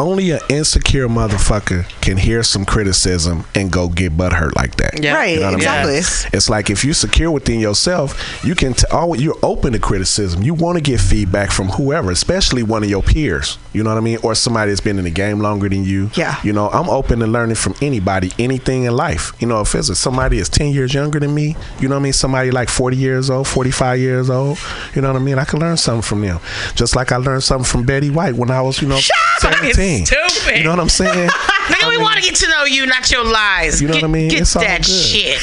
only 0.00 0.30
an 0.30 0.40
insecure 0.48 1.08
motherfucker 1.08 1.86
can 2.00 2.16
hear 2.16 2.42
some 2.42 2.64
criticism 2.64 3.44
and 3.54 3.70
go 3.70 3.88
get 3.88 4.16
butt 4.16 4.32
hurt 4.32 4.56
like 4.56 4.76
that. 4.76 5.02
Yeah. 5.02 5.14
Right, 5.14 5.34
you 5.34 5.40
know 5.40 5.52
exactly. 5.52 5.92
I 5.92 5.96
mean? 5.96 6.04
It's 6.32 6.48
like 6.48 6.70
if 6.70 6.84
you 6.84 6.92
secure 6.92 7.30
within 7.30 7.60
yourself, 7.60 8.44
you 8.44 8.54
can 8.54 8.72
t- 8.74 8.86
always, 8.90 9.22
you're 9.22 9.38
open 9.42 9.74
to 9.74 9.78
criticism. 9.78 10.42
You 10.42 10.54
want 10.54 10.78
to 10.78 10.82
get 10.82 11.00
feedback 11.00 11.52
from 11.52 11.68
whoever, 11.68 12.10
especially 12.10 12.62
one 12.62 12.82
of 12.82 12.90
your 12.90 13.02
peers. 13.02 13.58
You 13.72 13.84
know 13.84 13.90
what 13.90 13.98
I 13.98 14.00
mean, 14.00 14.18
or 14.22 14.34
somebody 14.34 14.70
that's 14.70 14.80
been 14.80 14.98
in 14.98 15.04
the 15.04 15.10
game 15.10 15.40
longer 15.40 15.68
than 15.68 15.84
you. 15.84 16.10
Yeah. 16.14 16.40
You 16.42 16.52
know, 16.52 16.68
I'm 16.70 16.88
open 16.88 17.18
to 17.20 17.26
learning 17.26 17.56
from 17.56 17.74
anybody, 17.82 18.32
anything 18.38 18.84
in 18.84 18.96
life. 18.96 19.32
You 19.38 19.46
know, 19.46 19.60
if 19.60 19.74
it's 19.74 19.96
somebody 19.98 20.38
is 20.38 20.48
10 20.48 20.72
years 20.72 20.94
younger 20.94 21.20
than 21.20 21.34
me, 21.34 21.56
you 21.78 21.88
know 21.88 21.94
what 21.96 22.00
I 22.00 22.04
mean, 22.04 22.12
somebody 22.14 22.50
like 22.50 22.68
40 22.70 22.96
years 22.96 23.28
old, 23.28 23.46
45 23.46 23.98
years 23.98 24.30
old, 24.30 24.58
you 24.94 25.02
know 25.02 25.12
what 25.12 25.20
I 25.20 25.24
mean, 25.24 25.38
I 25.38 25.44
can 25.44 25.60
learn 25.60 25.76
something 25.76 26.02
from 26.02 26.22
them. 26.22 26.40
Just 26.74 26.96
like 26.96 27.12
I 27.12 27.16
learned 27.16 27.42
something 27.42 27.66
from 27.66 27.84
Betty 27.84 28.10
White 28.10 28.34
when 28.34 28.50
I 28.50 28.62
was, 28.62 28.80
you 28.80 28.88
know, 28.88 28.96
Shut 28.96 29.16
17 29.40 29.89
saying? 29.90 30.06
Stupid. 30.06 30.58
You 30.58 30.64
know 30.64 30.70
what 30.70 30.80
I'm 30.80 30.88
saying? 30.88 31.28
Nigga, 31.70 31.90
we 31.90 31.98
want 31.98 32.16
to 32.16 32.22
get 32.22 32.34
to 32.36 32.48
know 32.48 32.64
you, 32.64 32.86
not 32.86 33.10
your 33.10 33.24
lies. 33.24 33.80
You 33.80 33.88
know 33.88 33.94
get, 33.94 34.02
what 34.02 34.08
I 34.08 34.12
mean? 34.12 34.30
Get 34.30 34.40
it's 34.42 34.54
that 34.54 34.84
shit. 34.84 35.40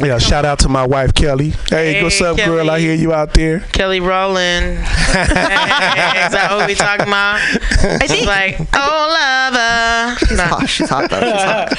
Yeah, 0.00 0.18
shout 0.18 0.44
out 0.44 0.60
to 0.60 0.68
my 0.68 0.86
wife 0.86 1.14
Kelly. 1.14 1.50
Hey, 1.68 1.94
hey 1.94 2.02
what's 2.02 2.20
up, 2.20 2.36
Kelly. 2.36 2.56
girl? 2.56 2.70
I 2.70 2.78
hear 2.80 2.94
you 2.94 3.12
out 3.12 3.34
there. 3.34 3.60
Kelly 3.72 4.00
Rowland. 4.00 4.78
is 4.78 4.84
that 4.84 6.48
what 6.50 6.66
we 6.66 6.74
talking 6.74 7.06
about? 7.06 7.36
I 8.02 8.06
think, 8.06 8.26
like, 8.26 8.60
oh 8.74 9.06
lover. 9.16 10.18
She's 10.18 10.38
no. 10.38 10.44
hot. 10.44 10.68
She's 10.68 10.88
hot 10.88 11.10
though. 11.10 11.20
She's 11.20 11.42
hot. 11.42 11.72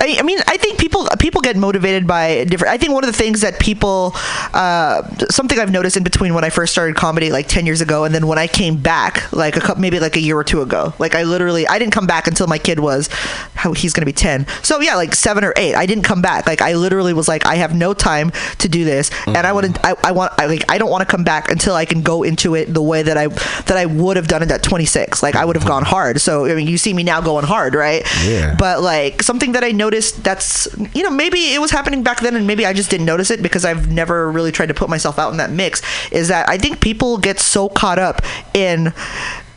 I, 0.00 0.16
I 0.18 0.22
mean, 0.22 0.38
I 0.46 0.56
think 0.56 0.78
people 0.78 0.91
people 1.18 1.40
get 1.40 1.56
motivated 1.56 2.06
by 2.06 2.44
different. 2.44 2.72
I 2.72 2.78
think 2.78 2.92
one 2.92 3.04
of 3.04 3.10
the 3.10 3.16
things 3.16 3.40
that 3.42 3.58
people, 3.58 4.12
uh, 4.54 5.02
something 5.30 5.58
I've 5.58 5.70
noticed 5.72 5.96
in 5.96 6.02
between 6.02 6.34
when 6.34 6.44
I 6.44 6.50
first 6.50 6.72
started 6.72 6.96
comedy 6.96 7.30
like 7.30 7.48
ten 7.48 7.66
years 7.66 7.80
ago, 7.80 8.04
and 8.04 8.14
then 8.14 8.26
when 8.26 8.38
I 8.38 8.46
came 8.46 8.76
back 8.76 9.32
like 9.32 9.56
a 9.56 9.60
couple, 9.60 9.80
maybe 9.80 10.00
like 10.00 10.16
a 10.16 10.20
year 10.20 10.36
or 10.36 10.44
two 10.44 10.62
ago. 10.62 10.94
Like 10.98 11.14
I 11.14 11.22
literally, 11.24 11.66
I 11.66 11.78
didn't 11.78 11.92
come 11.92 12.06
back 12.06 12.26
until 12.26 12.46
my 12.46 12.58
kid 12.58 12.80
was, 12.80 13.08
how 13.54 13.72
he's 13.72 13.92
gonna 13.92 14.06
be 14.06 14.12
ten. 14.12 14.46
So 14.62 14.80
yeah, 14.80 14.96
like 14.96 15.14
seven 15.14 15.44
or 15.44 15.52
eight. 15.56 15.74
I 15.74 15.86
didn't 15.86 16.04
come 16.04 16.22
back. 16.22 16.46
Like 16.46 16.62
I 16.62 16.74
literally 16.74 17.12
was 17.12 17.28
like, 17.28 17.46
I 17.46 17.56
have 17.56 17.74
no 17.74 17.94
time 17.94 18.30
to 18.58 18.68
do 18.68 18.84
this, 18.84 19.10
and 19.26 19.38
I 19.38 19.52
want 19.52 19.74
to. 19.74 19.86
I, 19.86 19.94
I 20.04 20.12
want. 20.12 20.32
I 20.38 20.46
like. 20.46 20.64
I 20.68 20.78
don't 20.78 20.90
want 20.90 21.02
to 21.02 21.10
come 21.10 21.24
back 21.24 21.50
until 21.50 21.74
I 21.74 21.84
can 21.84 22.02
go 22.02 22.22
into 22.22 22.54
it 22.54 22.72
the 22.72 22.82
way 22.82 23.02
that 23.02 23.16
I 23.16 23.28
that 23.28 23.76
I 23.76 23.86
would 23.86 24.16
have 24.16 24.28
done 24.28 24.42
it 24.42 24.50
at 24.50 24.62
26. 24.62 25.22
Like 25.22 25.36
I 25.36 25.44
would 25.44 25.56
have 25.56 25.66
gone 25.66 25.84
hard. 25.84 26.20
So 26.20 26.46
I 26.46 26.54
mean, 26.54 26.66
you 26.66 26.78
see 26.78 26.94
me 26.94 27.02
now 27.02 27.20
going 27.20 27.44
hard, 27.44 27.74
right? 27.74 28.02
Yeah. 28.24 28.54
But 28.58 28.82
like 28.82 29.22
something 29.22 29.52
that 29.52 29.64
I 29.64 29.72
noticed 29.72 30.22
that's 30.24 30.68
you 30.94 31.02
know 31.02 31.10
maybe 31.10 31.38
it 31.54 31.60
was 31.60 31.70
happening 31.70 32.02
back 32.02 32.20
then 32.20 32.36
and 32.36 32.46
maybe 32.46 32.66
I 32.66 32.72
just 32.72 32.90
didn't 32.90 33.06
notice 33.06 33.30
it 33.30 33.42
because 33.42 33.64
I've 33.64 33.90
never 33.90 34.30
really 34.30 34.52
tried 34.52 34.66
to 34.66 34.74
put 34.74 34.88
myself 34.88 35.18
out 35.18 35.30
in 35.32 35.38
that 35.38 35.50
mix 35.50 35.82
is 36.10 36.28
that 36.28 36.48
I 36.48 36.58
think 36.58 36.80
people 36.80 37.18
get 37.18 37.40
so 37.40 37.68
caught 37.68 37.98
up 37.98 38.22
in 38.54 38.92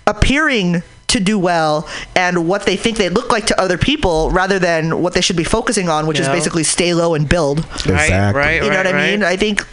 appearing 0.07 0.83
to 1.07 1.19
do 1.19 1.37
well 1.37 1.87
and 2.15 2.47
what 2.47 2.65
they 2.65 2.75
think 2.75 2.97
they 2.97 3.09
look 3.09 3.31
like 3.31 3.45
to 3.45 3.59
other 3.61 3.77
people 3.77 4.31
rather 4.31 4.59
than 4.59 5.01
what 5.01 5.13
they 5.13 5.21
should 5.21 5.35
be 5.37 5.43
focusing 5.43 5.87
on 5.87 6.07
which 6.07 6.19
is 6.19 6.27
basically 6.27 6.63
stay 6.63 6.93
low 6.93 7.13
and 7.13 7.29
build 7.29 7.59
Right, 7.59 8.05
Exactly. 8.05 8.39
right, 8.41 8.55
you 8.63 8.69
know 8.69 8.77
right, 8.77 8.85
what 8.85 8.95
I 8.95 9.11
mean 9.11 9.21
right. 9.21 9.31
I 9.33 9.37
think 9.37 9.65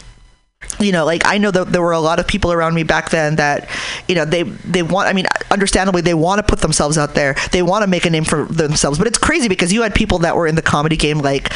you 0.80 0.90
know 0.90 1.05
like 1.05 1.22
i 1.26 1.39
know 1.39 1.51
that 1.51 1.70
there 1.70 1.82
were 1.82 1.93
a 1.93 2.01
lot 2.01 2.18
of 2.18 2.26
people 2.26 2.52
around 2.52 2.74
me 2.74 2.82
back 2.82 3.10
then 3.10 3.36
that 3.36 3.68
you 4.09 4.14
know 4.14 4.24
they 4.24 4.43
they 4.43 4.82
want 4.82 5.09
i 5.09 5.12
mean 5.12 5.26
understandably 5.52 6.01
they 6.01 6.14
want 6.14 6.39
to 6.39 6.43
put 6.43 6.60
themselves 6.60 6.98
out 6.98 7.14
there. 7.14 7.36
They 7.52 7.62
want 7.62 7.82
to 7.82 7.86
make 7.86 8.06
a 8.06 8.10
name 8.10 8.24
for 8.24 8.47
themselves. 8.47 8.98
But 8.98 9.06
it's 9.06 9.18
crazy 9.18 9.48
because 9.48 9.72
you 9.72 9.82
had 9.82 9.94
people 9.94 10.18
that 10.20 10.34
were 10.34 10.47
in 10.47 10.55
the 10.55 10.62
comedy 10.62 10.97
game 10.97 11.18
like 11.18 11.52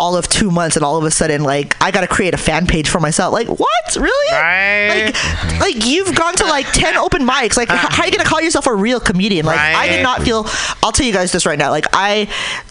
all 0.00 0.16
of 0.16 0.26
two 0.28 0.50
months, 0.50 0.76
and 0.76 0.84
all 0.84 0.96
of 0.96 1.04
a 1.04 1.10
sudden, 1.10 1.44
like 1.44 1.76
I 1.80 1.90
got 1.90 2.00
to 2.00 2.08
create 2.08 2.34
a 2.34 2.38
fan 2.38 2.66
page 2.66 2.88
for 2.88 2.98
myself. 2.98 3.32
Like 3.32 3.48
what? 3.48 3.96
Really? 3.96 4.32
Right. 4.32 5.12
Like, 5.12 5.60
like 5.60 5.86
you've 5.86 6.14
gone 6.14 6.34
to 6.36 6.46
like 6.46 6.66
ten 6.72 6.96
open 6.96 7.22
mics. 7.22 7.56
Like, 7.56 7.68
how 7.68 8.02
are 8.02 8.06
you 8.06 8.12
gonna 8.12 8.28
call 8.28 8.40
yourself 8.40 8.66
a 8.66 8.74
real 8.74 8.98
comedian? 8.98 9.46
Like, 9.46 9.60
I 9.60 9.88
did 9.88 10.02
not 10.02 10.22
feel. 10.22 10.46
I'll 10.82 10.92
tell 10.92 11.06
you 11.06 11.12
guys 11.12 11.32
this 11.32 11.46
right 11.46 11.58
now. 11.58 11.70
Like, 11.70 11.86
I 11.92 12.28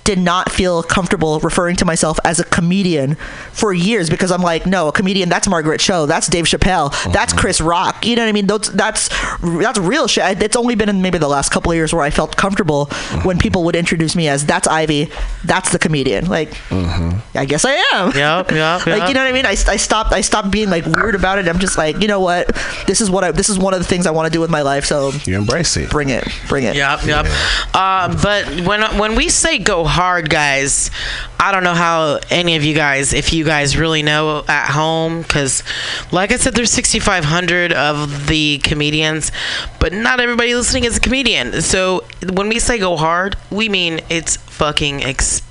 did 0.09 0.17
not 0.17 0.51
feel 0.51 0.81
comfortable 0.81 1.39
referring 1.41 1.75
to 1.75 1.85
myself 1.85 2.19
as 2.23 2.39
a 2.39 2.43
comedian 2.43 3.13
for 3.51 3.71
years 3.71 4.09
because 4.09 4.31
I'm 4.31 4.41
like, 4.41 4.65
no, 4.65 4.87
a 4.87 4.91
comedian. 4.91 5.29
That's 5.29 5.47
Margaret 5.47 5.79
Cho. 5.79 6.07
That's 6.07 6.25
Dave 6.27 6.45
Chappelle. 6.45 6.89
That's 7.13 7.31
uh-huh. 7.31 7.41
Chris 7.41 7.61
Rock. 7.61 8.03
You 8.07 8.15
know 8.15 8.23
what 8.23 8.29
I 8.29 8.31
mean? 8.31 8.47
Those, 8.47 8.73
that's 8.73 9.09
that's 9.43 9.77
real 9.77 10.07
shit. 10.07 10.41
It's 10.41 10.55
only 10.55 10.73
been 10.73 10.89
in 10.89 11.03
maybe 11.03 11.19
the 11.19 11.27
last 11.27 11.51
couple 11.51 11.71
of 11.71 11.75
years 11.75 11.93
where 11.93 12.01
I 12.01 12.09
felt 12.09 12.35
comfortable 12.37 12.85
when 12.85 13.37
uh-huh. 13.37 13.39
people 13.39 13.63
would 13.65 13.75
introduce 13.75 14.15
me 14.15 14.27
as 14.27 14.47
that's 14.47 14.67
Ivy. 14.67 15.11
That's 15.45 15.71
the 15.71 15.77
comedian. 15.77 16.25
Like, 16.25 16.53
uh-huh. 16.71 17.18
I 17.35 17.45
guess 17.45 17.65
I 17.65 17.73
am. 17.93 18.11
Yep, 18.15 18.51
yep, 18.51 18.51
like 18.87 18.87
yep. 18.87 19.07
you 19.07 19.13
know 19.13 19.21
what 19.21 19.29
I 19.29 19.31
mean? 19.31 19.45
I, 19.45 19.51
I 19.51 19.77
stopped 19.77 20.11
I 20.11 20.21
stopped 20.21 20.51
being 20.51 20.69
like 20.69 20.85
weird 20.85 21.15
about 21.15 21.39
it. 21.39 21.47
I'm 21.47 21.59
just 21.59 21.77
like, 21.77 22.01
you 22.01 22.07
know 22.07 22.19
what? 22.19 22.47
This 22.87 23.01
is 23.01 23.09
what 23.09 23.23
I 23.23 23.31
this 23.31 23.49
is 23.49 23.59
one 23.59 23.73
of 23.73 23.79
the 23.79 23.85
things 23.85 24.07
I 24.07 24.11
want 24.11 24.27
to 24.27 24.31
do 24.31 24.39
with 24.39 24.49
my 24.49 24.61
life. 24.61 24.85
So 24.85 25.11
you 25.25 25.37
embrace 25.37 25.75
it. 25.77 25.89
Bring 25.89 26.09
it. 26.09 26.27
Bring 26.47 26.63
it. 26.63 26.75
Yep, 26.75 27.05
yep. 27.05 27.25
Uh, 27.73 28.15
but 28.21 28.45
when 28.65 28.81
when 28.97 29.15
we 29.15 29.29
say 29.29 29.59
go 29.59 29.83
hard, 29.83 30.29
guys, 30.29 30.91
I 31.39 31.51
don't 31.51 31.63
know 31.63 31.73
how 31.73 32.19
any 32.29 32.55
of 32.55 32.63
you 32.63 32.75
guys, 32.75 33.13
if 33.13 33.33
you 33.33 33.45
guys 33.45 33.77
really 33.77 34.03
know 34.03 34.43
at 34.47 34.69
home, 34.71 35.21
because 35.21 35.63
like 36.11 36.31
I 36.31 36.37
said, 36.37 36.53
there's 36.53 36.71
6,500 36.71 37.73
of 37.73 38.27
the 38.27 38.59
comedians, 38.59 39.31
but 39.79 39.93
not 39.93 40.19
everybody 40.19 40.53
listening 40.55 40.83
is 40.83 40.97
a 40.97 40.99
comedian. 40.99 41.61
So 41.61 42.03
when 42.33 42.49
we 42.49 42.59
say 42.59 42.77
go 42.77 42.97
hard, 42.97 43.35
we 43.49 43.69
mean 43.69 44.01
it's 44.09 44.37
fucking 44.37 45.01
expensive. 45.01 45.48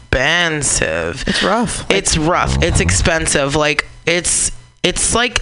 It's 1.27 1.43
rough. 1.43 1.91
It's 1.91 2.17
rough. 2.17 2.63
It's 2.63 2.81
expensive. 2.81 3.57
Like 3.57 3.87
it's 4.07 4.53
it's 4.83 5.15
like 5.15 5.41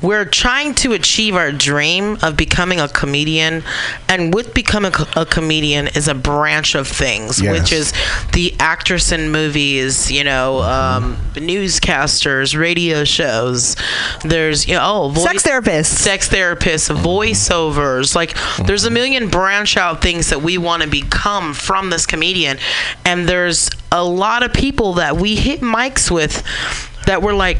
we're 0.00 0.24
trying 0.24 0.74
to 0.76 0.92
achieve 0.92 1.34
our 1.34 1.50
dream 1.52 2.16
of 2.22 2.36
becoming 2.36 2.80
a 2.80 2.88
comedian 2.88 3.62
and 4.08 4.32
with 4.34 4.54
becoming 4.54 4.92
a, 5.16 5.20
a 5.22 5.26
comedian 5.26 5.88
is 5.88 6.06
a 6.08 6.14
branch 6.14 6.74
of 6.74 6.86
things 6.86 7.40
Yes. 7.40 7.58
which 7.60 7.72
is 7.72 7.92
the 8.32 8.54
actress 8.60 9.10
in 9.12 9.30
movies 9.30 10.10
you 10.10 10.22
know 10.24 10.60
um, 10.62 11.16
newscasters 11.34 12.58
radio 12.58 13.04
shows. 13.04 13.76
There's 14.24 14.66
you 14.68 14.74
know 14.74 14.82
oh 14.82 15.08
voice, 15.10 15.24
Sex 15.24 15.42
therapists. 15.42 15.86
Sex 15.86 16.28
therapists 16.28 16.94
voiceovers. 16.94 18.14
Like 18.14 18.36
there's 18.66 18.84
a 18.84 18.90
million 18.90 19.28
branch 19.28 19.76
out 19.76 20.00
things 20.02 20.30
that 20.30 20.42
we 20.42 20.58
want 20.58 20.82
to 20.82 20.88
become 20.88 21.54
from 21.54 21.90
this 21.90 22.06
comedian. 22.06 22.58
And 23.04 23.28
there's 23.28 23.70
a 23.92 24.04
lot 24.04 24.42
of 24.42 24.52
people 24.52 24.94
that 24.94 25.16
we 25.16 25.34
hit 25.36 25.60
mics 25.60 26.10
with 26.10 26.42
that 27.06 27.22
were 27.22 27.34
like 27.34 27.58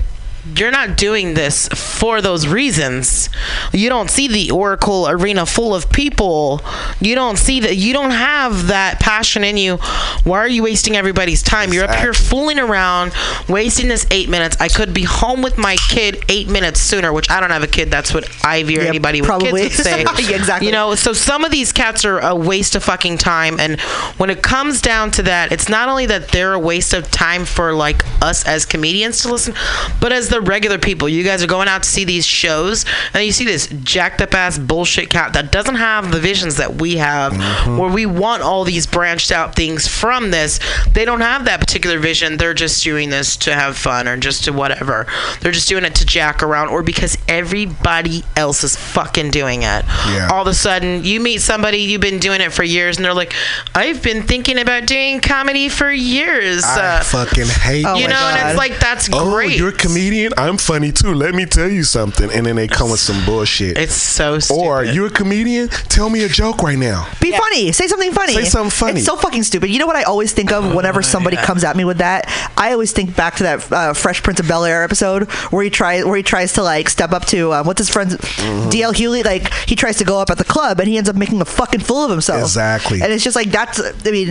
you're 0.57 0.71
not 0.71 0.97
doing 0.97 1.35
this 1.35 1.69
for 1.69 2.21
those 2.23 2.47
reasons. 2.47 3.29
You 3.73 3.89
don't 3.89 4.11
see 4.11 4.29
the 4.29 4.51
Oracle 4.51 5.09
arena 5.09 5.47
full 5.47 5.75
of 5.75 5.91
people. 5.91 6.61
You 7.01 7.15
don't 7.15 7.37
see 7.37 7.61
that. 7.61 7.77
You 7.77 7.93
don't 7.93 8.11
have 8.11 8.69
that 8.69 9.01
passion 9.01 9.45
in 9.45 9.57
you. 9.57 9.77
Why 10.25 10.39
are 10.39 10.49
you 10.49 10.63
wasting 10.63 10.97
everybody's 10.97 11.43
time? 11.43 11.73
You're 11.73 11.85
up 11.85 11.95
here 11.97 12.15
fooling 12.15 12.59
around, 12.59 13.13
wasting 13.49 13.89
this 13.89 14.07
eight 14.11 14.29
minutes. 14.29 14.57
I 14.61 14.69
could 14.69 14.93
be 14.95 15.05
home 15.05 15.43
with 15.43 15.59
my 15.59 15.77
kid 15.89 16.23
eight 16.29 16.49
minutes 16.49 16.81
sooner, 16.81 17.13
which 17.13 17.31
I 17.31 17.41
don't 17.41 17.51
have 17.51 17.63
a 17.63 17.67
kid. 17.69 17.91
That's 17.91 18.13
what 18.15 18.29
Ivy 18.45 18.79
or 18.79 18.81
Yep, 18.83 18.89
anybody 18.89 19.21
with 19.21 19.29
probably. 19.29 19.63
kids 19.63 19.79
would 19.79 19.85
say. 19.87 20.05
Yeah, 20.29 20.37
exactly. 20.37 20.67
You 20.67 20.73
know, 20.73 20.95
so 20.95 21.13
some 21.13 21.45
of 21.45 21.51
these 21.51 21.73
cats 21.73 22.05
are 22.05 22.19
a 22.19 22.35
waste 22.35 22.75
of 22.75 22.85
fucking 22.85 23.19
time. 23.19 23.59
And 23.61 23.81
when 24.19 24.31
it 24.31 24.43
comes 24.43 24.81
down 24.81 25.11
to 25.13 25.23
that, 25.25 25.53
it's 25.53 25.69
not 25.69 25.89
only 25.89 26.07
that 26.07 26.29
they're 26.29 26.53
a 26.55 26.59
waste 26.59 26.93
of 26.93 27.11
time 27.11 27.45
for 27.45 27.73
like 27.73 28.05
us 28.23 28.47
as 28.47 28.65
comedians 28.67 29.23
to 29.23 29.29
listen, 29.33 29.55
but 30.01 30.13
as 30.13 30.29
the 30.29 30.38
regular 30.41 30.79
people. 30.79 31.09
You 31.09 31.25
guys 31.25 31.43
are 31.43 31.47
going 31.47 31.69
out 31.69 31.83
to 31.83 31.89
see 31.89 32.05
these 32.05 32.27
shows, 32.27 32.85
and 33.15 33.25
you 33.25 33.33
see 33.33 33.45
this 33.45 33.67
jacked 33.83 34.21
up 34.21 34.35
ass 34.35 34.59
bullshit 34.59 35.11
cat 35.11 35.33
that 35.35 35.53
doesn't 35.53 35.77
have 35.77 36.11
the 36.13 36.21
visions 36.21 36.57
that 36.57 36.81
we 36.81 36.97
have, 36.97 37.37
where 37.79 37.91
we 37.91 38.07
want 38.07 38.43
all 38.43 38.65
these 38.65 38.87
branched 38.87 39.31
out 39.33 39.55
things 39.55 39.87
from 39.89 40.31
this. 40.31 40.61
They 40.93 41.05
don't 41.05 41.21
have 41.21 41.45
that 41.47 41.61
particular 41.61 41.99
vision. 41.99 42.37
They're 42.37 42.55
just 42.55 42.83
doing 42.85 43.11
this 43.11 43.37
to 43.39 43.55
have 43.55 43.77
fun 43.77 44.09
or 44.09 44.17
just 44.17 44.45
to 44.45 44.53
whatever. 44.53 45.07
They're 45.41 45.53
just 45.53 45.69
doing 45.69 45.85
it 45.85 45.95
to 45.97 46.05
jack 46.07 46.43
around 46.43 46.69
or 46.69 46.83
because 46.83 47.17
everybody 47.29 48.25
else 48.37 48.63
is 48.65 48.77
fucking 48.77 49.31
doing 49.31 49.63
it. 49.63 49.85
Yeah. 50.09 50.29
All 50.33 50.43
of 50.43 50.49
a 50.49 50.55
sudden, 50.55 51.05
you 51.05 51.21
meet 51.21 51.41
somebody, 51.41 51.79
you've 51.79 52.01
been 52.01 52.19
doing 52.19 52.41
it 52.41 52.53
for 52.53 52.63
years, 52.63 52.97
and 52.97 53.05
they're 53.05 53.15
like, 53.15 53.33
I've 53.75 54.03
been 54.03 54.23
thinking 54.23 54.59
about 54.59 54.87
doing 54.87 55.21
comedy 55.21 55.69
for 55.69 55.91
years. 55.91 56.65
I 56.65 56.99
Uh, 56.99 57.03
fucking 57.05 57.47
hate 57.47 57.79
you 57.79 58.09
know, 58.09 58.31
and 58.33 58.49
it's 58.49 58.59
like, 58.59 58.79
that's 58.79 59.09
oh, 59.13 59.31
great. 59.31 59.59
you're 59.59 59.69
a 59.71 59.73
comedian. 59.73 60.18
I'm 60.37 60.57
funny 60.59 60.93
too. 60.93 61.15
Let 61.15 61.35
me 61.35 61.45
tell 61.47 61.69
you 61.69 61.85
something. 61.85 62.31
And 62.33 62.47
then 62.47 62.57
they 62.57 62.67
come 62.69 62.91
with 62.91 63.01
some 63.01 63.25
bullshit. 63.25 63.77
It's 63.79 63.95
so 63.95 64.39
stupid. 64.39 64.61
Or 64.61 64.85
you're 64.85 65.07
a 65.07 65.11
comedian. 65.11 65.69
Tell 65.69 66.11
me 66.11 66.25
a 66.25 66.29
joke 66.29 66.63
right 66.63 66.79
now. 66.79 67.09
Be 67.21 67.31
funny. 67.33 67.73
Say 67.73 67.87
something 67.87 68.13
funny. 68.13 68.33
Say 68.35 68.45
something 68.45 68.71
funny. 68.71 68.97
It's 69.01 69.07
so 69.07 69.17
fucking 69.17 69.43
stupid. 69.45 69.71
You 69.71 69.79
know 69.79 69.87
what 69.87 69.97
I 69.97 70.03
always 70.05 70.33
think 70.33 70.53
of 70.53 70.75
whenever 70.75 71.03
somebody 71.03 71.37
comes 71.37 71.65
at 71.65 71.77
me 71.77 71.85
with 71.85 71.99
that? 71.99 72.27
I 72.57 72.73
always 72.73 72.93
think 72.93 73.15
back 73.17 73.37
to 73.37 73.43
that 73.45 73.73
uh, 73.73 73.93
Fresh 73.95 74.23
Prince 74.23 74.41
of 74.41 74.49
Bel 74.49 74.65
Air 74.65 74.83
episode 74.85 75.31
where 75.51 75.63
he 75.63 75.71
tries 75.71 76.05
where 76.05 76.17
he 76.17 76.23
tries 76.23 76.55
to 76.55 76.63
like 76.63 76.89
step 76.89 77.13
up 77.13 77.25
to 77.27 77.53
um, 77.53 77.67
what's 77.67 77.79
his 77.79 77.89
friend 77.91 78.09
Mm-hmm. 78.11 78.69
DL 78.71 78.93
Hughley. 78.95 79.25
Like 79.25 79.53
he 79.69 79.77
tries 79.77 79.97
to 79.99 80.05
go 80.05 80.19
up 80.21 80.31
at 80.31 80.39
the 80.39 80.45
club 80.45 80.81
and 80.81 80.89
he 80.89 80.97
ends 80.97 81.09
up 81.09 81.17
making 81.17 81.41
a 81.41 81.45
fucking 81.45 81.81
fool 81.81 82.05
of 82.05 82.11
himself. 82.11 82.43
Exactly. 82.43 83.01
And 83.03 83.13
it's 83.13 83.23
just 83.25 83.37
like 83.37 83.51
that's. 83.51 83.81
I 83.81 84.11
mean, 84.11 84.31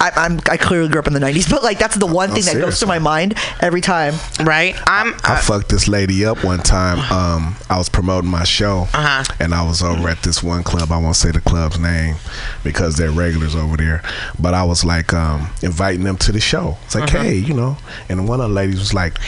I, 0.00 0.10
I'm 0.16 0.40
I 0.50 0.56
clearly 0.56 0.88
grew 0.88 0.98
up 1.00 1.06
in 1.06 1.12
the 1.14 1.20
'90s, 1.20 1.48
but 1.54 1.62
like 1.62 1.78
that's 1.78 1.96
the 1.96 2.06
one 2.06 2.30
Oh, 2.30 2.34
thing 2.34 2.42
that 2.44 2.52
goes 2.52 2.78
seriously. 2.78 2.78
through 2.86 2.88
my 2.88 2.98
mind 2.98 3.34
every 3.60 3.80
time. 3.80 4.14
Right. 4.42 4.74
I'm. 4.86 5.14
I 5.26 5.40
fucked 5.40 5.70
this 5.70 5.88
lady 5.88 6.24
up 6.26 6.44
one 6.44 6.58
time. 6.60 6.98
Um, 7.12 7.56
I 7.70 7.78
was 7.78 7.88
promoting 7.88 8.30
my 8.30 8.44
show, 8.44 8.86
Uh-huh. 8.92 9.24
and 9.40 9.54
I 9.54 9.62
was 9.66 9.82
over 9.82 10.08
at 10.08 10.22
this 10.22 10.42
one 10.42 10.62
club. 10.62 10.92
I 10.92 10.98
won't 10.98 11.16
say 11.16 11.30
the 11.30 11.40
club's 11.40 11.78
name 11.78 12.16
because 12.62 12.96
they're 12.96 13.10
regulars 13.10 13.54
over 13.56 13.76
there. 13.76 14.02
But 14.38 14.52
I 14.54 14.64
was 14.64 14.84
like 14.84 15.12
um, 15.14 15.48
inviting 15.62 16.04
them 16.04 16.16
to 16.18 16.32
the 16.32 16.40
show. 16.40 16.76
It's 16.84 16.94
like, 16.94 17.04
Uh-huh. 17.14 17.22
hey, 17.22 17.36
you 17.36 17.54
know. 17.54 17.78
And 18.08 18.28
one 18.28 18.40
of 18.40 18.48
the 18.50 18.54
ladies 18.54 18.78
was 18.78 18.92
like, 18.94 19.18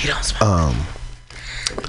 um, 0.42 0.86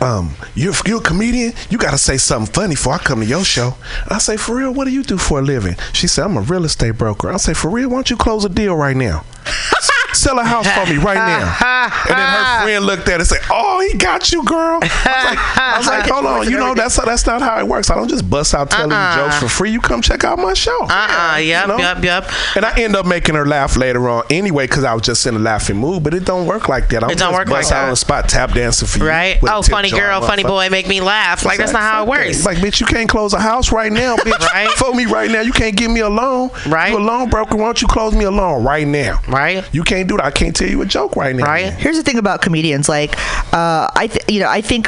um, 0.02 0.36
you're, 0.56 0.74
you're 0.86 1.00
a 1.00 1.04
comedian. 1.04 1.54
You 1.70 1.78
got 1.78 1.92
to 1.92 1.98
say 1.98 2.18
something 2.18 2.52
funny 2.54 2.76
before 2.76 2.94
I 2.94 2.98
come 3.00 3.20
to 3.20 3.26
your 3.26 3.44
show. 3.44 3.76
And 4.04 4.14
I 4.14 4.18
say, 4.20 4.38
for 4.38 4.56
real, 4.56 4.74
what 4.74 4.86
do 4.86 4.92
you 4.92 5.04
do 5.04 5.18
for 5.18 5.40
a 5.40 5.42
living? 5.42 5.76
She 5.94 6.08
said, 6.08 6.26
I'm 6.26 6.38
a 6.38 6.42
real 6.42 6.66
estate 6.66 6.98
broker. 6.98 7.30
I 7.32 7.38
say, 7.38 7.54
for 7.54 7.70
real, 7.70 7.90
why 7.90 7.96
don't 7.98 8.10
you 8.10 8.18
close 8.18 8.46
a 8.46 8.50
deal 8.50 8.76
right 8.76 8.96
now? 8.96 9.24
Sell 10.14 10.40
a 10.40 10.44
house 10.44 10.68
for 10.72 10.86
me 10.92 10.98
right 10.98 11.16
now. 11.16 11.56
And 12.08 12.18
then 12.18 12.28
her 12.30 12.64
friend 12.64 12.86
looked 12.86 13.08
at 13.08 13.16
it 13.16 13.20
and 13.20 13.28
said, 13.28 13.42
"Oh, 13.50 13.80
he 13.90 13.98
got 13.98 14.32
you, 14.32 14.44
girl." 14.44 14.80
I 14.82 14.86
was 14.86 14.98
like, 15.26 15.58
I 15.58 15.78
was 15.78 15.88
like 15.88 16.10
"Hold 16.12 16.26
on, 16.26 16.50
you 16.50 16.58
know 16.58 16.74
that's 16.74 16.96
that's 17.04 17.26
not 17.26 17.42
how 17.42 17.60
it 17.60 17.68
works. 17.68 17.90
I 17.90 17.96
don't 17.96 18.08
just 18.08 18.30
bust 18.30 18.54
out 18.54 18.72
telling 18.72 18.92
Uh-uh. 18.92 19.16
you 19.16 19.22
jokes 19.24 19.40
for 19.40 19.48
free. 19.50 19.72
You 19.72 19.80
come 19.82 20.02
check 20.02 20.24
out 20.24 20.40
my 20.40 20.54
show." 20.54 20.78
Uh-uh. 20.90 21.38
Yep. 21.38 21.68
Yep. 21.80 22.04
Yep. 22.04 22.32
And 22.56 22.66
I 22.66 22.80
end 22.80 22.96
up 22.96 23.06
making 23.06 23.36
her 23.36 23.46
laugh 23.46 23.76
later 23.78 24.08
on 24.10 24.24
anyway 24.30 24.66
because 24.68 24.84
I 24.84 24.94
was 24.94 25.04
just 25.04 25.26
in 25.28 25.36
a 25.36 25.40
laughing 25.40 25.78
mood. 25.78 26.04
But 26.04 26.14
it 26.14 26.26
don't 26.26 26.46
work 26.48 26.68
like 26.70 26.90
that. 26.90 27.04
I'm 27.04 27.10
It 27.10 27.18
don't 27.20 27.34
work 27.34 27.48
like 27.50 27.66
out 27.66 27.70
that. 27.70 27.84
on 27.86 27.90
the 27.92 27.96
spot 27.96 28.30
tap 28.30 28.54
dancing 28.54 28.88
for 28.88 29.00
you. 29.00 29.08
Right. 29.08 29.40
Oh, 29.44 29.62
funny 29.62 29.92
girl, 29.92 30.22
funny 30.22 30.44
boy, 30.44 30.70
make 30.70 30.88
me 30.88 31.02
laugh. 31.02 31.46
Like 31.46 31.58
that's 31.58 31.74
not 31.74 31.82
how 31.82 32.04
it 32.04 32.10
works. 32.10 32.46
Like, 32.46 32.58
bitch, 32.58 32.80
you 32.80 32.86
can't 32.86 33.10
close 33.10 33.34
a 33.34 33.40
house 33.40 33.72
right 33.72 33.92
now, 33.92 34.16
bitch. 34.18 34.40
Right. 34.54 34.70
For 34.72 34.94
me 34.94 35.06
right 35.06 35.30
now. 35.32 35.42
You 35.42 35.54
can't 35.54 35.76
give 35.76 35.92
me 35.92 36.02
a 36.02 36.10
loan. 36.10 36.50
Right. 36.68 36.92
You 36.92 36.98
a 36.98 37.00
loan 37.00 37.30
broker. 37.30 37.56
Why 37.56 37.66
don't 37.66 37.82
you 37.82 37.88
close 37.88 38.14
me 38.14 38.26
a 38.26 38.32
loan 38.32 38.64
right 38.64 38.88
now? 38.88 39.20
Right. 39.28 39.64
You 39.74 39.84
can't 39.84 39.97
do 40.04 40.18
that. 40.18 40.26
I 40.26 40.32
can't 40.32 40.56
tell 40.56 40.68
you 40.70 40.82
a 40.82 40.86
joke 40.86 41.16
right 41.16 41.36
now. 41.36 41.46
Right. 41.46 41.74
Here's 41.74 41.98
the 41.98 42.04
thing 42.04 42.18
about 42.18 42.42
comedians. 42.42 42.88
Like, 42.90 43.18
uh, 43.54 43.90
I, 43.96 44.08
th- 44.12 44.26
you 44.30 44.40
know, 44.40 44.50
I 44.50 44.62
think 44.62 44.88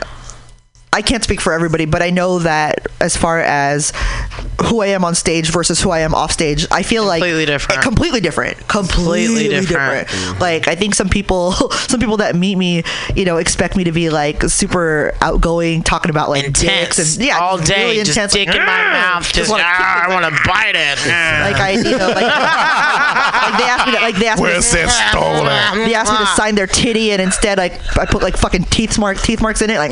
I 0.91 1.03
can't 1.03 1.23
speak 1.23 1.39
for 1.39 1.53
everybody, 1.53 1.85
but 1.85 2.01
I 2.01 2.09
know 2.09 2.39
that 2.39 2.87
as 2.99 3.15
far 3.15 3.39
as 3.39 3.93
who 4.65 4.81
I 4.81 4.87
am 4.87 5.05
on 5.05 5.13
stage 5.13 5.51
versus 5.51 5.79
who 5.79 5.91
I 5.91 5.99
am 5.99 6.15
off 6.15 6.31
stage, 6.31 6.65
I 6.71 6.81
feel 6.81 7.03
Completely 7.05 7.45
like 7.45 7.47
different. 7.47 7.81
completely 7.83 8.19
different, 8.21 8.67
completely, 8.67 9.25
Completely 9.27 9.49
different. 9.49 10.07
different. 10.09 10.39
Like, 10.39 10.67
I 10.67 10.73
think 10.75 10.95
some 10.95 11.07
people, 11.07 11.51
some 11.71 11.99
people 11.99 12.17
that 12.17 12.35
meet 12.35 12.55
me, 12.57 12.83
you 13.15 13.23
know, 13.23 13.37
expect 13.37 13.75
me 13.75 13.83
to 13.83 13.91
be 13.91 14.09
like 14.09 14.41
super 14.43 15.13
outgoing, 15.21 15.83
talking 15.83 16.09
about 16.09 16.29
like 16.29 16.45
Intense. 16.45 16.95
dicks 16.95 17.15
and 17.17 17.25
yeah, 17.25 17.37
all 17.39 17.57
day, 17.59 17.83
really 17.83 17.97
just 17.97 18.09
intense, 18.11 18.33
dick 18.33 18.47
like, 18.47 18.57
in 18.57 18.65
my 18.65 18.83
mouth. 18.91 19.31
Just, 19.31 19.51
wanna 19.51 19.63
ah. 19.65 20.05
I 20.07 20.13
want 20.13 20.25
to 20.25 20.41
bite 20.47 20.75
it. 20.75 20.97
like 21.05 21.61
I, 21.61 21.71
you 21.71 21.97
know, 21.97 22.07
like, 22.07 22.15
like 23.53 23.57
they 23.59 23.69
asked 23.69 23.85
me 23.85 23.93
to, 23.93 24.01
like 24.01 24.15
they 24.15 24.27
asked 24.27 24.41
me 24.41 24.49
to, 24.49 24.55
that 24.55 25.09
stone 25.11 25.45
they 25.87 25.93
asked 25.93 26.11
me 26.11 26.17
to 26.17 26.25
sign 26.35 26.55
their 26.55 26.67
titty, 26.67 27.11
and 27.11 27.21
instead, 27.21 27.59
like 27.59 27.73
I 27.97 28.05
put 28.05 28.23
like 28.23 28.37
fucking 28.37 28.63
teeth 28.65 28.97
mark 28.97 29.19
teeth 29.19 29.39
marks 29.41 29.61
in 29.61 29.69
it, 29.69 29.77
like. 29.77 29.91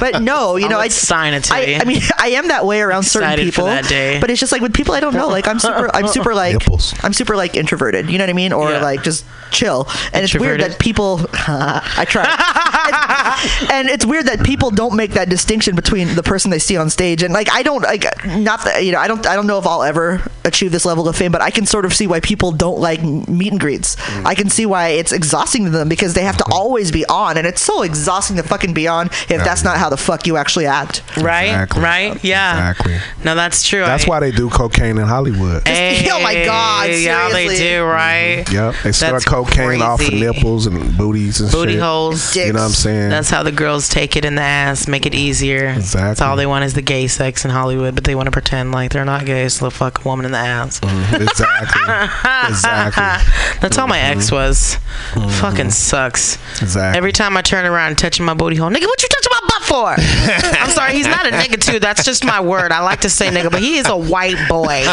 But 0.00 0.22
no, 0.22 0.56
you 0.56 0.66
I 0.66 0.68
know, 0.68 0.76
would 0.78 0.84
I 0.86 0.88
sign 0.88 1.34
a 1.34 1.36
I, 1.36 1.40
titty. 1.40 1.76
I 1.76 1.84
mean, 1.84 2.00
I 2.18 2.28
am 2.30 2.48
that 2.48 2.66
way 2.66 2.80
around 2.80 3.04
certain 3.04 3.28
Excited 3.30 3.46
for 3.46 3.50
people. 3.62 3.66
that 3.66 3.84
day. 3.88 4.18
But 4.20 4.30
it's 4.30 4.40
just 4.40 4.52
like 4.52 4.62
with 4.62 4.74
people 4.74 4.94
I 4.94 5.00
don't 5.00 5.14
know. 5.14 5.28
Like 5.28 5.46
I'm 5.46 5.58
super, 5.58 5.90
I'm 5.94 6.08
super 6.08 6.34
like, 6.34 6.54
Nipples. 6.54 6.94
I'm 7.02 7.12
super 7.12 7.36
like 7.36 7.54
introverted. 7.56 8.10
You 8.10 8.18
know 8.18 8.24
what 8.24 8.30
I 8.30 8.34
mean? 8.34 8.52
Or 8.52 8.70
Yeah. 8.70 8.82
like 8.82 9.02
just 9.02 9.24
chill. 9.50 9.86
And 10.12 10.24
it's 10.24 10.34
weird 10.34 10.60
that 10.60 10.78
people. 10.78 11.20
I 11.32 12.04
try. 12.08 12.24
and 13.72 13.88
it's 13.88 14.04
weird 14.06 14.26
that 14.26 14.42
people 14.44 14.70
don't 14.70 14.96
make 14.96 15.12
that 15.12 15.28
distinction 15.28 15.76
between 15.76 16.14
the 16.14 16.22
person 16.22 16.50
they 16.50 16.58
see 16.58 16.76
on 16.76 16.90
stage 16.90 17.22
and 17.22 17.32
like 17.32 17.50
I 17.52 17.62
don't 17.62 17.82
like 17.82 18.04
not 18.26 18.64
that 18.64 18.84
you 18.84 18.92
know 18.92 18.98
I 18.98 19.08
don't 19.08 19.26
I 19.26 19.36
don't 19.36 19.46
know 19.46 19.58
if 19.58 19.66
I'll 19.66 19.82
ever 19.82 20.22
achieve 20.44 20.72
this 20.72 20.84
level 20.84 21.08
of 21.08 21.16
fame, 21.16 21.32
but 21.32 21.42
I 21.42 21.50
can 21.50 21.66
sort 21.66 21.84
of 21.84 21.92
see 21.92 22.06
why 22.06 22.20
people 22.20 22.52
don't 22.52 22.80
like 22.80 23.02
meet 23.02 23.52
and 23.52 23.60
greets. 23.60 23.96
Mm. 23.96 24.26
I 24.26 24.34
can 24.34 24.48
see 24.48 24.66
why 24.66 24.88
it's 24.88 25.12
exhausting 25.12 25.64
to 25.64 25.70
them 25.70 25.88
because 25.88 26.14
they 26.14 26.22
have 26.22 26.36
to 26.38 26.44
always 26.50 26.90
be 26.90 27.04
on, 27.06 27.36
and 27.36 27.46
it's 27.46 27.60
so 27.60 27.82
exhausting 27.82 28.36
to 28.36 28.42
fucking 28.42 28.72
be 28.74 28.88
on 28.88 29.06
if 29.28 29.44
that's 29.44 29.62
not 29.64 29.76
how 29.80 29.88
the 29.88 29.96
fuck 29.96 30.26
you 30.26 30.36
actually 30.36 30.66
act. 30.66 31.02
Right? 31.16 31.44
Exactly. 31.44 31.82
Right? 31.82 32.24
Yeah. 32.24 32.70
Exactly. 32.70 32.98
No, 33.24 33.34
that's 33.34 33.66
true. 33.66 33.80
That's 33.80 34.04
I- 34.04 34.08
why 34.08 34.20
they 34.20 34.30
do 34.30 34.48
cocaine 34.50 34.98
in 34.98 35.06
Hollywood. 35.06 35.62
oh 35.66 36.20
my 36.22 36.44
God, 36.44 36.90
Hey, 36.90 37.04
Yeah, 37.04 37.30
they 37.30 37.56
do, 37.56 37.84
right? 37.84 38.44
Mm-hmm. 38.44 38.54
Yep, 38.54 38.74
they 38.84 38.92
start 38.92 39.12
That's 39.14 39.24
cocaine 39.24 39.82
off 39.82 40.00
the 40.00 40.10
nipples 40.10 40.66
and 40.66 40.96
booties 40.96 41.40
and 41.40 41.50
Booty 41.50 41.72
shit. 41.72 41.80
holes. 41.80 42.36
You 42.36 42.52
know 42.52 42.60
what 42.60 42.66
I'm 42.66 42.70
saying? 42.72 43.10
That's 43.10 43.30
how 43.30 43.42
the 43.42 43.52
girls 43.52 43.88
take 43.88 44.16
it 44.16 44.24
in 44.24 44.34
the 44.34 44.42
ass, 44.42 44.86
make 44.86 45.06
it 45.06 45.14
easier. 45.14 45.68
Exactly. 45.68 46.00
That's 46.00 46.20
all 46.20 46.36
they 46.36 46.46
want 46.46 46.64
is 46.64 46.74
the 46.74 46.82
gay 46.82 47.06
sex 47.06 47.44
in 47.44 47.50
Hollywood, 47.50 47.94
but 47.94 48.04
they 48.04 48.14
want 48.14 48.26
to 48.26 48.30
pretend 48.30 48.72
like 48.72 48.92
they're 48.92 49.04
not 49.04 49.24
gay, 49.24 49.48
so 49.48 49.64
they'll 49.64 49.70
fuck 49.70 50.04
a 50.04 50.08
woman 50.08 50.26
in 50.26 50.32
the 50.32 50.38
ass. 50.38 50.80
Mhm, 50.80 51.20
exactly. 51.20 51.82
exactly. 52.50 53.60
That's 53.60 53.78
all 53.78 53.86
my 53.86 53.98
ex 53.98 54.26
mm-hmm. 54.26 54.36
was. 54.36 54.76
Mm-hmm. 55.12 55.28
Fucking 55.40 55.70
sucks. 55.70 56.36
Exactly. 56.60 56.98
Every 56.98 57.12
time 57.12 57.36
I 57.36 57.42
turn 57.42 57.64
around 57.64 57.88
and 57.88 57.98
touching 57.98 58.26
my 58.26 58.34
booty 58.34 58.56
hole, 58.56 58.68
nigga, 58.70 58.86
what 58.86 59.02
you 59.02 59.08
touching 59.08 59.32
my 59.32 59.48
butt 59.48 59.62
for? 59.70 59.94
I'm 59.96 60.70
sorry, 60.70 60.92
he's 60.94 61.06
not 61.06 61.26
a 61.26 61.30
nigga 61.30 61.58
too. 61.60 61.78
That's 61.78 62.04
just 62.04 62.24
my 62.24 62.40
word. 62.40 62.72
I 62.72 62.80
like 62.82 63.00
to 63.02 63.10
say 63.10 63.28
nigga, 63.28 63.50
but 63.50 63.60
he 63.62 63.78
is 63.78 63.88
a 63.88 63.96
white 63.96 64.36
boy. 64.48 64.84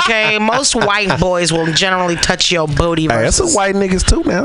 Okay, 0.00 0.38
most 0.38 0.74
white 0.74 1.18
boys 1.18 1.52
will 1.52 1.72
generally 1.72 2.16
touch 2.16 2.52
your 2.52 2.68
booty. 2.68 3.02
Hey, 3.02 3.08
that's 3.08 3.38
Versus 3.38 3.54
some 3.54 3.56
white 3.56 3.74
niggas 3.74 4.06
too 4.06 4.22
now. 4.28 4.44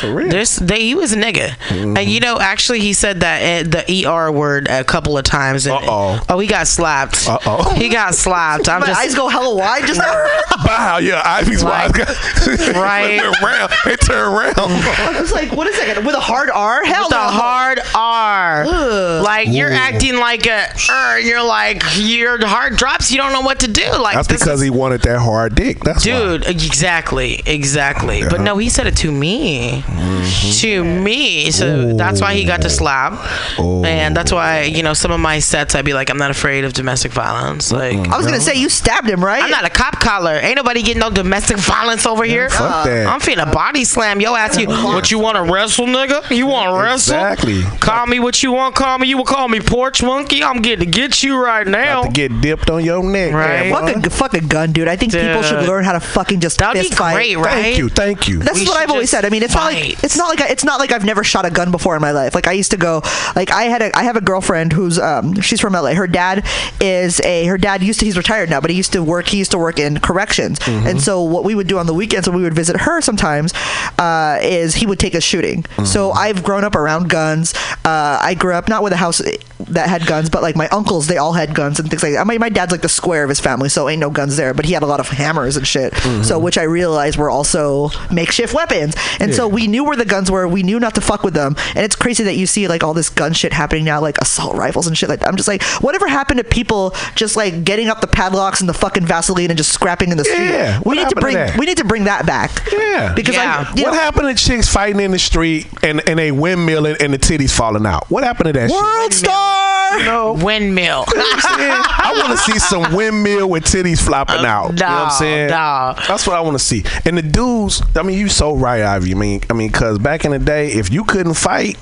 For 0.00 0.12
real. 0.12 0.28
There's 0.28 0.56
they 0.56 0.80
he 0.82 0.94
was 0.94 1.12
a 1.12 1.16
nigga, 1.16 1.56
and 1.70 2.08
you 2.08 2.20
know 2.20 2.38
actually 2.38 2.80
he 2.80 2.92
said 2.92 3.20
that 3.20 3.66
uh, 3.66 3.82
the 3.86 4.06
er 4.06 4.30
word 4.30 4.68
a 4.68 4.84
couple 4.84 5.16
of 5.16 5.24
times. 5.24 5.66
Uh 5.66 5.78
oh. 5.82 6.24
Oh, 6.28 6.38
he 6.38 6.46
got 6.46 6.66
slapped. 6.66 7.28
Uh 7.28 7.38
oh. 7.46 7.74
He 7.74 7.88
got 7.88 8.14
slapped. 8.14 8.68
I'm 8.68 8.80
My 8.80 8.86
just 8.86 9.00
eyes 9.00 9.14
go 9.14 9.28
hella 9.28 9.54
wide 9.54 9.86
just 9.86 9.98
now. 10.00 10.26
Wow, 10.66 10.98
yeah, 10.98 11.22
Ivy's 11.24 11.62
Like, 11.64 11.96
wife. 11.96 12.06
right. 12.74 13.08
they 13.08 13.18
turn 13.18 13.34
around. 13.42 13.72
They 13.84 13.96
turn 13.96 14.32
around. 14.32 14.54
I 14.58 15.20
was 15.20 15.32
like, 15.32 15.52
what 15.52 15.66
is 15.66 15.76
that? 15.78 16.04
With 16.04 16.14
a 16.14 16.20
hard 16.20 16.50
R? 16.50 16.84
Hell 16.84 17.04
with 17.04 17.12
a 17.12 17.18
hard 17.18 17.80
R. 17.94 18.64
Ugh. 18.74 19.24
Like 19.24 19.48
you're 19.48 19.70
Ooh. 19.70 19.74
acting 19.74 20.16
like 20.16 20.46
a 20.46 20.66
er, 20.90 21.18
you're 21.20 21.44
like 21.44 21.82
your 21.96 22.44
heart 22.46 22.76
drops. 22.76 23.10
You 23.10 23.18
don't 23.18 23.32
know 23.32 23.40
what 23.42 23.60
to 23.60 23.68
do. 23.68 23.86
Like 23.98 24.14
That's 24.16 24.28
because 24.28 24.60
is- 24.60 24.62
he 24.62 24.70
wanted 24.70 25.02
that 25.02 25.20
hard 25.20 25.54
dick. 25.54 25.80
That's 25.80 26.04
why. 26.06 26.12
Dude, 26.12 26.46
exactly, 26.46 27.40
exactly. 27.46 28.22
But 28.28 28.40
no, 28.40 28.56
he 28.58 28.68
said 28.68 28.86
it 28.86 28.96
to 28.98 29.10
me, 29.12 29.82
Mm-hmm. 29.86 30.50
to 30.60 30.84
me. 30.84 31.50
So 31.50 31.94
that's 31.94 32.20
why 32.20 32.34
he 32.34 32.44
got 32.44 32.60
the 32.62 32.70
slap, 32.70 33.12
Oh. 33.58 33.84
and 33.84 34.16
that's 34.16 34.32
why 34.32 34.62
you 34.62 34.82
know 34.82 34.94
some 34.94 35.10
of 35.12 35.20
my 35.20 35.38
sets 35.38 35.74
I'd 35.74 35.84
be 35.84 35.94
like, 35.94 36.10
I'm 36.10 36.18
not 36.18 36.30
afraid 36.30 36.64
of 36.64 36.72
domestic 36.72 37.12
violence. 37.12 37.70
Like 37.72 37.96
I 38.08 38.16
was 38.16 38.26
gonna 38.26 38.40
say 38.40 38.54
you 38.56 38.68
stabbed 38.68 39.08
him, 39.08 39.24
right? 39.24 39.42
I'm 39.42 39.50
not 39.50 39.64
a 39.64 39.70
cop 39.70 40.00
collar. 40.00 40.34
Ain't 40.34 40.56
nobody 40.56 40.82
getting 40.82 41.00
no 41.00 41.10
domestic 41.10 41.56
violence 41.74 42.06
over 42.06 42.24
here. 42.24 42.50
fuck 42.50 42.86
that. 42.86 43.06
I'm 43.06 43.20
finna 43.20 43.50
body 43.52 43.84
slam 43.84 44.20
yo 44.20 44.34
ass. 44.34 44.58
You 44.58 44.66
what 44.68 45.10
you 45.10 45.18
want 45.18 45.36
to 45.36 45.42
wrestle, 45.52 45.86
nigga? 45.86 46.34
You 46.34 46.46
want 46.46 46.70
to 46.70 46.82
wrestle? 46.82 47.14
Exactly. 47.16 47.62
Call 47.80 48.06
me 48.06 48.18
what 48.20 48.42
you 48.42 48.52
want. 48.52 48.63
Call 48.72 48.98
me. 48.98 49.08
You 49.08 49.16
will 49.16 49.24
call 49.24 49.48
me 49.48 49.60
porch 49.60 50.02
monkey. 50.02 50.42
I'm 50.42 50.62
getting 50.62 50.90
to 50.90 50.98
get 50.98 51.22
you 51.22 51.36
right 51.42 51.66
now. 51.66 52.02
To 52.04 52.10
get 52.10 52.40
dipped 52.40 52.70
on 52.70 52.84
your 52.84 53.02
neck. 53.02 53.32
Right. 53.32 53.64
there, 53.64 53.72
boy. 53.72 53.92
Fuck 53.92 54.06
a, 54.06 54.10
fuck 54.10 54.34
a 54.34 54.40
gun, 54.40 54.72
dude. 54.72 54.88
I 54.88 54.96
think 54.96 55.12
people 55.12 55.42
should 55.42 55.66
learn 55.66 55.84
how 55.84 55.92
to 55.92 56.00
fucking 56.00 56.40
just 56.40 56.58
That'd 56.58 56.80
be 56.82 56.88
fist 56.88 56.98
fight. 56.98 57.14
great, 57.14 57.36
right? 57.36 57.62
Thank 57.62 57.78
you. 57.78 57.88
Thank 57.88 58.28
you. 58.28 58.38
That's 58.38 58.60
We 58.60 58.66
what 58.66 58.76
I've 58.76 58.90
always 58.90 59.10
said. 59.10 59.24
I 59.24 59.28
mean, 59.30 59.42
it's 59.42 59.54
not 59.54 59.64
like 59.72 60.02
it's 60.02 60.16
not 60.16 60.28
like 60.28 60.40
I, 60.40 60.48
it's 60.48 60.64
not 60.64 60.78
like 60.80 60.92
I've 60.92 61.04
never 61.04 61.24
shot 61.24 61.44
a 61.46 61.50
gun 61.50 61.70
before 61.70 61.94
in 61.96 62.02
my 62.02 62.10
life. 62.12 62.34
Like 62.34 62.46
I 62.46 62.52
used 62.52 62.70
to 62.72 62.76
go, 62.76 63.02
like 63.36 63.50
I 63.50 63.64
had 63.64 63.82
a 63.82 63.96
I 63.96 64.04
have 64.04 64.16
a 64.16 64.20
girlfriend 64.20 64.72
who's 64.72 64.98
um 64.98 65.40
she's 65.40 65.60
from 65.60 65.72
LA. 65.74 65.94
Her 65.94 66.06
dad 66.06 66.46
is 66.80 67.20
a 67.20 67.44
her 67.46 67.58
dad 67.58 67.82
used 67.82 68.00
to 68.00 68.06
he's 68.06 68.16
retired 68.16 68.50
now, 68.50 68.60
but 68.60 68.70
he 68.70 68.76
used 68.76 68.92
to 68.92 69.02
work 69.02 69.28
he 69.28 69.38
used 69.38 69.50
to 69.52 69.58
work 69.58 69.78
in 69.78 69.98
corrections. 70.00 70.58
And 70.66 71.00
so 71.00 71.22
what 71.22 71.44
we 71.44 71.54
would 71.54 71.66
do 71.66 71.78
on 71.78 71.86
the 71.86 71.94
weekends 71.94 72.28
when 72.28 72.36
we 72.36 72.42
would 72.42 72.54
visit 72.54 72.76
her 72.80 73.00
sometimes 73.00 73.52
uh, 73.98 74.38
is 74.42 74.74
he 74.76 74.86
would 74.86 74.98
take 74.98 75.14
us 75.14 75.22
shooting. 75.22 75.64
So 75.84 76.10
I've 76.12 76.42
grown 76.42 76.64
up 76.64 76.74
around 76.74 77.08
guns. 77.10 77.54
Uh, 77.84 78.18
I 78.20 78.34
grew 78.34 78.52
up 78.54 78.68
not 78.68 78.82
with 78.82 78.92
a 78.92 78.96
house 78.96 79.20
that 79.58 79.88
had 79.88 80.06
guns, 80.06 80.30
but 80.30 80.42
like 80.42 80.56
my 80.56 80.68
uncles 80.68 81.06
they 81.06 81.16
all 81.16 81.32
had 81.32 81.54
guns 81.54 81.78
and 81.78 81.88
things 81.88 82.02
like 82.02 82.12
that. 82.12 82.26
My, 82.26 82.38
my 82.38 82.48
dad's 82.48 82.72
like 82.72 82.82
the 82.82 82.88
square 82.88 83.22
of 83.24 83.28
his 83.28 83.40
family, 83.40 83.68
so 83.68 83.88
ain't 83.88 84.00
no 84.00 84.10
guns 84.10 84.36
there. 84.36 84.54
But 84.54 84.64
he 84.64 84.72
had 84.72 84.82
a 84.82 84.86
lot 84.86 85.00
of 85.00 85.08
hammers 85.08 85.56
and 85.56 85.66
shit. 85.66 85.92
Mm-hmm. 85.92 86.22
So 86.22 86.38
which 86.38 86.58
I 86.58 86.62
realized 86.62 87.16
were 87.16 87.30
also 87.30 87.90
makeshift 88.12 88.54
weapons. 88.54 88.94
And 89.20 89.34
so 89.34 89.48
we 89.48 89.66
knew 89.66 89.84
where 89.84 89.96
the 89.96 90.04
guns 90.04 90.30
were. 90.30 90.46
We 90.46 90.62
knew 90.62 90.78
not 90.80 90.94
to 90.96 91.00
fuck 91.00 91.22
with 91.22 91.34
them. 91.34 91.56
And 91.74 91.84
it's 91.84 91.96
crazy 91.96 92.24
that 92.24 92.34
you 92.34 92.46
see 92.46 92.68
like 92.68 92.82
all 92.82 92.94
this 92.94 93.10
gun 93.10 93.32
shit 93.32 93.52
happening 93.52 93.84
now, 93.84 94.00
like 94.00 94.18
assault 94.18 94.56
rifles 94.56 94.86
and 94.86 94.96
shit 94.96 95.08
like 95.08 95.20
that. 95.20 95.28
I'm 95.28 95.36
just 95.36 95.48
like, 95.48 95.62
whatever 95.80 96.06
happened 96.08 96.38
to 96.38 96.44
people 96.44 96.94
just 97.14 97.36
like 97.36 97.64
getting 97.64 97.88
up 97.88 98.00
the 98.00 98.06
padlocks 98.06 98.60
and 98.60 98.68
the 98.68 98.74
fucking 98.74 99.06
Vaseline 99.06 99.50
and 99.50 99.56
just 99.56 99.72
scrapping 99.72 100.10
in 100.10 100.18
the 100.18 100.24
street? 100.24 100.50
Yeah, 100.50 100.80
we 100.84 100.96
need 100.96 101.08
to 101.08 101.14
happened 101.14 101.16
to 101.16 101.20
bring 101.20 101.34
that? 101.34 101.58
we 101.58 101.66
need 101.66 101.78
to 101.78 101.84
bring 101.84 102.04
that 102.04 102.26
back. 102.26 102.50
Yeah. 102.72 103.12
Because 103.14 103.34
Yeah. 103.34 103.64
I, 103.66 103.70
what 103.70 103.76
know, 103.76 103.92
happened 103.92 104.36
to 104.36 104.44
chicks 104.44 104.68
fighting 104.68 105.00
in 105.00 105.10
the 105.10 105.18
street 105.18 105.66
and, 105.82 106.06
and 106.08 106.18
they 106.18 106.30
windmilling 106.30 107.00
and 107.00 107.12
the 107.12 107.18
titties 107.18 107.56
falling 107.56 107.86
out? 107.86 108.10
What 108.10 108.24
happened 108.24 108.43
to 108.44 108.52
that 108.52 108.70
World 108.70 109.12
shit? 109.12 109.24
Star. 109.24 109.98
You 109.98 110.04
know, 110.06 110.32
Windmill. 110.32 111.04
You 111.08 111.18
know 111.18 111.22
what 111.22 111.44
I'm 111.44 111.58
saying? 111.58 111.72
I 111.72 112.12
want 112.16 112.32
to 112.32 112.36
see 112.52 112.58
some 112.58 112.94
windmill 112.94 113.48
with 113.48 113.64
titties 113.64 114.04
flopping 114.04 114.44
uh, 114.44 114.48
out. 114.48 114.72
you 114.72 114.78
know 114.80 114.86
what 114.86 115.02
I'm 115.04 115.10
saying? 115.10 115.50
no. 115.50 115.94
That's 116.08 116.26
what 116.26 116.36
I 116.36 116.40
want 116.40 116.58
to 116.58 116.64
see. 116.64 116.84
And 117.04 117.16
the 117.16 117.22
dudes, 117.22 117.82
I 117.94 118.02
mean, 118.02 118.18
you 118.18 118.28
so 118.28 118.56
right, 118.56 118.82
Ivy. 118.82 119.12
I 119.12 119.14
mean, 119.14 119.40
I 119.50 119.52
mean, 119.52 119.70
cause 119.70 119.98
back 119.98 120.24
in 120.24 120.32
the 120.32 120.38
day, 120.38 120.72
if 120.72 120.90
you 120.92 121.04
couldn't 121.04 121.34
fight, 121.34 121.76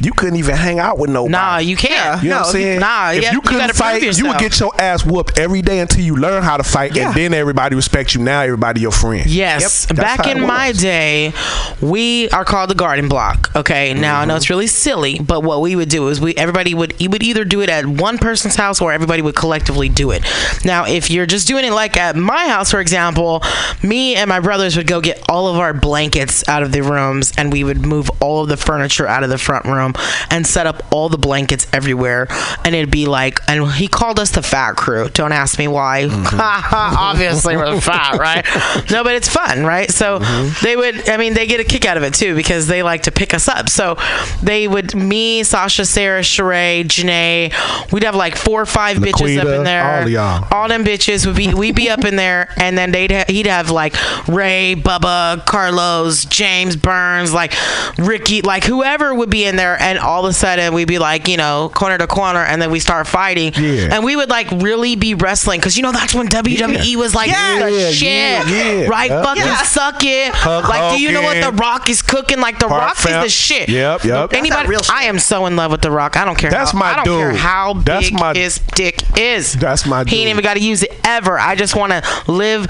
you 0.00 0.12
couldn't 0.12 0.36
even 0.36 0.56
hang 0.56 0.78
out 0.78 0.98
with 0.98 1.10
nobody. 1.10 1.32
Nah, 1.32 1.58
you 1.58 1.76
can't. 1.76 2.22
You 2.22 2.30
know 2.30 2.38
what 2.38 2.46
I'm 2.46 2.52
saying? 2.52 2.80
Nah, 2.80 3.10
if 3.10 3.22
yeah, 3.22 3.30
you 3.30 3.34
you 3.34 3.40
couldn't 3.40 3.58
gotta 3.58 3.74
fight, 3.74 4.02
you 4.18 4.28
would 4.28 4.38
get 4.38 4.58
your 4.60 4.72
ass 4.80 5.04
whooped 5.04 5.38
every 5.38 5.62
day 5.62 5.80
until 5.80 6.04
you 6.04 6.16
learn 6.16 6.42
how 6.42 6.56
to 6.56 6.62
fight, 6.64 6.94
Yeah. 6.94 7.08
and 7.08 7.14
then 7.14 7.34
everybody 7.34 7.76
respect 7.76 8.14
you. 8.14 8.20
Now 8.20 8.40
everybody 8.42 8.80
your 8.80 8.92
friend. 8.92 9.26
Yes. 9.26 9.86
Yep, 9.88 9.96
Back 9.96 10.26
in 10.26 10.40
my 10.40 10.72
day, 10.72 11.32
we 11.80 12.28
are 12.30 12.44
called 12.44 12.70
the 12.70 12.74
garden 12.74 13.08
block. 13.08 13.50
Okay. 13.54 13.94
Now 13.94 14.20
I 14.20 14.24
know 14.24 14.32
mm-hmm. 14.32 14.36
it's 14.38 14.50
really 14.50 14.66
silly, 14.66 15.18
but 15.18 15.42
what 15.42 15.60
we 15.60 15.76
would 15.76 15.88
do 15.88 16.08
is 16.08 16.20
we 16.20 16.34
everybody 16.36 16.74
would 16.74 17.00
you 17.00 17.10
would 17.10 17.22
either 17.22 17.44
do 17.44 17.60
it 17.60 17.68
at 17.68 17.86
one 17.86 18.18
person's 18.18 18.56
house 18.56 18.80
or 18.80 18.92
everybody 18.92 19.22
would 19.22 19.36
collectively 19.36 19.88
do 19.88 20.10
it. 20.10 20.22
Now, 20.64 20.86
if 20.86 21.10
you're 21.10 21.26
just 21.26 21.46
doing 21.46 21.64
it 21.64 21.72
like 21.72 21.96
at 21.96 22.16
my 22.16 22.48
house, 22.48 22.70
for 22.70 22.80
example, 22.80 23.42
me 23.82 24.14
and 24.16 24.28
my 24.28 24.40
brothers 24.40 24.76
would 24.76 24.86
go 24.86 25.00
get 25.00 25.22
all 25.28 25.48
of 25.48 25.56
our 25.56 25.74
blankets 25.74 26.46
out 26.48 26.62
of 26.62 26.72
the 26.72 26.82
rooms 26.82 27.32
and 27.36 27.52
we 27.52 27.64
would 27.64 27.84
move 27.84 28.10
all 28.20 28.42
of 28.42 28.48
the 28.48 28.56
furniture 28.56 29.06
out 29.06 29.22
of 29.22 29.30
the 29.30 29.38
front 29.38 29.64
room 29.66 29.83
and 30.30 30.46
set 30.46 30.66
up 30.66 30.82
all 30.92 31.08
the 31.08 31.18
blankets 31.18 31.66
everywhere. 31.72 32.26
And 32.64 32.74
it'd 32.74 32.90
be 32.90 33.06
like, 33.06 33.40
and 33.48 33.70
he 33.72 33.88
called 33.88 34.18
us 34.18 34.30
the 34.30 34.42
fat 34.42 34.76
crew. 34.76 35.08
Don't 35.10 35.32
ask 35.32 35.58
me 35.58 35.68
why. 35.68 36.04
Mm-hmm. 36.04 36.40
Obviously, 36.98 37.56
we're 37.56 37.80
fat, 37.80 38.18
right? 38.18 38.44
No, 38.90 39.04
but 39.04 39.14
it's 39.14 39.28
fun, 39.28 39.64
right? 39.64 39.90
So 39.90 40.18
mm-hmm. 40.18 40.64
they 40.64 40.76
would, 40.76 41.08
I 41.08 41.16
mean, 41.16 41.34
they 41.34 41.46
get 41.46 41.60
a 41.60 41.64
kick 41.64 41.84
out 41.84 41.96
of 41.96 42.02
it 42.02 42.14
too 42.14 42.34
because 42.34 42.66
they 42.66 42.82
like 42.82 43.02
to 43.02 43.12
pick 43.12 43.34
us 43.34 43.48
up. 43.48 43.68
So 43.68 43.96
they 44.42 44.68
would, 44.68 44.94
me, 44.94 45.42
Sasha, 45.42 45.84
Sarah, 45.84 46.22
Sheree, 46.22 46.84
Janae, 46.84 47.92
we'd 47.92 48.04
have 48.04 48.14
like 48.14 48.36
four 48.36 48.62
or 48.62 48.66
five 48.66 48.98
bitches 48.98 49.38
up 49.38 49.46
in 49.46 49.64
there. 49.64 50.02
all 50.02 50.08
y'all. 50.08 50.46
All 50.50 50.68
them 50.68 50.84
bitches 50.84 51.26
would 51.26 51.36
be, 51.36 51.54
we'd 51.54 51.74
be 51.74 51.90
up 51.90 52.04
in 52.04 52.16
there, 52.16 52.48
and 52.56 52.76
then 52.76 52.92
they'd 52.92 53.10
ha- 53.10 53.24
he'd 53.28 53.46
have 53.46 53.70
like 53.70 53.94
Ray, 54.28 54.74
Bubba, 54.76 55.44
Carlos, 55.46 56.24
James 56.24 56.76
Burns, 56.76 57.32
like 57.32 57.54
Ricky, 57.98 58.42
like 58.42 58.64
whoever 58.64 59.14
would 59.14 59.30
be 59.30 59.44
in 59.44 59.56
there, 59.56 59.73
and 59.80 59.98
all 59.98 60.24
of 60.24 60.30
a 60.30 60.32
sudden 60.32 60.72
we'd 60.74 60.88
be 60.88 60.98
like, 60.98 61.28
you 61.28 61.36
know, 61.36 61.70
corner 61.74 61.98
to 61.98 62.06
corner, 62.06 62.40
and 62.40 62.60
then 62.60 62.70
we 62.70 62.80
start 62.80 63.06
fighting, 63.06 63.52
Yeah. 63.54 63.88
and 63.94 64.04
we 64.04 64.16
would 64.16 64.30
like 64.30 64.50
really 64.50 64.96
be 64.96 65.14
wrestling 65.14 65.60
because 65.60 65.76
you 65.76 65.82
know 65.82 65.92
that's 65.92 66.14
when 66.14 66.28
WWE 66.28 66.96
was 66.96 67.14
like 67.14 67.28
Yeah, 67.30 67.60
the 67.64 67.70
yeah, 67.72 67.90
shit, 67.90 68.08
yeah, 68.48 68.72
yeah. 68.72 68.88
right? 68.88 69.10
Yep. 69.10 69.24
Fucking 69.24 69.42
Yeah. 69.44 69.62
suck 69.62 70.04
it. 70.04 70.34
Hulk 70.34 70.68
like, 70.68 70.96
do 70.96 71.02
you 71.02 71.12
know 71.12 71.22
what 71.22 71.40
the 71.42 71.52
Rock 71.52 71.88
is 71.88 72.02
cooking? 72.02 72.40
Like 72.40 72.58
the 72.58 72.66
Park 72.68 72.82
Rock 72.82 72.96
is 72.98 73.04
the 73.24 73.28
shit. 73.28 73.68
Yep, 73.68 74.04
yep. 74.04 74.32
Anybody? 74.32 74.68
real 74.68 74.80
shit. 74.82 74.90
I 74.94 75.04
am 75.04 75.18
so 75.18 75.46
in 75.46 75.56
love 75.56 75.70
with 75.70 75.82
the 75.82 75.90
Rock. 75.90 76.16
I 76.16 76.24
don't 76.24 76.36
care. 76.38 76.50
That's 76.50 76.72
how, 76.72 76.78
my 76.78 76.92
I 76.92 77.04
don't 77.04 77.18
care 77.18 77.30
dude. 77.32 77.40
how 77.40 77.74
That's 77.74 78.10
big 78.10 78.18
my- 78.18 78.34
his 78.34 78.58
dick 78.74 79.02
is. 79.18 79.54
That's 79.54 79.86
my 79.86 80.04
Dude. 80.04 80.12
He 80.12 80.20
ain't 80.20 80.30
even 80.30 80.42
got 80.42 80.54
to 80.54 80.60
use 80.62 80.82
it 80.82 80.92
ever. 81.04 81.38
I 81.38 81.54
just 81.54 81.74
want 81.76 81.92
to 81.92 82.02
live 82.30 82.68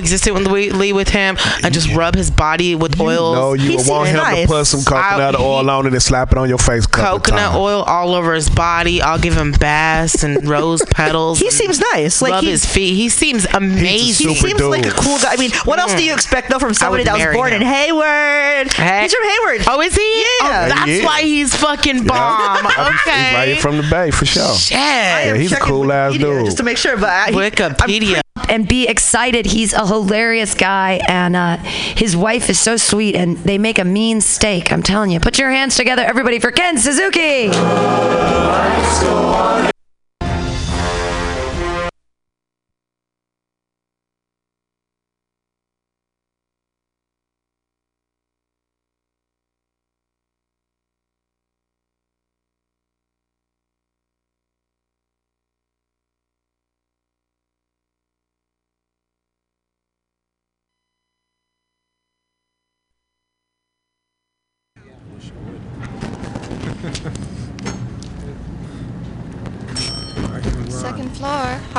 coexistently 0.00 0.92
with 0.92 1.08
him 1.08 1.36
and 1.62 1.72
just 1.74 1.90
rub 1.94 2.14
his 2.14 2.30
body 2.30 2.74
with 2.74 3.00
oils. 3.00 3.36
No, 3.36 3.52
you 3.54 3.70
He 3.70 3.76
would 3.76 3.86
want 3.88 4.06
seems 4.08 4.18
him 4.18 4.24
nice. 4.24 4.42
to 4.42 4.46
put 4.48 4.66
some 4.66 4.84
coconut 4.84 5.36
I- 5.36 5.42
oil 5.42 5.68
on 5.70 5.86
it 5.86 5.92
and 5.92 6.02
slap 6.02 6.32
it 6.32 6.38
on 6.38 6.45
your 6.48 6.58
face. 6.58 6.86
Coconut 6.86 7.54
oil 7.54 7.82
all 7.82 8.14
over 8.14 8.34
his 8.34 8.48
body. 8.48 9.02
I'll 9.02 9.18
give 9.18 9.36
him 9.36 9.52
baths 9.52 10.22
and 10.22 10.46
rose 10.48 10.82
petals. 10.84 11.38
He 11.38 11.50
seems 11.50 11.80
nice. 11.92 12.22
Like 12.22 12.32
rub 12.32 12.44
he, 12.44 12.50
his 12.50 12.64
feet. 12.64 12.94
He 12.94 13.08
seems 13.08 13.46
amazing. 13.46 14.28
he 14.28 14.34
super 14.34 14.48
seems 14.48 14.62
like 14.62 14.86
a 14.86 14.90
cool 14.90 15.18
guy. 15.18 15.32
I 15.32 15.36
mean, 15.36 15.50
what 15.64 15.78
else 15.78 15.94
do 15.94 16.04
you 16.04 16.12
mm. 16.12 16.16
expect 16.16 16.50
though 16.50 16.58
from 16.58 16.74
somebody 16.74 17.04
that 17.04 17.14
was 17.14 17.36
born 17.36 17.52
him. 17.52 17.62
in 17.62 17.68
Hayward? 17.68 18.72
Hey. 18.72 19.02
He's 19.02 19.14
from 19.14 19.24
Hayward. 19.24 19.66
Oh, 19.68 19.80
is 19.80 19.94
he? 19.94 20.18
Yeah. 20.18 20.24
Oh, 20.42 20.68
that's 20.68 20.86
Yeah. 20.88 21.04
why 21.04 21.22
he's 21.22 21.54
fucking 21.54 22.04
bomb. 22.04 22.64
Yeah. 22.64 22.92
He's 22.92 23.34
right 23.34 23.60
from 23.60 23.76
the 23.76 23.88
bay 23.90 24.10
for 24.10 24.26
sure. 24.26 24.54
Shit. 24.54 24.76
Yeah, 24.76 25.36
he's 25.36 25.52
a 25.52 25.56
cool 25.56 25.92
ass 25.92 26.12
dude. 26.12 26.44
Just 26.44 26.58
to 26.58 26.62
make 26.62 26.78
sure, 26.78 26.96
but 26.96 27.08
I, 27.08 27.30
he, 27.30 27.36
Wikipedia. 27.36 28.20
And 28.48 28.68
be 28.68 28.86
excited. 28.86 29.46
He's 29.46 29.72
a 29.72 29.86
hilarious 29.86 30.54
guy, 30.54 31.00
and 31.08 31.34
uh, 31.34 31.56
his 31.56 32.16
wife 32.16 32.48
is 32.48 32.58
so 32.60 32.76
sweet, 32.76 33.16
and 33.16 33.36
they 33.38 33.58
make 33.58 33.78
a 33.78 33.84
mean 33.84 34.20
steak. 34.20 34.72
I'm 34.72 34.82
telling 34.82 35.10
you. 35.10 35.20
Put 35.20 35.38
your 35.38 35.50
hands 35.50 35.76
together, 35.76 36.02
everybody, 36.02 36.38
for 36.38 36.50
Ken 36.50 36.78
Suzuki. 36.78 37.50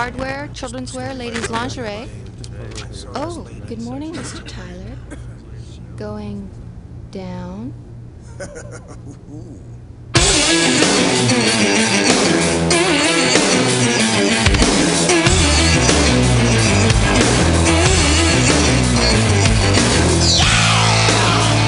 Hardware, 0.08 0.48
children's 0.54 0.94
wear, 0.94 1.14
ladies' 1.14 1.50
lingerie. 1.50 2.08
Oh, 3.14 3.46
good 3.68 3.82
morning, 3.82 4.14
Mr. 4.14 4.42
Tyler. 4.48 4.96
Going 5.98 6.50
down. 7.12 7.74